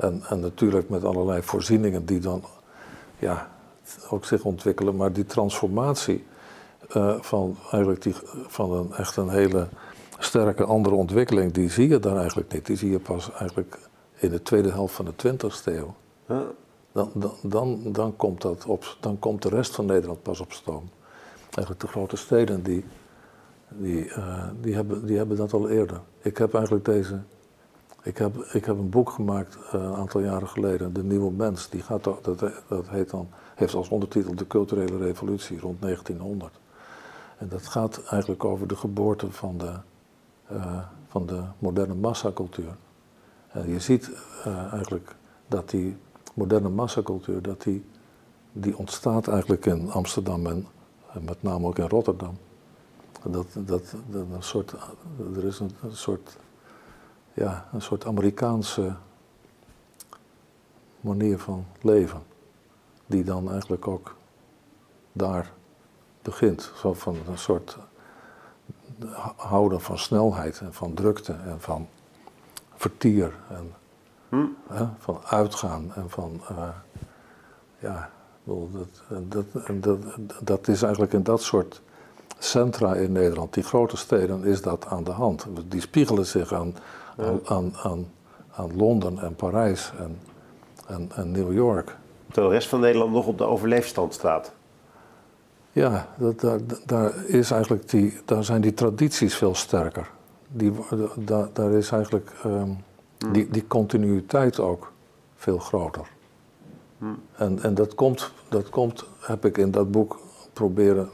En, 0.00 0.22
en 0.28 0.40
natuurlijk 0.40 0.88
met 0.88 1.04
allerlei 1.04 1.42
voorzieningen 1.42 2.06
die 2.06 2.20
dan 2.20 2.42
ja, 3.18 3.50
ook 4.10 4.24
zich 4.24 4.44
ontwikkelen, 4.44 4.96
maar 4.96 5.12
die 5.12 5.26
transformatie 5.26 6.24
eh, 6.88 7.20
van, 7.20 7.56
eigenlijk 7.70 8.02
die, 8.02 8.14
van 8.46 8.72
een, 8.72 8.92
echt 8.92 9.16
een 9.16 9.28
hele 9.28 9.68
sterke 10.18 10.64
andere 10.64 10.94
ontwikkeling, 10.94 11.52
die 11.52 11.70
zie 11.70 11.88
je 11.88 11.98
daar 11.98 12.16
eigenlijk 12.16 12.52
niet. 12.52 12.66
Die 12.66 12.76
zie 12.76 12.90
je 12.90 12.98
pas 12.98 13.32
eigenlijk 13.32 13.78
in 14.14 14.30
de 14.30 14.42
tweede 14.42 14.70
helft 14.70 14.94
van 14.94 15.04
de 15.04 15.34
20e 15.34 15.64
eeuw. 15.64 15.94
Huh? 16.26 16.38
Dan, 16.92 17.10
dan, 17.14 17.32
dan, 17.42 17.92
dan, 17.92 18.16
komt 18.16 18.42
dat 18.42 18.66
op, 18.66 18.96
dan 19.00 19.18
komt 19.18 19.42
de 19.42 19.48
rest 19.48 19.74
van 19.74 19.86
Nederland 19.86 20.22
pas 20.22 20.40
op 20.40 20.52
stoom. 20.52 20.90
Eigenlijk 21.42 21.80
de 21.80 21.86
grote 21.86 22.16
steden 22.16 22.62
die, 22.62 22.84
die, 23.68 24.12
eh, 24.12 24.48
die, 24.60 24.74
hebben, 24.74 25.06
die 25.06 25.16
hebben 25.16 25.36
dat 25.36 25.52
al 25.52 25.68
eerder. 25.68 26.00
Ik 26.20 26.36
heb 26.38 26.54
eigenlijk 26.54 26.84
deze. 26.84 27.20
Ik 28.02 28.18
heb, 28.18 28.36
ik 28.36 28.64
heb 28.64 28.78
een 28.78 28.90
boek 28.90 29.10
gemaakt 29.10 29.56
eh, 29.56 29.72
een 29.72 29.94
aantal 29.94 30.20
jaren 30.20 30.48
geleden, 30.48 30.92
De 30.92 31.02
Nieuwe 31.02 31.32
Mens. 31.32 31.68
Die 31.68 31.82
gaat, 31.82 32.04
dat, 32.04 32.24
dat 32.68 32.88
heet 32.88 33.10
dan, 33.10 33.28
heeft 33.54 33.74
als 33.74 33.88
ondertitel 33.88 34.34
De 34.34 34.46
Culturele 34.46 34.98
Revolutie 34.98 35.60
rond 35.60 35.82
1900. 35.82 36.60
En 37.38 37.48
dat 37.48 37.66
gaat 37.66 38.02
eigenlijk 38.04 38.44
over 38.44 38.66
de 38.66 38.76
geboorte 38.76 39.32
van 39.32 39.58
de, 39.58 39.72
eh, 40.46 40.78
van 41.08 41.26
de 41.26 41.42
moderne 41.58 41.94
massacultuur. 41.94 42.76
En 43.48 43.68
je 43.68 43.80
ziet 43.80 44.10
eh, 44.44 44.72
eigenlijk 44.72 45.14
dat 45.48 45.70
die 45.70 45.96
moderne 46.34 46.68
massacultuur, 46.68 47.42
dat 47.42 47.62
die, 47.62 47.84
die 48.52 48.78
ontstaat 48.78 49.28
eigenlijk 49.28 49.66
in 49.66 49.90
Amsterdam 49.90 50.46
en, 50.46 50.66
met 51.20 51.42
name 51.42 51.66
ook 51.66 51.78
in 51.78 51.88
Rotterdam. 51.88 52.38
Dat, 53.22 53.46
dat, 53.52 53.94
dat 54.08 54.22
een 54.30 54.42
soort, 54.42 54.74
er 55.36 55.44
is 55.44 55.58
een 55.58 55.70
soort, 55.90 56.36
ja, 57.40 57.68
een 57.72 57.82
soort 57.82 58.06
Amerikaanse 58.06 58.94
manier 61.00 61.38
van 61.38 61.66
leven, 61.80 62.22
die 63.06 63.24
dan 63.24 63.50
eigenlijk 63.50 63.88
ook 63.88 64.16
daar 65.12 65.52
begint. 66.22 66.72
Zo 66.76 66.92
van 66.92 67.16
een 67.28 67.38
soort 67.38 67.78
houden 69.36 69.80
van 69.80 69.98
snelheid 69.98 70.60
en 70.60 70.74
van 70.74 70.94
drukte 70.94 71.32
en 71.32 71.60
van 71.60 71.88
vertier 72.74 73.34
en 73.48 73.74
Hm? 74.28 74.46
hè, 74.68 74.86
van 74.98 75.20
uitgaan 75.24 75.92
en 75.94 76.10
van, 76.10 76.40
eh, 76.48 76.68
ja, 77.78 78.10
dat, 78.44 79.02
dat, 79.28 79.46
dat, 79.82 79.98
dat 80.40 80.68
is 80.68 80.82
eigenlijk 80.82 81.12
in 81.12 81.22
dat 81.22 81.42
soort 81.42 81.82
centra 82.40 82.94
in 82.94 83.12
Nederland, 83.12 83.54
die 83.54 83.62
grote 83.62 83.96
steden, 83.96 84.44
is 84.44 84.62
dat 84.62 84.86
aan 84.86 85.04
de 85.04 85.10
hand. 85.10 85.46
Die 85.68 85.80
spiegelen 85.80 86.26
zich 86.26 86.52
aan, 86.52 86.74
aan, 87.16 87.40
aan, 87.44 87.72
aan, 87.82 88.06
aan 88.50 88.76
Londen 88.76 89.18
en 89.18 89.34
Parijs 89.34 89.92
en, 89.98 90.18
en, 90.86 91.10
en 91.14 91.30
New 91.30 91.52
York. 91.52 91.96
Terwijl 92.26 92.48
de 92.48 92.54
rest 92.54 92.68
van 92.68 92.80
Nederland 92.80 93.12
nog 93.12 93.26
op 93.26 93.38
de 93.38 93.44
overleefstand 93.44 94.14
staat. 94.14 94.52
Ja, 95.72 96.08
dat, 96.18 96.40
daar, 96.40 96.58
daar, 96.86 97.26
is 97.26 97.50
eigenlijk 97.50 97.88
die, 97.90 98.20
daar 98.24 98.44
zijn 98.44 98.60
die 98.60 98.74
tradities 98.74 99.34
veel 99.34 99.54
sterker. 99.54 100.10
die, 100.48 100.72
worden- 100.72 101.10
da- 101.24 101.48
daar 101.52 101.72
is 101.72 101.90
eigenlijk 101.90 102.30
ehm, 102.44 102.70
die, 103.32 103.48
die 103.50 103.66
continuïteit 103.66 104.60
ook 104.60 104.92
veel 105.36 105.58
groter. 105.58 106.06
Hmm. 106.98 107.18
En, 107.36 107.62
en 107.62 107.74
dat, 107.74 107.94
komt, 107.94 108.32
dat 108.48 108.68
komt, 108.68 109.04
heb 109.20 109.44
ik 109.44 109.58
in 109.58 109.70
dat 109.70 109.90
boek 109.90 110.18
proberen 110.52 111.08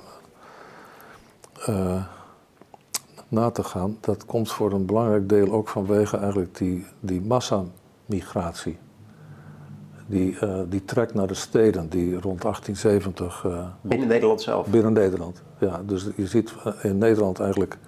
eh, 1.66 2.04
na 3.28 3.50
te 3.50 3.64
gaan. 3.64 3.96
Dat 4.00 4.24
komt 4.24 4.52
voor 4.52 4.72
een 4.72 4.86
belangrijk 4.86 5.28
deel 5.28 5.52
ook 5.52 5.68
vanwege 5.68 6.16
eigenlijk 6.16 6.58
die, 6.58 6.86
die 7.00 7.20
massamigratie. 7.20 8.78
Die, 10.06 10.38
eh, 10.38 10.60
die 10.68 10.84
trek 10.84 11.14
naar 11.14 11.26
de 11.26 11.34
steden 11.34 11.88
die 11.88 12.20
rond 12.20 12.40
1870 12.40 13.44
eh, 13.44 13.66
Binnen 13.80 14.08
Nederland 14.08 14.40
zelf. 14.40 14.66
Binnen 14.66 14.92
Nederland, 14.92 15.42
ja. 15.58 15.82
Dus 15.86 16.08
je 16.16 16.26
ziet 16.26 16.54
in 16.82 16.98
Nederland 16.98 17.40
eigenlijk 17.40 17.78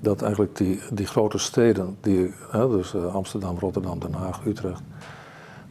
dat 0.00 0.22
eigenlijk 0.22 0.56
die, 0.56 0.80
die 0.92 1.06
grote 1.06 1.38
steden, 1.38 1.96
die, 2.00 2.34
hè, 2.50 2.68
dus 2.68 2.94
Amsterdam, 2.94 3.58
Rotterdam, 3.58 3.98
Den 3.98 4.12
Haag, 4.12 4.46
Utrecht, 4.46 4.82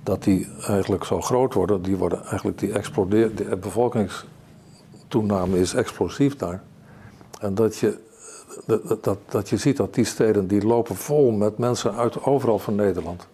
dat 0.04 0.24
die 0.24 0.48
eigenlijk 0.68 1.04
zo 1.04 1.22
groot 1.22 1.54
worden, 1.54 1.82
die 1.82 1.98
worden 1.98 2.26
eigenlijk, 2.26 2.60
die 2.60 2.72
exploderen, 2.72 3.36
de 3.36 3.58
bevolkingstoename 3.58 5.60
is 5.60 5.74
explosief 5.74 6.36
daar. 6.36 6.62
En 7.40 7.56
dat 7.56 7.78
je, 7.78 7.98
dat, 8.66 9.04
dat, 9.04 9.18
dat 9.30 9.50
je 9.50 9.58
ziet 9.58 9.78
dat 9.78 9.94
die 9.94 10.06
steden, 10.06 10.48
die 10.48 10.66
lopen 10.66 10.96
vol 10.96 11.32
met 11.32 11.58
mensen 11.58 11.94
uit 11.96 12.24
overal 12.24 12.60
van 12.60 12.76
Nederland. 12.76 13.28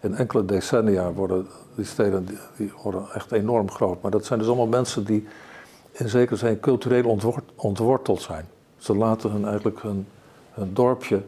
In 0.00 0.14
enkele 0.14 0.44
decennia 0.44 1.12
worden 1.12 1.46
die 1.74 1.84
steden 1.84 2.28
die, 2.56 2.72
worden 2.82 3.06
echt 3.14 3.32
enorm 3.32 3.70
groot. 3.70 4.02
Maar 4.02 4.10
dat 4.10 4.24
zijn 4.24 4.38
dus 4.38 4.48
allemaal 4.48 4.66
mensen 4.66 5.04
die 5.04 5.26
in 5.92 6.08
zekere 6.08 6.36
zin 6.36 6.60
cultureel 6.60 7.04
ontwort- 7.04 7.52
ontworteld 7.54 8.22
zijn. 8.22 8.48
Ze 8.76 8.96
laten 8.96 9.30
hun 9.30 9.44
eigenlijk 9.44 9.82
hun, 9.82 10.06
hun 10.50 10.74
dorpje 10.74 11.22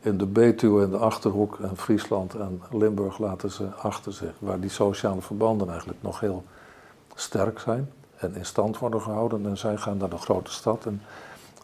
in 0.00 0.18
de 0.18 0.26
Betuwe 0.26 0.82
en 0.82 0.90
de 0.90 0.96
Achterhoek 0.96 1.58
en 1.62 1.76
Friesland 1.76 2.34
en 2.34 2.62
Limburg 2.70 3.18
laten 3.18 3.50
ze 3.50 3.66
achter 3.66 4.12
zich. 4.12 4.32
Waar 4.38 4.60
die 4.60 4.70
sociale 4.70 5.20
verbanden 5.20 5.68
eigenlijk 5.68 6.02
nog 6.02 6.20
heel 6.20 6.44
sterk 7.14 7.58
zijn 7.58 7.92
en 8.16 8.34
in 8.34 8.46
stand 8.46 8.78
worden 8.78 9.00
gehouden. 9.00 9.46
En 9.46 9.58
zij 9.58 9.76
gaan 9.76 9.96
naar 9.96 10.10
de 10.10 10.18
grote 10.18 10.50
stad 10.50 10.86
en, 10.86 11.02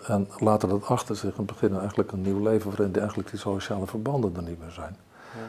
en 0.06 0.28
laten 0.38 0.68
dat 0.68 0.84
achter 0.84 1.16
zich 1.16 1.36
en 1.36 1.44
beginnen 1.44 1.78
eigenlijk 1.78 2.12
een 2.12 2.22
nieuw 2.22 2.42
leven 2.42 2.70
waarin 2.70 2.90
die, 2.90 3.00
eigenlijk 3.00 3.30
die 3.30 3.38
sociale 3.38 3.86
verbanden 3.86 4.36
er 4.36 4.42
niet 4.42 4.60
meer 4.60 4.70
zijn. 4.70 4.96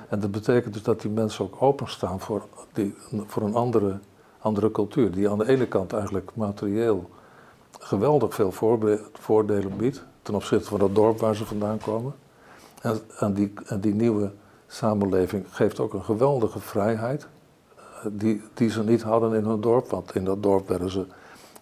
En 0.10 0.20
dat 0.20 0.32
betekent 0.32 0.74
dus 0.74 0.84
dat 0.84 1.02
die 1.02 1.12
mensen 1.12 1.46
ook 1.46 1.62
openstaan 1.62 2.20
voor, 2.20 2.46
die, 2.74 2.96
voor 3.26 3.44
een 3.44 3.56
andere, 3.56 4.00
andere 4.40 4.72
cultuur. 4.72 5.12
Die 5.12 5.30
aan 5.30 5.38
de 5.38 5.48
ene 5.48 5.68
kant 5.68 5.94
eigenlijk 5.94 6.32
materieel 6.34 7.10
geweldig 7.80 8.34
veel 8.34 8.52
voordelen 9.14 9.78
biedt. 9.78 10.04
Ten 10.22 10.36
opzichte 10.36 10.68
van 10.70 10.80
dat 10.80 10.96
dorp 10.96 11.20
waar 11.20 11.36
ze 11.36 11.46
vandaan 11.46 11.78
komen. 11.78 12.14
En, 12.82 13.00
en, 13.20 13.34
die, 13.34 13.54
en 13.66 13.80
die 13.80 13.94
nieuwe 13.94 14.32
samenleving 14.68 15.46
geeft 15.50 15.80
ook 15.80 15.94
een 15.94 16.04
geweldige 16.04 16.60
vrijheid. 16.60 17.28
eh, 17.76 18.10
Die, 18.12 18.42
die 18.54 18.70
ze 18.70 18.84
niet 18.84 19.02
hadden 19.02 19.34
in 19.34 19.44
hun 19.46 19.62
dorp. 19.62 19.90
Want 19.90 20.16
in 20.16 20.26
dat 20.26 20.44
dorp 20.44 20.68
werden 20.68 20.92
ze, 20.92 21.06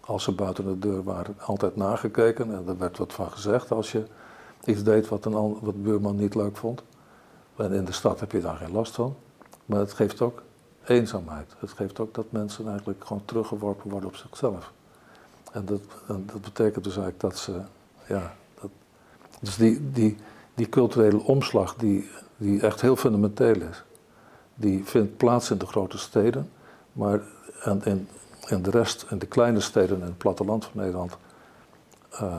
als 0.06 0.22
ze 0.22 0.32
buiten 0.32 0.64
de 0.64 0.78
deur 0.78 1.02
waren, 1.02 1.34
altijd 1.40 1.76
nagekeken. 1.76 2.54
En 2.54 2.68
er 2.68 2.78
werd 2.78 2.98
wat 2.98 3.12
van 3.12 3.30
gezegd 3.30 3.70
als 3.70 3.92
je 3.92 4.04
iets 4.64 4.82
deed 4.82 5.08
wat 5.08 5.24
een 5.24 5.58
wat 5.60 5.82
buurman 5.82 6.16
niet 6.16 6.34
leuk 6.34 6.56
vond. 6.56 6.82
En 7.56 7.72
in 7.72 7.84
de 7.84 7.92
stad 7.92 8.20
heb 8.20 8.32
je 8.32 8.40
daar 8.40 8.56
geen 8.56 8.72
last 8.72 8.94
van. 8.94 9.16
Maar 9.66 9.78
het 9.78 9.92
geeft 9.92 10.20
ook 10.20 10.42
eenzaamheid. 10.84 11.54
Het 11.58 11.72
geeft 11.72 12.00
ook 12.00 12.14
dat 12.14 12.26
mensen 12.28 12.68
eigenlijk 12.68 13.04
gewoon 13.04 13.24
teruggeworpen 13.24 13.90
worden 13.90 14.08
op 14.08 14.16
zichzelf. 14.16 14.72
En 15.52 15.64
dat, 15.64 15.80
dat 16.06 16.40
betekent 16.40 16.84
dus 16.84 16.96
eigenlijk 16.96 17.20
dat 17.20 17.38
ze, 17.38 17.60
ja, 18.08 18.34
dat, 18.60 18.70
dus 19.40 19.56
die, 19.56 19.90
die, 19.90 20.16
die 20.54 20.68
culturele 20.68 21.22
omslag 21.22 21.74
die, 21.74 22.10
die 22.36 22.60
echt 22.60 22.80
heel 22.80 22.96
fundamenteel 22.96 23.60
is, 23.60 23.84
die 24.54 24.84
vindt 24.84 25.16
plaats 25.16 25.50
in 25.50 25.58
de 25.58 25.66
grote 25.66 25.98
steden, 25.98 26.50
maar 26.92 27.20
en, 27.62 27.84
in, 27.84 28.08
in 28.46 28.62
de 28.62 28.70
rest, 28.70 29.06
in 29.10 29.18
de 29.18 29.26
kleine 29.26 29.60
steden 29.60 30.00
en 30.00 30.06
het 30.06 30.18
platteland 30.18 30.64
van 30.64 30.72
Nederland, 30.80 31.16
eh, 32.10 32.36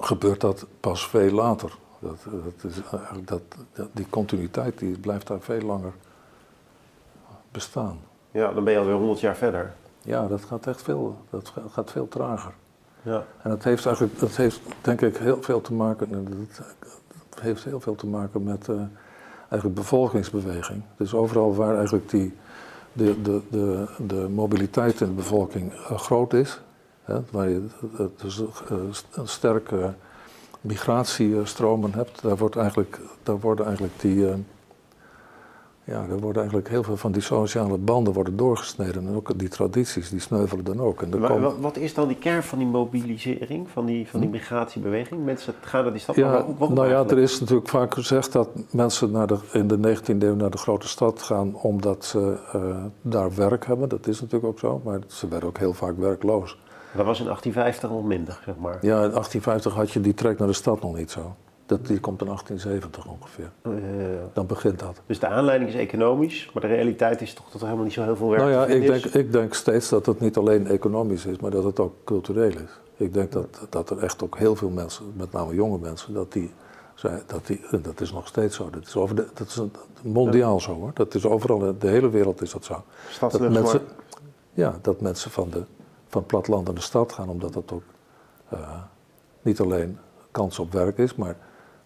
gebeurt 0.00 0.40
dat 0.40 0.66
pas 0.80 1.08
veel 1.08 1.30
later. 1.30 1.72
Dat, 1.98 2.16
dat 2.30 2.70
is 2.70 2.80
eigenlijk 2.92 3.28
dat, 3.28 3.42
dat- 3.72 3.88
die 3.92 4.06
continuïteit 4.10 4.78
die 4.78 4.98
blijft 4.98 5.26
daar 5.26 5.40
veel 5.40 5.60
langer 5.60 5.92
bestaan. 7.52 7.98
Ja, 8.30 8.52
dan 8.52 8.64
ben 8.64 8.72
je 8.72 8.78
alweer 8.78 8.94
100 8.94 9.20
jaar 9.20 9.36
verder. 9.36 9.74
Ja, 10.02 10.26
dat 10.26 10.44
gaat 10.44 10.66
echt 10.66 10.82
veel, 10.82 11.16
dat 11.30 11.48
ga- 11.48 11.62
gaat 11.72 11.90
veel 11.90 12.08
trager. 12.08 12.52
Ja. 13.02 13.24
En 13.42 13.50
dat 13.50 13.64
heeft 13.64 13.86
eigenlijk, 13.86 14.18
dat 14.18 14.36
heeft 14.36 14.60
denk 14.80 15.00
ik 15.00 15.16
heel 15.16 15.42
veel 15.42 15.60
te 15.60 15.72
maken, 15.72 16.12
en 16.12 16.48
dat 17.28 17.40
heeft 17.40 17.64
heel 17.64 17.80
veel 17.80 17.94
te 17.94 18.06
maken 18.06 18.42
met 18.42 18.68
eh, 18.68 18.76
eigenlijk 19.38 19.74
bevolkingsbeweging. 19.74 20.82
Dus 20.96 21.14
overal 21.14 21.54
waar 21.54 21.76
eigenlijk 21.76 22.10
die, 22.10 22.34
de, 22.98 23.22
de, 23.22 23.40
de, 23.50 23.86
de 24.06 24.28
mobiliteit 24.28 25.00
in 25.00 25.06
de 25.06 25.12
bevolking 25.12 25.72
eh, 25.72 25.98
groot 25.98 26.32
is, 26.32 26.60
hè, 27.04 27.20
waar 27.30 27.48
je 27.48 27.66
eh, 27.98 28.06
dus, 28.16 28.40
eh, 28.40 28.76
st- 28.90 29.18
sterke 29.24 29.94
migratiestromen 30.60 31.92
hebt, 31.92 32.22
daar, 32.22 32.36
wordt 32.36 32.56
eigenlijk, 32.56 33.00
daar 33.22 33.38
worden 33.40 33.64
eigenlijk 33.66 34.00
die, 34.00 34.26
ja, 35.88 36.06
daar 36.06 36.18
worden 36.18 36.36
eigenlijk 36.42 36.68
heel 36.68 36.82
veel 36.82 36.96
van 36.96 37.12
die 37.12 37.22
sociale 37.22 37.78
banden 37.78 38.12
worden 38.12 38.36
doorgesneden. 38.36 39.06
En 39.06 39.14
ook 39.14 39.38
die 39.38 39.48
tradities, 39.48 40.10
die 40.10 40.20
sneuvelen 40.20 40.64
dan 40.64 40.80
ook. 40.80 41.02
En 41.02 41.20
Maar 41.20 41.30
komt- 41.30 41.60
wat, 41.60 41.76
is 41.76 41.94
dan 41.94 42.08
die 42.08 42.16
kern 42.16 42.42
van 42.42 42.58
die 42.58 42.66
mobilisering, 42.66 43.68
van 43.70 43.86
die, 43.86 44.08
van 44.08 44.20
die 44.20 44.28
migratiebeweging? 44.28 45.24
Mensen 45.24 45.54
gaan 45.60 45.82
naar 45.82 45.92
die 45.92 46.00
stad. 46.00 46.14
Hm? 46.14 46.20
Ja, 46.20 46.26
maar 46.26 46.36
waarom- 46.36 46.56
waarom 46.58 46.76
nou 46.76 46.88
ja, 46.88 47.04
er 47.06 47.18
is 47.18 47.40
natuurlijk 47.40 47.68
vaak 47.68 47.94
gezegd 47.94 48.32
dat 48.32 48.48
mensen 48.70 49.10
naar 49.10 49.26
de, 49.26 49.38
in 49.52 49.66
de 49.68 49.76
19e 49.78 50.22
eeuw 50.26 50.34
naar 50.34 50.50
de 50.50 50.58
grote 50.58 50.88
stad 50.88 51.22
gaan 51.22 51.54
omdat 51.54 52.04
ze 52.04 52.38
eh, 52.52 52.60
daar 53.02 53.34
werk 53.34 53.66
hebben. 53.66 53.88
Dat 53.88 54.06
is 54.06 54.20
natuurlijk 54.20 54.52
ook 54.52 54.58
zo, 54.58 54.80
maar 54.84 54.98
ze 55.06 55.28
werden 55.28 55.48
ook 55.48 55.58
heel 55.58 55.72
vaak 55.74 55.96
werkloos. 55.98 56.58
Dat 56.96 57.06
was 57.06 57.18
in 57.18 57.24
1850 57.24 57.90
nog 57.90 58.04
minder, 58.04 58.40
zeg 58.44 58.56
maar. 58.56 58.78
Ja, 58.80 58.94
in 59.04 59.10
1850 59.10 59.74
had 59.74 59.90
je 59.90 60.00
die 60.00 60.14
trek 60.14 60.38
naar 60.38 60.48
de 60.48 60.54
stad 60.54 60.82
nog 60.82 60.96
niet 60.96 61.10
zo. 61.10 61.34
Dat, 61.68 61.86
die 61.86 62.00
komt 62.00 62.20
in 62.20 62.26
1870 62.26 63.06
ongeveer. 63.06 63.50
Eh, 63.62 63.72
Dan 64.32 64.46
begint 64.46 64.78
dat. 64.78 65.00
dus 65.06 65.18
de 65.18 65.26
aanleiding 65.26 65.70
is 65.70 65.76
economisch, 65.76 66.50
maar 66.52 66.62
de 66.62 66.68
realiteit 66.68 67.20
is 67.20 67.34
toch 67.34 67.44
dat 67.44 67.54
er 67.54 67.66
helemaal 67.66 67.84
niet 67.84 67.92
zo 67.92 68.02
heel 68.02 68.16
veel 68.16 68.28
werk 68.28 68.40
Nou 68.42 68.52
ja, 68.52 68.66
ik 68.66 68.86
denk, 68.86 69.04
is. 69.04 69.12
ik 69.12 69.32
denk 69.32 69.54
steeds 69.54 69.88
dat 69.88 70.06
het 70.06 70.20
niet 70.20 70.36
alleen 70.36 70.66
economisch 70.66 71.26
is, 71.26 71.38
maar 71.38 71.50
dat 71.50 71.64
het 71.64 71.80
ook 71.80 71.94
cultureel 72.04 72.50
is. 72.50 72.80
Ik 72.96 73.14
denk 73.14 73.32
dat, 73.32 73.66
dat 73.68 73.90
er 73.90 73.98
echt 73.98 74.22
ook 74.22 74.38
heel 74.38 74.56
veel 74.56 74.68
mensen, 74.68 75.12
met 75.16 75.32
name 75.32 75.54
jonge 75.54 75.78
mensen, 75.78 76.14
dat 76.14 76.32
die, 76.32 76.50
dat 77.26 77.46
die 77.46 77.60
dat 77.82 78.00
is 78.00 78.12
nog 78.12 78.26
steeds 78.26 78.56
zo. 78.56 78.70
Dat 78.70 78.86
is, 78.86 78.96
over 78.96 79.16
de, 79.16 79.26
dat 79.34 79.46
is 79.46 79.60
mondiaal 80.02 80.60
zo 80.60 80.74
hoor. 80.74 80.90
Dat 80.94 81.14
is 81.14 81.26
overal, 81.26 81.66
in 81.66 81.76
de 81.78 81.88
hele 81.88 82.10
wereld 82.10 82.42
is 82.42 82.50
dat 82.50 82.64
zo. 82.64 82.84
Dat 83.20 83.40
mensen, 83.40 83.80
ja, 84.52 84.78
dat 84.82 85.00
mensen 85.00 85.30
van, 85.30 85.50
de, 85.50 85.62
van 86.06 86.20
het 86.20 86.26
platteland 86.26 86.64
naar 86.64 86.74
de 86.74 86.80
stad 86.80 87.12
gaan, 87.12 87.28
omdat 87.28 87.52
dat 87.52 87.72
ook 87.72 87.82
eh, 88.48 88.82
niet 89.42 89.60
alleen 89.60 89.98
kans 90.30 90.58
op 90.58 90.72
werk 90.72 90.98
is, 90.98 91.14
maar 91.14 91.36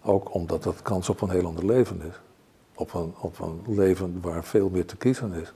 ook 0.05 0.35
omdat 0.35 0.63
dat 0.63 0.83
kans 0.83 1.09
op 1.09 1.21
een 1.21 1.31
heel 1.31 1.47
ander 1.47 1.67
leven 1.67 2.01
is. 2.09 2.21
Op 2.75 2.95
een, 2.95 3.15
op 3.21 3.39
een 3.39 3.75
leven 3.75 4.19
waar 4.21 4.45
veel 4.45 4.69
meer 4.69 4.87
te 4.87 4.97
kiezen 4.97 5.33
is. 5.33 5.53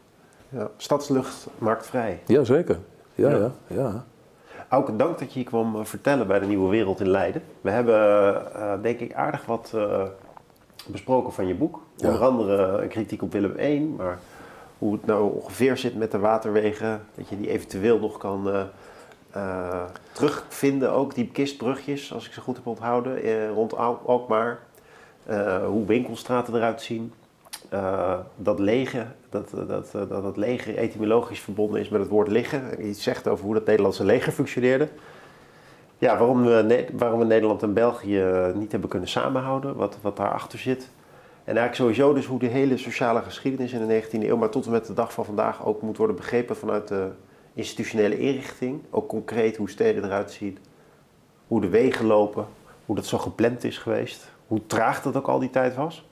ja, 0.49 0.71
stadslucht 0.77 1.47
maakt 1.59 1.87
vrij. 1.87 2.23
Jazeker. 2.27 2.79
Ja, 3.15 3.31
Ja. 3.31 3.37
ja, 3.37 3.53
ja. 3.67 4.05
Auke, 4.69 4.97
dank 4.97 5.19
dat 5.19 5.29
je 5.33 5.39
hier 5.39 5.49
kwam 5.49 5.77
eh, 5.77 5.85
vertellen 5.85 6.27
bij 6.27 6.39
de 6.39 6.47
Nieuwe 6.47 6.69
Wereld 6.71 7.01
in 7.01 7.09
Leiden. 7.09 7.43
We 7.61 7.71
hebben, 7.71 7.95
eh, 8.55 8.73
denk 8.83 9.01
ik, 9.01 9.15
aardig 9.15 9.45
wat 9.45 9.73
eh, 9.75 10.03
besproken 10.87 11.33
van 11.33 11.47
je 11.47 11.55
boek. 11.55 11.81
Ja. 11.97 12.09
Onder 12.09 12.25
andere 12.25 12.83
een 12.83 12.89
kritiek 12.89 13.23
op 13.23 13.33
Willem 13.33 13.59
I, 13.59 13.95
maar 13.97 14.19
hoe 14.79 14.93
het 14.93 15.07
nou 15.07 15.35
ongeveer 15.35 15.77
zit 15.77 15.97
met 15.97 16.11
de 16.11 16.19
waterwegen. 16.19 17.01
Dat 17.15 17.29
je 17.29 17.37
die 17.37 17.51
eventueel 17.51 17.99
nog 17.99 18.19
kan 18.19 18.69
eh, 19.31 19.85
terugvinden, 20.13 20.93
ook 20.93 21.15
die 21.15 21.29
kistbrugjes, 21.29 22.13
als 22.13 22.27
ik 22.27 22.33
ze 22.33 22.41
goed 22.41 22.57
heb 22.57 22.67
onthouden, 22.67 23.23
eh, 23.23 23.51
rond 23.51 23.77
Al- 23.77 24.01
Alkmaar. 24.07 24.59
Eh, 25.27 25.67
hoe 25.67 25.87
winkelstraten 25.87 26.55
eruit 26.55 26.83
zien. 26.83 27.13
Dat 28.37 28.59
leger, 28.59 29.15
dat, 29.29 29.51
dat, 29.51 29.69
dat, 29.69 30.09
dat 30.09 30.25
het 30.25 30.37
leger 30.37 30.77
etymologisch 30.77 31.41
verbonden 31.41 31.81
is 31.81 31.89
met 31.89 32.01
het 32.01 32.09
woord 32.11 32.29
liggen. 32.29 32.89
Iets 32.89 33.03
zegt 33.03 33.29
over 33.29 33.45
hoe 33.45 33.55
dat 33.55 33.67
Nederlandse 33.67 34.05
leger 34.05 34.33
functioneerde. 34.33 34.89
Ja, 35.99 36.19
waarom 36.19 36.45
we, 36.45 36.87
waarom 36.93 37.19
we 37.19 37.25
Nederland 37.25 37.63
en 37.63 37.73
België 37.73 38.25
niet 38.55 38.73
hebben 38.73 38.91
kunnen 38.91 39.09
samenhouden, 39.09 39.77
wat, 39.77 39.99
wat 40.03 40.17
daarachter 40.17 40.59
zit. 40.59 40.91
En 41.47 41.57
eigenlijk 41.57 41.75
sowieso 41.75 42.15
dus 42.15 42.27
hoe 42.27 42.39
de 42.39 42.47
hele 42.47 42.77
sociale 42.77 43.23
geschiedenis 43.23 43.73
in 43.73 43.87
de 43.87 44.03
19e 44.03 44.29
eeuw, 44.29 44.37
maar 44.37 44.49
tot 44.49 44.67
en 44.67 44.71
met 44.71 44.87
de 44.87 44.95
dag 44.95 45.13
van 45.13 45.25
vandaag 45.25 45.67
ook 45.67 45.83
moet 45.83 45.97
worden 45.97 46.17
begrepen 46.17 46.57
vanuit 46.57 46.89
de 46.89 47.09
institutionele 47.57 48.19
inrichting. 48.19 48.83
Ook 48.91 49.09
concreet 49.09 49.57
hoe 49.57 49.71
steden 49.71 50.05
eruit 50.05 50.31
zien, 50.31 50.59
hoe 51.47 51.61
de 51.61 51.69
wegen 51.69 52.07
lopen, 52.07 52.47
hoe 52.87 52.97
dat 52.97 53.07
zo 53.07 53.19
gepland 53.19 53.65
is 53.65 53.79
geweest, 53.79 54.31
hoe 54.47 54.67
traag 54.67 55.03
dat 55.03 55.17
ook 55.17 55.29
al 55.29 55.39
die 55.39 55.51
tijd 55.51 55.75
was. 55.75 56.07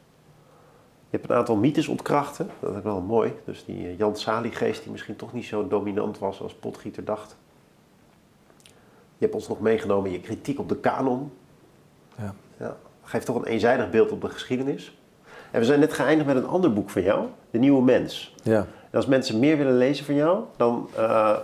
Je 1.10 1.20
hebt 1.20 1.30
een 1.30 1.36
aantal 1.36 1.56
mythes 1.56 1.88
ontkrachten, 1.88 2.50
dat 2.60 2.76
is 2.76 2.82
wel 2.82 3.00
mooi. 3.00 3.32
Dus 3.44 3.64
die 3.64 3.86
eh, 3.86 3.98
Jan 3.98 4.16
Sali-geest 4.16 4.82
die 4.82 4.92
misschien 4.92 5.16
toch 5.16 5.32
niet 5.32 5.44
zo 5.44 5.68
dominant 5.68 6.18
was 6.18 6.40
als 6.40 6.54
Potgieter 6.54 7.04
dacht. 7.04 7.36
Je 9.16 9.30
hebt 9.30 9.34
ons 9.34 9.48
nog 9.48 9.60
meegenomen 9.60 10.06
in 10.06 10.12
je 10.12 10.20
kritiek 10.20 10.58
op 10.58 10.68
de 10.68 10.76
kanon. 10.76 11.32
Ja. 12.18 12.34
Ja. 12.58 12.76
geeft 13.02 13.26
toch 13.26 13.36
een 13.36 13.44
eenzijdig 13.44 13.90
beeld 13.90 14.12
op 14.12 14.20
de 14.20 14.28
geschiedenis. 14.28 14.98
En 15.50 15.60
we 15.60 15.66
zijn 15.66 15.80
net 15.80 15.92
geëindigd 15.92 16.26
met 16.26 16.36
een 16.36 16.46
ander 16.46 16.72
boek 16.72 16.90
van 16.90 17.02
jou, 17.02 17.26
De 17.50 17.58
Nieuwe 17.58 17.82
Mens. 17.82 18.34
Ja. 18.42 18.66
En 18.94 19.00
als 19.00 19.08
mensen 19.08 19.38
meer 19.38 19.56
willen 19.56 19.76
lezen 19.76 20.04
van 20.04 20.14
jou, 20.14 20.44
dan... 20.56 20.88
uh, 20.98 21.36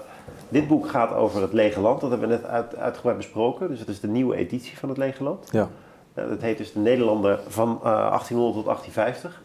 dit 0.48 0.68
boek 0.68 0.88
gaat 0.88 1.14
over 1.14 1.42
het 1.42 1.52
Lege 1.52 1.80
Land, 1.80 2.00
dat 2.00 2.10
hebben 2.10 2.28
we 2.28 2.34
net 2.34 2.44
uit, 2.44 2.76
uitgebreid 2.76 3.16
besproken. 3.16 3.68
Dus 3.68 3.78
het 3.78 3.88
is 3.88 4.00
de 4.00 4.08
nieuwe 4.08 4.36
editie 4.36 4.78
van 4.78 4.88
het 4.88 4.98
Lege 4.98 5.22
Land. 5.22 5.48
Ja. 5.50 5.68
Uh, 6.14 6.28
dat 6.28 6.40
heet 6.40 6.58
dus 6.58 6.72
de 6.72 6.78
Nederlander 6.78 7.40
van 7.48 7.68
uh, 7.76 7.82
1800 7.82 8.54
tot 8.54 8.64
1850. 8.64 9.42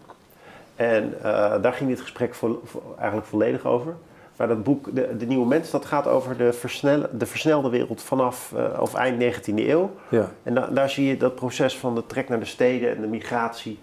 En 0.75 1.13
daar 1.61 1.73
ging 1.73 1.89
dit 1.89 2.01
gesprek 2.01 2.35
vo 2.35 2.61
vo 2.63 2.95
eigenlijk 2.97 3.27
volledig 3.27 3.65
over. 3.65 3.95
Maar 4.37 4.47
dat 4.47 4.63
boek, 4.63 4.95
de, 4.95 5.17
de, 5.17 5.25
Nieuwe 5.25 5.47
Mens, 5.47 5.71
dat 5.71 5.85
gaat 5.85 6.07
over 6.07 6.37
de, 6.37 6.53
versnel, 6.53 7.05
de 7.11 7.25
versnelde 7.25 7.69
wereld 7.69 8.01
vanaf 8.01 8.53
uh, 8.55 8.79
of 8.79 8.93
eind 8.93 9.35
19e 9.35 9.53
eeuw. 9.55 9.91
Ja. 10.09 10.31
En 10.43 10.53
da 10.53 10.67
daar 10.67 10.89
zie 10.89 11.07
je 11.07 11.17
dat 11.17 11.35
proces 11.35 11.77
van 11.77 11.95
de 11.95 12.05
trek 12.05 12.29
naar 12.29 12.39
de 12.39 12.45
steden 12.45 12.95
en 12.95 13.01
de 13.01 13.07
migratie. 13.07 13.79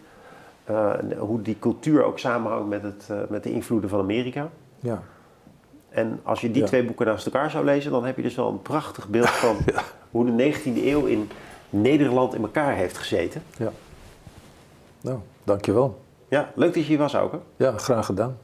Uh, 0.70 0.92
hoe 1.18 1.42
die 1.42 1.56
cultuur 1.58 2.04
ook 2.04 2.18
samenhangt 2.18 2.68
met, 2.68 2.82
het, 2.82 3.08
uh, 3.10 3.16
met 3.28 3.42
de 3.42 3.52
invloeden 3.52 3.90
van 3.90 4.00
Amerika. 4.00 4.48
Ja. 4.80 5.02
En 5.88 6.20
als 6.22 6.40
je 6.40 6.50
die 6.50 6.60
Ja. 6.62 6.66
twee 6.68 6.84
boeken 6.84 7.06
naast 7.06 7.26
elkaar 7.26 7.50
zou 7.50 7.64
lezen, 7.64 7.90
dan 7.90 8.04
heb 8.04 8.16
je 8.16 8.22
dus 8.22 8.34
wel 8.34 8.48
een 8.48 8.62
prachtig 8.62 9.08
beeld 9.08 9.30
van 9.44 9.56
Ja. 9.66 9.82
hoe 10.10 10.24
de 10.24 10.52
19e 10.54 10.84
eeuw 10.86 11.04
in 11.06 11.30
Nederland 11.70 12.34
in 12.34 12.42
elkaar 12.42 12.74
heeft 12.74 12.98
gezeten. 12.98 13.42
ja. 13.58 13.70
Nou, 15.00 15.18
dankjewel. 15.44 16.00
Ja, 16.28 16.50
leuk 16.54 16.74
dat 16.74 16.82
je 16.82 16.88
hier 16.88 16.98
was, 16.98 17.14
Auke. 17.14 17.38
Ja, 17.56 17.72
graag 17.78 18.06
gedaan. 18.06 18.36